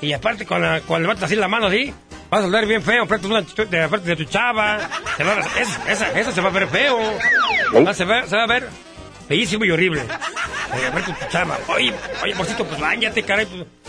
Y 0.00 0.12
aparte, 0.12 0.46
cuando, 0.46 0.68
cuando 0.86 1.02
levantas 1.02 1.24
así 1.24 1.36
la 1.36 1.48
mano 1.48 1.66
así, 1.66 1.92
Vas 2.30 2.44
a 2.44 2.46
ver 2.46 2.66
bien 2.66 2.82
feo 2.82 3.06
frente 3.06 3.26
de, 3.26 3.32
una 3.34 3.40
de, 3.42 3.88
frente 3.88 4.08
de 4.08 4.16
tu 4.16 4.24
chava. 4.24 4.78
Se 5.16 5.22
a 5.22 5.26
ver, 5.26 5.38
esa, 5.58 5.92
esa, 5.92 6.18
esa 6.20 6.32
se 6.32 6.40
va 6.40 6.48
a 6.48 6.52
ver 6.52 6.68
feo. 6.68 6.98
Va- 7.84 7.92
se, 7.94 8.04
va, 8.04 8.20
a 8.20 8.46
ver 8.46 8.68
feísimo 9.28 9.64
y 9.64 9.70
horrible. 9.70 10.02
Eh, 10.02 10.90
frente 10.92 11.12
de 11.12 11.18
tu 11.18 11.26
chava. 11.32 11.58
Oye, 11.68 11.92
oye, 12.22 12.34
porcito, 12.36 12.64
pues 12.64 12.80
bañate, 12.80 13.22
caray. 13.24 13.46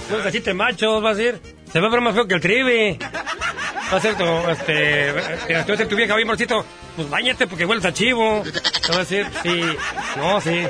Pues, 0.09 0.25
así 0.25 0.41
te 0.41 0.53
machos, 0.53 1.03
va 1.03 1.11
a 1.11 1.15
ser. 1.15 1.39
Se 1.71 1.79
va 1.79 1.87
a 1.87 1.91
ver 1.91 2.01
más 2.01 2.15
feo 2.15 2.27
que 2.27 2.33
el 2.35 2.41
tribe. 2.41 2.97
Va 3.93 3.97
a 3.97 4.01
ser 4.01 4.15
tu, 4.15 4.23
este, 4.49 5.09
este, 5.09 5.53
va 5.53 5.83
a 5.83 5.87
tu 5.87 5.95
vieja, 5.95 6.15
oye, 6.15 6.23
morcito, 6.25 6.65
pues 6.95 7.09
bañate 7.09 7.45
porque 7.45 7.65
hueles 7.65 7.85
a 7.85 7.93
chivo. 7.93 8.41
Te 8.43 8.89
va 8.89 8.95
a 8.95 8.99
decir, 8.99 9.27
sí, 9.43 9.61
no, 10.17 10.41
sí. 10.41 10.63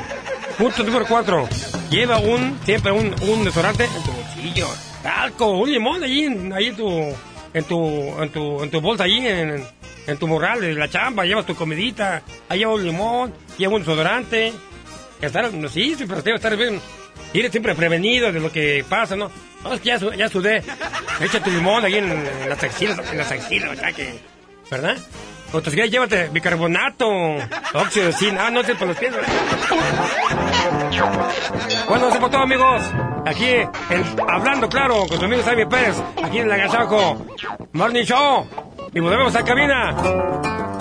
Punto 0.58 0.84
número 0.84 1.06
cuatro. 1.08 1.48
Lleva 1.90 2.18
un, 2.18 2.60
siempre 2.66 2.92
un, 2.92 3.16
un 3.22 3.44
desodorante 3.46 3.86
en 3.86 4.04
tu 4.04 4.12
bolsillo. 4.12 4.68
Talco, 5.04 5.52
un 5.52 5.72
limón 5.72 6.04
allí, 6.04 6.26
en 6.26 6.76
tu, 6.76 7.16
en 7.54 7.64
tu, 7.66 8.22
en 8.22 8.30
tu, 8.30 8.64
en 8.64 8.70
tu 8.70 8.82
bolsa 8.82 9.04
allí, 9.04 9.26
en, 9.28 9.66
en 10.08 10.18
tu 10.18 10.28
morral 10.28 10.62
de 10.62 10.74
la 10.74 10.90
chamba. 10.90 11.26
Llevas 11.26 11.46
tu 11.46 11.56
comidita, 11.56 12.22
ahí 12.50 12.60
lleva 12.60 12.74
un 12.74 12.84
limón, 12.84 13.34
lleva 13.58 13.76
un 13.76 13.82
desodorante. 13.82 14.54
Estar, 15.22 15.54
no, 15.54 15.70
sí, 15.70 15.96
sí, 15.96 16.06
pero 16.08 16.36
estar 16.36 16.56
bien. 16.58 16.80
Ir 17.34 17.50
siempre 17.52 17.76
prevenido 17.76 18.32
de 18.32 18.40
lo 18.40 18.52
que 18.52 18.84
pasa, 18.90 19.16
¿no? 19.16 19.32
No, 19.64 19.74
es 19.74 19.80
que 19.82 19.90
ya, 19.90 19.98
ya 20.16 20.28
sudé. 20.28 20.64
Echa 21.22 21.42
tu 21.44 21.52
limón 21.52 21.86
ahí 21.86 21.96
en, 21.96 22.12
en 22.12 22.50
las 22.50 22.64
axilas, 22.64 23.00
en 23.12 23.18
las 23.18 23.32
axilas, 23.32 23.80
ya 23.80 23.92
que, 23.92 24.20
¿verdad? 24.70 24.98
O 25.54 25.62
te 25.62 25.70
quieres, 25.72 25.92
llévate 25.92 26.30
bicarbonato, 26.30 27.08
óxido 27.74 28.06
de 28.08 28.14
zinc. 28.14 28.38
Ah, 28.40 28.50
no 28.50 28.64
sé, 28.64 28.74
por 28.76 28.88
los 28.88 28.98
pies. 28.98 29.14
Bueno, 31.88 32.08
eso 32.08 32.20
fue 32.20 32.30
todo, 32.30 32.42
amigos. 32.42 32.82
Aquí, 33.26 33.48
en, 33.50 34.06
hablando 34.30 34.70
claro, 34.70 35.06
con 35.08 35.20
su 35.20 35.26
amigo 35.26 35.44
Sammy 35.44 35.66
Pérez, 35.66 36.02
aquí 36.24 36.40
en 36.40 36.46
el 36.46 36.52
Agasajo 36.54 37.26
Morning 37.74 38.04
Show. 38.04 38.48
Y 38.94 39.00
volvemos 39.00 39.36
a 39.36 39.44
cabina. 39.44 40.81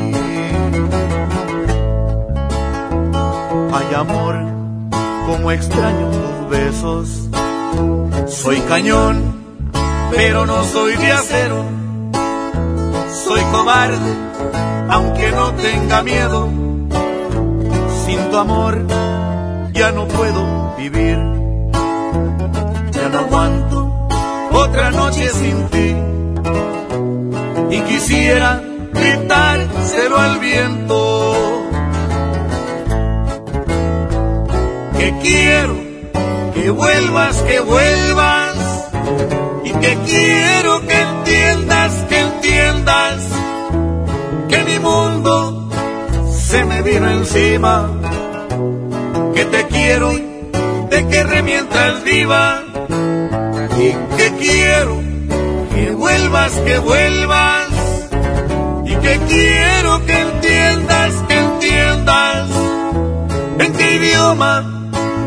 Amor, 3.95 4.35
como 5.27 5.51
extraño 5.51 6.09
tus 6.09 6.49
besos. 6.49 7.29
Soy 8.27 8.59
cañón, 8.61 9.21
pero 10.15 10.45
no 10.45 10.63
soy 10.63 10.95
de 10.95 11.11
acero. 11.11 11.65
Soy 13.25 13.41
cobarde, 13.51 14.13
aunque 14.89 15.31
no 15.31 15.51
tenga 15.53 16.01
miedo. 16.03 16.49
Sin 18.05 18.29
tu 18.31 18.37
amor 18.37 18.87
ya 19.73 19.91
no 19.91 20.07
puedo 20.07 20.75
vivir. 20.77 21.17
Ya 22.91 23.09
no 23.09 23.19
aguanto 23.19 24.07
otra 24.53 24.91
noche 24.91 25.29
sin 25.29 25.67
ti 25.69 25.95
y 27.75 27.81
quisiera 27.81 28.61
gritárselo 28.93 30.17
al 30.17 30.39
viento. 30.39 31.70
Que 35.01 35.11
quiero 35.23 35.75
que 36.53 36.69
vuelvas, 36.69 37.35
que 37.41 37.59
vuelvas, 37.59 38.55
y 39.63 39.71
que 39.71 39.97
quiero 40.05 40.85
que 40.85 41.01
entiendas, 41.01 41.91
que 42.07 42.19
entiendas, 42.19 43.23
que 44.47 44.63
mi 44.63 44.77
mundo 44.77 45.71
se 46.31 46.63
me 46.65 46.83
vino 46.83 47.09
encima, 47.09 47.89
que 49.33 49.45
te 49.45 49.67
quiero, 49.69 50.11
te 50.91 51.07
querré 51.07 51.41
mientras 51.41 52.03
viva, 52.03 52.61
y 53.79 54.17
que 54.17 54.31
quiero 54.37 55.01
que 55.73 55.91
vuelvas, 55.93 56.51
que 56.51 56.77
vuelvas, 56.77 57.69
y 58.85 58.95
que 58.97 59.19
quiero 59.27 60.05
que 60.05 60.19
entiendas, 60.19 61.13
que 61.27 61.39
entiendas, 61.39 62.49
en 63.57 63.73
qué 63.73 63.95
idioma 63.95 64.80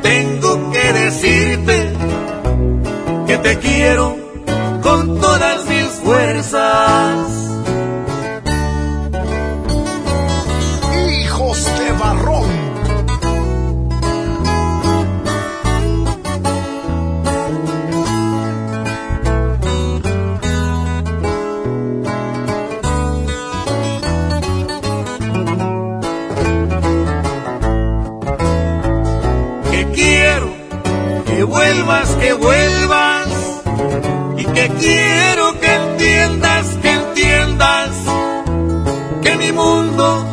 tengo 0.05 0.71
que 0.71 0.93
decirte 0.93 1.93
que 3.27 3.39
te 3.39 3.59
quiero 3.59 4.17
con 4.83 5.19
todas 5.19 5.67
mis 5.67 5.87
fuerzas. 6.05 7.34
Vuelvas, 31.85 32.09
que 32.17 32.33
vuelvas, 32.33 33.29
y 34.39 34.45
que 34.45 34.69
quiero 34.81 35.61
que 35.61 35.75
entiendas, 35.75 36.67
que 36.81 36.91
entiendas, 36.91 37.91
que 39.23 39.37
mi 39.37 39.53
mundo 39.53 40.27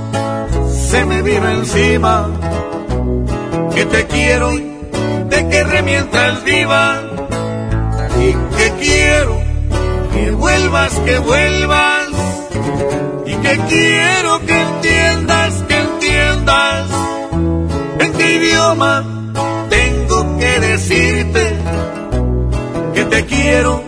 se 0.71 1.05
me 1.05 1.21
vino 1.21 1.49
encima, 1.49 2.29
que 3.75 3.85
te 3.85 4.07
quiero, 4.07 4.51
te 5.29 5.49
querré 5.49 5.81
mientras 5.81 6.43
viva, 6.43 7.01
y 8.17 8.31
que 8.57 8.71
quiero 8.79 9.41
que 10.13 10.31
vuelvas, 10.31 10.93
que 11.05 11.17
vuelvas, 11.19 12.07
y 13.25 13.33
que 13.33 13.57
quiero 13.67 14.39
que 14.45 14.61
entiendas, 14.61 15.53
que 15.67 15.77
entiendas, 15.77 16.87
en 17.99 18.13
qué 18.13 18.35
idioma 18.35 19.10
te 23.11 23.25
quiero 23.25 23.83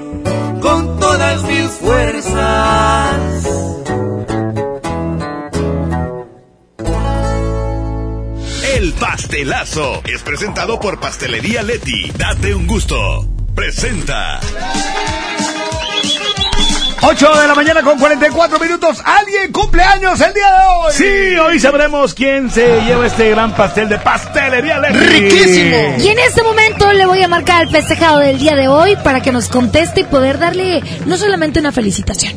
con 0.61 0.99
todas 0.99 1.43
mis 1.43 1.67
fuerzas. 1.71 3.47
El 8.75 8.93
pastelazo 8.93 10.01
es 10.05 10.21
presentado 10.23 10.79
por 10.79 10.99
Pastelería 10.99 11.63
Leti. 11.63 12.11
Date 12.17 12.53
un 12.53 12.67
gusto. 12.67 13.27
Presenta. 13.55 14.41
8 17.05 17.41
de 17.41 17.47
la 17.47 17.55
mañana 17.55 17.81
con 17.81 17.99
44 17.99 18.59
minutos. 18.59 19.01
¿Alguien 19.03 19.51
cumpleaños 19.51 20.21
el 20.21 20.33
día 20.33 20.51
de 20.51 20.65
hoy? 20.67 20.93
Sí, 20.93 21.37
hoy 21.37 21.59
sabremos 21.59 22.13
quién 22.13 22.49
se 22.49 22.81
lleva 22.83 23.07
este 23.07 23.29
gran 23.29 23.53
pastel 23.53 23.89
de 23.89 23.99
pastelería 23.99 24.79
Leti. 24.79 26.01
Y 26.01 26.07
en 26.07 26.19
este 26.19 26.43
momento 26.43 26.93
le 26.93 27.05
voy 27.05 27.21
a 27.21 27.27
marcar 27.27 27.61
al 27.61 27.69
festejado 27.69 28.19
del 28.19 28.39
día 28.39 28.55
de 28.55 28.69
hoy 28.69 28.95
para 29.03 29.21
que 29.21 29.33
nos 29.33 29.49
conteste 29.49 30.01
y 30.01 30.03
poder 30.05 30.39
darle 30.39 30.81
no 31.05 31.17
solamente 31.17 31.59
una 31.59 31.73
felicitación, 31.73 32.35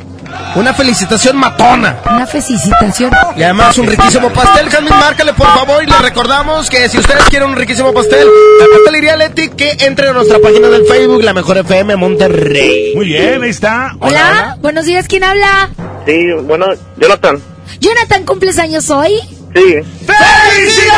Una 0.54 0.72
felicitación 0.72 1.36
matona. 1.36 1.98
una 2.10 2.26
felicitación. 2.26 3.10
Y 3.36 3.42
además 3.42 3.76
un 3.78 3.86
riquísimo 3.86 4.30
pastel, 4.30 4.70
Jasmine, 4.70 4.96
márcale 4.96 5.32
por 5.34 5.46
favor 5.48 5.82
y 5.82 5.86
le 5.86 5.98
recordamos 5.98 6.70
que 6.70 6.88
si 6.88 6.98
ustedes 6.98 7.24
quieren 7.24 7.50
un 7.50 7.56
riquísimo 7.56 7.92
pastel, 7.92 8.26
la 8.58 8.66
pastelería 8.74 9.16
Leti, 9.16 9.48
que 9.50 9.76
entre 9.80 10.08
a 10.08 10.12
nuestra 10.12 10.38
página 10.38 10.68
del 10.68 10.86
Facebook, 10.86 11.22
la 11.22 11.34
mejor 11.34 11.58
FM 11.58 11.96
Monterrey. 11.96 12.92
Muy 12.94 13.06
bien, 13.06 13.42
ahí 13.42 13.50
está. 13.50 13.92
Hola, 14.00 14.56
buenos 14.60 14.86
días, 14.86 15.06
¿quién 15.08 15.24
habla? 15.24 15.68
Sí, 16.06 16.26
bueno, 16.42 16.66
Jonathan. 16.96 17.42
Jonathan, 17.80 18.24
¿cumples 18.24 18.58
años 18.58 18.88
hoy? 18.90 19.18
Sí. 19.54 19.74
¡Felicidades! 20.06 20.96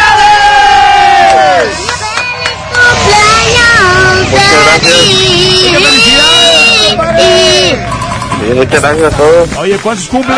Muchas 4.31 4.81
felicidades! 5.85 7.98
Muchas 8.55 8.83
gracias 8.83 9.15
a 9.15 9.17
todos. 9.17 9.57
Oye, 9.59 9.79
¿cuántos 9.79 10.09
cumples? 10.09 10.37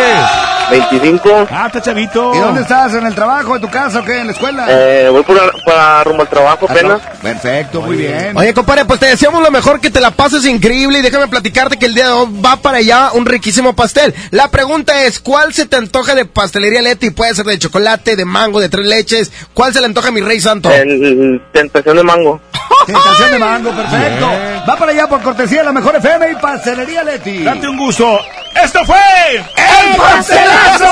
25. 0.70 1.48
Ah, 1.50 1.66
está 1.66 1.80
chavito. 1.80 2.34
¿Y 2.34 2.38
dónde 2.38 2.62
estás? 2.62 2.94
¿En 2.94 3.06
el 3.06 3.14
trabajo, 3.14 3.56
en 3.56 3.62
tu 3.62 3.68
casa 3.68 4.00
o 4.00 4.04
qué? 4.04 4.20
¿En 4.20 4.26
la 4.26 4.32
escuela? 4.32 4.66
Eh, 4.68 5.08
voy 5.10 5.22
por, 5.22 5.64
para 5.64 6.04
rumbo 6.04 6.22
al 6.22 6.28
trabajo 6.28 6.66
apenas. 6.68 7.00
Perfecto, 7.22 7.82
muy 7.82 7.96
bien. 7.96 8.36
Oye, 8.36 8.54
compadre, 8.54 8.84
pues 8.84 9.00
te 9.00 9.06
deseamos 9.06 9.42
lo 9.42 9.50
mejor, 9.50 9.80
que 9.80 9.90
te 9.90 10.00
la 10.00 10.10
pases 10.10 10.44
increíble 10.46 10.98
y 10.98 11.02
déjame 11.02 11.28
platicarte 11.28 11.76
que 11.76 11.86
el 11.86 11.94
día 11.94 12.06
de 12.06 12.12
hoy 12.12 12.28
va 12.44 12.56
para 12.56 12.78
allá 12.78 13.10
un 13.12 13.26
riquísimo 13.26 13.74
pastel. 13.74 14.14
La 14.30 14.48
pregunta 14.48 15.04
es, 15.04 15.20
¿cuál 15.20 15.52
se 15.52 15.66
te 15.66 15.76
antoja 15.76 16.14
de 16.14 16.24
pastelería 16.24 16.82
Leti? 16.82 17.10
Puede 17.10 17.34
ser 17.34 17.46
de 17.46 17.58
chocolate, 17.58 18.16
de 18.16 18.24
mango, 18.24 18.60
de 18.60 18.68
tres 18.68 18.86
leches. 18.86 19.32
¿Cuál 19.54 19.72
se 19.72 19.80
le 19.80 19.86
antoja 19.86 20.08
a 20.08 20.12
mi 20.12 20.20
rey 20.20 20.40
santo? 20.40 20.70
El 20.70 21.42
tentación 21.52 21.96
de 21.96 22.02
mango. 22.02 22.40
Tentación 22.86 23.30
de 23.32 23.38
mango, 23.38 23.70
perfecto. 23.70 24.26
Va 24.68 24.76
para 24.76 24.92
allá 24.92 25.06
por 25.06 25.20
cortesía 25.22 25.58
de 25.58 25.64
la 25.64 25.72
mejor 25.72 25.96
FM 25.96 26.32
y 26.32 26.34
pastelería 26.36 27.04
Leti. 27.04 27.42
Date 27.42 27.68
un 27.68 27.76
gusto. 27.76 28.18
Esto 28.54 28.84
fue 28.84 28.96
El 29.36 29.96
Pastelazo. 29.96 30.84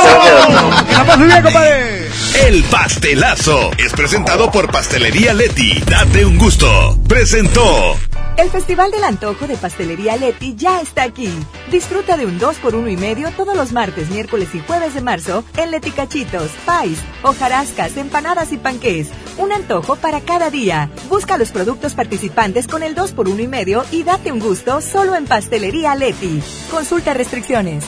Que 0.86 0.92
la 0.94 1.04
pases 1.04 1.26
bien, 1.26 1.42
compadre. 1.42 2.08
El 2.34 2.62
Pastelazo 2.64 3.70
es 3.78 3.92
presentado 3.92 4.50
por 4.50 4.70
Pastelería 4.70 5.34
Leti. 5.34 5.80
Date 5.80 6.24
un 6.24 6.38
gusto. 6.38 6.98
Presentó. 7.08 7.96
El 8.36 8.50
Festival 8.50 8.90
del 8.90 9.02
Antojo 9.02 9.46
de 9.46 9.56
Pastelería 9.56 10.16
Leti 10.16 10.54
ya 10.54 10.80
está 10.80 11.02
aquí. 11.02 11.32
Disfruta 11.70 12.16
de 12.16 12.26
un 12.26 12.38
2 12.38 12.56
por 12.58 12.74
uno 12.74 12.88
y 12.88 12.96
medio 12.96 13.30
todos 13.32 13.56
los 13.56 13.72
martes, 13.72 14.10
miércoles 14.10 14.48
y 14.54 14.60
jueves 14.60 14.94
de 14.94 15.00
marzo 15.00 15.44
en 15.56 15.70
Leti 15.70 15.90
Cachitos, 15.90 16.50
Pais, 16.64 16.98
hojarascas, 17.22 17.96
empanadas 17.96 18.52
y 18.52 18.58
panqués. 18.58 19.08
Un 19.38 19.52
antojo 19.52 19.96
para 19.96 20.20
cada 20.20 20.50
día. 20.50 20.90
Busca 21.08 21.38
los 21.38 21.50
productos 21.50 21.94
participantes 21.94 22.68
con 22.68 22.82
el 22.82 22.94
2 22.94 23.12
por 23.12 23.28
uno 23.28 23.42
y 23.42 23.48
medio 23.48 23.84
y 23.90 24.04
date 24.04 24.30
un 24.30 24.38
gusto 24.38 24.80
solo 24.80 25.16
en 25.16 25.26
Pastelería 25.26 25.94
Leti. 25.94 26.42
Consulta 26.70 27.14
restricciones. 27.14 27.84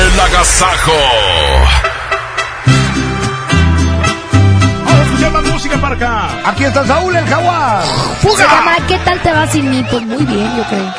El 0.00 0.20
agasajo. 0.20 0.92
Música 5.56 5.80
para 5.80 5.94
acá. 5.94 6.50
Aquí 6.50 6.64
está 6.64 6.86
Saúl 6.86 7.16
el 7.16 7.26
jaguar. 7.26 7.82
Se 8.20 8.28
llama 8.42 8.76
¿Qué 8.86 8.98
tal 8.98 9.18
te 9.22 9.32
va 9.32 9.46
sin 9.46 9.70
mí? 9.70 9.82
Pues 9.90 10.02
muy 10.02 10.22
bien, 10.22 10.54
yo 10.54 10.62
creo. 10.64 10.92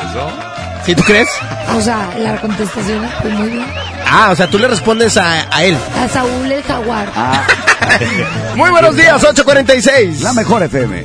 ¿Sí 0.84 0.96
tú 0.96 1.02
crees? 1.04 1.28
O 1.76 1.80
sea, 1.80 2.10
la 2.18 2.40
contestación 2.40 3.04
es 3.04 3.12
pues 3.22 3.34
muy 3.34 3.50
bien. 3.50 3.66
Ah, 4.04 4.30
o 4.32 4.34
sea, 4.34 4.48
tú 4.50 4.58
le 4.58 4.66
respondes 4.66 5.16
a, 5.16 5.46
a 5.56 5.62
él. 5.62 5.76
A 6.02 6.08
Saúl 6.08 6.50
el 6.50 6.62
jaguar. 6.64 7.06
Muy 8.56 8.70
buenos 8.70 8.96
días, 8.96 9.22
846. 9.22 10.22
La 10.22 10.32
mejor 10.32 10.62
FM. 10.64 11.04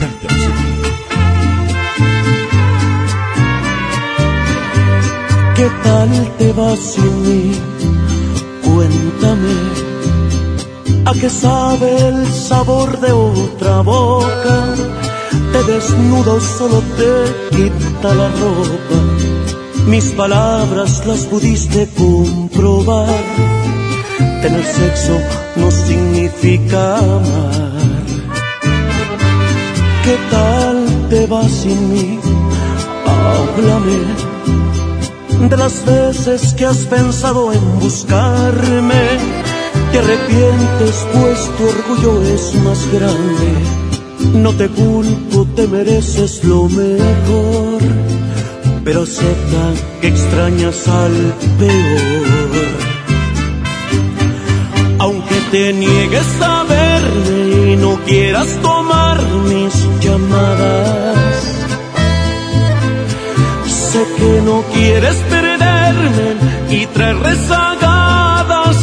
¿Qué 5.56 5.70
tal 5.84 6.32
te 6.40 6.54
vas 6.54 6.80
sin 6.80 7.22
mí? 7.24 7.62
Cuéntame. 8.64 9.83
¿A 11.06 11.14
qué 11.14 11.30
sabe 11.30 11.98
el 12.10 12.28
sabor 12.28 13.00
de 13.00 13.12
otra 13.12 13.82
boca? 13.82 14.76
Te 15.52 15.64
desnudo, 15.72 16.40
solo 16.40 16.82
te 16.98 17.56
quita 17.56 18.14
la 18.16 18.30
ropa. 18.30 19.00
Mis 19.88 20.06
palabras 20.12 21.06
las 21.06 21.26
pudiste 21.26 21.90
comprobar. 21.98 23.24
Tener 24.42 24.66
sexo 24.66 25.20
no 25.58 25.72
significa 25.72 26.98
amar. 26.98 27.74
¿Qué 30.03 30.18
tal 30.32 31.08
te 31.10 31.26
vas 31.28 31.52
sin 31.52 31.94
mí? 31.94 32.20
Háblame 33.06 34.34
de 35.50 35.58
las 35.58 35.86
veces 35.86 36.53
que 36.53 36.66
has 36.66 36.80
pensado 36.86 37.52
en 37.53 37.80
buscarme. 37.80 39.53
Te 39.94 40.00
arrepientes 40.00 41.06
pues 41.14 41.52
tu 41.56 41.68
orgullo 41.68 42.24
es 42.24 42.56
más 42.64 42.80
grande. 42.92 43.50
No 44.34 44.52
te 44.54 44.68
culpo, 44.68 45.46
te 45.56 45.68
mereces 45.68 46.44
lo 46.46 46.68
mejor. 46.68 47.80
Pero 48.84 49.04
acepta 49.04 49.64
que 50.02 50.08
extrañas 50.08 50.88
al 50.88 51.14
peor. 51.60 52.52
Aunque 54.98 55.36
te 55.52 55.74
niegues 55.74 56.42
a 56.42 56.64
verme 56.64 57.74
y 57.74 57.76
no 57.76 58.00
quieras 58.08 58.48
tomar 58.64 59.22
mis 59.48 59.76
llamadas. 60.04 61.38
Sé 63.68 64.04
que 64.18 64.42
no 64.42 64.64
quieres 64.74 65.18
perderme 65.30 66.30
y 66.72 66.88
traer 66.88 67.20
rezagadas 67.20 67.93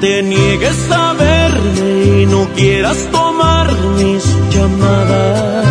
te 0.00 0.22
niegues 0.22 0.90
a 0.92 1.12
verme 1.14 2.22
y 2.22 2.26
no 2.26 2.46
quieras 2.54 2.98
tomar 3.10 3.72
mis 3.96 4.24
llamadas. 4.52 5.66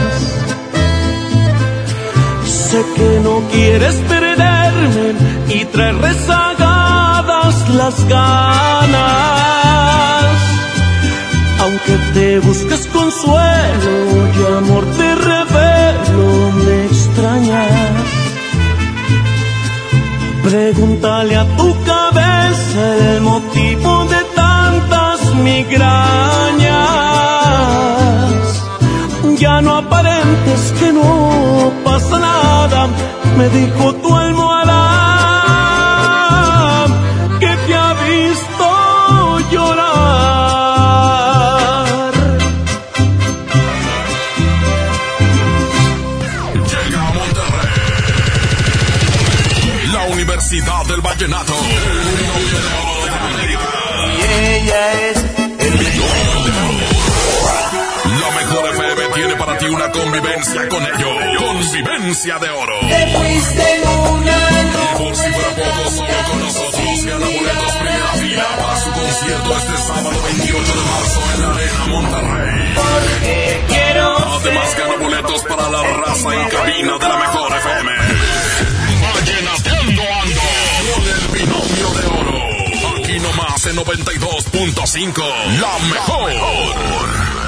Sé 2.46 2.84
que 2.96 3.20
no 3.24 3.42
quieres 3.52 3.96
perderme 4.10 5.14
y 5.50 5.66
traer 5.66 5.96
rezagadas 5.98 7.70
las 7.70 8.08
ganas. 8.08 9.06
Aunque 11.62 11.98
te 12.14 12.40
busques 12.40 12.88
consuelo 12.88 13.94
y 14.36 14.58
amor 14.58 14.86
te 14.98 15.16
revelo, 15.16 16.52
me 16.66 16.86
extrañas. 16.86 18.28
Pregúntale 20.44 21.36
a 21.36 21.46
tu 21.58 21.77
migrañas. 25.78 26.88
Ya 29.40 29.62
no 29.62 29.78
aparentes 29.78 30.74
que 30.80 30.92
no 30.94 31.72
pasa 31.84 32.20
nada, 32.20 32.88
me 33.38 33.50
dijo 33.50 33.94
tu 33.96 34.16
almohada 34.16 34.84
que 37.40 37.56
te 37.66 37.76
ha 37.76 37.94
visto 37.94 39.40
llorar. 39.52 39.88
Llega 46.72 47.00
a 47.08 47.12
Monterrey. 47.14 47.70
La 49.94 50.04
Universidad 50.14 50.86
del 50.86 51.02
Vallenato. 51.02 51.54
Y 54.18 54.22
ella 54.22 55.07
convivencia 60.18 60.70
con 60.70 60.84
ellos. 60.84 61.16
Convivencia 61.38 62.40
de 62.40 62.50
oro. 62.50 62.80
Te 62.88 63.08
fuiste 63.18 63.76
en 63.76 63.88
un 63.88 64.30
año. 64.30 64.80
Y 64.84 64.98
por 64.98 65.16
si 65.16 65.32
fuera 65.32 65.50
poco, 65.50 65.90
solo 65.92 66.14
con 66.30 66.40
nosotros 66.40 67.06
Gana 67.06 67.26
boletos 67.26 67.72
primera 67.76 68.08
fila 68.14 68.46
para 68.58 68.78
su 68.78 68.92
concierto 68.92 69.58
este 69.58 69.78
sábado 69.78 70.22
28 70.24 70.74
de 70.74 70.82
marzo 70.82 71.22
en 71.34 71.42
la 71.42 71.50
Arena 71.54 71.86
Monterrey. 71.88 72.74
Porque 72.76 73.66
quiero 73.68 74.18
Además 74.18 74.76
gana 74.78 74.96
boletos 74.96 75.44
para 75.44 75.70
la 75.70 75.84
raza 75.84 76.34
en 76.34 76.50
cabina 76.50 76.98
de 76.98 77.08
la 77.08 77.18
mejor 77.18 77.58
FM. 77.58 77.92
Vallenateando 79.14 80.02
ando 80.22 80.42
con 80.94 81.04
el 81.08 81.28
binomio 81.34 81.90
de 81.94 82.06
oro. 82.20 82.98
Aquí 82.98 83.20
nomás 83.20 83.66
en 83.66 83.76
92.5. 83.78 85.24
La 85.60 85.78
mejor. 85.94 87.47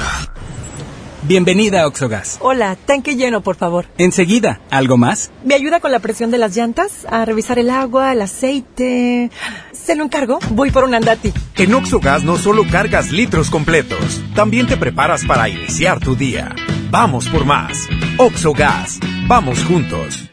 Bienvenida 1.30 1.82
a 1.82 1.86
Oxogas. 1.86 2.38
Hola, 2.40 2.74
tanque 2.74 3.14
lleno, 3.14 3.40
por 3.40 3.54
favor. 3.54 3.86
Enseguida, 3.98 4.60
¿algo 4.68 4.96
más? 4.96 5.30
¿Me 5.44 5.54
ayuda 5.54 5.78
con 5.78 5.92
la 5.92 6.00
presión 6.00 6.32
de 6.32 6.38
las 6.38 6.56
llantas? 6.56 7.06
A 7.08 7.24
revisar 7.24 7.60
el 7.60 7.70
agua, 7.70 8.10
el 8.10 8.20
aceite. 8.20 9.30
¿Se 9.70 9.94
lo 9.94 10.02
encargo? 10.02 10.40
Voy 10.50 10.72
por 10.72 10.82
un 10.82 10.92
andati. 10.92 11.32
En 11.54 11.72
Oxogas 11.72 12.24
no 12.24 12.36
solo 12.36 12.64
cargas 12.68 13.12
litros 13.12 13.48
completos, 13.48 14.20
también 14.34 14.66
te 14.66 14.76
preparas 14.76 15.24
para 15.24 15.48
iniciar 15.48 16.00
tu 16.00 16.16
día. 16.16 16.52
Vamos 16.90 17.28
por 17.28 17.44
más. 17.44 17.86
Oxogas. 18.16 18.98
Vamos 19.28 19.62
juntos. 19.62 20.32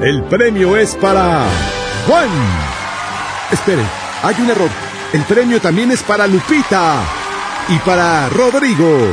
El 0.00 0.22
premio 0.30 0.78
es 0.78 0.94
para 0.94 1.46
Juan. 2.06 2.30
Espere, 3.52 3.82
hay 4.22 4.36
un 4.40 4.48
error. 4.48 4.70
El 5.12 5.24
premio 5.24 5.60
también 5.60 5.90
es 5.90 6.02
para 6.02 6.26
Lupita 6.26 7.02
y 7.68 7.76
para 7.80 8.30
Rodrigo. 8.30 9.12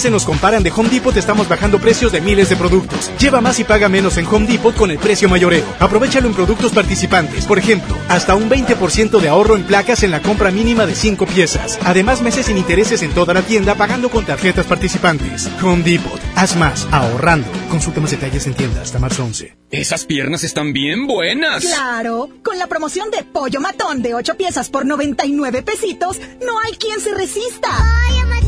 se 0.01 0.09
nos 0.09 0.25
comparan 0.25 0.63
de 0.63 0.71
Home 0.71 0.89
Depot, 0.89 1.15
estamos 1.15 1.47
bajando 1.47 1.79
precios 1.79 2.11
de 2.11 2.21
miles 2.21 2.49
de 2.49 2.55
productos. 2.55 3.11
Lleva 3.19 3.39
más 3.39 3.59
y 3.59 3.63
paga 3.63 3.87
menos 3.87 4.17
en 4.17 4.25
Home 4.25 4.47
Depot 4.47 4.75
con 4.75 4.89
el 4.89 4.97
precio 4.97 5.29
mayoreo. 5.29 5.63
Aprovechalo 5.79 6.27
en 6.27 6.33
productos 6.33 6.71
participantes. 6.71 7.45
Por 7.45 7.59
ejemplo, 7.59 7.95
hasta 8.09 8.33
un 8.33 8.49
20% 8.49 9.19
de 9.19 9.29
ahorro 9.29 9.55
en 9.55 9.63
placas 9.63 10.01
en 10.01 10.09
la 10.09 10.21
compra 10.21 10.49
mínima 10.49 10.87
de 10.87 10.95
5 10.95 11.27
piezas. 11.27 11.77
Además, 11.85 12.23
meses 12.23 12.47
sin 12.47 12.57
intereses 12.57 13.03
en 13.03 13.11
toda 13.11 13.35
la 13.35 13.43
tienda 13.43 13.75
pagando 13.75 14.09
con 14.09 14.25
tarjetas 14.25 14.65
participantes. 14.65 15.47
Home 15.61 15.83
Depot. 15.83 16.19
Haz 16.35 16.55
más, 16.55 16.87
ahorrando. 16.91 17.47
Consulta 17.69 18.01
más 18.01 18.09
detalles 18.09 18.47
en 18.47 18.55
tienda 18.55 18.81
hasta 18.81 18.97
marzo 18.97 19.23
11. 19.23 19.55
Esas 19.69 20.05
piernas 20.05 20.43
están 20.43 20.73
bien 20.73 21.05
buenas. 21.05 21.63
Claro, 21.63 22.27
con 22.43 22.57
la 22.57 22.65
promoción 22.65 23.11
de 23.11 23.23
pollo 23.23 23.61
matón 23.61 24.01
de 24.01 24.15
8 24.15 24.35
piezas 24.35 24.69
por 24.69 24.85
99 24.85 25.61
pesitos, 25.61 26.19
no 26.43 26.59
hay 26.59 26.73
quien 26.73 26.99
se 26.99 27.13
resista. 27.13 27.69
Pollo 27.69 28.40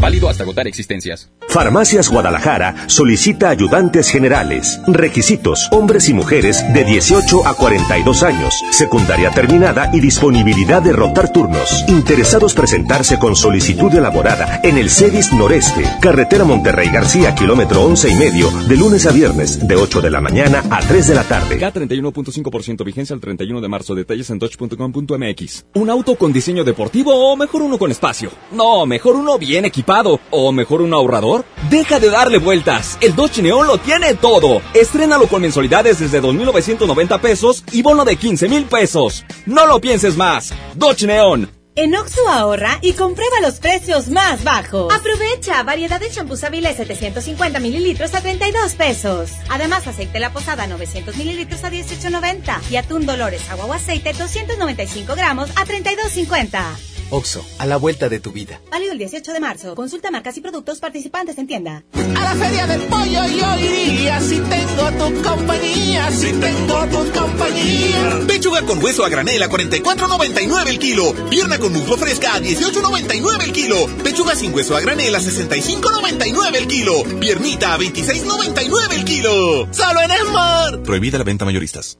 Válido 0.00 0.28
hasta 0.28 0.44
agotar 0.44 0.68
existencias. 0.68 1.30
Farmacias 1.48 2.08
Guadalajara 2.08 2.88
solicita 2.88 3.48
ayudantes 3.48 4.10
generales. 4.10 4.80
Requisitos: 4.86 5.68
hombres 5.72 6.08
y 6.08 6.14
mujeres 6.14 6.62
de 6.72 6.84
18 6.84 7.46
a 7.46 7.54
42 7.54 8.22
años, 8.22 8.54
secundaria 8.70 9.30
terminada 9.30 9.90
y 9.92 10.00
disponibilidad 10.00 10.82
de 10.82 10.92
rotar 10.92 11.32
turnos. 11.32 11.84
Interesados 11.88 12.54
presentarse 12.54 13.18
con 13.18 13.34
solicitud 13.34 13.92
elaborada 13.92 14.60
en 14.62 14.78
el 14.78 14.88
CEDIS 14.88 15.32
Noreste, 15.32 15.82
carretera 16.00 16.44
Monterrey 16.44 16.90
García, 16.90 17.34
kilómetro 17.34 17.82
11 17.82 18.10
y 18.10 18.14
medio, 18.14 18.50
de 18.68 18.76
lunes 18.76 19.06
a 19.06 19.10
viernes, 19.10 19.66
de 19.66 19.74
8 19.74 20.00
de 20.00 20.10
la 20.10 20.20
mañana 20.20 20.62
a 20.70 20.80
3 20.80 21.08
de 21.08 21.14
la 21.14 21.24
tarde. 21.24 21.58
K31.5% 21.58 22.84
vigencia 22.84 23.14
al 23.14 23.20
31 23.20 23.60
de 23.60 23.68
marzo. 23.68 23.94
Detalles 23.94 24.30
en 24.30 24.38
dodge.com.mx. 24.38 25.64
¿Un 25.74 25.90
auto 25.90 26.14
con 26.14 26.32
diseño 26.32 26.62
deportivo 26.62 27.32
o 27.32 27.36
mejor 27.36 27.62
uno 27.62 27.78
con 27.78 27.90
espacio? 27.90 28.30
No, 28.52 28.86
mejor 28.86 29.16
uno 29.16 29.38
bien 29.38 29.64
equipado. 29.64 29.87
¿O 30.30 30.52
mejor 30.52 30.82
un 30.82 30.92
ahorrador? 30.92 31.46
Deja 31.70 31.98
de 31.98 32.10
darle 32.10 32.36
vueltas. 32.36 32.98
El 33.00 33.14
Dodge 33.16 33.40
Neon 33.40 33.66
lo 33.66 33.78
tiene 33.78 34.12
todo. 34.14 34.60
Estrénalo 34.74 35.28
con 35.28 35.40
mensualidades 35.40 35.98
desde 35.98 36.20
2.990 36.20 37.18
pesos 37.20 37.64
y 37.72 37.80
bono 37.80 38.04
de 38.04 38.16
15 38.16 38.50
mil 38.50 38.64
pesos. 38.66 39.24
No 39.46 39.66
lo 39.66 39.80
pienses 39.80 40.14
más. 40.18 40.52
Dodge 40.74 41.06
Neon. 41.06 41.50
En 41.74 41.96
Oxo 41.96 42.28
ahorra 42.28 42.78
y 42.82 42.92
comprueba 42.92 43.40
los 43.40 43.60
precios 43.60 44.08
más 44.08 44.44
bajos. 44.44 44.92
Aprovecha 44.92 45.62
variedad 45.62 46.00
de 46.00 46.10
champús 46.10 46.44
Avilés 46.44 46.76
750 46.76 47.58
mililitros 47.58 48.14
a 48.14 48.20
32 48.20 48.74
pesos. 48.74 49.30
Además, 49.48 49.86
aceite 49.86 50.18
La 50.18 50.34
Posada 50.34 50.66
900 50.66 51.16
mililitros 51.16 51.64
a 51.64 51.70
18.90 51.70 52.70
y 52.70 52.76
atún 52.76 53.06
Dolores 53.06 53.48
agua 53.48 53.64
o 53.64 53.72
aceite 53.72 54.12
295 54.12 55.14
gramos 55.14 55.48
a 55.50 55.64
32.50. 55.64 56.97
Oxo, 57.10 57.44
a 57.58 57.66
la 57.66 57.76
vuelta 57.76 58.08
de 58.08 58.20
tu 58.20 58.32
vida. 58.32 58.60
Válido 58.70 58.92
el 58.92 58.98
18 58.98 59.32
de 59.32 59.40
marzo. 59.40 59.74
Consulta 59.74 60.10
marcas 60.10 60.36
y 60.36 60.40
productos 60.40 60.78
participantes 60.78 61.38
en 61.38 61.46
tienda. 61.46 61.84
A 61.94 62.20
la 62.20 62.34
feria 62.34 62.66
del 62.66 62.82
pollo 62.82 63.26
yo 63.26 63.58
iría 63.58 64.20
si 64.20 64.36
tengo 64.40 64.90
tu 64.92 65.22
compañía, 65.22 66.10
si 66.10 66.32
tengo 66.32 66.86
tu 66.86 67.18
compañía. 67.18 68.20
Pechuga 68.26 68.62
con 68.62 68.82
hueso 68.82 69.04
a 69.04 69.08
granel 69.08 69.42
a 69.42 69.48
44.99 69.48 70.68
el 70.68 70.78
kilo. 70.78 71.14
Pierna 71.30 71.58
con 71.58 71.72
muslo 71.72 71.96
fresca 71.96 72.34
a 72.34 72.40
18.99 72.40 73.44
el 73.44 73.52
kilo. 73.52 73.86
Pechuga 74.04 74.34
sin 74.34 74.54
hueso 74.54 74.76
a 74.76 74.80
granel 74.80 75.14
a 75.14 75.20
65.99 75.20 76.56
el 76.56 76.68
kilo. 76.68 77.04
Piernita 77.18 77.74
a 77.74 77.78
26.99 77.78 78.94
el 78.94 79.04
kilo. 79.04 79.68
Solo 79.72 80.02
en 80.02 80.10
Esmar. 80.10 80.82
Prohibida 80.82 81.18
la 81.18 81.24
venta 81.24 81.44
mayoristas. 81.44 81.98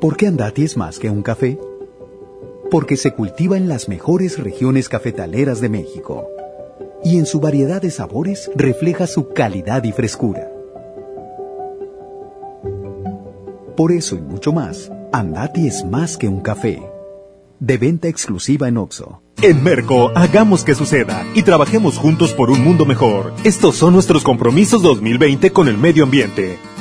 ¿Por 0.00 0.16
qué 0.16 0.26
Andati 0.26 0.64
es 0.64 0.76
más 0.76 0.98
que 0.98 1.08
un 1.08 1.22
café? 1.22 1.58
Porque 2.72 2.96
se 2.96 3.12
cultiva 3.12 3.58
en 3.58 3.68
las 3.68 3.86
mejores 3.86 4.38
regiones 4.38 4.88
cafetaleras 4.88 5.60
de 5.60 5.68
México. 5.68 6.26
Y 7.04 7.18
en 7.18 7.26
su 7.26 7.38
variedad 7.38 7.82
de 7.82 7.90
sabores 7.90 8.50
refleja 8.56 9.06
su 9.06 9.28
calidad 9.28 9.84
y 9.84 9.92
frescura. 9.92 10.50
Por 13.76 13.92
eso 13.92 14.16
y 14.16 14.22
mucho 14.22 14.54
más, 14.54 14.90
Andati 15.12 15.66
es 15.66 15.84
más 15.84 16.16
que 16.16 16.28
un 16.28 16.40
café. 16.40 16.82
De 17.60 17.76
venta 17.76 18.08
exclusiva 18.08 18.68
en 18.68 18.78
Oxo. 18.78 19.20
En 19.42 19.62
Merco, 19.62 20.10
hagamos 20.14 20.64
que 20.64 20.74
suceda 20.74 21.26
y 21.34 21.42
trabajemos 21.42 21.98
juntos 21.98 22.32
por 22.32 22.48
un 22.48 22.64
mundo 22.64 22.86
mejor. 22.86 23.34
Estos 23.44 23.76
son 23.76 23.92
nuestros 23.92 24.24
compromisos 24.24 24.80
2020 24.82 25.50
con 25.52 25.68
el 25.68 25.76
medio 25.76 26.04
ambiente. 26.04 26.58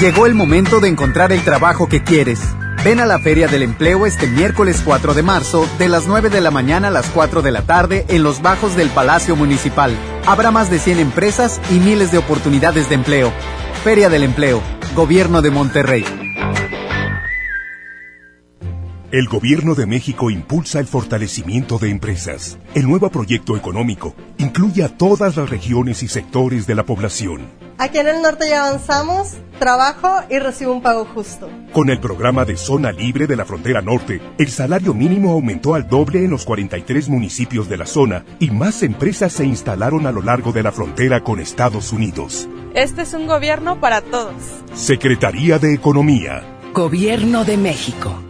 Llegó 0.00 0.24
el 0.24 0.34
momento 0.34 0.80
de 0.80 0.88
encontrar 0.88 1.30
el 1.30 1.44
trabajo 1.44 1.86
que 1.86 2.02
quieres. 2.02 2.40
Ven 2.82 3.00
a 3.00 3.04
la 3.04 3.18
Feria 3.18 3.48
del 3.48 3.62
Empleo 3.62 4.06
este 4.06 4.26
miércoles 4.26 4.80
4 4.82 5.12
de 5.12 5.22
marzo, 5.22 5.68
de 5.78 5.90
las 5.90 6.06
9 6.06 6.30
de 6.30 6.40
la 6.40 6.50
mañana 6.50 6.88
a 6.88 6.90
las 6.90 7.10
4 7.10 7.42
de 7.42 7.50
la 7.50 7.60
tarde, 7.66 8.06
en 8.08 8.22
los 8.22 8.40
bajos 8.40 8.76
del 8.76 8.88
Palacio 8.88 9.36
Municipal. 9.36 9.94
Habrá 10.26 10.50
más 10.50 10.70
de 10.70 10.78
100 10.78 11.00
empresas 11.00 11.60
y 11.70 11.80
miles 11.80 12.12
de 12.12 12.16
oportunidades 12.16 12.88
de 12.88 12.94
empleo. 12.94 13.30
Feria 13.84 14.08
del 14.08 14.22
Empleo, 14.22 14.62
Gobierno 14.96 15.42
de 15.42 15.50
Monterrey. 15.50 16.04
El 19.12 19.28
Gobierno 19.28 19.74
de 19.74 19.84
México 19.84 20.30
impulsa 20.30 20.80
el 20.80 20.86
fortalecimiento 20.86 21.76
de 21.76 21.90
empresas. 21.90 22.58
El 22.72 22.88
nuevo 22.88 23.10
proyecto 23.10 23.54
económico 23.54 24.14
incluye 24.38 24.82
a 24.82 24.96
todas 24.96 25.36
las 25.36 25.50
regiones 25.50 26.02
y 26.02 26.08
sectores 26.08 26.66
de 26.66 26.74
la 26.74 26.84
población. 26.86 27.69
Aquí 27.80 27.96
en 27.96 28.08
el 28.08 28.20
norte 28.20 28.46
ya 28.46 28.66
avanzamos 28.66 29.38
trabajo 29.58 30.10
y 30.28 30.38
recibo 30.38 30.70
un 30.70 30.82
pago 30.82 31.06
justo. 31.06 31.48
Con 31.72 31.88
el 31.88 31.98
programa 31.98 32.44
de 32.44 32.58
Zona 32.58 32.92
Libre 32.92 33.26
de 33.26 33.36
la 33.36 33.46
Frontera 33.46 33.80
Norte, 33.80 34.20
el 34.36 34.50
salario 34.50 34.92
mínimo 34.92 35.32
aumentó 35.32 35.74
al 35.74 35.88
doble 35.88 36.22
en 36.22 36.30
los 36.30 36.44
43 36.44 37.08
municipios 37.08 37.70
de 37.70 37.78
la 37.78 37.86
zona 37.86 38.26
y 38.38 38.50
más 38.50 38.82
empresas 38.82 39.32
se 39.32 39.46
instalaron 39.46 40.06
a 40.06 40.12
lo 40.12 40.20
largo 40.20 40.52
de 40.52 40.62
la 40.62 40.72
frontera 40.72 41.24
con 41.24 41.40
Estados 41.40 41.90
Unidos. 41.90 42.46
Este 42.74 43.00
es 43.00 43.14
un 43.14 43.26
gobierno 43.26 43.80
para 43.80 44.02
todos. 44.02 44.34
Secretaría 44.74 45.58
de 45.58 45.72
Economía. 45.72 46.42
Gobierno 46.74 47.46
de 47.46 47.56
México. 47.56 48.29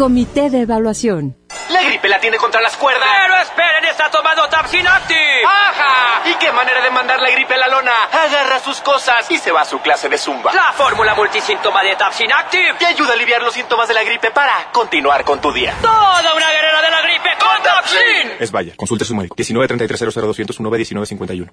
Comité 0.00 0.48
de 0.48 0.62
Evaluación. 0.62 1.36
La 1.68 1.82
gripe 1.82 2.08
la 2.08 2.18
tiene 2.18 2.38
contra 2.38 2.62
las 2.62 2.74
cuerdas. 2.78 3.06
Pero 3.06 3.36
esperen, 3.36 3.84
está 3.84 4.10
tomando 4.10 4.48
Tapsin 4.48 4.86
Active. 4.86 5.42
¡Ajá! 5.46 6.22
¿Y 6.26 6.34
qué 6.36 6.50
manera 6.52 6.82
de 6.82 6.88
mandar 6.88 7.20
la 7.20 7.28
gripe 7.28 7.52
a 7.52 7.58
la 7.58 7.68
lona? 7.68 7.92
Agarra 8.10 8.60
sus 8.60 8.80
cosas 8.80 9.30
y 9.30 9.36
se 9.36 9.52
va 9.52 9.60
a 9.60 9.64
su 9.66 9.78
clase 9.80 10.08
de 10.08 10.16
zumba. 10.16 10.54
La 10.54 10.72
fórmula 10.72 11.14
multisíntoma 11.14 11.82
de 11.82 11.96
Tapsin 11.96 12.32
Active 12.32 12.76
te 12.78 12.86
ayuda 12.86 13.10
a 13.10 13.12
aliviar 13.12 13.42
los 13.42 13.52
síntomas 13.52 13.88
de 13.88 13.92
la 13.92 14.02
gripe 14.02 14.30
para 14.30 14.72
continuar 14.72 15.22
con 15.22 15.38
tu 15.38 15.52
día. 15.52 15.74
Toda 15.82 16.34
una 16.34 16.50
guerrera 16.50 16.80
de 16.80 16.90
la 16.90 17.02
gripe 17.02 17.28
con 17.38 17.62
Tapsin. 17.62 18.32
Es 18.40 18.50
vaya, 18.50 18.72
consulte 18.76 19.04
a 19.04 19.06
su 19.06 19.14
médico. 19.14 19.34
19 19.36 19.68
33 19.68 20.00
00 20.00 20.26
201 20.28 20.76
19 20.76 21.06
51. 21.06 21.52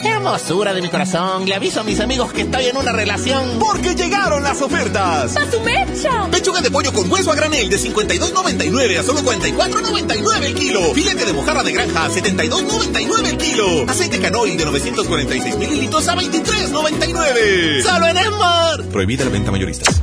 Hermosura 0.00 0.72
de 0.74 0.80
mi 0.80 0.88
corazón, 0.88 1.44
le 1.46 1.54
aviso 1.54 1.80
a 1.80 1.82
mis 1.82 1.98
amigos 1.98 2.32
que 2.32 2.42
estoy 2.42 2.66
en 2.66 2.76
una 2.76 2.92
relación. 2.92 3.58
Porque 3.58 3.94
llegaron 3.94 4.42
las 4.44 4.62
ofertas. 4.62 5.36
¡A 5.36 5.50
su 5.50 5.60
mecha! 5.60 6.28
Pechuga 6.30 6.60
de 6.60 6.70
pollo 6.70 6.92
con 6.92 7.10
hueso 7.10 7.32
a 7.32 7.34
granel 7.34 7.68
de 7.68 7.78
52.99 7.78 8.98
a 8.98 9.02
solo 9.02 9.20
44.99 9.22 10.44
el 10.44 10.54
kilo. 10.54 10.94
Filete 10.94 11.24
de 11.24 11.32
mojarra 11.32 11.64
de 11.64 11.72
granja 11.72 12.04
a 12.04 12.10
72.99 12.10 13.26
el 13.28 13.38
kilo. 13.38 13.90
Aceite 13.90 14.20
canoil 14.20 14.56
de 14.56 14.64
946 14.66 15.56
mililitros 15.56 16.06
a 16.08 16.14
23.99. 16.14 17.82
¡Solo 17.82 18.06
en 18.06 18.16
Esmar! 18.18 18.84
Prohibida 18.92 19.24
la 19.24 19.30
venta 19.30 19.50
mayoristas. 19.50 20.00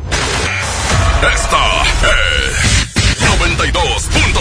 Esta 1.34 1.84
es 1.84 2.25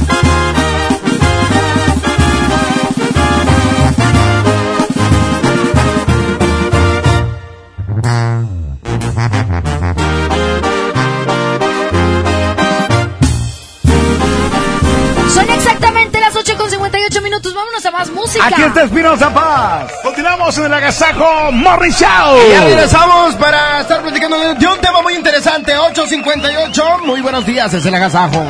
Espinosa 18.85 19.33
Paz. 19.33 19.91
Continuamos 20.03 20.57
en 20.57 20.65
el 20.65 20.73
agasajo 20.73 21.51
Morris 21.51 21.97
Show. 21.97 22.37
Y 22.47 22.51
ya 22.51 22.63
regresamos 22.65 23.35
para 23.35 23.81
estar 23.81 24.01
platicando 24.01 24.37
de 24.37 24.67
un 24.67 24.79
tema 24.79 25.01
muy 25.01 25.15
interesante. 25.15 25.75
858. 25.75 26.99
Muy 27.05 27.21
buenos 27.21 27.45
días, 27.45 27.73
es 27.73 27.85
el 27.85 27.95
agasajo. 27.95 28.43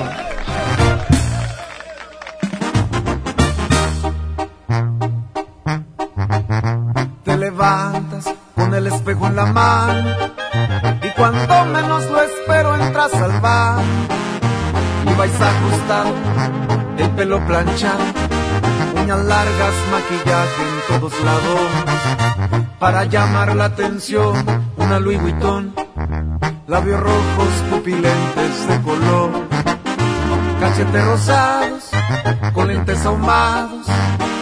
Te 7.24 7.38
levantas 7.38 8.26
con 8.56 8.74
el 8.74 8.88
espejo 8.88 9.28
en 9.28 9.36
la 9.36 9.46
mano 9.46 10.16
y 11.02 11.10
cuando 11.12 11.66
menos 11.66 12.04
lo 12.12 12.22
espero 12.22 12.76
entras 12.76 13.14
al 13.14 13.40
bar 13.40 13.84
y 15.06 15.14
vais 15.14 15.34
ajustado, 15.42 16.14
el 16.98 17.10
pelo 17.12 17.46
planchado, 17.46 18.04
largas, 19.14 19.74
maquillaje 19.92 20.64
en 20.64 21.00
todos 21.00 21.14
lados. 21.24 21.62
Para 22.80 23.06
llamar 23.06 23.56
la 23.56 23.66
atención, 23.66 24.34
una 24.78 25.00
Louis 25.00 25.22
Vuitton, 25.22 25.74
labios 26.68 27.00
rojos, 27.00 27.50
pupilentes 27.70 28.68
de 28.68 28.82
color, 28.82 29.30
cachetes 30.60 31.06
rosados, 31.06 31.90
con 32.54 32.68
lentes 32.68 33.06
ahumados 33.06 33.88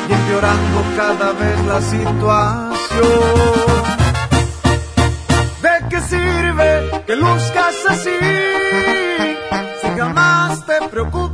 y 0.09 0.13
empeorando 0.13 0.83
cada 0.95 1.33
vez 1.33 1.65
la 1.65 1.81
situación. 1.81 3.03
¿De 5.61 5.89
qué 5.89 6.01
sirve 6.01 7.03
que 7.05 7.15
luzcas 7.17 7.75
así 7.89 8.17
si 9.81 9.87
jamás 9.99 10.65
te 10.65 10.87
preocupas 10.89 11.32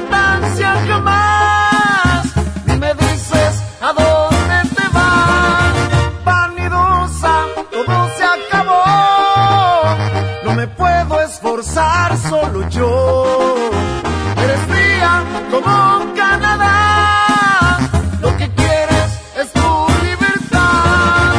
importancia 0.00 0.68
jamás, 0.88 2.24
ni 2.66 2.76
me 2.76 2.94
dices 2.94 3.62
a 3.80 3.92
dónde 3.92 4.58
te 4.76 4.88
vas. 4.96 5.74
Vanidosa, 6.24 7.34
todo 7.70 8.08
se 8.16 8.24
acabó. 8.24 8.84
No 10.44 10.54
me 10.54 10.66
puedo 10.68 11.20
esforzar 11.22 12.16
solo 12.16 12.68
yo. 12.68 13.56
Eres 14.36 14.60
fría 14.70 15.22
como 15.50 16.14
Canadá. 16.14 17.78
Lo 18.20 18.36
que 18.36 18.48
quieres 18.54 19.08
es 19.36 19.52
tu 19.52 19.86
libertad. 20.08 21.34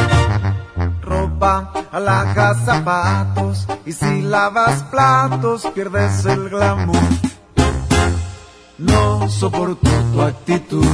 Ropa, 1.02 1.72
alhajas, 1.92 2.56
zapatos. 2.64 3.66
Y 3.84 3.92
si 3.92 4.22
lavas 4.22 4.82
platos, 4.84 5.66
pierdes 5.74 6.24
el 6.26 6.48
glamour. 6.48 7.31
No 9.32 9.38
soporto 9.38 9.90
tu 10.12 10.20
actitud. 10.20 10.84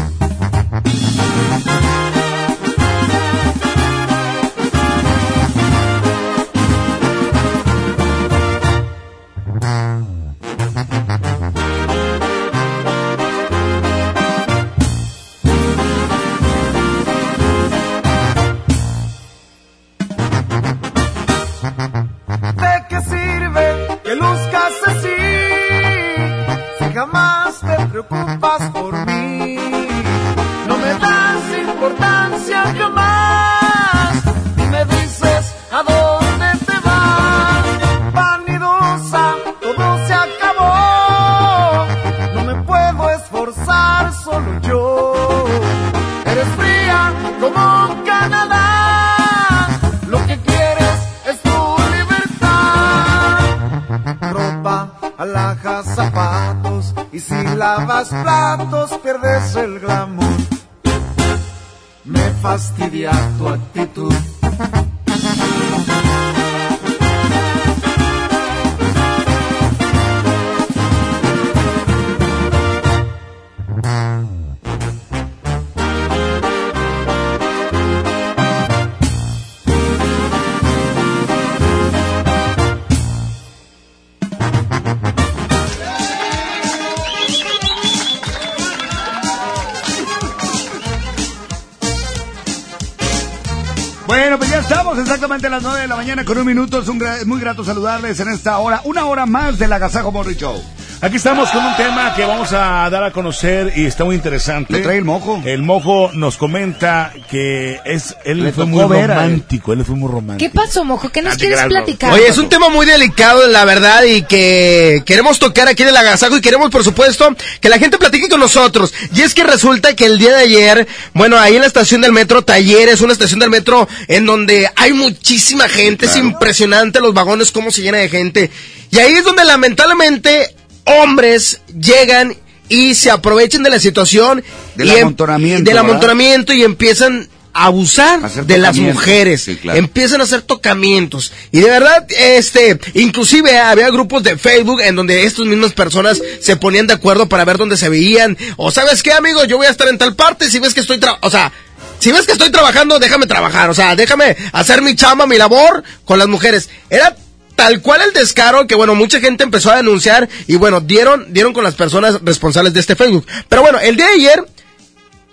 Mañana 96.09 96.25
con 96.25 96.39
un 96.39 96.47
minuto. 96.47 96.81
Es 96.81 96.89
un 96.89 96.99
gra- 96.99 97.23
muy 97.27 97.39
grato 97.39 97.63
saludarles 97.63 98.19
en 98.21 98.29
esta 98.29 98.57
hora, 98.59 98.81
una 98.85 99.05
hora 99.05 99.27
más 99.27 99.59
del 99.59 99.71
Agasajo 99.75 100.11
Morri 100.11 100.37
Show. 100.37 100.59
Aquí 101.01 101.17
estamos 101.17 101.49
con 101.51 101.65
un 101.65 101.77
tema 101.77 102.13
que 102.17 102.25
vamos 102.25 102.53
a 102.53 102.91
dar 102.91 103.05
a 103.05 103.13
conocer 103.13 103.73
y 103.77 103.87
está 103.87 104.03
muy 104.03 104.17
interesante. 104.17 104.73
Le 104.73 104.81
trae 104.81 104.99
el 104.99 105.05
mojo. 105.05 105.41
El 105.45 105.63
mojo 105.63 106.11
nos 106.13 106.37
comenta 106.37 107.13
que 107.31 107.79
es 107.85 108.17
él 108.25 108.43
Le 108.43 108.53
fue 108.53 108.65
muy 108.65 108.81
él. 108.83 109.07
romántico, 109.07 109.73
él 109.73 109.85
fue 109.85 109.95
muy 109.95 110.11
romántico. 110.11 110.51
¿Qué 110.51 110.53
pasó, 110.53 110.85
mojo? 110.85 111.09
¿Qué 111.11 111.23
nos 111.23 111.37
quieres 111.37 111.63
platicar? 111.67 112.13
Oye, 112.13 112.27
es 112.27 112.37
un 112.37 112.49
tema 112.49 112.69
muy 112.69 112.85
delicado, 112.85 113.47
la 113.47 113.65
verdad, 113.65 114.03
y 114.03 114.23
que 114.23 115.05
queremos 115.07 115.39
tocar 115.39 115.69
aquí 115.69 115.85
en 115.85 115.91
el 115.91 115.97
agasajo 115.97 116.37
y 116.37 116.41
queremos, 116.41 116.69
por 116.71 116.83
supuesto, 116.83 117.33
que 117.61 117.69
la 117.69 117.79
gente 117.79 117.97
platique 117.97 118.29
con 118.29 118.41
nosotros. 118.41 118.93
Y 119.15 119.21
es 119.21 119.35
que 119.35 119.45
resulta 119.45 119.95
que 119.95 120.05
el 120.05 120.19
día 120.19 120.31
de 120.35 120.43
ayer, 120.43 120.89
bueno, 121.15 121.39
ahí 121.39 121.55
en 121.55 121.61
la 121.61 121.69
estación 121.69 122.01
del 122.01 122.13
metro 122.13 122.43
Talleres, 122.43 123.03
una 123.03 123.13
estación 123.13 123.39
del 123.39 123.51
metro 123.51 123.87
en 124.09 124.27
donde 124.27 124.69
hay 124.75 124.93
muchísima 124.95 125.69
gente, 125.69 126.07
es 126.07 126.17
impresionante 126.17 126.99
los 126.99 127.15
vagones, 127.15 127.53
cómo 127.53 127.71
se 127.71 127.83
llena 127.83 127.99
de 127.99 128.09
gente. 128.09 128.51
Y 128.91 128.99
ahí 128.99 129.13
es 129.13 129.23
donde 129.23 129.45
lamentablemente 129.45 130.57
hombres 131.01 131.61
llegan 131.79 132.37
y 132.69 132.95
se 132.95 133.11
aprovechan 133.11 133.63
de 133.63 133.71
la 133.71 133.79
situación. 133.79 134.43
Del 134.77 134.89
y 134.89 134.91
em- 134.93 134.99
amontonamiento, 135.03 135.65
Del 135.65 135.75
¿verdad? 135.75 135.91
amontonamiento 135.91 136.53
y 136.53 136.63
empiezan 136.65 137.29
a 137.55 137.65
abusar 137.65 138.21
de 138.31 138.59
las 138.59 138.77
mujeres. 138.77 139.43
Sí, 139.43 139.57
claro. 139.57 139.79
Empiezan 139.79 140.21
a 140.21 140.25
hacer 140.25 140.43
tocamientos. 140.43 141.33
Y 141.51 141.61
de 141.61 141.71
verdad, 141.71 142.07
este, 142.11 142.79
inclusive 142.95 143.59
había 143.59 143.89
grupos 143.91 144.23
de 144.23 144.37
Facebook 144.39 144.81
en 144.83 144.95
donde 144.95 145.25
estas 145.25 145.47
mismas 145.47 145.73
personas 145.73 146.21
se 146.41 146.57
ponían 146.57 146.87
de 146.87 146.95
acuerdo 146.95 147.29
para 147.29 147.45
ver 147.45 147.57
dónde 147.59 147.77
se 147.77 147.89
veían. 147.89 148.37
O 148.57 148.71
sabes 148.71 149.03
qué, 149.03 149.13
amigo, 149.13 149.45
yo 149.45 149.57
voy 149.57 149.67
a 149.67 149.71
estar 149.71 149.89
en 149.89 149.99
tal 149.99 150.15
parte, 150.15 150.49
si 150.51 150.59
ves 150.61 150.73
que 150.75 150.81
estoy 150.81 150.99
tra- 150.99 151.19
o 151.23 151.31
sea, 151.31 151.51
si 151.99 152.13
ves 152.13 152.27
que 152.27 152.33
estoy 152.33 152.51
trabajando, 152.51 152.99
déjame 153.01 153.27
trabajar, 153.27 153.71
o 153.71 153.75
sea, 153.75 153.97
déjame 153.97 154.37
hacer 154.53 154.83
mi 154.83 154.95
chamba, 154.95 155.27
mi 155.27 155.37
labor 155.37 155.83
con 156.05 156.19
las 156.21 156.29
mujeres. 156.29 156.69
Era 156.91 157.17
tal 157.59 157.83
cual 157.83 158.01
el 158.03 158.13
descaro 158.13 158.69
que 158.69 158.77
bueno, 158.77 158.95
mucha 158.95 159.19
gente 159.19 159.43
empezó 159.43 159.73
a 159.73 159.77
denunciar 159.79 160.29
y 160.47 160.55
bueno, 160.55 160.81
dieron 160.81 161.33
dieron 161.33 161.53
con 161.53 161.65
las 161.65 161.75
personas 161.75 162.21
responsables 162.23 162.73
de 162.73 162.79
este 162.79 162.95
Facebook. 162.95 163.27
Pero 163.49 163.63
bueno, 163.63 163.81
el 163.81 163.97
día 163.97 164.07
de 164.07 164.13
ayer 164.13 164.45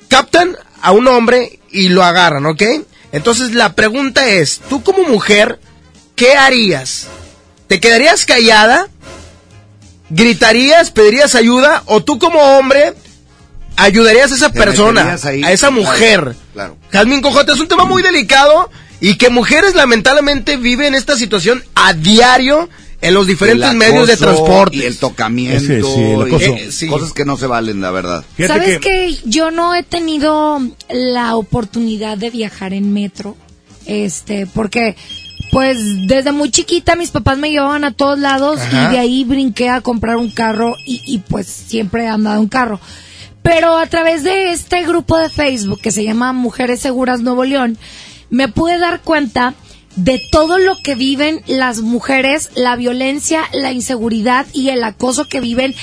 captan 0.07 0.57
a 0.81 0.91
un 0.91 1.07
hombre 1.07 1.59
y 1.69 1.89
lo 1.89 2.03
agarran, 2.03 2.47
¿ok? 2.47 2.63
Entonces 3.11 3.53
la 3.53 3.75
pregunta 3.75 4.27
es, 4.27 4.59
tú 4.67 4.81
como 4.81 5.03
mujer, 5.03 5.59
¿qué 6.15 6.33
harías? 6.33 7.05
¿Te 7.67 7.79
quedarías 7.79 8.25
callada? 8.25 8.87
¿Gritarías? 10.09 10.89
¿Pedirías 10.89 11.35
ayuda? 11.35 11.83
¿O 11.85 12.03
tú 12.03 12.17
como 12.17 12.39
hombre 12.57 12.95
ayudarías 13.75 14.31
a 14.31 14.35
esa 14.35 14.51
persona, 14.51 15.15
ahí, 15.25 15.43
a 15.43 15.51
esa 15.51 15.67
claro, 15.67 15.81
mujer? 15.83 16.35
Claro. 16.53 16.77
Jazmín 16.91 17.21
Cojote, 17.21 17.51
es 17.51 17.59
un 17.59 17.67
tema 17.67 17.85
muy 17.85 18.01
delicado 18.01 18.71
y 18.99 19.17
que 19.17 19.29
mujeres 19.29 19.75
lamentablemente 19.75 20.57
viven 20.57 20.95
esta 20.95 21.15
situación 21.17 21.63
a 21.75 21.93
diario 21.93 22.69
en 23.01 23.13
los 23.13 23.27
diferentes 23.27 23.73
medios 23.73 24.07
de 24.07 24.17
transporte. 24.17 24.77
Y 24.77 24.83
el 24.83 24.97
tocamiento. 24.97 25.59
Sí, 25.59 26.01
el 26.01 26.33
eh, 26.41 26.71
sí. 26.71 26.87
Cosas 26.87 27.13
que 27.13 27.25
no 27.25 27.37
se 27.37 27.47
valen, 27.47 27.81
la 27.81 27.91
verdad. 27.91 28.23
¿Sabes 28.47 28.79
que... 28.79 29.15
yo 29.25 29.51
no 29.51 29.75
he 29.75 29.83
tenido 29.83 30.61
la 30.89 31.35
oportunidad 31.35 32.17
de 32.17 32.29
viajar 32.29 32.73
en 32.73 32.93
metro? 32.93 33.35
Este, 33.85 34.47
porque 34.47 34.95
pues 35.51 35.77
desde 36.07 36.31
muy 36.31 36.49
chiquita 36.49 36.95
mis 36.95 37.11
papás 37.11 37.37
me 37.37 37.51
llevaban 37.51 37.83
a 37.83 37.91
todos 37.91 38.17
lados 38.17 38.59
Ajá. 38.59 38.89
y 38.89 38.91
de 38.93 38.99
ahí 38.99 39.23
brinqué 39.23 39.69
a 39.69 39.81
comprar 39.81 40.15
un 40.15 40.31
carro 40.31 40.75
y, 40.85 41.01
y, 41.05 41.19
pues 41.19 41.45
siempre 41.45 42.05
he 42.05 42.07
andado 42.07 42.41
en 42.41 42.47
carro. 42.47 42.79
Pero 43.43 43.77
a 43.77 43.85
través 43.85 44.23
de 44.23 44.51
este 44.51 44.83
grupo 44.83 45.17
de 45.17 45.29
Facebook 45.29 45.79
que 45.79 45.91
se 45.91 46.03
llama 46.03 46.33
Mujeres 46.33 46.79
Seguras 46.79 47.21
Nuevo 47.21 47.45
León, 47.45 47.77
me 48.35 48.49
pude 48.49 48.77
dar 48.77 49.01
cuenta 49.01 49.53
de 49.95 50.21
todo 50.29 50.57
lo 50.57 50.75
que 50.83 50.93
viven 50.93 51.41
las 51.47 51.79
mujeres, 51.79 52.49
la 52.55 52.75
violencia, 52.75 53.43
la 53.53 53.71
inseguridad 53.71 54.45
y 54.51 54.69
el 54.69 54.83
acoso 54.83 55.29
que 55.29 55.39
viven. 55.39 55.73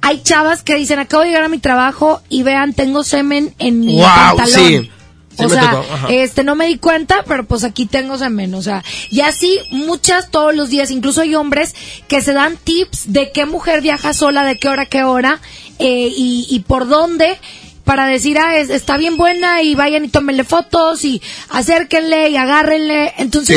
Hay 0.00 0.20
chavas 0.22 0.64
que 0.64 0.74
dicen, 0.74 0.98
acabo 0.98 1.22
de 1.22 1.28
llegar 1.28 1.44
a 1.44 1.48
mi 1.48 1.58
trabajo 1.58 2.20
y 2.28 2.42
vean, 2.42 2.72
tengo 2.72 3.04
semen 3.04 3.54
en 3.60 3.78
mi 3.78 3.94
Guau, 3.94 4.36
pantalón. 4.36 4.68
sí. 4.68 4.90
Sí 5.38 5.44
o 5.44 5.48
sea, 5.48 5.82
este 6.10 6.42
no 6.42 6.56
me 6.56 6.66
di 6.66 6.76
cuenta, 6.76 7.24
pero 7.26 7.46
pues 7.46 7.62
aquí 7.64 7.86
tengo 7.86 8.18
semen, 8.18 8.52
o 8.52 8.60
sea, 8.60 8.84
y 9.10 9.20
así 9.20 9.58
muchas 9.70 10.30
todos 10.30 10.54
los 10.54 10.68
días, 10.68 10.90
incluso 10.90 11.22
hay 11.22 11.34
hombres 11.34 11.74
que 12.08 12.20
se 12.20 12.32
dan 12.34 12.58
tips 12.58 13.12
de 13.12 13.30
qué 13.30 13.46
mujer 13.46 13.80
viaja 13.80 14.12
sola, 14.12 14.44
de 14.44 14.58
qué 14.58 14.68
hora, 14.68 14.84
qué 14.86 15.04
hora, 15.04 15.40
eh, 15.78 16.12
y, 16.14 16.46
y 16.50 16.60
por 16.60 16.88
dónde, 16.88 17.38
para 17.84 18.06
decir, 18.06 18.38
ah, 18.38 18.56
es- 18.58 18.70
está 18.70 18.96
bien 18.96 19.16
buena 19.16 19.62
y 19.62 19.74
vayan 19.74 20.04
y 20.04 20.08
tómenle 20.08 20.44
fotos 20.44 21.04
y 21.04 21.20
acérquenle 21.48 22.28
y 22.30 22.36
agárrenle. 22.36 23.12
Entonces, 23.18 23.56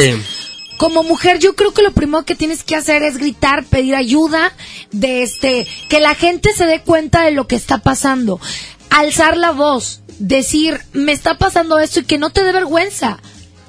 como 0.78 1.04
mujer, 1.04 1.40
yo 1.40 1.56
creo 1.56 1.74
que 1.74 1.82
lo 1.84 1.92
primero 1.94 2.26
que 2.26 2.36
tienes 2.36 2.64
que 2.64 2.76
hacer 2.76 3.04
es 3.04 3.18
gritar, 3.18 3.64
pedir 3.64 3.96
ayuda, 3.96 4.52
de 4.92 5.24
este, 5.24 5.68
que 5.90 6.00
la 6.00 6.16
gente 6.16 6.54
se 6.54 6.66
dé 6.66 6.82
cuenta 6.82 7.24
de 7.24 7.32
lo 7.32 7.48
que 7.48 7.56
está 7.56 7.78
pasando, 7.80 8.40
alzar 8.90 9.38
la 9.38 9.52
voz, 9.52 10.02
decir, 10.20 10.80
me 10.94 11.12
está 11.12 11.38
pasando 11.38 11.80
esto 11.80 12.00
y 12.02 12.06
que 12.06 12.18
no 12.18 12.30
te 12.32 12.44
dé 12.44 12.52
vergüenza. 12.52 13.20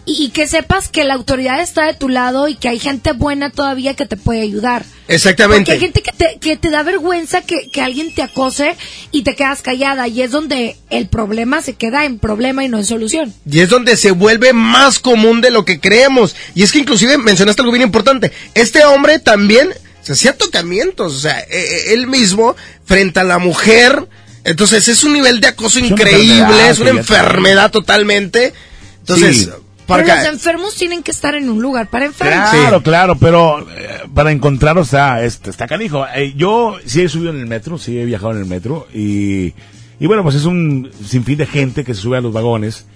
Y, 0.06 0.24
y 0.24 0.28
que 0.30 0.46
sepas 0.46 0.88
que 0.88 1.04
la 1.04 1.14
autoridad 1.14 1.60
está 1.60 1.86
de 1.86 1.94
tu 1.94 2.08
lado 2.08 2.48
y 2.48 2.56
que 2.56 2.68
hay 2.68 2.78
gente 2.78 3.12
buena 3.12 3.50
todavía 3.50 3.94
que 3.94 4.06
te 4.06 4.16
puede 4.16 4.42
ayudar. 4.42 4.84
Exactamente. 5.08 5.64
Porque 5.64 5.72
hay 5.72 5.80
gente 5.80 6.02
que 6.02 6.12
te, 6.12 6.38
que 6.40 6.56
te 6.56 6.70
da 6.70 6.82
vergüenza 6.82 7.42
que, 7.42 7.70
que 7.70 7.80
alguien 7.80 8.14
te 8.14 8.22
acose 8.22 8.76
y 9.10 9.22
te 9.22 9.34
quedas 9.34 9.62
callada. 9.62 10.08
Y 10.08 10.22
es 10.22 10.30
donde 10.30 10.76
el 10.90 11.08
problema 11.08 11.62
se 11.62 11.74
queda 11.74 12.04
en 12.04 12.18
problema 12.18 12.64
y 12.64 12.68
no 12.68 12.78
en 12.78 12.84
solución. 12.84 13.34
Y 13.50 13.60
es 13.60 13.68
donde 13.68 13.96
se 13.96 14.10
vuelve 14.10 14.52
más 14.52 14.98
común 14.98 15.40
de 15.40 15.50
lo 15.50 15.64
que 15.64 15.80
creemos. 15.80 16.34
Y 16.54 16.62
es 16.62 16.72
que 16.72 16.78
inclusive 16.78 17.18
mencionaste 17.18 17.62
algo 17.62 17.72
bien 17.72 17.84
importante. 17.84 18.32
Este 18.54 18.84
hombre 18.84 19.18
también 19.18 19.70
se 20.02 20.12
hacía 20.12 20.36
tocamientos, 20.36 21.14
o 21.14 21.18
sea, 21.18 21.40
eh, 21.40 21.46
eh, 21.50 21.94
él 21.94 22.06
mismo 22.06 22.54
frente 22.84 23.20
a 23.20 23.24
la 23.24 23.38
mujer. 23.38 24.06
Entonces 24.44 24.86
es 24.88 25.02
un 25.04 25.14
nivel 25.14 25.40
de 25.40 25.48
acoso 25.48 25.78
increíble, 25.78 26.68
es 26.68 26.78
una 26.78 26.90
enfermedad 26.90 27.70
totalmente. 27.70 28.52
Entonces, 29.00 29.36
Sí, 29.36 29.50
Pero 29.86 29.98
Porque- 29.98 30.14
los 30.16 30.24
enfermos 30.26 30.74
tienen 30.76 31.02
que 31.02 31.10
estar 31.10 31.34
en 31.34 31.50
un 31.50 31.60
lugar 31.60 31.88
para 31.88 32.06
enfermos. 32.06 32.50
Claro, 32.50 32.82
claro, 32.82 33.16
pero 33.16 33.60
eh, 33.70 34.00
para 34.14 34.32
encontrar, 34.32 34.78
o 34.78 34.84
sea, 34.84 35.22
este, 35.22 35.50
está 35.50 35.66
canijo. 35.66 36.06
Eh, 36.14 36.32
yo 36.36 36.76
sí 36.86 37.02
he 37.02 37.08
subido 37.08 37.30
en 37.32 37.40
el 37.40 37.46
metro, 37.46 37.76
sí 37.78 37.98
he 37.98 38.04
viajado 38.06 38.32
en 38.32 38.38
el 38.38 38.46
metro 38.46 38.86
y, 38.94 39.52
y 40.00 40.06
bueno, 40.06 40.22
pues 40.22 40.36
es 40.36 40.46
un 40.46 40.90
sinfín 41.06 41.36
de 41.36 41.46
gente 41.46 41.84
que 41.84 41.94
se 41.94 42.00
sube 42.00 42.16
a 42.16 42.22
los 42.22 42.32
vagones 42.32 42.86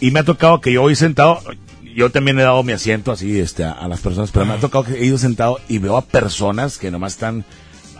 y 0.00 0.10
me 0.10 0.20
ha 0.20 0.24
tocado 0.24 0.60
que 0.60 0.70
yo 0.72 0.82
hoy 0.82 0.94
sentado, 0.96 1.40
yo 1.96 2.10
también 2.10 2.38
he 2.38 2.42
dado 2.42 2.62
mi 2.62 2.72
asiento 2.74 3.10
así 3.10 3.40
este, 3.40 3.64
a, 3.64 3.72
a 3.72 3.88
las 3.88 4.00
personas, 4.00 4.30
pero 4.30 4.44
me 4.44 4.52
ha 4.52 4.58
tocado 4.58 4.84
que 4.84 4.92
he 5.00 5.04
ido 5.06 5.16
sentado 5.16 5.58
y 5.66 5.78
veo 5.78 5.96
a 5.96 6.04
personas 6.04 6.76
que 6.76 6.90
nomás 6.90 7.14
están 7.14 7.44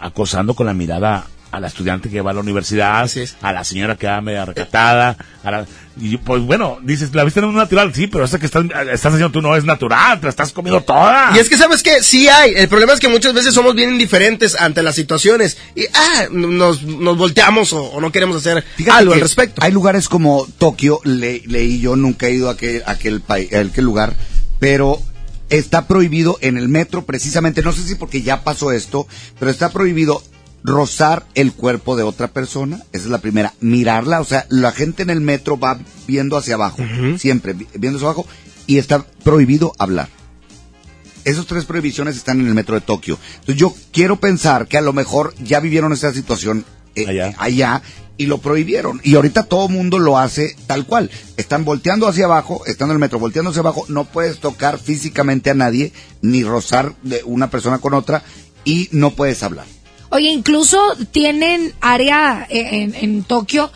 acosando 0.00 0.52
con 0.54 0.66
la 0.66 0.74
mirada 0.74 1.26
a 1.50 1.60
la 1.60 1.68
estudiante 1.68 2.10
que 2.10 2.20
va 2.20 2.32
a 2.32 2.34
la 2.34 2.40
universidad, 2.40 3.08
a 3.42 3.52
la 3.52 3.64
señora 3.64 3.96
que 3.96 4.06
va 4.06 4.20
media 4.20 4.44
recatada, 4.44 5.16
a 5.42 5.50
la, 5.50 5.66
y 6.00 6.16
pues 6.18 6.42
bueno, 6.42 6.78
dices, 6.82 7.14
la 7.14 7.24
vista 7.24 7.40
no 7.40 7.48
es 7.48 7.54
natural, 7.54 7.92
sí, 7.94 8.06
pero 8.06 8.24
esa 8.24 8.38
que 8.38 8.46
estás, 8.46 8.64
estás 8.64 9.06
haciendo 9.14 9.30
tú 9.30 9.40
no 9.40 9.56
es 9.56 9.64
natural, 9.64 10.20
te 10.20 10.26
la 10.26 10.30
estás 10.30 10.52
comiendo 10.52 10.82
toda. 10.82 11.32
Y 11.34 11.38
es 11.38 11.48
que 11.48 11.56
sabes 11.56 11.82
que 11.82 12.02
sí 12.02 12.28
hay. 12.28 12.52
El 12.54 12.68
problema 12.68 12.92
es 12.92 13.00
que 13.00 13.08
muchas 13.08 13.32
veces 13.32 13.54
somos 13.54 13.74
bien 13.74 13.90
indiferentes 13.90 14.54
ante 14.60 14.82
las 14.82 14.94
situaciones 14.94 15.56
y 15.74 15.84
ah, 15.94 16.26
nos, 16.30 16.82
nos 16.82 17.16
volteamos 17.16 17.72
o, 17.72 17.82
o 17.84 18.00
no 18.00 18.12
queremos 18.12 18.36
hacer 18.36 18.62
Fíjate 18.76 18.98
algo 18.98 19.14
al 19.14 19.20
respecto. 19.20 19.62
Hay 19.64 19.72
lugares 19.72 20.08
como 20.08 20.46
Tokio, 20.58 21.00
le- 21.04 21.42
leí 21.46 21.80
yo, 21.80 21.96
nunca 21.96 22.26
he 22.26 22.32
ido 22.32 22.48
a 22.50 22.52
aquel, 22.52 22.82
a 22.86 22.92
aquel, 22.92 23.20
pai- 23.22 23.48
a 23.54 23.60
aquel 23.60 23.84
lugar, 23.84 24.14
pero 24.58 25.00
está 25.48 25.86
prohibido 25.86 26.36
en 26.42 26.58
el 26.58 26.68
metro 26.68 27.06
precisamente, 27.06 27.62
no 27.62 27.72
sé 27.72 27.82
si 27.82 27.94
porque 27.94 28.20
ya 28.20 28.44
pasó 28.44 28.70
esto, 28.70 29.06
pero 29.38 29.50
está 29.50 29.70
prohibido 29.70 30.22
rozar 30.64 31.24
el 31.34 31.52
cuerpo 31.52 31.96
de 31.96 32.02
otra 32.02 32.28
persona, 32.28 32.76
esa 32.92 33.04
es 33.04 33.10
la 33.10 33.18
primera, 33.18 33.54
mirarla, 33.60 34.20
o 34.20 34.24
sea, 34.24 34.46
la 34.50 34.72
gente 34.72 35.02
en 35.02 35.10
el 35.10 35.20
metro 35.20 35.58
va 35.58 35.78
viendo 36.06 36.36
hacia 36.36 36.54
abajo, 36.54 36.78
siempre 37.18 37.52
vi- 37.52 37.68
viendo 37.74 37.98
hacia 37.98 38.08
abajo, 38.08 38.26
y 38.66 38.78
está 38.78 39.04
prohibido 39.24 39.72
hablar. 39.78 40.08
Esas 41.24 41.46
tres 41.46 41.64
prohibiciones 41.64 42.16
están 42.16 42.40
en 42.40 42.46
el 42.48 42.54
metro 42.54 42.74
de 42.74 42.80
Tokio. 42.80 43.18
Entonces 43.40 43.56
yo 43.56 43.74
quiero 43.92 44.16
pensar 44.16 44.66
que 44.66 44.78
a 44.78 44.82
lo 44.82 44.92
mejor 44.92 45.34
ya 45.42 45.60
vivieron 45.60 45.92
esa 45.92 46.12
situación 46.12 46.64
eh, 46.94 47.06
allá. 47.38 47.82
y 48.16 48.26
lo 48.26 48.38
prohibieron. 48.38 49.00
Y 49.04 49.14
ahorita 49.14 49.42
todo 49.44 49.68
mundo 49.68 49.98
lo 49.98 50.18
hace 50.18 50.56
tal 50.66 50.86
cual. 50.86 51.10
Están 51.36 51.64
volteando 51.64 52.08
hacia 52.08 52.24
abajo, 52.24 52.62
están 52.66 52.88
en 52.88 52.92
el 52.94 52.98
metro 52.98 53.18
volteando 53.18 53.50
hacia 53.50 53.60
abajo, 53.60 53.84
no 53.88 54.04
puedes 54.06 54.38
tocar 54.38 54.78
físicamente 54.78 55.50
a 55.50 55.54
nadie, 55.54 55.92
ni 56.22 56.42
rozar 56.44 56.94
de 57.02 57.22
una 57.24 57.50
persona 57.50 57.78
con 57.78 57.94
otra, 57.94 58.22
y 58.64 58.88
no 58.92 59.10
puedes 59.14 59.42
hablar. 59.42 59.66
Oye, 60.10 60.30
incluso 60.30 60.78
tienen 61.12 61.72
área 61.80 62.46
eh, 62.50 62.82
en, 62.82 62.94
en 62.94 63.22
Tokio 63.24 63.70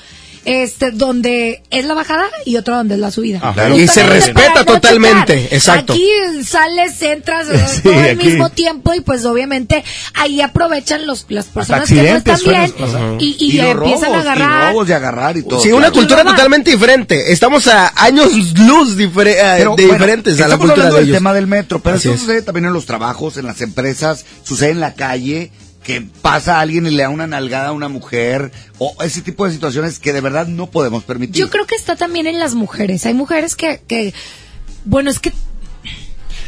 este 0.45 0.91
donde 0.91 1.63
es 1.71 1.85
la 1.85 1.95
bajada 1.95 2.25
y 2.45 2.57
otra 2.57 2.75
donde 2.79 2.95
es 2.95 3.01
la 3.01 3.13
subida. 3.13 3.55
Y 3.77 3.87
se 3.87 4.03
respeta 4.05 4.65
no 4.65 4.65
totalmente, 4.65 5.37
chocar. 5.45 5.55
exacto. 5.55 5.93
Aquí 5.93 6.05
sales, 6.45 7.01
entras 7.01 7.47
Sí, 7.75 7.83
todo 7.83 7.97
al 7.97 8.17
mismo 8.17 8.51
tiempo 8.51 8.93
y 8.93 9.03
pues 9.03 9.25
obviamente 9.25 9.85
ahí 10.15 10.41
aprovechan 10.41 11.07
los, 11.07 11.27
las 11.29 11.45
personas 11.45 11.89
que 11.89 11.95
no 11.95 12.17
están 12.17 12.41
bien 12.45 12.75
y, 13.21 13.37
y, 13.39 13.57
Y 13.57 13.61
empiezan 13.61 13.77
robos, 14.13 14.17
a 14.17 14.21
agarrar. 14.33 14.65
y 14.65 14.73
robos 14.73 14.89
de 14.89 14.95
agarrar 14.95 15.37
y 15.37 15.43
todo. 15.45 15.61
Sí, 15.61 15.69
una 15.71 15.79
claro. 15.91 15.93
cultura 15.95 16.25
totalmente 16.25 16.73
diferente. 16.73 17.31
Estamos 17.31 17.69
a 17.69 17.93
años 18.03 18.33
luz 18.59 18.97
difer- 18.99 19.29
eh, 19.29 19.37
Pero, 19.59 19.77
de 19.77 19.87
bueno, 19.87 19.93
diferentes 19.93 20.35
a 20.35 20.49
la 20.49 20.55
estamos 20.55 20.59
cultura 20.67 20.89
hablando 20.89 20.97
de 20.97 21.03
del 21.05 21.15
tema 21.15 21.35
del 21.35 21.47
metro, 21.47 21.81
pero 21.81 21.95
Así 21.99 22.09
eso 22.09 22.15
es. 22.17 22.21
sucede 22.21 22.43
también 22.43 22.65
en 22.65 22.73
los 22.73 22.87
trabajos, 22.87 23.37
en 23.37 23.47
las 23.47 23.61
empresas, 23.61 24.25
sucede 24.43 24.71
en 24.71 24.81
la 24.81 24.95
calle, 24.95 25.53
que 25.83 26.01
pasa 26.01 26.61
alguien 26.61 26.87
y 26.87 26.91
le 26.91 27.03
da 27.03 27.09
una 27.09 27.27
nalgada 27.27 27.69
a 27.69 27.73
una 27.73 27.89
mujer, 27.89 28.53
o 28.79 28.95
ese 29.03 29.21
tipo 29.21 29.47
de 29.47 29.53
situaciones 29.53 29.99
que 29.99 30.13
de 30.13 30.21
verdad 30.21 30.47
no 30.47 30.69
podemos 30.69 31.05
permitir. 31.05 31.37
Yo 31.37 31.51
creo 31.51 31.67
que 31.67 31.75
está 31.75 31.97
también 31.97 32.27
en 32.27 32.39
las 32.39 32.55
mujeres. 32.55 33.05
Hay 33.07 33.15
mujeres 33.15 33.57
que, 33.57 33.83
que, 33.87 34.15
bueno, 34.85 35.11
es 35.11 35.19
que 35.19 35.33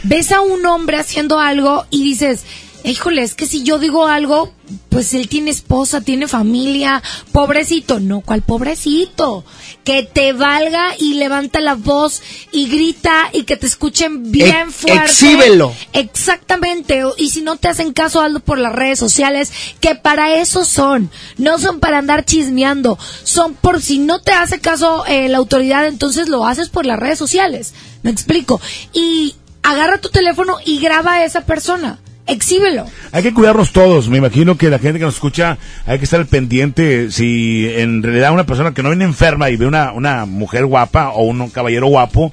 ves 0.04 0.32
a 0.32 0.40
un 0.40 0.64
hombre 0.66 0.98
haciendo 0.98 1.40
algo 1.40 1.86
y 1.90 2.04
dices, 2.04 2.44
híjole, 2.84 3.22
es 3.22 3.34
que 3.34 3.46
si 3.46 3.62
yo 3.62 3.78
digo 3.78 4.06
algo, 4.06 4.52
pues 4.90 5.14
él 5.14 5.28
tiene 5.28 5.50
esposa, 5.50 6.02
tiene 6.02 6.28
familia, 6.28 7.02
pobrecito. 7.32 7.98
No, 7.98 8.20
¿cuál 8.20 8.42
pobrecito? 8.42 9.44
Que 9.82 10.02
te 10.02 10.32
valga 10.32 10.94
y 10.98 11.14
levanta 11.14 11.60
la 11.60 11.74
voz 11.74 12.22
y 12.52 12.68
grita 12.68 13.30
y 13.32 13.44
que 13.44 13.56
te 13.56 13.66
escuchen 13.66 14.30
bien 14.30 14.70
fuerte. 14.70 15.02
exhíbelo. 15.04 15.74
Exactamente. 15.92 17.02
Y 17.16 17.30
si 17.30 17.40
no 17.42 17.56
te 17.56 17.68
hacen 17.68 17.92
caso, 17.92 18.20
hazlo 18.20 18.40
por 18.40 18.58
las 18.58 18.74
redes 18.74 18.98
sociales, 18.98 19.50
que 19.80 19.94
para 19.94 20.36
eso 20.36 20.64
son. 20.64 21.10
No 21.38 21.58
son 21.58 21.80
para 21.80 21.98
andar 21.98 22.24
chismeando. 22.24 22.98
Son 23.24 23.54
por 23.54 23.80
si 23.80 23.98
no 23.98 24.20
te 24.20 24.32
hace 24.32 24.60
caso 24.60 25.04
eh, 25.06 25.28
la 25.28 25.38
autoridad, 25.38 25.86
entonces 25.86 26.28
lo 26.28 26.46
haces 26.46 26.68
por 26.68 26.86
las 26.86 26.98
redes 26.98 27.18
sociales. 27.18 27.72
Me 28.02 28.10
explico. 28.10 28.60
Y 28.92 29.34
agarra 29.62 29.98
tu 29.98 30.10
teléfono 30.10 30.58
y 30.64 30.78
graba 30.78 31.14
a 31.14 31.24
esa 31.24 31.40
persona. 31.40 31.98
Exhíbelo. 32.26 32.86
Hay 33.12 33.22
que 33.22 33.34
cuidarnos 33.34 33.72
todos. 33.72 34.08
Me 34.08 34.18
imagino 34.18 34.56
que 34.56 34.70
la 34.70 34.78
gente 34.78 34.98
que 34.98 35.04
nos 35.04 35.14
escucha 35.14 35.58
hay 35.86 35.98
que 35.98 36.04
estar 36.04 36.20
al 36.20 36.26
pendiente. 36.26 37.10
Si 37.10 37.68
en 37.68 38.02
realidad 38.02 38.32
una 38.32 38.46
persona 38.46 38.72
que 38.72 38.82
no 38.82 38.90
viene 38.90 39.04
enferma 39.04 39.50
y 39.50 39.56
ve 39.56 39.66
una, 39.66 39.92
una 39.92 40.24
mujer 40.24 40.64
guapa 40.66 41.10
o 41.10 41.24
un 41.24 41.50
caballero 41.50 41.86
guapo, 41.86 42.32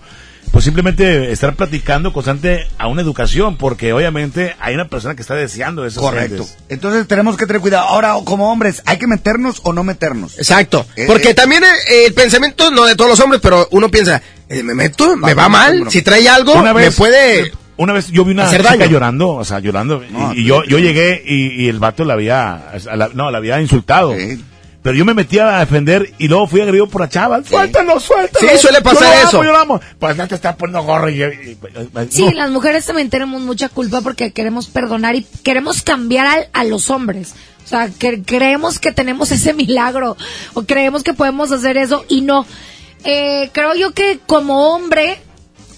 pues 0.51 0.65
simplemente 0.65 1.31
estar 1.31 1.55
platicando 1.55 2.11
constante 2.11 2.67
a 2.77 2.87
una 2.87 3.01
educación, 3.01 3.57
porque 3.57 3.93
obviamente 3.93 4.55
hay 4.59 4.75
una 4.75 4.87
persona 4.87 5.15
que 5.15 5.21
está 5.21 5.33
deseando 5.33 5.85
eso. 5.85 6.01
Correcto. 6.01 6.45
Entonces 6.67 7.07
tenemos 7.07 7.37
que 7.37 7.45
tener 7.45 7.61
cuidado. 7.61 7.87
Ahora, 7.87 8.15
como 8.25 8.51
hombres, 8.51 8.81
¿hay 8.85 8.97
que 8.97 9.07
meternos 9.07 9.61
o 9.63 9.71
no 9.71 9.83
meternos? 9.83 10.37
Exacto. 10.37 10.85
Eh, 10.95 11.05
Porque 11.07 11.29
eh, 11.29 11.33
también 11.33 11.63
eh, 11.63 12.05
el 12.05 12.13
pensamiento, 12.13 12.69
no 12.69 12.85
de 12.85 12.95
todos 12.95 13.09
los 13.09 13.19
hombres, 13.21 13.41
pero 13.41 13.67
uno 13.71 13.89
piensa, 13.89 14.21
eh, 14.49 14.61
¿me 14.61 14.73
meto? 14.73 15.15
¿Me 15.15 15.33
va 15.33 15.47
mal? 15.47 15.89
Si 15.89 16.01
trae 16.01 16.27
algo, 16.27 16.53
Una 16.53 16.73
me 16.73 16.91
puede... 16.91 17.51
Una 17.81 17.93
vez 17.93 18.07
yo 18.11 18.23
vi 18.25 18.31
una 18.33 18.49
chica 18.49 18.63
daño. 18.63 18.85
llorando, 18.85 19.29
o 19.31 19.43
sea, 19.45 19.59
llorando, 19.59 20.03
No, 20.11 20.33
y, 20.33 20.41
y 20.41 20.43
yo, 20.45 20.63
yo 20.63 20.77
llegué 20.79 21.23
y, 21.25 21.63
y 21.63 21.67
el 21.69 21.79
vato 21.79 22.03
la 22.05 22.13
había, 22.13 22.71
la- 22.95 23.09
no, 23.13 23.31
la 23.31 23.37
había 23.39 23.59
insultado. 23.61 24.13
Pero 24.83 24.95
yo 24.95 25.05
me 25.05 25.13
metí 25.13 25.37
a 25.37 25.59
defender 25.59 26.11
y 26.17 26.27
luego 26.27 26.47
fui 26.47 26.59
agredido 26.61 26.87
por 26.87 27.01
la 27.01 27.09
chava. 27.09 27.43
Suéltalo, 27.43 27.99
suéltalo. 27.99 28.49
Sí, 28.49 28.57
suele 28.57 28.81
pasar 28.81 29.03
Yo 29.03 29.09
lo 29.09 29.19
amo, 29.19 29.27
eso. 29.29 29.43
yo 29.43 29.51
lo 29.51 29.57
amo. 29.59 29.81
Pues 29.99 30.17
no 30.17 30.27
te 30.27 30.33
estás 30.35 30.55
poniendo 30.55 30.81
gorro 30.83 31.07
y, 31.09 31.21
y- 31.21 31.25
y- 31.25 31.57
Sí, 32.09 32.25
no. 32.25 32.31
las 32.31 32.49
mujeres 32.49 32.85
también 32.87 33.09
tenemos 33.11 33.39
mucha 33.41 33.69
culpa 33.69 34.01
porque 34.01 34.31
queremos 34.31 34.67
perdonar 34.69 35.15
y 35.15 35.23
queremos 35.43 35.83
cambiar 35.83 36.25
al- 36.25 36.47
a 36.53 36.63
los 36.63 36.89
hombres. 36.89 37.35
O 37.63 37.67
sea, 37.67 37.89
que 37.89 38.23
creemos 38.23 38.79
que 38.79 38.91
tenemos 38.91 39.31
ese 39.31 39.53
milagro 39.63 40.17
o 40.55 40.63
creemos 40.63 41.03
que 41.03 41.13
podemos 41.13 41.51
hacer 41.51 41.77
eso 41.77 42.03
y 42.09 42.21
no. 42.21 42.45
Eh, 43.03 43.49
creo 43.53 43.75
yo 43.75 43.91
que 43.91 44.19
como 44.25 44.73
hombre 44.75 45.19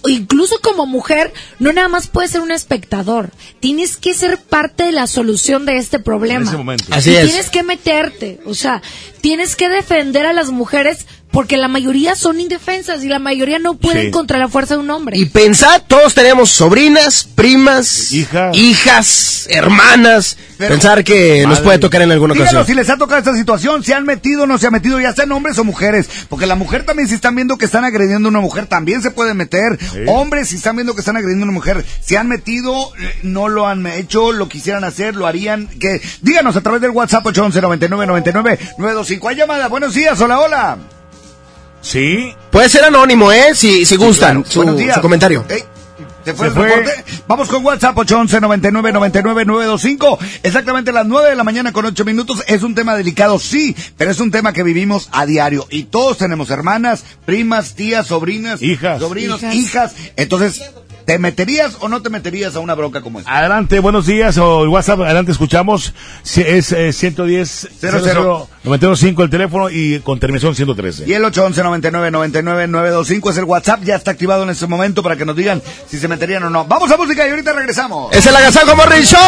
incluso 0.07 0.59
como 0.61 0.85
mujer, 0.85 1.33
no 1.59 1.72
nada 1.73 1.88
más 1.88 2.07
puedes 2.07 2.32
ser 2.32 2.41
un 2.41 2.51
espectador. 2.51 3.32
Tienes 3.59 3.98
que 3.98 4.14
ser 4.14 4.38
parte 4.38 4.83
de 4.83 4.91
la 4.91 5.07
solución 5.07 5.65
de 5.65 5.77
este 5.77 5.99
problema. 5.99 6.41
En 6.41 6.48
ese 6.48 6.57
momento. 6.57 6.85
Así 6.91 7.11
Y 7.11 7.15
es. 7.15 7.25
Tienes 7.25 7.49
que 7.49 7.64
meterte. 7.64 8.40
O 8.45 8.53
sea, 8.53 8.82
tienes 9.23 9.55
que 9.55 9.69
defender 9.69 10.25
a 10.25 10.33
las 10.33 10.49
mujeres 10.51 11.07
porque 11.31 11.57
la 11.57 11.67
mayoría 11.67 12.13
son 12.13 12.39
indefensas 12.39 13.03
y 13.03 13.07
la 13.07 13.17
mayoría 13.17 13.57
no 13.57 13.73
pueden 13.75 14.05
Sí. 14.07 14.11
contra 14.11 14.37
la 14.37 14.49
fuerza 14.49 14.75
de 14.75 14.81
un 14.81 14.89
hombre. 14.91 15.17
Y 15.17 15.25
pensad, 15.25 15.81
todos 15.87 16.13
tenemos 16.13 16.51
sobrinas, 16.51 17.23
primas, 17.23 18.11
hijas, 18.53 19.47
hermanas. 19.49 20.37
pensar 20.57 21.03
que 21.03 21.43
nos 21.47 21.59
puede 21.59 21.79
tocar 21.79 22.01
en 22.03 22.11
alguna 22.11 22.33
Díganos 22.35 22.53
ocasión. 22.53 22.67
si 22.67 22.73
les 22.75 22.89
ha 22.89 22.97
tocado 22.97 23.17
esta 23.19 23.35
situación, 23.35 23.83
si 23.83 23.91
han 23.91 24.05
metido 24.05 24.43
o 24.43 24.45
no 24.45 24.57
se 24.59 24.67
ha 24.67 24.71
metido, 24.71 24.99
ya 24.99 25.11
sean 25.13 25.31
hombres 25.31 25.57
o 25.57 25.63
mujeres. 25.63 26.07
Porque 26.29 26.45
la 26.45 26.55
mujer 26.55 26.85
también, 26.85 27.09
si 27.09 27.15
están 27.15 27.35
viendo 27.35 27.57
que 27.57 27.65
están 27.65 27.83
agrediendo 27.83 28.27
a 28.27 28.29
una 28.29 28.39
mujer, 28.39 28.67
también 28.67 29.01
se 29.01 29.09
puede 29.11 29.33
meter. 29.33 29.77
Hombres, 30.07 30.49
si 30.49 30.57
están 30.57 30.75
viendo 30.75 30.93
que 30.93 31.01
están 31.01 31.17
agrediendo 31.17 31.43
a 31.45 31.47
una 31.49 31.53
mujer, 31.53 31.83
si 32.01 32.15
han 32.15 32.29
metido, 32.29 32.93
eh, 32.99 33.11
no 33.23 33.49
lo 33.49 33.67
han 33.67 33.85
hecho, 33.87 34.31
lo 34.31 34.47
quisieran 34.47 34.83
hacer, 34.83 35.15
lo 35.15 35.25
harían. 35.27 35.67
que 35.79 35.99
Díganos 36.21 36.55
a 36.55 36.61
través 36.61 36.79
del 36.81 36.91
WhatsApp 36.91 37.25
811 37.25 37.59
99 37.61 38.05
99 38.05 38.59
925. 38.77 39.12
Hay 39.22 39.35
llamada. 39.35 39.67
Buenos 39.67 39.93
días, 39.93 40.19
hola, 40.22 40.40
hola. 40.40 40.77
Sí. 41.82 42.33
Puede 42.51 42.69
ser 42.69 42.85
anónimo, 42.85 43.32
¿eh? 43.32 43.53
Si, 43.56 43.85
si 43.85 43.95
gustan, 43.98 44.38
claro. 44.43 44.50
su, 44.51 44.59
Buenos 44.59 44.77
días. 44.77 44.95
su 44.95 45.01
comentario. 45.01 45.45
Ey, 45.50 45.64
¿Se 46.24 46.33
fue 46.33 46.50
Se 46.50 46.53
el 46.61 46.85
fue. 46.85 47.03
Vamos 47.27 47.50
con 47.50 47.66
WhatsApp 47.66 47.98
811 47.98 48.40
99 48.40 48.93
99 48.93 49.45
925. 49.45 50.19
Exactamente 50.43 50.92
a 50.92 50.93
las 50.93 51.06
9 51.06 51.32
de 51.32 51.35
la 51.35 51.43
mañana 51.43 51.74
con 51.74 51.85
8 51.85 52.06
minutos. 52.06 52.42
Es 52.48 52.64
un 52.64 52.74
tema 52.75 52.95
delicado, 52.95 53.38
sí, 53.40 53.75
pero 53.98 54.11
es 54.11 54.19
un 54.22 54.32
tema 54.32 54.53
que 54.53 54.64
vivimos 54.64 55.09
a 55.11 55.25
diario. 55.25 55.67
Y 55.69 55.83
todos 55.83 56.17
tenemos 56.17 56.50
hermanas, 56.50 57.03
primas, 57.25 57.75
tías, 57.75 58.08
sobrinas, 58.08 58.61
Hijas. 58.61 59.01
sobrinos, 59.01 59.43
Hijas. 59.43 59.56
hijas. 59.56 59.93
Entonces, 60.16 60.61
¿te 61.06 61.19
meterías 61.19 61.77
o 61.82 61.90
no 61.90 62.01
te 62.01 62.09
meterías 62.09 62.56
a 62.56 62.59
una 62.59 62.73
bronca 62.75 63.01
como 63.01 63.19
esta? 63.19 63.38
Adelante, 63.38 63.80
buenos 63.80 64.06
días, 64.06 64.38
o 64.38 64.64
el 64.64 64.69
WhatsApp, 64.69 65.01
adelante, 65.01 65.32
escuchamos. 65.32 65.93
Si- 66.23 66.41
Es 66.41 66.72
eh, 66.72 66.93
110 66.93 67.69
Cero, 67.80 67.99
cero. 68.03 68.48
915 68.64 69.22
el 69.23 69.30
teléfono 69.30 69.69
y 69.69 69.99
con 69.99 70.19
terminación 70.19 70.56
113. 70.56 71.03
Y 71.07 71.14
el 71.14 71.23
811-99-99-925 71.25 73.32
es 73.32 73.38
el 73.38 73.43
WhatsApp, 73.45 73.82
ya 73.83 73.95
está 73.95 74.11
activado 74.11 74.43
en 74.43 74.49
este 74.49 74.67
momento 74.67 75.03
para 75.03 75.15
que 75.17 75.25
nos 75.25 75.35
digan 75.35 75.61
si 75.90 75.98
se 75.99 76.07
meterían 76.07 76.43
o 76.43 76.49
no. 76.49 76.65
Vamos 76.65 76.90
a 76.91 76.98
música 76.98 77.27
y 77.27 77.32
ahorita 77.32 77.53
regresamos. 77.53 78.14
Es 78.15 78.25
el 78.25 78.35
Agasajo 78.35 78.75
Morning 78.75 79.01
Show. 79.03 79.19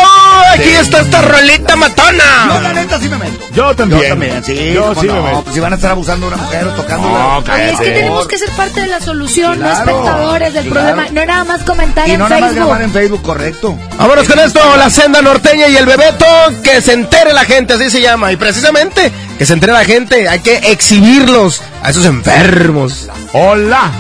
Aquí 0.54 0.70
está 0.70 1.02
esta 1.02 1.22
rolita 1.22 1.76
matona. 1.76 2.46
No, 2.48 2.62
la 2.62 2.74
neta 2.74 3.00
sí 3.00 3.10
me 3.10 3.18
meto. 3.18 3.40
Yo 3.54 3.76
también. 3.76 4.02
Yo 4.02 4.08
también, 4.10 4.44
sí. 4.44 4.74
Yo 4.74 4.96
sí 4.96 5.08
no, 5.08 5.16
me 5.16 5.22
meto. 5.24 5.42
Pues 5.44 5.56
si 5.56 5.60
van 5.60 5.74
a 5.74 5.76
estar 5.76 5.92
abusando 5.92 6.30
de 6.30 6.34
una 6.36 6.44
mujer 6.44 6.68
o 6.68 6.72
tocándola. 6.74 7.14
No, 7.20 7.38
Oye, 7.38 7.46
cállate. 7.46 7.72
es 7.74 7.80
que 7.80 7.92
tenemos 7.92 8.28
que 8.28 8.38
ser 8.38 8.50
parte 8.52 8.82
de 8.82 8.88
la 8.88 9.02
solución, 9.02 9.60
no 9.60 9.72
espectadores 9.72 10.54
del 10.54 10.70
claro. 10.70 10.96
problema. 10.96 11.12
No 11.12 11.26
nada 11.26 11.44
más 11.44 11.64
comentar 11.66 12.08
Y 12.08 12.12
en 12.12 12.20
no 12.20 12.30
nada 12.30 12.42
más 12.42 12.50
Facebook. 12.52 12.66
grabar 12.68 12.82
en 12.84 12.92
Facebook, 12.92 13.22
correcto. 13.22 13.78
Vámonos 13.98 14.28
con 14.28 14.40
esto, 14.40 14.60
la 14.78 14.90
senda 14.90 15.22
norteña 15.22 15.68
y 15.68 15.76
el 15.76 15.86
bebeto, 15.86 16.26
que 16.64 16.82
se 16.82 16.94
entere 16.94 17.34
la 17.34 17.46
gente, 17.46 17.74
así 17.74 17.90
se 17.90 18.02
llama. 18.02 18.32
Y 18.32 18.38
precisamente, 18.38 19.12
que 19.38 19.46
se 19.46 19.54
entere 19.54 19.74
la 19.74 19.86
gente, 19.86 20.30
hay 20.30 20.40
que 20.40 20.58
exhibirlos 20.72 21.62
a 21.82 21.90
esos 21.90 22.06
enfermos. 22.06 23.10
Hola. 23.34 23.92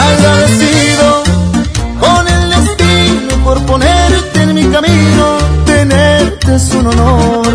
agradecido 0.00 1.22
con 1.98 2.28
el 2.28 2.50
destino 2.50 3.44
por 3.44 3.66
ponerte 3.66 4.42
en 4.42 4.54
mi 4.54 4.64
camino, 4.66 5.38
tenerte 5.66 6.54
es 6.54 6.70
un 6.74 6.86
honor. 6.86 7.46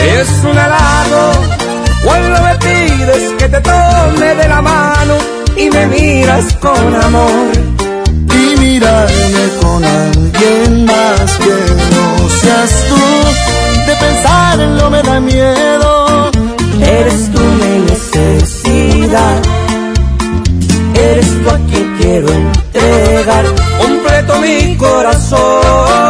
Es 0.00 0.28
un 0.44 0.58
halago 0.58 1.32
cuando 2.04 2.42
me 2.42 2.54
pides 2.56 3.32
que 3.38 3.48
te 3.48 3.60
tome 3.60 4.34
de 4.34 4.48
la 4.48 4.62
mano 4.62 5.39
y 5.60 5.70
me 5.70 5.86
miras 5.86 6.54
con 6.54 6.94
amor. 6.94 7.52
Y 8.42 8.60
mirarme 8.60 9.44
con 9.60 9.84
alguien 9.84 10.84
más 10.86 11.38
que 11.38 11.56
no 11.94 12.28
seas 12.40 12.72
tú, 12.88 13.02
de 13.86 13.94
pensarlo 13.96 14.90
me 14.90 15.02
da 15.02 15.20
miedo. 15.20 16.30
Eres 16.80 17.30
tú 17.32 17.40
mi 17.60 17.74
necesidad. 17.90 19.42
Eres 20.94 21.28
tú 21.42 21.50
a 21.50 21.58
quien 21.68 21.96
quiero 21.98 22.28
entregar 22.28 23.44
completo 23.78 24.40
mi 24.40 24.76
corazón. 24.76 26.09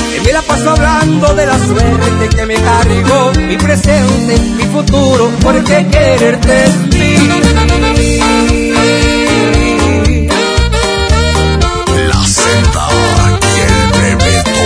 Y 0.15 0.19
me 0.25 0.31
la 0.33 0.41
paso 0.41 0.71
hablando 0.71 1.33
de 1.33 1.45
la 1.45 1.57
suerte 1.57 2.29
que 2.35 2.45
me 2.45 2.55
cargó, 2.55 3.31
mi 3.47 3.57
presente, 3.57 4.39
mi 4.57 4.63
futuro, 4.65 5.31
porque 5.41 5.87
quererte 5.89 6.65
es 6.65 6.75
mí. 6.97 7.15
La 12.07 12.23
senda 12.25 12.87
y 13.41 13.59
el 13.67 13.91
bebeto. 14.01 14.65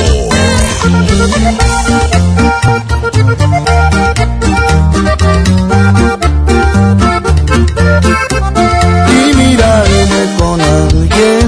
Y 9.11 9.35
mirarme 9.35 10.21
con 10.37 10.61
alguien 10.61 11.44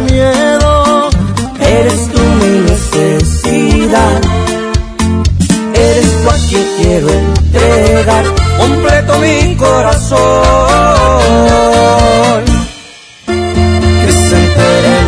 miedo. 0.00 1.10
Eres 1.60 2.08
tú 2.12 2.20
mi 2.40 2.60
necesidad, 2.60 4.20
eres 5.74 6.22
tú 6.22 6.30
a 6.30 6.34
quien 6.48 6.66
quiero 6.78 7.08
entregar 7.10 8.24
completo 8.58 9.18
mi 9.18 9.56
corazón. 9.56 10.97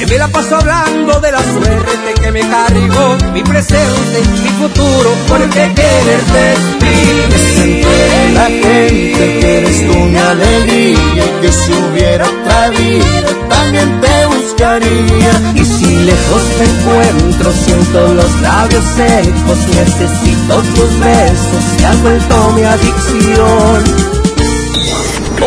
Y 0.00 0.06
me 0.06 0.18
la 0.18 0.28
paso 0.28 0.56
hablando 0.56 1.20
de 1.20 1.32
la 1.32 1.38
suerte 1.38 2.14
que 2.20 2.32
me 2.32 2.40
cargó, 2.40 3.16
mi 3.32 3.42
presente, 3.42 4.22
mi 4.42 4.48
futuro, 4.48 5.10
porque 5.28 5.48
quererte 5.48 6.52
es 6.52 6.58
Que 6.80 7.62
entere 7.62 8.32
la 8.34 8.44
gente 8.44 9.38
que 9.40 9.58
eres 9.58 9.86
tú 9.86 9.94
mi 9.94 10.16
alegría 10.16 11.24
y 11.24 11.40
que 11.40 11.52
si 11.52 11.72
hubiera 11.72 12.24
otra 12.28 12.70
vida 12.70 13.28
también 13.48 14.00
te 14.00 14.26
buscaría. 14.26 15.52
Y 15.54 15.64
si 15.64 15.86
lejos 16.04 16.42
me 16.58 16.64
encuentro, 16.64 17.52
siento 17.52 18.14
los 18.14 18.40
labios 18.40 18.84
secos, 18.96 19.58
necesito 19.68 20.62
tus 20.74 21.00
besos, 21.00 21.76
te 21.76 21.86
has 21.86 22.02
vuelto 22.02 22.50
mi 22.52 22.62
adicción. 22.62 23.84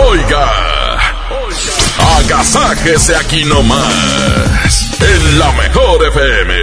Oiga, 0.09 0.66
agasájese 2.17 3.15
aquí 3.15 3.43
nomás, 3.45 5.01
en 5.01 5.39
la 5.39 5.51
mejor 5.53 6.05
FM. 6.07 6.53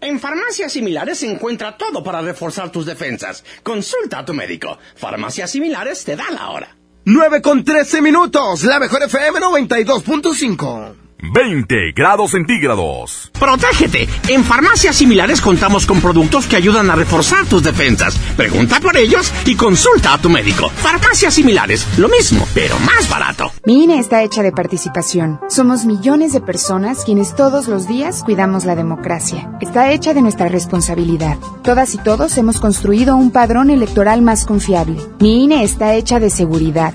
En 0.00 0.18
farmacias 0.18 0.72
similares 0.72 1.18
se 1.18 1.30
encuentra 1.30 1.76
todo 1.76 2.02
para 2.02 2.20
reforzar 2.20 2.70
tus 2.72 2.86
defensas. 2.86 3.44
Consulta 3.62 4.18
a 4.18 4.24
tu 4.24 4.34
médico. 4.34 4.78
Farmacias 4.96 5.50
similares 5.50 6.04
te 6.04 6.16
da 6.16 6.30
la 6.30 6.50
hora. 6.50 6.76
9 7.04 7.42
con 7.42 7.64
13 7.64 8.00
minutos, 8.00 8.64
la 8.64 8.80
mejor 8.80 9.02
FM 9.02 9.40
92.5. 9.40 11.01
20 11.22 11.92
grados 11.94 12.32
centígrados. 12.32 13.30
Protégete. 13.38 14.08
En 14.28 14.44
farmacias 14.44 14.96
similares 14.96 15.40
contamos 15.40 15.86
con 15.86 16.00
productos 16.00 16.46
que 16.46 16.56
ayudan 16.56 16.90
a 16.90 16.96
reforzar 16.96 17.46
tus 17.46 17.62
defensas. 17.62 18.18
Pregunta 18.36 18.80
por 18.80 18.96
ellos 18.96 19.32
y 19.46 19.54
consulta 19.54 20.14
a 20.14 20.18
tu 20.18 20.28
médico. 20.28 20.68
Farmacias 20.68 21.34
similares, 21.34 21.86
lo 21.98 22.08
mismo, 22.08 22.46
pero 22.54 22.78
más 22.80 23.08
barato. 23.08 23.52
Mi 23.64 23.84
INE 23.84 23.98
está 23.98 24.22
hecha 24.22 24.42
de 24.42 24.52
participación. 24.52 25.40
Somos 25.48 25.84
millones 25.84 26.32
de 26.32 26.40
personas 26.40 27.04
quienes 27.04 27.36
todos 27.36 27.68
los 27.68 27.86
días 27.86 28.22
cuidamos 28.24 28.64
la 28.64 28.74
democracia. 28.74 29.56
Está 29.60 29.92
hecha 29.92 30.14
de 30.14 30.22
nuestra 30.22 30.48
responsabilidad. 30.48 31.38
Todas 31.62 31.94
y 31.94 31.98
todos 31.98 32.36
hemos 32.36 32.60
construido 32.60 33.16
un 33.16 33.30
padrón 33.30 33.70
electoral 33.70 34.22
más 34.22 34.44
confiable. 34.44 35.00
Mi 35.20 35.44
INE 35.44 35.62
está 35.62 35.94
hecha 35.94 36.18
de 36.18 36.30
seguridad. 36.30 36.94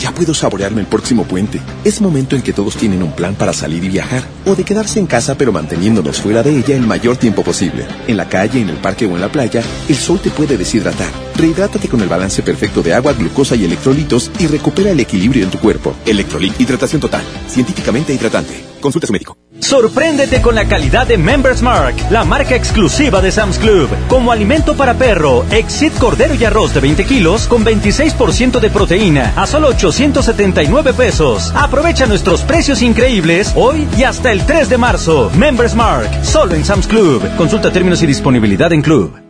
Ya 0.00 0.12
puedo 0.12 0.32
saborearme 0.32 0.80
el 0.80 0.86
próximo 0.86 1.24
puente. 1.24 1.60
Es 1.84 2.00
momento 2.00 2.34
en 2.34 2.40
que 2.40 2.54
todos 2.54 2.74
tienen 2.74 3.02
un 3.02 3.12
plan 3.12 3.34
para 3.34 3.52
salir 3.52 3.84
y 3.84 3.88
viajar, 3.90 4.22
o 4.46 4.56
de 4.56 4.64
quedarse 4.64 4.98
en 4.98 5.06
casa 5.06 5.36
pero 5.36 5.52
manteniéndonos 5.52 6.20
fuera 6.22 6.42
de 6.42 6.56
ella 6.56 6.74
el 6.74 6.86
mayor 6.86 7.18
tiempo 7.18 7.42
posible. 7.42 7.86
En 8.08 8.16
la 8.16 8.26
calle, 8.26 8.62
en 8.62 8.70
el 8.70 8.76
parque 8.76 9.04
o 9.04 9.14
en 9.14 9.20
la 9.20 9.30
playa, 9.30 9.62
el 9.88 9.96
sol 9.96 10.18
te 10.18 10.30
puede 10.30 10.56
deshidratar. 10.56 11.10
Rehidrátate 11.36 11.88
con 11.88 12.00
el 12.00 12.08
balance 12.08 12.42
perfecto 12.42 12.82
de 12.82 12.94
agua, 12.94 13.12
glucosa 13.12 13.56
y 13.56 13.64
electrolitos 13.64 14.30
y 14.38 14.46
recupera 14.46 14.90
el 14.90 15.00
equilibrio 15.00 15.44
en 15.44 15.50
tu 15.50 15.58
cuerpo. 15.58 15.94
Electrolit 16.06 16.58
Hidratación 16.58 17.00
Total, 17.00 17.22
científicamente 17.46 18.14
hidratante. 18.14 18.64
Consulta 18.80 19.04
a 19.04 19.08
su 19.08 19.12
médico. 19.12 19.36
Sorpréndete 19.60 20.42
con 20.42 20.54
la 20.54 20.66
calidad 20.66 21.06
de 21.06 21.18
Members 21.18 21.62
Mark, 21.62 21.94
la 22.10 22.24
marca 22.24 22.54
exclusiva 22.56 23.20
de 23.20 23.30
Sam's 23.30 23.58
Club. 23.58 23.88
Como 24.08 24.32
alimento 24.32 24.76
para 24.76 24.94
perro, 24.94 25.44
Exit 25.50 25.96
Cordero 25.98 26.34
y 26.34 26.44
Arroz 26.44 26.74
de 26.74 26.80
20 26.80 27.04
kilos 27.04 27.46
con 27.46 27.64
26% 27.64 28.58
de 28.58 28.70
proteína 28.70 29.32
a 29.36 29.46
solo 29.46 29.68
879 29.68 30.92
pesos. 30.94 31.52
Aprovecha 31.54 32.06
nuestros 32.06 32.42
precios 32.42 32.82
increíbles 32.82 33.52
hoy 33.54 33.86
y 33.96 34.02
hasta 34.02 34.32
el 34.32 34.44
3 34.44 34.68
de 34.68 34.78
marzo. 34.78 35.30
Members 35.36 35.74
Mark, 35.74 36.10
solo 36.22 36.54
en 36.54 36.64
Sam's 36.64 36.86
Club. 36.86 37.22
Consulta 37.36 37.70
términos 37.70 38.02
y 38.02 38.06
disponibilidad 38.06 38.72
en 38.72 38.82
Club. 38.82 39.29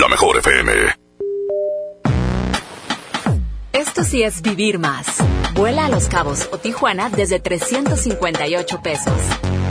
La 0.00 0.08
mejor 0.08 0.38
FM. 0.38 0.72
Esto 3.72 4.04
sí 4.04 4.22
es 4.22 4.42
vivir 4.42 4.78
más. 4.78 5.06
Vuela 5.54 5.86
a 5.86 5.88
Los 5.88 6.06
Cabos 6.06 6.48
o 6.52 6.58
Tijuana 6.58 7.08
desde 7.10 7.40
358 7.40 8.82
pesos. 8.82 9.14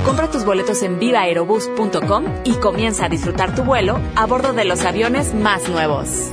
Compra 0.06 0.32
tus 0.32 0.46
boletos 0.46 0.84
en 0.84 1.00
vivaerobus.com 1.00 2.26
y 2.44 2.54
comienza 2.54 3.06
a 3.06 3.10
disfrutar 3.10 3.54
tu 3.56 3.64
vuelo 3.64 4.00
a 4.16 4.26
bordo 4.26 4.54
de 4.54 4.66
los 4.66 4.84
aviones 4.86 5.34
más 5.34 5.68
nuevos. 5.70 6.32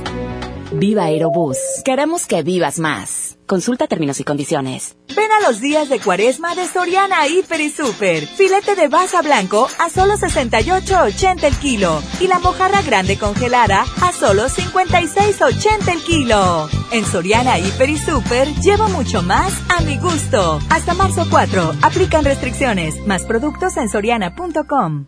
Viva 0.71 1.05
Aerobús. 1.05 1.57
Queremos 1.85 2.25
que 2.25 2.43
vivas 2.43 2.79
más. 2.79 3.37
Consulta 3.47 3.87
términos 3.87 4.19
y 4.19 4.23
condiciones. 4.23 4.97
Ven 5.15 5.31
a 5.31 5.47
los 5.47 5.61
días 5.61 5.87
de 5.87 5.99
cuaresma 5.99 6.53
de 6.55 6.67
Soriana 6.67 7.27
Hiper 7.27 7.61
y 7.61 7.69
Super. 7.69 8.27
Filete 8.27 8.75
de 8.75 8.89
baja 8.89 9.21
blanco 9.21 9.67
a 9.79 9.89
solo 9.89 10.15
68.80 10.15 11.43
el 11.43 11.55
kilo. 11.55 12.01
Y 12.19 12.27
la 12.27 12.39
mojarra 12.39 12.81
grande 12.81 13.17
congelada 13.17 13.85
a 14.01 14.11
solo 14.11 14.47
56.80 14.47 15.93
el 15.93 16.03
kilo. 16.03 16.69
En 16.91 17.05
Soriana 17.05 17.57
Hiper 17.57 17.89
y 17.89 17.97
Super 17.97 18.47
llevo 18.55 18.89
mucho 18.89 19.21
más 19.21 19.53
a 19.69 19.81
mi 19.81 19.97
gusto. 19.97 20.59
Hasta 20.69 20.93
marzo 20.93 21.25
4. 21.29 21.71
Aplican 21.81 22.25
restricciones. 22.25 23.05
Más 23.07 23.23
productos 23.23 23.77
en 23.77 23.87
soriana.com. 23.87 25.07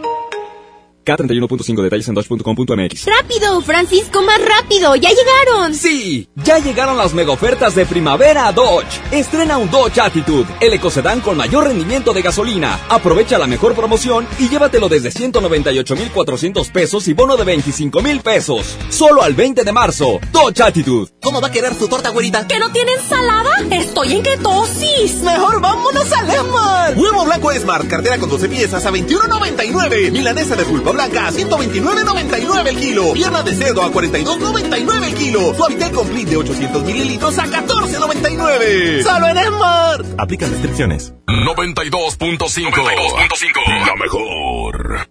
K31.5 1.17 1.81
detalles 1.81 2.07
en 2.07 2.15
dodge.com.mx. 2.15 3.05
¡Rápido, 3.05 3.61
Francisco, 3.61 4.21
más 4.21 4.39
rápido! 4.43 4.95
¡Ya 4.95 5.09
llegaron! 5.09 5.73
Sí, 5.73 6.29
ya 6.35 6.59
llegaron 6.59 6.97
las 6.97 7.13
mega 7.13 7.31
ofertas 7.31 7.75
de 7.75 7.85
primavera 7.85 8.47
a 8.47 8.51
Dodge. 8.51 9.01
Estrena 9.11 9.57
un 9.57 9.69
Dodge 9.69 9.99
Attitude, 9.99 10.47
el 10.59 10.73
ecocedán 10.73 11.21
con 11.21 11.37
mayor 11.37 11.65
rendimiento 11.65 12.13
de 12.13 12.21
gasolina. 12.21 12.79
Aprovecha 12.89 13.37
la 13.37 13.47
mejor 13.47 13.73
promoción 13.75 14.27
y 14.39 14.47
llévatelo 14.49 14.89
desde 14.89 15.11
198,400 15.11 16.69
pesos 16.69 17.07
y 17.07 17.13
bono 17.13 17.35
de 17.35 17.45
25,000 17.45 18.21
pesos. 18.21 18.77
Solo 18.89 19.23
al 19.23 19.33
20 19.33 19.63
de 19.63 19.71
marzo. 19.71 20.19
Dodge 20.31 20.61
Attitude. 20.61 21.11
¿Cómo 21.21 21.41
va 21.41 21.47
a 21.47 21.51
querer 21.51 21.73
su 21.73 21.87
torta, 21.87 22.09
güerita? 22.09 22.47
¿Que 22.47 22.59
no 22.59 22.71
tiene 22.71 22.91
ensalada? 22.93 23.49
¡Estoy 23.71 24.13
en 24.13 24.23
ketosis! 24.23 25.15
¡Mejor 25.23 25.61
vámonos 25.61 26.11
a 26.11 26.23
Lemar! 26.23 26.97
Huevo 26.97 27.25
blanco 27.25 27.51
Smart, 27.53 27.87
cartera 27.87 28.17
con 28.17 28.29
12 28.29 28.49
piezas 28.49 28.85
a 28.85 28.91
21,99. 28.91 30.11
Milanesa 30.11 30.55
de 30.55 30.65
pulpa 30.65 30.91
blanca 31.01 31.27
a 31.27 31.31
129.99 31.31 32.67
el 32.67 32.77
kilo. 32.77 33.13
Pierna 33.13 33.43
de 33.43 33.55
cerdo 33.55 33.81
a 33.81 33.91
42.99 33.91 35.03
el 35.03 35.15
kilo. 35.15 35.53
Suavitel 35.55 35.91
Complete 35.91 36.31
de 36.31 36.37
800 36.37 36.83
mililitros 36.83 37.37
a 37.39 37.45
14.99. 37.45 39.03
¡Solo 39.03 39.27
en 39.27 39.37
Esmar! 39.37 40.05
Aplican 40.17 40.51
restricciones. 40.51 41.13
92.5. 41.27 43.85
La 43.85 43.95
mejor. 43.95 45.10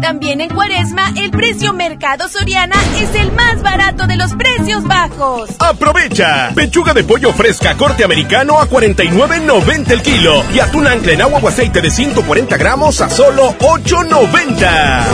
También 0.00 0.40
en 0.40 0.48
Cuaresma, 0.48 1.12
el 1.16 1.30
precio 1.30 1.72
Mercado 1.74 2.28
Soriana 2.28 2.76
es 2.98 3.14
el 3.14 3.30
más 3.32 3.62
barato 3.62 4.06
de 4.06 4.16
los 4.16 4.32
precios 4.34 4.84
bajos. 4.84 5.50
¡Aprovecha! 5.58 6.50
Pechuga 6.54 6.94
de 6.94 7.04
pollo 7.04 7.32
fresca 7.32 7.76
corte 7.76 8.02
americano 8.02 8.58
a 8.58 8.68
49.90 8.68 9.90
el 9.90 10.02
kilo 10.02 10.42
y 10.54 10.60
atún 10.60 10.86
ancla 10.86 11.12
en 11.12 11.22
agua 11.22 11.40
o 11.42 11.48
aceite 11.48 11.80
de 11.80 11.90
140 11.90 12.56
gramos 12.56 13.00
a 13.00 13.10
solo 13.10 13.54
8.90. 13.58 15.04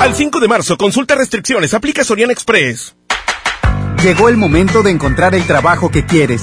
Al 0.00 0.14
5 0.14 0.40
de 0.40 0.48
marzo, 0.48 0.76
consulta 0.76 1.14
restricciones, 1.14 1.72
aplica 1.74 2.04
Soriana 2.04 2.32
Express. 2.32 2.94
Llegó 4.02 4.28
el 4.28 4.36
momento 4.36 4.82
de 4.82 4.90
encontrar 4.90 5.34
el 5.34 5.46
trabajo 5.46 5.90
que 5.90 6.04
quieres. 6.04 6.42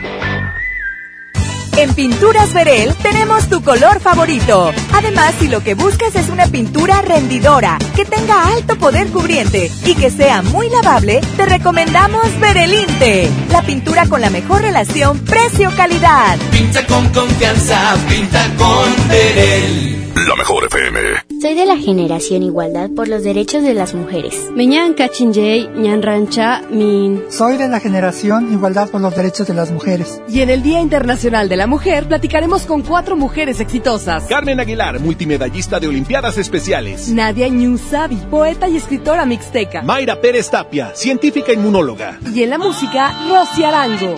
En 1.77 1.93
Pinturas 1.93 2.53
Verel 2.53 2.93
tenemos 3.01 3.47
tu 3.47 3.61
color 3.63 3.99
favorito. 4.01 4.71
Además, 4.93 5.33
si 5.39 5.47
lo 5.47 5.63
que 5.63 5.73
buscas 5.73 6.15
es 6.15 6.29
una 6.29 6.47
pintura 6.47 7.01
rendidora, 7.01 7.77
que 7.95 8.05
tenga 8.05 8.47
alto 8.53 8.75
poder 8.75 9.07
cubriente 9.07 9.71
y 9.85 9.95
que 9.95 10.09
sea 10.09 10.41
muy 10.41 10.69
lavable, 10.69 11.21
te 11.37 11.45
recomendamos 11.45 12.39
Verelinte, 12.39 13.29
la 13.49 13.61
pintura 13.61 14.05
con 14.07 14.21
la 14.21 14.29
mejor 14.29 14.61
relación 14.61 15.19
precio-calidad. 15.19 16.37
Pinta 16.51 16.85
con 16.85 17.07
confianza, 17.09 17.95
pinta 18.07 18.45
con 18.57 19.07
Verel. 19.07 20.01
La 20.27 20.35
mejor 20.35 20.65
FM. 20.65 20.99
Soy 21.41 21.55
de 21.55 21.65
la 21.65 21.77
generación 21.77 22.43
Igualdad 22.43 22.89
por 22.95 23.07
los 23.07 23.23
Derechos 23.23 23.63
de 23.63 23.73
las 23.73 23.95
Mujeres. 23.95 24.35
Meñan 24.53 24.93
Cachinjay, 24.93 25.69
Ñan 25.69 26.03
Rancha, 26.03 26.61
Min. 26.69 27.23
Soy 27.29 27.57
de 27.57 27.67
la 27.67 27.79
generación 27.79 28.53
Igualdad 28.53 28.89
por 28.89 29.01
los 29.01 29.15
Derechos 29.15 29.47
de 29.47 29.55
las 29.55 29.71
Mujeres. 29.71 30.21
Y 30.27 30.41
en 30.41 30.51
el 30.51 30.61
Día 30.61 30.79
Internacional 30.79 31.49
de 31.49 31.55
la 31.55 31.60
la 31.61 31.67
Mujer 31.67 32.07
platicaremos 32.07 32.63
con 32.63 32.81
cuatro 32.81 33.15
mujeres 33.15 33.59
exitosas. 33.59 34.23
Carmen 34.23 34.59
Aguilar, 34.59 34.99
multimedallista 34.99 35.79
de 35.79 35.87
Olimpiadas 35.87 36.39
Especiales. 36.39 37.09
Nadia 37.09 37.47
Ñusabi, 37.49 38.15
poeta 38.31 38.67
y 38.67 38.77
escritora 38.77 39.27
mixteca. 39.27 39.83
Mayra 39.83 40.19
Pérez 40.19 40.49
Tapia, 40.49 40.95
científica 40.95 41.53
inmunóloga. 41.53 42.17
Y 42.33 42.41
en 42.41 42.49
la 42.49 42.57
música, 42.57 43.13
Rosy 43.29 43.63
Arango. 43.63 44.15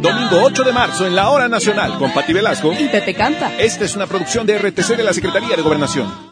Domingo 0.00 0.40
8 0.44 0.62
de 0.62 0.72
marzo 0.72 1.04
en 1.04 1.16
la 1.16 1.30
Hora 1.30 1.48
Nacional 1.48 1.98
con 1.98 2.12
Pati 2.12 2.32
Velasco 2.32 2.72
y 2.78 2.86
Pepe 2.86 3.12
Canta. 3.12 3.50
Esta 3.58 3.84
es 3.84 3.96
una 3.96 4.06
producción 4.06 4.46
de 4.46 4.56
RTC 4.56 4.96
de 4.96 5.02
la 5.02 5.12
Secretaría 5.12 5.56
de 5.56 5.62
Gobernación. 5.62 6.31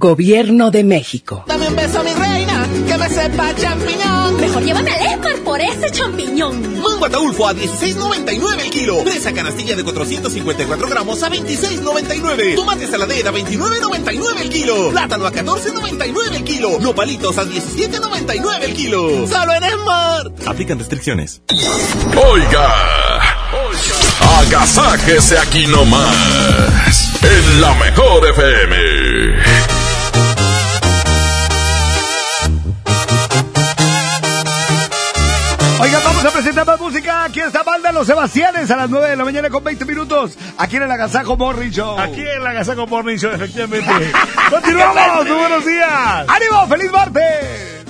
Gobierno 0.00 0.70
de 0.70 0.82
México. 0.82 1.44
Dame 1.46 1.68
un 1.68 1.76
beso, 1.76 2.02
mi 2.02 2.14
reina, 2.14 2.66
que 2.88 2.96
me 2.96 3.08
sepa 3.10 3.54
champiñón. 3.54 4.40
Mejor 4.40 4.64
llévame 4.64 4.90
al 4.92 5.12
Esmar 5.12 5.36
por 5.44 5.60
ese 5.60 5.90
champiñón. 5.90 6.80
Mango 6.80 7.04
ataulfo 7.04 7.46
a 7.46 7.52
16.99 7.52 8.60
el 8.64 8.70
kilo. 8.70 9.04
Presa 9.04 9.30
canastilla 9.34 9.76
de 9.76 9.84
454 9.84 10.88
gramos 10.88 11.22
a 11.22 11.28
26.99. 11.28 12.54
Tomate 12.56 12.86
saladera 12.86 13.28
a 13.28 13.34
29.99 13.34 14.40
el 14.40 14.48
kilo. 14.48 14.90
Plátano 14.90 15.26
a 15.26 15.32
14.99 15.32 16.34
el 16.34 16.44
kilo. 16.44 16.78
Nopalitos 16.80 17.36
a 17.36 17.44
17.99 17.44 18.62
el 18.62 18.72
kilo. 18.72 19.26
Solo 19.26 19.52
en 19.52 19.64
Smart. 19.70 20.46
Aplican 20.48 20.78
restricciones. 20.78 21.42
Oiga. 22.16 22.74
Oiga. 23.52 24.38
Agasáquese 24.38 25.36
aquí 25.36 25.66
nomás. 25.66 27.10
En 27.22 27.60
la 27.60 27.74
mejor 27.74 28.26
FM. 28.26 29.59
Oigan, 36.20 36.24
vamos 36.24 36.24
a 36.24 36.30
presentar 36.30 36.66
más 36.66 36.78
música. 36.78 37.24
Aquí 37.24 37.40
está 37.40 37.62
Banda 37.62 37.92
Los 37.92 38.06
Sebastianes 38.06 38.70
a 38.70 38.76
las 38.76 38.90
9 38.90 39.08
de 39.08 39.16
la 39.16 39.24
mañana 39.24 39.48
con 39.48 39.64
20 39.64 39.86
minutos. 39.86 40.36
Aquí 40.58 40.76
en 40.76 40.82
el 40.82 40.90
Agasajo 40.90 41.34
Morning 41.36 41.70
Show. 41.70 41.98
Aquí 41.98 42.20
en 42.20 42.42
el 42.42 42.46
Agasajo 42.46 42.86
Morning 42.86 43.16
Show, 43.16 43.32
efectivamente. 43.32 43.90
¡Continuamos! 44.50 45.26
¡Muy 45.26 45.36
buenos 45.36 45.64
días! 45.64 46.26
¡Ánimo! 46.28 46.66
¡Feliz 46.68 46.92
martes! 46.92 47.84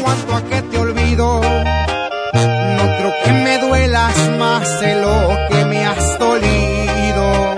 Cuanto 0.00 0.36
a 0.36 0.42
que 0.44 0.62
te 0.62 0.78
olvido, 0.78 1.40
no 1.42 2.96
creo 2.98 3.12
que 3.24 3.32
me 3.32 3.58
duelas 3.58 4.16
más 4.38 4.80
de 4.80 4.94
lo 4.94 5.36
que 5.50 5.64
me 5.64 5.86
has 5.86 6.18
dolido. 6.20 7.56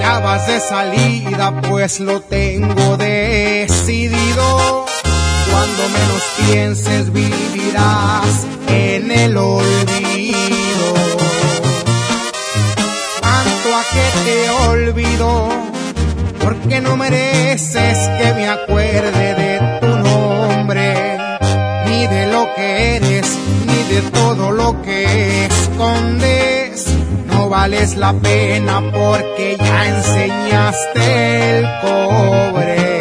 Ya 0.00 0.18
vas 0.18 0.46
de 0.48 0.58
salida, 0.58 1.52
pues 1.68 2.00
lo 2.00 2.20
tengo 2.20 2.96
decidido. 2.96 4.89
Cuando 5.50 5.88
menos 5.88 6.22
pienses 6.38 7.12
vivirás 7.12 8.46
en 8.68 9.10
el 9.10 9.36
olvido. 9.36 10.94
Tanto 13.20 13.68
a 13.74 13.82
que 13.92 14.06
te 14.24 14.50
olvido, 14.68 15.48
porque 16.40 16.80
no 16.80 16.96
mereces 16.96 17.98
que 18.18 18.34
me 18.34 18.48
acuerde 18.48 19.34
de 19.34 19.78
tu 19.80 19.96
nombre, 19.98 21.18
ni 21.86 22.06
de 22.06 22.26
lo 22.32 22.54
que 22.54 22.96
eres, 22.96 23.26
ni 23.66 23.94
de 23.94 24.02
todo 24.10 24.52
lo 24.52 24.80
que 24.82 25.46
escondes. 25.46 26.86
No 27.26 27.48
vales 27.48 27.96
la 27.96 28.12
pena 28.12 28.82
porque 28.92 29.56
ya 29.58 29.86
enseñaste 29.88 31.58
el 31.58 31.66
cobre. 31.82 32.99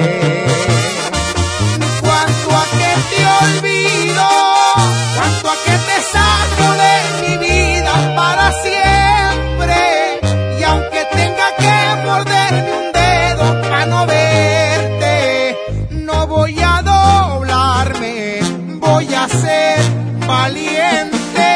Valiente. 20.49 21.51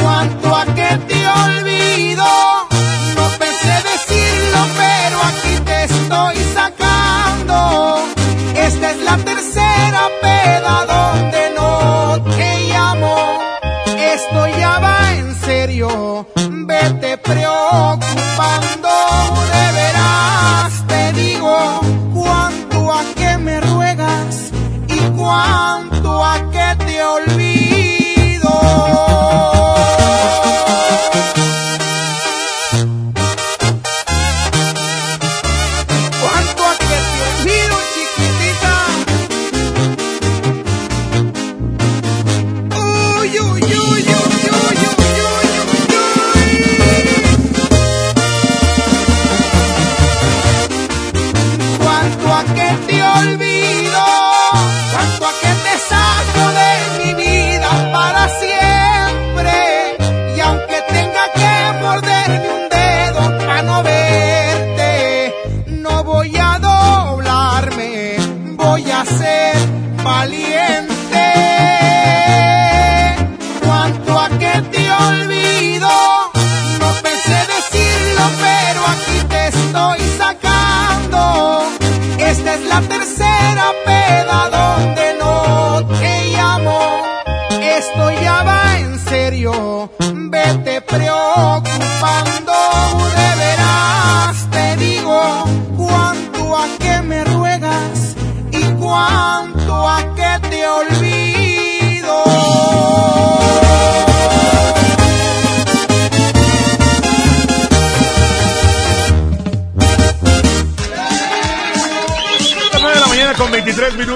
Cuanto 0.00 0.56
a 0.56 0.64
que 0.64 0.90
te 1.08 1.26
olvido, 1.26 2.24
no 3.16 3.28
pensé 3.38 3.74
decirlo, 3.92 4.58
pero 4.76 5.16
aquí 5.30 5.54
te 5.64 5.84
estoy 5.84 6.36
sacando. 6.54 8.04
Esta 8.54 8.90
es 8.92 8.98
la 8.98 9.16
tercera 9.18 10.02
peda 10.20 10.91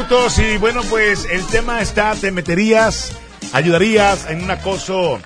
minutos 0.09 0.39
y 0.39 0.57
bueno, 0.59 0.83
pues 0.89 1.27
el 1.31 1.45
tema 1.47 1.81
está, 1.81 2.15
te 2.15 2.31
meterías, 2.31 3.11
ayudarías 3.53 4.27
en 4.31 4.43
un 4.45 4.51
acoso 4.51 5.19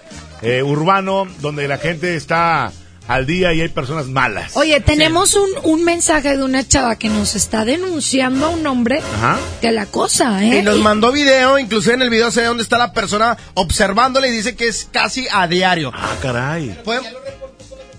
eh, 0.43 0.63
urbano 0.63 1.27
donde 1.41 1.69
la 1.69 1.77
gente 1.79 2.17
está 2.17 2.73
al 3.07 3.27
día 3.27 3.53
y 3.53 3.61
hay 3.61 3.69
personas 3.69 4.07
malas. 4.07 4.53
Oye, 4.57 4.81
tenemos 4.81 5.35
un, 5.35 5.49
un 5.65 5.85
mensaje 5.85 6.37
de 6.37 6.43
una 6.43 6.67
chava 6.67 6.97
que 6.97 7.09
nos 7.11 7.35
está 7.35 7.65
denunciando 7.67 8.47
a 8.47 8.49
un 8.51 8.67
hombre 8.67 9.03
Ajá. 9.17 9.37
de 9.61 9.73
la 9.73 9.85
cosa, 9.87 10.43
¿eh? 10.45 10.59
Y 10.61 10.63
nos 10.63 10.79
mandó 10.79 11.13
video, 11.13 11.59
inclusive 11.59 11.95
en 11.95 12.03
el 12.03 12.11
video 12.11 12.31
se 12.31 12.41
ve 12.41 12.47
dónde 12.47 12.63
está 12.63 12.79
la 12.79 12.93
persona 12.95 13.37
observándole 13.55 14.29
y 14.29 14.33
dice 14.33 14.55
que 14.57 14.69
es 14.69 14.89
casi 14.91 15.27
a 15.31 15.47
diario. 15.47 15.93
Ah, 15.95 16.15
caray. 16.23 16.79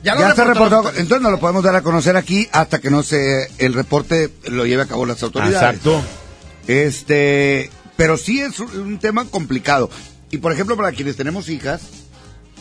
Ya 0.03 0.15
Ya, 0.15 0.15
lo 0.15 0.29
está 0.29 0.45
reportó. 0.45 0.77
reportado, 0.77 0.89
entonces 0.99 1.21
no 1.21 1.29
lo 1.29 1.39
podemos 1.39 1.63
dar 1.63 1.75
a 1.75 1.83
conocer 1.83 2.15
aquí 2.17 2.47
hasta 2.51 2.79
que 2.79 2.89
no 2.89 3.03
se 3.03 3.49
el 3.59 3.73
reporte 3.75 4.31
lo 4.47 4.65
lleve 4.65 4.81
a 4.83 4.87
cabo 4.87 5.05
las 5.05 5.21
autoridades. 5.21 5.57
Exacto. 5.77 6.01
Este, 6.67 7.69
pero 7.97 8.17
sí 8.17 8.39
es 8.39 8.59
un, 8.59 8.99
tema 8.99 9.25
complicado. 9.25 9.89
Y 10.29 10.37
por 10.37 10.51
ejemplo, 10.51 10.77
para 10.77 10.91
quienes 10.91 11.17
tenemos 11.17 11.49
hijas, 11.49 11.81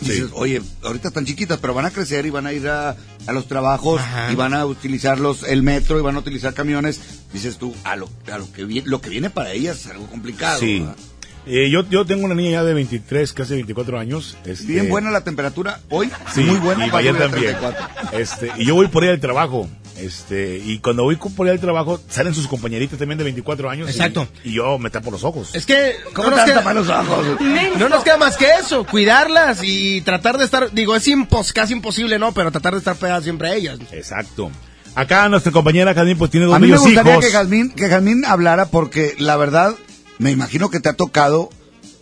dices, 0.00 0.30
oye, 0.34 0.60
ahorita 0.82 1.08
están 1.08 1.24
chiquitas, 1.24 1.58
pero 1.58 1.74
van 1.74 1.86
a 1.86 1.90
crecer 1.90 2.26
y 2.26 2.30
van 2.30 2.46
a 2.46 2.52
ir 2.52 2.68
a, 2.68 2.96
a 3.26 3.32
los 3.32 3.46
trabajos 3.46 4.00
y 4.30 4.34
van 4.34 4.54
a 4.54 4.66
utilizar 4.66 5.20
los, 5.20 5.44
el 5.44 5.62
metro 5.62 5.98
y 5.98 6.02
van 6.02 6.16
a 6.16 6.18
utilizar 6.18 6.54
camiones. 6.54 7.00
Dices 7.32 7.58
tú, 7.58 7.74
a 7.84 7.96
lo, 7.96 8.08
a 8.32 8.38
lo 8.38 8.52
que 8.52 8.64
viene, 8.64 8.88
lo 8.88 9.00
que 9.00 9.10
viene 9.10 9.30
para 9.30 9.52
ellas 9.52 9.80
es 9.80 9.86
algo 9.86 10.06
complicado. 10.06 10.58
Sí. 10.58 10.80
¿verdad? 10.80 10.96
Eh, 11.46 11.70
yo, 11.70 11.88
yo 11.88 12.04
tengo 12.04 12.24
una 12.24 12.34
niña 12.34 12.50
ya 12.50 12.64
de 12.64 12.74
23, 12.74 13.32
casi 13.32 13.54
24 13.54 13.98
años. 13.98 14.36
este, 14.44 14.66
Bien 14.66 14.88
buena 14.88 15.10
la 15.10 15.22
temperatura 15.22 15.80
hoy, 15.88 16.10
Sí, 16.32 16.40
muy 16.40 16.56
buena. 16.58 16.86
y 16.86 16.90
para 16.90 17.04
también. 17.16 17.56
34. 17.56 17.86
Este, 18.12 18.52
y 18.58 18.66
yo 18.66 18.74
voy 18.74 18.88
por 18.88 19.04
ella 19.04 19.12
al 19.14 19.20
trabago. 19.20 19.68
Este, 19.98 20.58
y 20.64 20.78
cuando 20.78 21.02
voy 21.04 21.16
por 21.16 21.46
ella 21.46 21.54
al 21.54 21.60
trabajo, 21.60 22.00
salen 22.08 22.34
sus 22.34 22.46
compañeritas 22.46 22.98
también 22.98 23.18
de 23.18 23.24
24 23.24 23.68
años. 23.68 23.88
Exacto. 23.90 24.28
Y, 24.44 24.52
yo 24.52 24.78
me 24.78 24.90
tapo 24.90 25.10
los 25.10 25.24
ojos. 25.24 25.54
Es 25.54 25.66
que 25.66 25.94
¿Cómo 26.14 26.30
no 26.30 26.36
nos, 26.36 26.44
queda, 26.46 26.72
los 26.72 26.88
ojos? 26.88 27.26
no 27.78 27.88
nos 27.88 28.04
queda 28.04 28.16
más 28.16 28.36
que 28.36 28.46
eso, 28.60 28.84
cuidarlas 28.84 29.60
y 29.62 30.00
tratar 30.02 30.38
de 30.38 30.44
estar, 30.44 30.72
digo, 30.72 30.96
es 30.96 31.06
impos, 31.08 31.52
casi 31.52 31.72
imposible, 31.74 32.18
¿no? 32.18 32.32
Pero 32.32 32.50
tratar 32.50 32.72
de 32.72 32.78
estar 32.78 32.96
pegadas 32.96 33.24
siempre 33.24 33.48
a 33.50 33.54
ellas. 33.54 33.78
Exacto. 33.92 34.50
Acá 34.94 35.28
nuestra 35.28 35.52
compañera 35.52 35.94
Jazmín 35.94 36.18
pues 36.18 36.30
tiene 36.30 36.46
dos 36.46 36.54
A 36.54 36.58
mí 36.58 36.66
me 36.68 36.76
gustaría 36.76 37.12
hijos. 37.12 37.24
que 37.24 37.30
Jazmín, 37.30 37.70
que 37.70 37.88
Jazmín 37.88 38.24
hablara 38.24 38.66
porque 38.66 39.14
la 39.18 39.36
verdad, 39.36 39.74
me 40.20 40.30
imagino 40.30 40.68
que 40.68 40.80
te 40.80 40.90
ha 40.90 40.92
tocado 40.92 41.48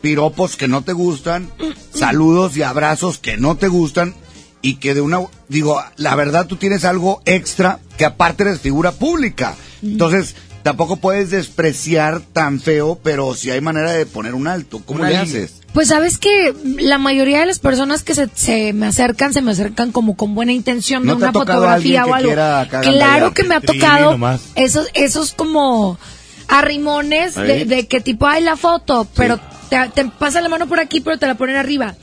piropos 0.01 0.57
que 0.57 0.67
no 0.67 0.83
te 0.83 0.93
gustan, 0.93 1.49
saludos 1.95 2.57
y 2.57 2.63
abrazos 2.63 3.19
que 3.19 3.37
no 3.37 3.57
te 3.57 3.69
gustan 3.69 4.15
y 4.61 4.75
que 4.75 4.93
de 4.95 5.01
una, 5.01 5.21
digo, 5.49 5.81
la 5.97 6.17
verdad 6.17 6.49
tú 6.49 6.57
tienes 6.57 6.85
algo 6.85 7.23
extra 7.27 7.79
que 7.97 8.05
aparte 8.05 8.43
eres 8.43 8.59
figura 8.59 8.91
pública. 8.91 9.55
Entonces, 9.83 10.35
tampoco 10.65 10.97
puedes 10.97 11.31
despreciar 11.31 12.21
tan 12.21 12.59
feo, 12.59 12.99
pero 13.05 13.35
si 13.35 13.53
hay 13.53 13.61
manera 13.61 13.93
de 13.93 14.05
poner 14.05 14.35
un 14.35 14.49
alto, 14.49 14.83
¿cómo 14.85 15.05
le 15.05 15.17
haces? 15.17 15.61
Pues 15.73 15.89
sabes 15.89 16.19
que 16.19 16.55
la 16.81 16.99
mayoría 16.99 17.39
de 17.39 17.47
las 17.47 17.61
personas 17.61 18.03
que 18.03 18.17
se, 18.17 18.29
se 18.35 18.73
me 18.73 18.87
acercan, 18.87 19.33
se 19.33 19.43
me 19.43 19.53
acercan 19.53 19.93
como 19.93 20.17
con 20.17 20.35
buena 20.35 20.53
intención 20.53 21.05
¿No 21.05 21.15
de 21.15 21.23
una 21.23 21.33
fotografía 21.33 22.05
o 22.05 22.15
algo. 22.15 22.33
Claro 22.33 23.33
que 23.33 23.45
me 23.45 23.55
ha 23.55 23.61
tocado 23.61 24.19
esos, 24.57 24.89
esos 24.95 25.35
como 25.35 25.99
arrimones 26.49 27.35
de, 27.35 27.65
de 27.65 27.87
que 27.87 28.01
tipo, 28.01 28.27
hay 28.27 28.43
la 28.43 28.57
foto, 28.57 29.07
pero 29.15 29.39
te, 29.69 29.89
te 29.95 30.05
pasa 30.07 30.41
la 30.41 30.49
mano 30.49 30.67
por 30.67 30.81
aquí, 30.81 31.01
pero 31.01 31.19
te 31.19 31.27
la 31.27 31.35
ponen 31.35 31.57
arriba. 31.57 31.95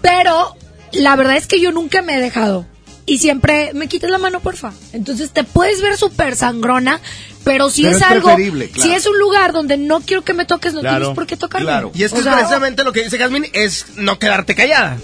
Pero 0.00 0.56
la 0.92 1.16
verdad 1.16 1.36
es 1.36 1.46
que 1.46 1.60
yo 1.60 1.72
nunca 1.72 2.02
me 2.02 2.16
he 2.16 2.20
dejado. 2.20 2.66
Y 3.06 3.18
siempre 3.18 3.72
me 3.74 3.88
quitas 3.88 4.08
la 4.08 4.18
mano, 4.18 4.38
porfa. 4.40 4.72
Entonces 4.92 5.30
te 5.32 5.42
puedes 5.42 5.82
ver 5.82 5.96
súper 5.96 6.36
sangrona, 6.36 7.00
pero 7.42 7.68
si 7.68 7.82
Pero 7.82 7.96
es, 7.96 8.02
es 8.02 8.08
algo, 8.08 8.36
claro. 8.36 8.68
si 8.76 8.92
es 8.92 9.06
un 9.06 9.18
lugar 9.18 9.52
donde 9.52 9.76
no 9.76 10.00
quiero 10.00 10.22
que 10.22 10.32
me 10.32 10.44
toques, 10.44 10.74
no 10.74 10.80
tienes 10.80 11.08
por 11.08 11.26
qué 11.26 11.36
tocarme. 11.36 11.90
Y 11.94 12.04
es 12.04 12.12
que 12.12 12.20
O 12.20 12.22
sea, 12.22 12.34
precisamente 12.36 12.84
lo 12.84 12.92
que 12.92 13.02
dice 13.02 13.18
Jasmine, 13.18 13.50
es 13.52 13.86
no 13.96 14.18
quedarte 14.20 14.54
callada. 14.54 14.98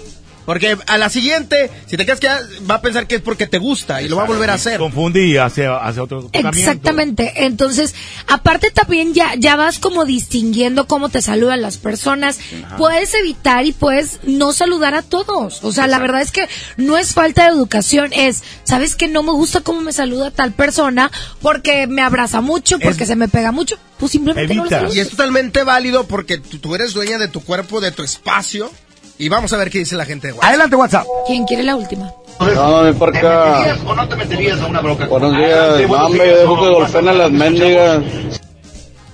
Porque 0.47 0.77
a 0.87 0.97
la 0.97 1.09
siguiente, 1.09 1.69
si 1.87 1.97
te 1.97 2.05
quedas 2.05 2.21
callada, 2.21 2.47
va 2.71 2.75
a 2.75 2.81
pensar 2.81 3.05
que 3.05 3.15
es 3.15 3.21
porque 3.21 3.47
te 3.47 3.57
gusta 3.57 4.01
y 4.01 4.07
lo 4.07 4.15
va 4.15 4.23
a 4.23 4.27
volver 4.27 4.49
a 4.49 4.53
hacer. 4.53 4.79
Confundí 4.79 5.33
y 5.33 5.35
hace, 5.35 5.67
hace 5.67 5.99
otro. 5.99 6.29
Exactamente. 6.31 7.33
Entonces, 7.43 7.93
aparte 8.27 8.71
también 8.71 9.13
ya, 9.13 9.35
ya 9.35 9.57
vas 9.57 9.77
como 9.77 10.05
distinguiendo 10.05 10.87
cómo 10.87 11.09
te 11.09 11.21
saludan 11.21 11.61
las 11.61 11.75
personas. 11.75 12.39
Puedes 12.77 13.13
evitar 13.13 13.65
y 13.65 13.73
puedes 13.73 14.21
no 14.23 14.53
saludar 14.53 14.95
a 14.95 15.01
todos. 15.01 15.65
O 15.65 15.73
sea, 15.73 15.85
la 15.85 15.99
verdad 15.99 16.21
es 16.21 16.31
que 16.31 16.47
no 16.77 16.97
es 16.97 17.13
falta 17.13 17.43
de 17.43 17.49
educación, 17.49 18.13
es, 18.13 18.41
¿sabes 18.63 18.95
que 18.95 19.09
no 19.09 19.23
me 19.23 19.33
gusta 19.33 19.59
cómo 19.59 19.81
me 19.81 19.91
saluda 19.91 20.31
tal 20.31 20.53
persona? 20.53 21.11
Porque 21.41 21.87
me 21.87 22.03
abraza 22.03 22.39
mucho, 22.39 22.79
porque 22.79 23.05
se 23.05 23.17
me 23.17 23.27
pega 23.27 23.51
mucho. 23.51 23.77
Pues 23.99 24.13
simplemente 24.13 24.55
no 24.55 24.63
lo 24.63 24.69
saludas. 24.69 24.95
Y 24.95 25.01
es 25.01 25.09
totalmente 25.09 25.63
válido 25.63 26.07
porque 26.07 26.37
tú 26.37 26.73
eres 26.73 26.93
dueña 26.93 27.17
de 27.17 27.27
tu 27.27 27.41
cuerpo, 27.41 27.81
de 27.81 27.91
tu 27.91 28.03
espacio. 28.03 28.71
Y 29.19 29.29
vamos 29.29 29.51
a 29.53 29.57
ver 29.57 29.69
qué 29.69 29.79
dice 29.79 29.95
la 29.95 30.05
gente 30.05 30.27
de 30.27 30.33
WhatsApp. 30.33 30.49
Adelante, 30.49 30.75
WhatsApp. 30.75 31.05
¿Quién 31.25 31.45
quiere 31.45 31.63
la 31.63 31.75
última? 31.75 32.11
No, 32.39 32.83
mi 32.83 32.93
porca. 32.93 33.75
¿O 33.85 33.95
no 33.95 34.07
te 34.07 34.15
meterías 34.15 34.61
a 34.61 34.67
una 34.67 34.79
bronca? 34.81 35.07
Buenos 35.07 35.35
días. 35.35 35.89
No, 35.89 36.05
hombre, 36.05 36.29
yo 36.29 36.37
dejo 36.37 36.61
que 36.61 36.69
golpeen 36.69 37.07
a 37.07 37.13
las 37.13 37.31
mendigas. 37.31 38.03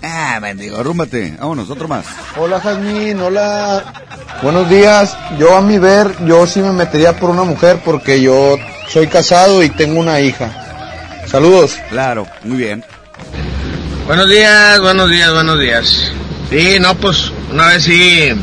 Ah, 0.02 0.40
mendigo, 0.42 0.84
rúmbate. 0.84 1.38
Vámonos, 1.40 1.70
otro 1.70 1.88
más. 1.88 2.06
Hola, 2.38 2.60
Jazmín. 2.60 3.22
Hola. 3.22 4.04
Buenos 4.42 4.70
días. 4.70 5.16
Yo 5.40 5.56
a 5.56 5.62
mi 5.62 5.80
ver, 5.80 6.14
yo 6.26 6.46
sí 6.46 6.60
me 6.60 6.74
metería 6.74 7.18
por 7.18 7.30
una 7.30 7.44
mujer 7.44 7.80
porque 7.86 8.22
yo 8.22 8.58
soy 8.90 9.08
casado 9.08 9.64
y 9.64 9.70
tengo 9.70 10.02
una 10.02 10.20
hija. 10.20 10.52
Saludos. 11.28 11.78
Claro, 11.90 12.28
muy 12.44 12.58
bien. 12.58 12.84
Buenos 14.06 14.30
días, 14.30 14.82
buenos 14.82 15.10
días, 15.10 15.34
buenos 15.34 15.60
días. 15.62 16.12
Sí, 16.50 16.78
no, 16.82 16.94
pues 16.96 17.32
una 17.50 17.68
vez 17.68 17.86
sí 17.86 18.34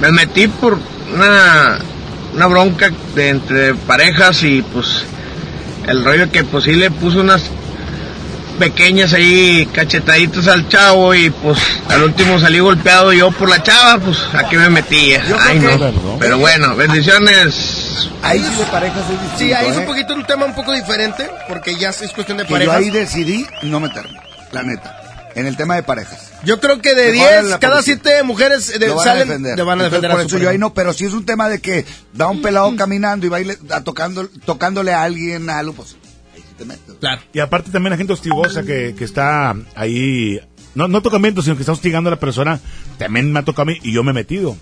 me 0.00 0.10
metí 0.12 0.48
por 0.48 0.78
una, 1.14 1.78
una 2.34 2.46
bronca 2.46 2.90
de 3.14 3.28
entre 3.30 3.74
parejas 3.74 4.42
y 4.42 4.62
pues 4.62 5.02
el 5.86 6.04
rollo 6.04 6.30
que 6.30 6.44
pues 6.44 6.64
sí 6.64 6.72
le 6.72 6.90
puso 6.90 7.20
unas 7.20 7.42
pequeñas 8.58 9.12
ahí 9.12 9.66
cachetaditas 9.72 10.48
al 10.48 10.68
chavo 10.68 11.14
y 11.14 11.30
pues 11.30 11.58
al 11.88 12.02
último 12.02 12.38
salí 12.40 12.58
golpeado 12.58 13.12
yo 13.12 13.30
por 13.30 13.48
la 13.48 13.62
chava, 13.62 13.98
pues 13.98 14.18
a 14.34 14.48
qué 14.48 14.58
me 14.58 14.68
metí. 14.68 15.14
Ay 15.14 15.60
no. 15.60 16.18
Pero 16.18 16.38
bueno, 16.38 16.74
bendiciones. 16.74 18.08
Ahí 18.22 18.40
sí 18.40 18.54
de 18.56 18.64
parejas 18.64 18.98
es 19.04 19.10
distinto, 19.10 19.38
Sí, 19.38 19.52
ahí 19.52 19.68
es 19.68 19.76
¿eh? 19.76 19.78
un 19.78 19.86
poquito 19.86 20.12
un 20.14 20.24
tema 20.24 20.44
un 20.44 20.54
poco 20.54 20.72
diferente 20.72 21.30
porque 21.48 21.76
ya 21.76 21.90
es 21.90 22.12
cuestión 22.12 22.38
de 22.38 22.44
Que 22.44 22.48
yo 22.50 22.54
parejas. 22.56 22.76
ahí 22.76 22.90
decidí 22.90 23.46
no 23.62 23.78
meterme, 23.78 24.18
la 24.50 24.62
neta, 24.64 24.97
en 25.38 25.46
el 25.46 25.56
tema 25.56 25.74
de 25.76 25.82
parejas. 25.82 26.32
Yo 26.44 26.60
creo 26.60 26.80
que 26.80 26.94
de 26.94 27.12
Mejor 27.12 27.32
en 27.32 27.40
10, 27.40 27.50
la 27.50 27.58
cada 27.60 27.74
policía. 27.76 28.00
7 28.02 28.22
mujeres 28.24 28.78
de- 28.78 28.86
Lo 28.88 28.96
van 28.96 29.04
salen, 29.04 29.22
a 29.22 29.24
defender. 29.26 29.56
le 29.56 29.62
van 29.62 29.80
a 29.80 29.84
Entonces, 29.84 29.90
defender 30.02 30.10
por 30.10 30.20
a 30.20 30.22
su 30.22 30.26
eso 30.28 30.36
yo 30.36 30.38
pareja. 30.40 30.50
ahí 30.52 30.58
no, 30.58 30.74
pero 30.74 30.92
si 30.92 31.04
es 31.04 31.12
un 31.12 31.24
tema 31.26 31.48
de 31.48 31.60
que 31.60 31.84
va 32.20 32.28
un 32.28 32.42
pelado 32.42 32.74
caminando 32.76 33.26
y 33.26 33.28
va 33.28 33.38
a 33.74 33.80
tocando, 33.84 34.28
tocándole 34.44 34.92
a 34.92 35.02
alguien 35.02 35.48
algo, 35.50 35.72
pues 35.74 35.96
ahí 36.34 36.40
sí 36.40 36.54
te 36.58 36.64
metes. 36.64 36.94
Claro. 37.00 37.22
Y 37.32 37.40
aparte 37.40 37.70
también 37.70 37.90
la 37.92 37.96
gente 37.96 38.12
hostigosa 38.12 38.62
que, 38.62 38.94
que 38.98 39.04
está 39.04 39.54
ahí, 39.74 40.40
no, 40.74 40.88
no 40.88 41.00
tocamiento, 41.02 41.42
sino 41.42 41.56
que 41.56 41.62
está 41.62 41.72
hostigando 41.72 42.08
a 42.08 42.12
la 42.12 42.20
persona, 42.20 42.60
también 42.98 43.32
me 43.32 43.38
ha 43.40 43.44
tocado 43.44 43.62
a 43.62 43.66
mí 43.72 43.78
y 43.82 43.92
yo 43.92 44.02
me 44.04 44.10
he 44.10 44.14
metido. 44.14 44.56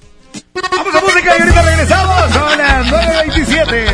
Vamos 0.52 0.94
a 0.94 1.00
música 1.00 1.34
y 1.38 1.40
ahorita 1.40 1.62
regresamos. 1.62 2.32
Son 2.32 2.58
las 2.58 2.86
9.27. 2.86 3.86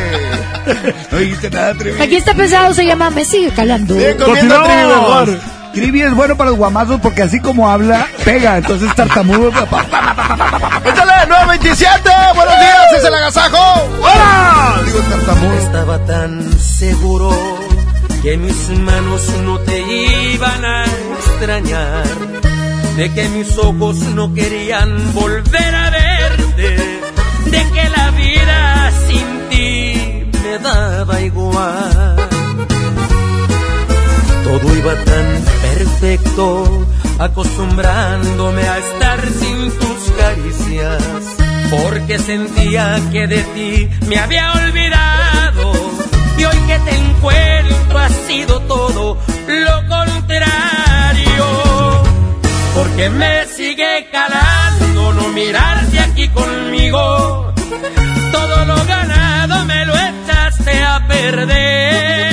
No 1.11 1.17
dijiste 1.17 1.49
nada, 1.49 1.73
Trivi. 1.77 2.01
Aquí 2.01 2.15
está 2.17 2.33
pesado, 2.33 2.73
se 2.73 2.85
llama 2.85 3.09
Me 3.11 3.23
sigue 3.23 3.49
calando. 3.51 3.95
Continuamos. 4.25 5.29
Trivi 5.73 6.01
es 6.03 6.13
bueno 6.13 6.37
para 6.37 6.51
los 6.51 6.59
guamazos 6.59 6.99
porque 7.01 7.23
así 7.23 7.39
como 7.39 7.69
habla, 7.69 8.07
pega. 8.23 8.57
Entonces 8.57 8.93
tartamudo. 8.95 9.49
¡Échale! 9.49 11.13
¡927! 11.27 12.35
¡Buenos 12.35 12.59
días! 12.59 12.93
¡Es 12.97 13.03
el 13.03 13.13
agasajo! 13.13 13.57
¡Hola! 13.99 14.81
Digo 14.85 14.99
tartamudo. 14.99 15.53
Estaba 15.53 15.97
tan 16.05 16.59
seguro 16.59 17.31
que 18.21 18.37
mis 18.37 18.69
manos 18.69 19.27
no 19.43 19.59
te 19.59 19.81
iban 20.33 20.63
a 20.63 20.85
extrañar, 20.85 22.03
de 22.95 23.13
que 23.13 23.27
mis 23.29 23.57
ojos 23.57 23.97
no 24.15 24.33
querían 24.33 25.13
volver 25.13 25.75
a 25.75 25.89
verte, 25.89 27.01
de 27.45 27.71
que 27.71 27.89
la 27.89 28.11
vida 28.11 28.91
sin 29.07 29.49
ti 29.49 30.31
me 30.43 30.59
daba 30.59 31.19
igual. 31.19 32.22
Todo 34.53 34.75
iba 34.77 34.93
tan 34.93 35.43
perfecto, 35.63 36.85
acostumbrándome 37.17 38.61
a 38.61 38.77
estar 38.77 39.19
sin 39.27 39.71
tus 39.79 40.11
caricias, 40.15 41.03
porque 41.71 42.19
sentía 42.19 43.01
que 43.11 43.25
de 43.25 43.41
ti 43.55 43.89
me 44.05 44.19
había 44.19 44.51
olvidado. 44.51 45.73
Y 46.37 46.45
hoy 46.45 46.57
que 46.67 46.77
te 46.77 46.95
encuentro 46.95 47.97
ha 47.97 48.09
sido 48.27 48.59
todo 48.67 49.17
lo 49.47 49.87
contrario, 49.87 51.45
porque 52.75 53.09
me 53.09 53.47
sigue 53.47 54.07
calando 54.11 55.13
no 55.13 55.29
mirarte 55.29 55.99
aquí 55.99 56.27
conmigo. 56.29 57.51
Todo 58.31 58.65
lo 58.65 58.85
ganado 58.85 59.65
me 59.65 59.83
lo 59.87 59.95
echaste 59.95 60.83
a 60.83 61.07
perder. 61.07 62.32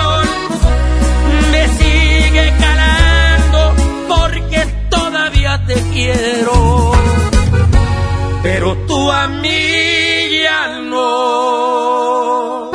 Quiero. 6.01 6.91
Pero 8.43 8.75
tú 8.87 9.11
a 9.11 9.27
mí 9.27 10.41
ya 10.43 10.79
no. 10.79 12.71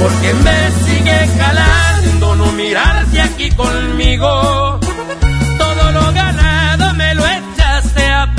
Porque 0.00 0.32
me 0.44 0.58
sigue 0.84 1.18
calando 1.38 2.36
no 2.36 2.52
mirarte 2.52 3.20
aquí 3.20 3.50
conmigo. 3.52 4.57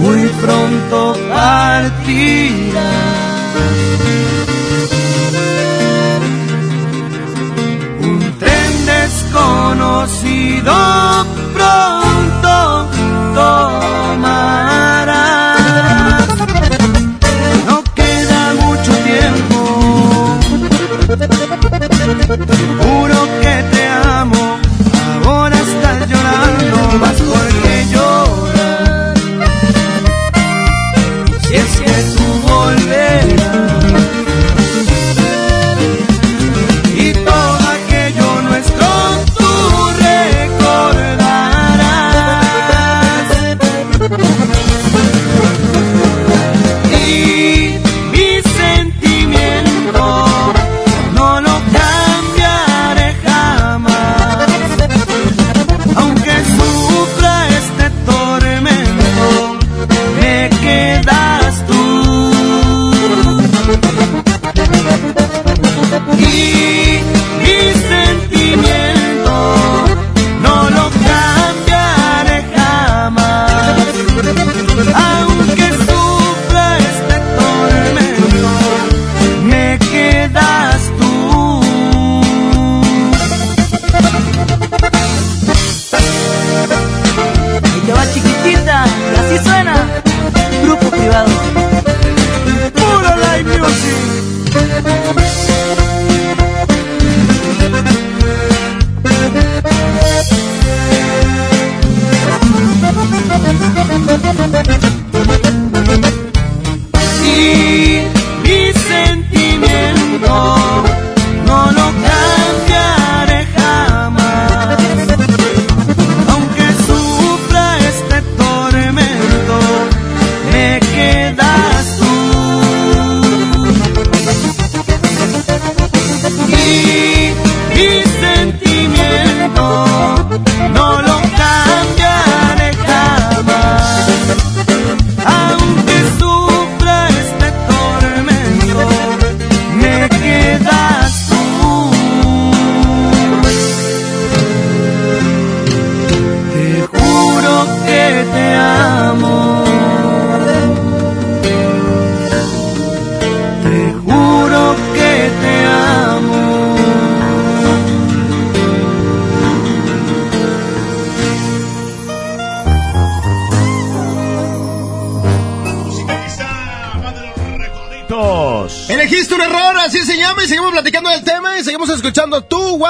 Muy 0.00 0.28
pronto 0.40 1.16
partirás. 1.28 2.82
Desconocido 8.86 10.74
pronto 11.54 12.54
tomarás. 13.34 14.28
No 17.66 17.76
queda 17.94 18.54
mucho 18.60 18.92
tiempo. 19.04 19.58
Llorando 26.92 27.24
más 27.24 27.41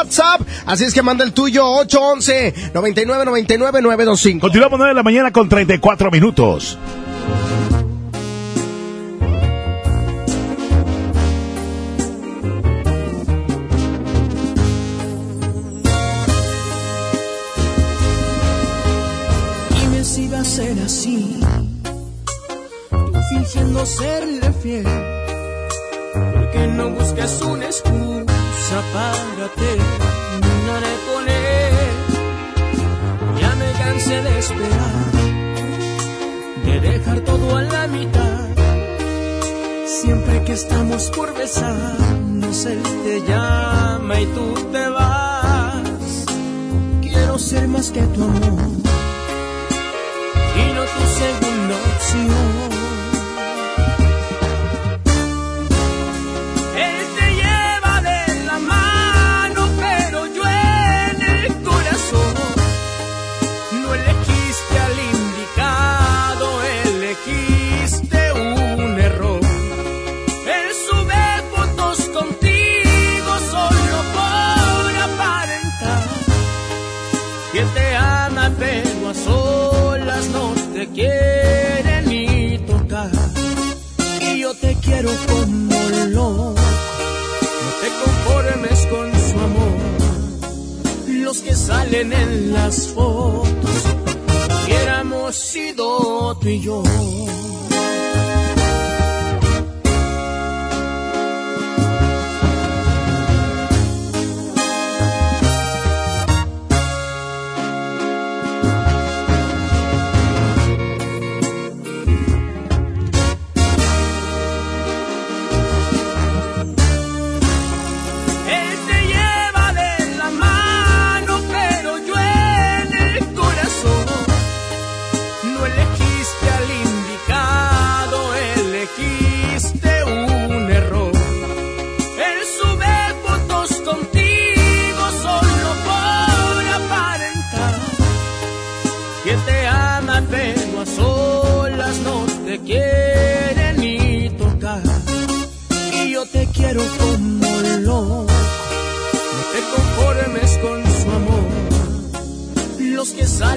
WhatsApp. 0.02 0.42
Así 0.66 0.84
es 0.84 0.94
que 0.94 1.02
manda 1.02 1.24
el 1.24 1.32
tuyo 1.32 1.64
811 1.66 2.70
99 2.74 3.24
99 3.24 3.82
925. 3.82 4.40
Continuamos 4.40 4.78
9 4.78 4.90
de 4.90 4.94
la 4.94 5.02
mañana 5.02 5.30
con 5.32 5.48
34 5.48 6.10
minutos. 6.10 6.78
Dejar 36.82 37.20
todo 37.20 37.56
a 37.56 37.62
la 37.62 37.86
mitad. 37.88 38.48
Siempre 39.86 40.42
que 40.44 40.52
estamos 40.52 41.10
por 41.10 41.32
besarnos, 41.34 42.66
él 42.66 42.82
te 43.04 43.20
llama 43.28 44.20
y 44.20 44.26
tú 44.26 44.54
te 44.72 44.88
vas. 44.88 46.24
Quiero 47.00 47.38
ser 47.38 47.68
más 47.68 47.90
que 47.90 48.02
tu 48.02 48.24
amor 48.24 48.70
y 50.60 50.64
no 50.74 50.82
tu 50.82 51.04
segunda 51.20 51.74
opción. 51.94 52.51
Salen 91.54 92.12
en 92.12 92.52
las 92.52 92.88
fotos, 92.88 93.84
hubiéramos 94.64 95.36
sido 95.36 96.34
tú 96.40 96.48
y 96.48 96.60
yo. 96.60 96.82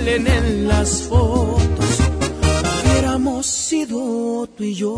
Salen 0.06 0.27
en 0.27 0.67
las 0.67 1.01
fotos, 1.03 2.00
hubiéramos 2.84 3.45
sido 3.45 4.48
tú 4.56 4.64
y 4.64 4.75
yo. 4.75 4.98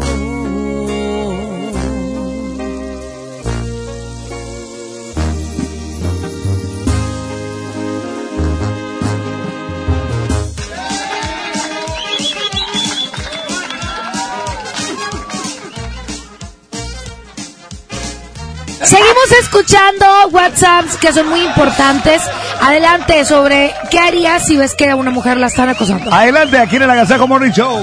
Seguimos 18.83 19.31
escuchando 19.41 20.05
WhatsApps 20.31 20.97
que 20.97 21.13
son 21.13 21.29
muy 21.29 21.41
importantes. 21.41 22.21
Adelante 22.61 23.23
sobre 23.25 23.73
qué 23.91 23.99
harías 23.99 24.45
si 24.45 24.57
ves 24.57 24.75
que 24.75 24.89
a 24.89 24.95
una 24.95 25.11
mujer 25.11 25.37
la 25.37 25.47
están 25.47 25.69
acosando. 25.69 26.11
Adelante, 26.13 26.57
aquí 26.57 26.75
en 26.77 26.83
el 26.83 26.89
Agasajo 26.89 27.27
Morning 27.27 27.51
Show. 27.51 27.77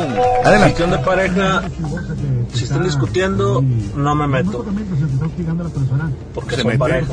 Adelante. 0.45 0.59
Cuestión 0.75 0.91
de 0.91 0.99
pareja, 0.99 1.63
si 2.53 2.65
están 2.65 2.83
discutiendo, 2.85 3.63
no 3.97 4.15
me 4.15 4.27
meto. 4.27 4.65
Porque 6.35 6.57
Se 6.57 6.63
son 6.63 6.79
pareja. 6.79 7.13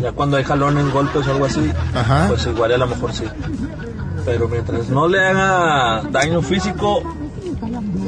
Ya 0.00 0.12
cuando 0.12 0.36
hay 0.36 0.44
jalones, 0.44 0.90
golpes 0.92 1.26
o 1.26 1.30
algo 1.30 1.44
así, 1.46 1.70
Ajá. 1.94 2.26
pues 2.28 2.46
igual 2.46 2.72
a 2.72 2.78
lo 2.78 2.86
mejor 2.86 3.12
sí. 3.12 3.24
Pero 4.24 4.48
mientras 4.48 4.88
no 4.88 5.08
le 5.08 5.20
haga 5.26 6.02
daño 6.10 6.42
físico 6.42 7.02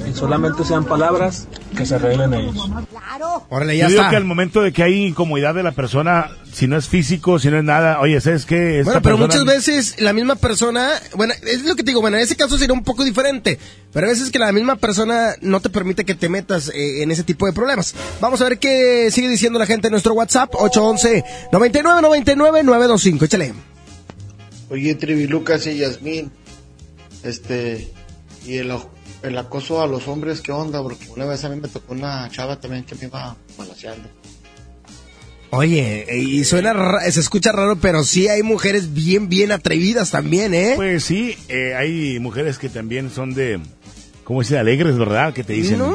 y 0.08 0.12
solamente 0.14 0.64
sean 0.64 0.84
palabras, 0.84 1.48
que 1.76 1.84
se 1.86 1.96
arreglen 1.96 2.34
ellos. 2.34 2.70
Órale, 3.48 3.76
Yo 3.76 3.88
digo 3.88 4.00
está. 4.00 4.10
que 4.10 4.16
al 4.16 4.24
momento 4.24 4.62
de 4.62 4.72
que 4.72 4.82
hay 4.82 5.06
incomodidad 5.06 5.54
de 5.54 5.62
la 5.62 5.72
persona, 5.72 6.30
si 6.52 6.66
no 6.66 6.76
es 6.76 6.88
físico, 6.88 7.38
si 7.38 7.48
no 7.48 7.58
es 7.58 7.64
nada, 7.64 8.00
oye, 8.00 8.20
¿sabes 8.20 8.46
qué? 8.46 8.78
Esta 8.80 8.84
Bueno, 8.92 9.02
pero 9.02 9.16
persona- 9.18 9.42
muchas 9.42 9.56
veces 9.56 10.00
la 10.00 10.12
misma 10.12 10.36
persona, 10.36 10.88
bueno, 11.14 11.34
es 11.46 11.62
lo 11.64 11.74
que 11.76 11.82
te 11.82 11.90
digo, 11.90 12.00
bueno, 12.00 12.16
en 12.16 12.22
ese 12.22 12.36
caso 12.36 12.56
sería 12.58 12.72
un 12.72 12.84
poco 12.84 13.04
diferente, 13.04 13.58
pero 13.92 14.06
a 14.06 14.10
veces 14.10 14.30
que 14.30 14.38
la 14.38 14.52
misma 14.52 14.76
persona 14.76 15.34
no 15.40 15.60
te 15.60 15.68
permite 15.70 16.04
que 16.04 16.14
te 16.14 16.28
metas 16.28 16.70
eh, 16.74 17.02
en 17.02 17.10
ese 17.10 17.22
tipo 17.24 17.46
de 17.46 17.52
problemas. 17.52 17.94
Vamos 18.20 18.40
a 18.40 18.44
ver 18.44 18.58
qué 18.58 19.08
sigue 19.10 19.28
diciendo 19.28 19.58
la 19.58 19.66
gente 19.66 19.88
en 19.88 19.92
nuestro 19.92 20.14
WhatsApp, 20.14 20.54
811 20.54 21.24
9999 21.52 22.62
925 22.64 23.24
échale. 23.26 23.52
Oye, 24.70 24.94
Trivi, 24.94 25.26
Lucas 25.26 25.66
y 25.66 25.76
Yasmín, 25.76 26.30
este, 27.22 27.90
y 28.46 28.56
el, 28.56 28.72
el 29.22 29.38
acoso 29.38 29.82
a 29.82 29.86
los 29.86 30.08
hombres, 30.08 30.40
¿qué 30.40 30.52
onda? 30.52 30.82
Porque 30.82 31.08
una 31.14 31.24
vez 31.24 31.44
a 31.44 31.48
mí 31.48 31.60
me 31.60 31.68
tocó 31.68 31.92
una 31.92 32.28
chava 32.30 32.60
también 32.60 32.84
que 32.84 32.94
me 32.94 33.04
iba 33.04 33.36
balaseando. 33.56 34.08
Oye, 35.50 36.06
y 36.16 36.44
suena, 36.44 36.74
se 37.10 37.20
escucha 37.20 37.52
raro, 37.52 37.76
pero 37.76 38.04
sí 38.04 38.26
hay 38.26 38.42
mujeres 38.42 38.94
bien, 38.94 39.28
bien 39.28 39.52
atrevidas 39.52 40.10
también, 40.10 40.54
¿eh? 40.54 40.72
Pues 40.76 41.04
sí, 41.04 41.36
eh, 41.48 41.74
hay 41.74 42.18
mujeres 42.20 42.56
que 42.56 42.70
también 42.70 43.10
son 43.10 43.34
de, 43.34 43.60
¿cómo 44.24 44.40
dice? 44.40 44.58
Alegres, 44.58 44.96
¿verdad? 44.98 45.32
Que 45.32 45.44
te 45.44 45.52
dicen. 45.54 45.78
No, 45.78 45.92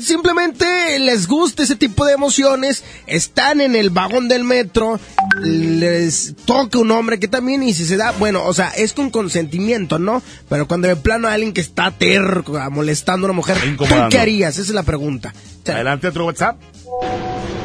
simplemente 0.00 0.98
les 0.98 1.26
gusta 1.26 1.62
ese 1.62 1.76
tipo 1.76 2.04
de 2.04 2.12
emociones, 2.12 2.84
están 3.06 3.60
en 3.60 3.74
el 3.76 3.90
vagón 3.90 4.28
del 4.28 4.44
metro, 4.44 4.98
les 5.42 6.34
toca 6.44 6.78
un 6.78 6.90
hombre 6.90 7.18
que 7.18 7.28
también, 7.28 7.62
y 7.62 7.72
si 7.74 7.84
se 7.84 7.96
da, 7.96 8.12
bueno, 8.12 8.44
o 8.44 8.52
sea, 8.54 8.68
es 8.70 8.92
con 8.92 9.10
consentimiento, 9.10 9.98
¿no? 9.98 10.22
Pero 10.48 10.66
cuando 10.68 10.88
de 10.88 10.96
plano 10.96 11.28
hay 11.28 11.34
alguien 11.34 11.52
que 11.52 11.60
está 11.60 11.90
terco, 11.90 12.58
molestando 12.70 13.26
a 13.26 13.30
una 13.30 13.36
mujer, 13.36 13.56
¿tú 13.76 13.84
qué 14.10 14.18
harías? 14.18 14.54
Esa 14.54 14.62
es 14.62 14.74
la 14.74 14.82
pregunta. 14.82 15.32
Adelante, 15.66 16.08
otro 16.08 16.26
WhatsApp. 16.26 16.56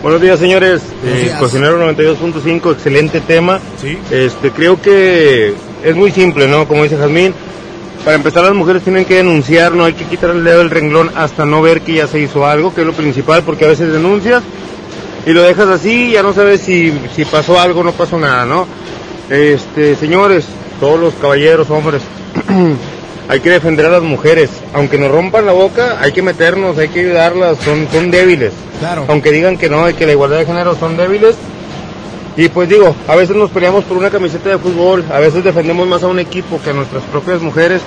Buenos 0.03 0.21
días, 0.21 0.39
señores. 0.39 0.81
Buenos 1.01 1.19
Eh, 1.19 1.23
días. 1.25 1.39
Cocinero 1.39 1.93
92.5, 1.93 2.73
excelente 2.73 3.19
tema. 3.21 3.59
Sí. 3.81 3.97
Este, 4.11 4.51
creo 4.51 4.79
que 4.81 5.53
es 5.83 5.95
muy 5.95 6.11
simple, 6.11 6.47
¿no? 6.47 6.67
Como 6.67 6.83
dice 6.83 6.95
Jazmín, 6.97 7.33
para 8.03 8.15
empezar 8.15 8.43
las 8.43 8.53
mujeres 8.53 8.83
tienen 8.83 9.05
que 9.05 9.15
denunciar, 9.15 9.73
no 9.73 9.85
hay 9.85 9.93
que 9.93 10.05
quitar 10.05 10.29
el 10.29 10.43
dedo 10.43 10.59
del 10.59 10.69
renglón 10.69 11.11
hasta 11.15 11.45
no 11.45 11.61
ver 11.61 11.81
que 11.81 11.93
ya 11.93 12.07
se 12.07 12.19
hizo 12.19 12.45
algo, 12.45 12.73
que 12.73 12.81
es 12.81 12.87
lo 12.87 12.93
principal, 12.93 13.43
porque 13.43 13.65
a 13.65 13.69
veces 13.69 13.91
denuncias 13.91 14.43
y 15.25 15.31
lo 15.31 15.43
dejas 15.43 15.67
así 15.67 16.05
y 16.05 16.11
ya 16.11 16.23
no 16.23 16.33
sabes 16.33 16.61
si, 16.61 16.93
si 17.15 17.25
pasó 17.25 17.59
algo 17.59 17.81
o 17.81 17.83
no 17.83 17.91
pasó 17.91 18.17
nada, 18.17 18.45
¿no? 18.45 18.65
Este, 19.29 19.95
señores, 19.95 20.45
todos 20.79 20.99
los 20.99 21.13
caballeros, 21.15 21.69
hombres, 21.69 22.01
hay 23.27 23.39
que 23.41 23.49
defender 23.49 23.85
a 23.87 23.89
las 23.89 24.03
mujeres. 24.03 24.49
Aunque 24.73 24.97
nos 24.97 25.11
rompan 25.11 25.45
la 25.45 25.51
boca, 25.51 25.97
hay 25.99 26.13
que 26.13 26.21
meternos, 26.21 26.77
hay 26.77 26.87
que 26.87 27.01
ayudarlas, 27.01 27.57
son, 27.59 27.87
son 27.91 28.09
débiles. 28.09 28.53
Claro. 28.79 29.03
Aunque 29.09 29.31
digan 29.31 29.57
que 29.57 29.69
no, 29.69 29.89
y 29.89 29.95
que 29.95 30.05
la 30.05 30.13
igualdad 30.13 30.37
de 30.37 30.45
género 30.45 30.75
son 30.75 30.95
débiles. 30.95 31.35
Y 32.37 32.49
pues 32.49 32.69
digo, 32.69 32.95
a 33.07 33.15
veces 33.15 33.35
nos 33.35 33.49
peleamos 33.49 33.83
por 33.83 33.97
una 33.97 34.11
camiseta 34.11 34.49
de 34.49 34.59
fútbol, 34.59 35.03
a 35.11 35.19
veces 35.19 35.43
defendemos 35.43 35.87
más 35.87 36.03
a 36.03 36.07
un 36.07 36.19
equipo 36.19 36.61
que 36.61 36.69
a 36.69 36.73
nuestras 36.73 37.03
propias 37.05 37.41
mujeres. 37.41 37.81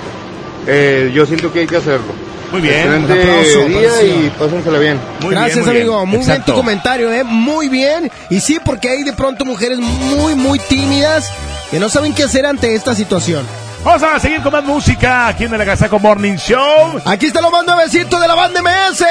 Eh, 0.67 1.09
yo 1.13 1.25
siento 1.25 1.51
que 1.51 1.61
hay 1.61 1.67
que 1.67 1.77
hacerlo. 1.77 2.13
Muy 2.51 2.59
bien, 2.59 2.73
Excelente 2.73 3.13
un 3.13 3.19
aplauso, 3.19 3.65
día 3.69 4.03
y 4.03 4.29
pásensela 4.37 4.77
bien. 4.77 4.99
Gracias, 5.21 5.65
amigo. 5.65 6.05
Muy 6.05 6.25
bien 6.25 6.43
tu 6.43 6.53
comentario, 6.53 7.11
¿eh? 7.13 7.23
Muy 7.23 7.69
bien. 7.69 8.11
Y 8.29 8.41
sí, 8.41 8.59
porque 8.63 8.89
hay 8.89 9.03
de 9.03 9.13
pronto 9.13 9.45
mujeres 9.45 9.79
muy, 9.79 10.35
muy 10.35 10.59
tímidas 10.59 11.31
que 11.71 11.79
no 11.79 11.87
saben 11.87 12.13
qué 12.13 12.23
hacer 12.23 12.45
ante 12.45 12.75
esta 12.75 12.93
situación. 12.93 13.45
Vamos 13.83 14.03
a 14.03 14.19
seguir 14.19 14.41
con 14.41 14.51
más 14.51 14.63
música 14.63 15.27
aquí 15.27 15.45
en 15.45 15.53
el 15.55 15.61
Agasaco 15.61 15.97
Morning 15.99 16.35
Show. 16.35 17.01
Aquí 17.03 17.25
está 17.25 17.41
lo 17.41 17.49
más 17.49 17.65
nuevecito 17.65 18.19
de 18.19 18.27
la 18.27 18.35
banda 18.35 18.61
MS. 18.61 19.03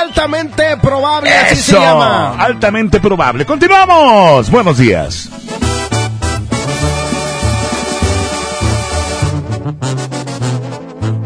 Altamente 0.00 0.76
probable, 0.78 1.32
así 1.32 1.56
se 1.56 1.70
Eso, 1.72 1.80
llama. 1.80 2.34
altamente 2.36 2.98
probable. 2.98 3.46
Continuamos. 3.46 4.50
Buenos 4.50 4.78
días. 4.78 5.28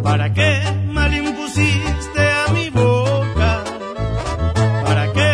¿Para 0.02 0.32
qué 0.32 0.60
mal 0.92 1.12
impusiste 1.14 2.20
a 2.48 2.52
mi 2.52 2.70
boca? 2.70 3.62
¿Para 4.84 5.12
qué 5.12 5.32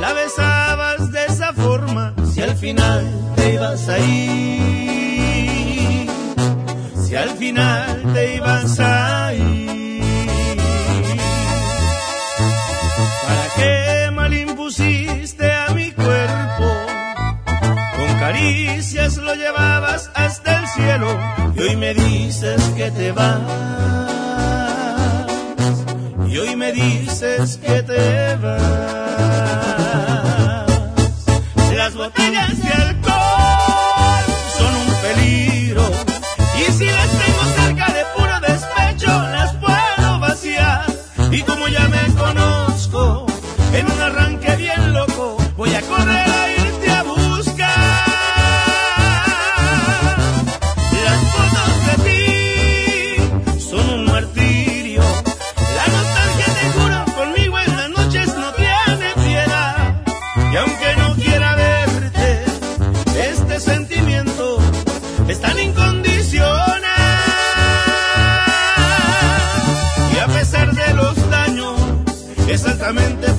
la 0.00 0.12
besabas 0.12 1.10
de 1.12 1.24
esa 1.26 1.52
forma? 1.52 2.14
Si 2.32 2.42
al 2.42 2.54
final 2.56 3.06
te 3.36 3.54
ibas 3.54 3.88
a 3.88 3.98
ir, 3.98 4.51
te 7.54 8.34
ibas 8.36 8.78
a 8.80 9.32
ir. 9.34 10.00
¿Para 13.26 13.46
qué 13.56 14.10
mal 14.12 14.32
impusiste 14.32 15.52
a 15.52 15.70
mi 15.74 15.92
cuerpo? 15.92 16.76
Con 17.96 18.18
caricias 18.18 19.16
lo 19.18 19.34
llevabas 19.34 20.10
hasta 20.14 20.60
el 20.60 20.68
cielo 20.68 21.08
y 21.54 21.60
hoy 21.60 21.76
me 21.76 21.94
dices 21.94 22.62
que 22.76 22.90
te 22.90 23.12
vas. 23.12 23.40
Y 26.28 26.38
hoy 26.38 26.56
me 26.56 26.72
dices 26.72 27.58
que 27.58 27.82
te 27.82 28.36
vas. 28.36 28.62
Las 31.76 31.94
botellas 31.94 32.62
de 32.62 32.68
alcohol 32.68 34.24
son 34.56 34.74
un 34.74 34.94
peligro 35.02 35.90
y 36.56 36.72
si 36.72 36.86
las 36.86 37.08
como 41.62 41.68
ya 41.68 42.31
es 72.52 72.66
altamente 72.66 73.31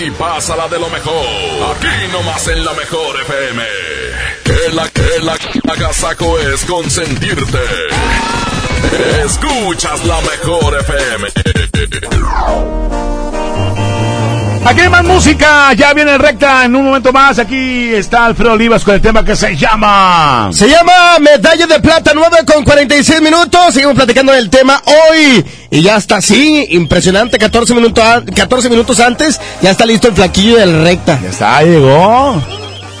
y 0.00 0.10
pásala 0.10 0.66
de 0.68 0.78
lo 0.78 0.88
mejor. 0.88 1.26
Aquí 1.76 2.12
nomás 2.12 2.48
en 2.48 2.64
la 2.64 2.72
mejor 2.72 3.20
FM. 3.20 3.62
El, 4.66 4.78
el 5.22 5.28
agasajo 5.70 6.38
es 6.38 6.64
consentirte. 6.64 7.58
Escuchas 9.24 10.04
la 10.04 10.20
mejor 10.20 10.80
FM. 10.80 11.28
Aquí 14.66 14.80
hay 14.80 14.88
más 14.88 15.04
música, 15.04 15.74
ya 15.74 15.92
viene 15.92 16.16
recta 16.16 16.64
en 16.64 16.74
un 16.74 16.86
momento 16.86 17.12
más. 17.12 17.38
Aquí 17.38 17.92
está 17.94 18.24
Alfredo 18.24 18.54
Olivas 18.54 18.82
con 18.82 18.94
el 18.94 19.02
tema 19.02 19.22
que 19.22 19.36
se 19.36 19.54
llama. 19.54 20.48
Se 20.52 20.68
llama 20.68 21.18
Medalla 21.20 21.66
de 21.66 21.80
Plata 21.80 22.12
9 22.14 22.38
con 22.46 22.64
46 22.64 23.20
minutos. 23.20 23.74
Seguimos 23.74 23.94
platicando 23.94 24.32
del 24.32 24.48
tema 24.48 24.82
hoy. 24.86 25.44
Y 25.74 25.82
ya 25.82 25.96
está 25.96 26.18
así, 26.18 26.66
impresionante. 26.70 27.36
14 27.36 27.74
minutos, 27.74 28.04
a- 28.04 28.22
14 28.24 28.68
minutos 28.70 29.00
antes, 29.00 29.40
ya 29.60 29.72
está 29.72 29.84
listo 29.84 30.06
el 30.06 30.14
flaquillo 30.14 30.56
del 30.56 30.84
recta. 30.84 31.18
Ya 31.20 31.30
está, 31.30 31.62
llegó. 31.62 32.40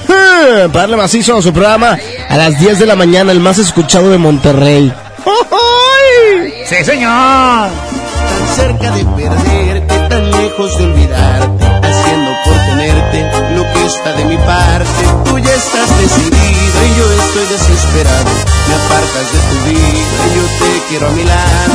Para 0.08 0.68
darle 0.68 0.96
macizo 0.96 1.36
a 1.36 1.42
su 1.42 1.52
programa 1.52 1.96
a 2.28 2.36
las 2.36 2.58
10 2.58 2.80
de 2.80 2.86
la 2.86 2.96
mañana, 2.96 3.30
el 3.30 3.38
más 3.38 3.58
escuchado 3.58 4.10
de 4.10 4.18
Monterrey. 4.18 4.92
Sí, 6.68 6.84
señor. 6.84 7.68
Tan 7.70 8.56
cerca 8.56 8.90
de 8.90 9.04
perderte, 9.04 9.94
tan 10.08 10.30
lejos 10.32 10.76
de 10.78 10.84
olvidarte, 10.84 11.64
haciendo 11.64 12.30
por 12.44 12.54
tenerte 12.54 13.54
lo 13.54 13.62
que 13.72 13.86
está 13.86 14.12
de 14.14 14.24
mi 14.24 14.36
parte. 14.38 15.04
Tú 15.26 15.38
ya 15.38 15.54
estás 15.54 15.98
decidido 16.00 16.78
y 16.88 16.98
yo 16.98 17.22
estoy 17.22 17.46
desesperado. 17.56 18.30
Me 18.68 18.74
apartas 18.74 19.32
de 19.32 19.38
tu 19.48 19.70
vida 19.70 20.18
y 20.26 20.36
yo 20.36 20.44
te 20.58 20.88
quiero 20.88 21.06
a 21.06 21.10
mi 21.10 21.22
lado. 21.24 21.74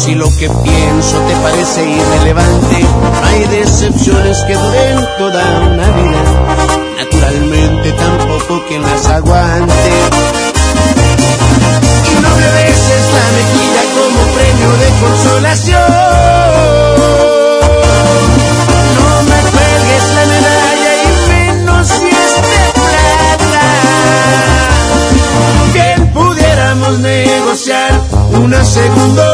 Si 0.00 0.14
lo 0.14 0.28
que 0.36 0.48
pienso 0.48 1.18
te 1.28 1.34
parece 1.42 1.84
irrelevante, 1.84 2.86
hay 3.22 3.44
decepciones 3.58 4.38
que 4.46 4.54
duren 4.54 5.06
toda 5.18 5.42
una 5.70 5.86
vida. 5.90 6.22
Naturalmente 6.96 7.92
tampoco 7.92 8.64
quien 8.66 8.82
las 8.82 9.06
aguante. 9.06 9.90
Y 12.10 12.14
no 12.22 12.30
me 12.40 12.48
beses 12.60 13.04
la 13.18 13.26
mejilla 13.36 13.82
como 13.96 14.20
premio 14.36 14.70
de 14.82 14.88
consolación. 15.02 15.92
No 18.96 19.08
me 19.28 19.40
cuelgues 19.52 20.04
la 20.16 20.24
medalla 20.32 20.92
y 21.02 21.06
menos 21.28 21.86
si 21.86 22.08
es 22.08 22.32
de 22.48 22.62
plata. 22.80 23.66
Bien 25.74 26.00
pudiéramos 26.14 26.98
negociar 27.00 27.92
una 28.32 28.64
segunda 28.64 29.29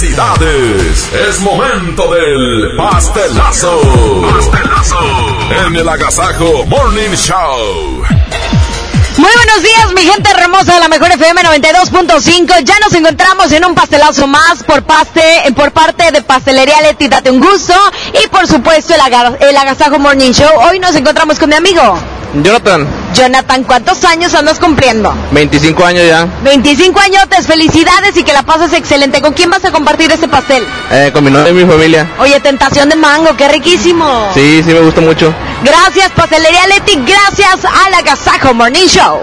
¡Felicidades! 0.00 1.10
Es 1.28 1.40
momento 1.40 2.10
del 2.14 2.74
pastelazo. 2.74 3.78
Pastelazo. 4.34 4.96
En 5.66 5.76
el 5.76 5.86
Agasajo 5.86 6.64
Morning 6.64 7.10
Show. 7.14 8.02
Muy 9.18 9.30
buenos 9.34 9.62
días, 9.62 9.92
mi 9.94 10.00
gente 10.00 10.30
hermosa 10.30 10.72
de 10.72 10.80
la 10.80 10.88
Mejor 10.88 11.10
FM 11.12 11.42
92.5. 11.42 12.64
Ya 12.64 12.78
nos 12.78 12.94
encontramos 12.94 13.52
en 13.52 13.62
un 13.66 13.74
pastelazo 13.74 14.26
más 14.26 14.62
por 14.62 14.82
paste, 14.84 15.42
por 15.54 15.70
parte 15.72 16.10
de 16.10 16.22
Pastelería 16.22 16.80
Leti, 16.80 17.06
date 17.08 17.30
un 17.30 17.38
gusto. 17.40 17.74
Y 18.24 18.26
por 18.28 18.46
supuesto, 18.46 18.94
el, 18.94 19.00
aga- 19.02 19.36
el 19.38 19.54
Agasajo 19.54 19.98
Morning 19.98 20.32
Show. 20.32 20.48
Hoy 20.70 20.78
nos 20.78 20.96
encontramos 20.96 21.38
con 21.38 21.50
mi 21.50 21.56
amigo. 21.56 21.98
Jonathan, 22.42 22.86
Jonathan, 23.14 23.64
¿cuántos 23.64 24.04
años 24.04 24.34
andas 24.34 24.58
cumpliendo? 24.58 25.12
25 25.32 25.84
años 25.84 26.06
ya, 26.06 26.26
25 26.44 26.98
añotes, 27.00 27.46
felicidades 27.46 28.16
y 28.16 28.22
que 28.22 28.32
la 28.32 28.42
pases 28.42 28.72
excelente. 28.72 29.20
¿Con 29.20 29.32
quién 29.32 29.50
vas 29.50 29.64
a 29.64 29.70
compartir 29.72 30.10
este 30.12 30.28
pastel? 30.28 30.64
eh, 30.90 31.10
con 31.12 31.24
mi 31.24 31.30
novia 31.30 31.50
y 31.50 31.54
mi 31.54 31.64
familia. 31.64 32.08
Oye, 32.18 32.38
tentación 32.40 32.88
de 32.88 32.96
mango, 32.96 33.36
qué 33.36 33.48
riquísimo. 33.48 34.30
Sí, 34.34 34.62
sí 34.64 34.72
me 34.72 34.80
gusta 34.80 35.00
mucho. 35.00 35.34
Gracias, 35.64 36.10
Pastelería 36.12 36.66
Leti, 36.68 36.96
gracias 37.06 37.64
al 37.64 37.94
Agasajo 37.94 38.54
Morning 38.54 38.86
Show. 38.86 39.18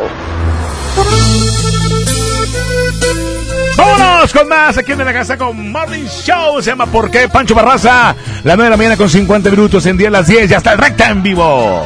Vámonos 3.78 4.34
con 4.34 4.48
más 4.48 4.78
aquí 4.78 4.92
en 4.94 5.00
la 5.06 5.14
casa 5.14 5.38
con 5.38 5.72
Morning 5.72 6.06
Show. 6.08 6.62
Se 6.62 6.72
llama 6.72 6.88
¿Por 6.88 7.12
qué? 7.12 7.30
Pancho 7.30 7.54
Barraza. 7.54 8.16
La 8.44 8.56
9 8.56 8.64
de 8.64 8.70
la 8.72 8.78
mañana 8.78 8.98
con 8.98 9.10
50 9.10 9.50
minutos 9.52 9.86
en 9.86 9.98
10 9.98 10.08
a 10.08 10.12
las 10.12 10.28
10. 10.28 10.50
Ya 10.50 10.58
está 10.58 10.72
el 10.74 10.80
recta 10.80 11.10
en 11.10 11.22
vivo. 11.22 11.86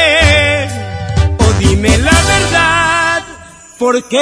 ¿por 3.81 4.03
qué? 4.03 4.21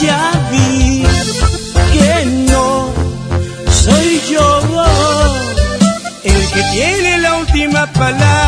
Ya 0.00 0.30
vi 0.52 1.02
que 1.92 2.24
no 2.52 2.92
soy 3.72 4.20
yo 4.30 4.60
el 6.22 6.40
que 6.52 6.62
tiene 6.72 7.18
la 7.18 7.34
última 7.34 7.86
palabra, 7.92 8.47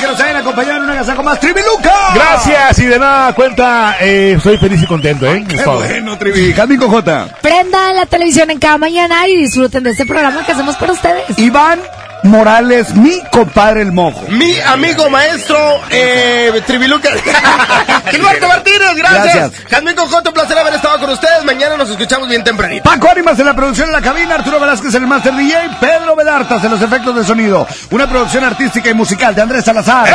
Que 0.00 0.06
nos 0.06 0.20
hayan 0.20 0.36
acompañado 0.36 0.76
en 0.78 0.82
un 0.84 0.90
agasajo 0.90 1.22
más. 1.22 1.38
¡Tribiluca! 1.40 1.94
Gracias 2.14 2.78
y 2.78 2.86
de 2.86 2.98
nada 2.98 3.32
cuenta, 3.34 3.96
eh, 4.00 4.34
estoy 4.36 4.56
feliz 4.58 4.82
y 4.82 4.86
contento, 4.86 5.26
¿eh? 5.26 5.44
Todo. 5.64 5.80
Trivi. 6.18 6.52
Jasmine 6.52 6.80
Cojota. 6.80 7.28
Prendan 7.40 7.94
la 7.94 8.06
televisión 8.06 8.50
en 8.50 8.58
cada 8.58 8.78
mañana 8.78 9.26
y 9.28 9.36
disfruten 9.36 9.82
de 9.84 9.90
este 9.90 10.06
programa 10.06 10.44
que 10.44 10.52
hacemos 10.52 10.76
para 10.76 10.92
ustedes. 10.92 11.38
Iván 11.38 11.80
Morales, 12.24 12.94
mi 12.94 13.20
compadre 13.30 13.82
el 13.82 13.92
mojo. 13.92 14.26
Mi 14.28 14.58
amigo 14.60 15.08
maestro, 15.10 15.80
eh, 15.90 16.62
Tribiluca. 16.66 17.10
Gilberto 18.10 18.48
Martínez, 18.48 18.94
gracias. 18.96 19.34
Gracias. 19.34 19.70
Jazmín 19.70 19.94
Cojoto, 19.94 20.30
un 20.30 20.34
placer 20.34 20.58
haber 20.58 20.74
estado 20.74 20.98
con 21.00 21.10
ustedes. 21.10 21.44
Mañana 21.44 21.76
nos 21.76 21.90
escuchamos 21.90 22.28
bien 22.28 22.44
tempranito. 22.44 22.82
Paco 22.82 23.08
Ánimas 23.10 23.38
en 23.38 23.46
la 23.46 23.54
producción 23.54 23.88
en 23.88 23.92
la 23.92 24.02
cabina, 24.02 24.34
Arturo 24.36 24.60
Velázquez 24.60 24.94
en 24.94 25.02
el 25.02 25.08
Master 25.08 25.34
DJ, 25.34 25.56
Pedro 25.80 26.16
Vedartas 26.16 26.62
en 26.64 26.70
los 26.70 26.82
efectos 26.82 27.14
de 27.16 27.24
sonido. 27.24 27.66
Una 27.90 28.08
producción 28.08 28.44
artística 28.44 28.90
y 28.90 28.94
musical 28.94 29.34
de 29.34 29.42
Andrés 29.42 29.64
Salazar. 29.64 30.06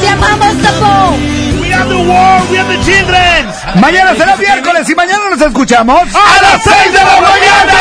¡Te 0.00 0.08
amamos, 0.08 0.62
Tapo! 0.62 1.47
The 1.88 1.96
world, 1.96 2.50
we 2.50 2.58
are 2.58 2.68
the 2.68 2.78
children. 2.84 3.80
Mañana 3.80 4.14
será 4.14 4.36
miércoles 4.36 4.88
y 4.88 4.94
mañana 4.94 5.30
nos 5.30 5.40
escuchamos 5.40 6.02
¡A 6.14 6.42
las 6.42 6.62
6 6.62 6.92
de 6.92 6.98
la 6.98 7.20
mañana! 7.20 7.72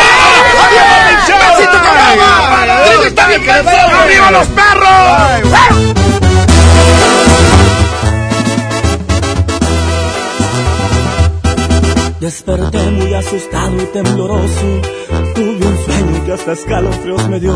¡Adiós, 2.83 3.05
está 3.05 3.27
bien 3.27 3.41
ay, 3.49 3.65
¡Arriba 3.67 4.31
los 4.31 4.47
perros! 4.47 5.97
Desperté 12.19 12.91
muy 12.91 13.13
asustado 13.13 13.77
y 13.81 13.85
tembloroso. 13.85 14.81
Tuve 15.35 15.65
un 15.65 15.85
sueño 15.85 16.25
que 16.25 16.33
hasta 16.33 16.51
escalofríos 16.53 17.29
me 17.29 17.39
dio. 17.39 17.55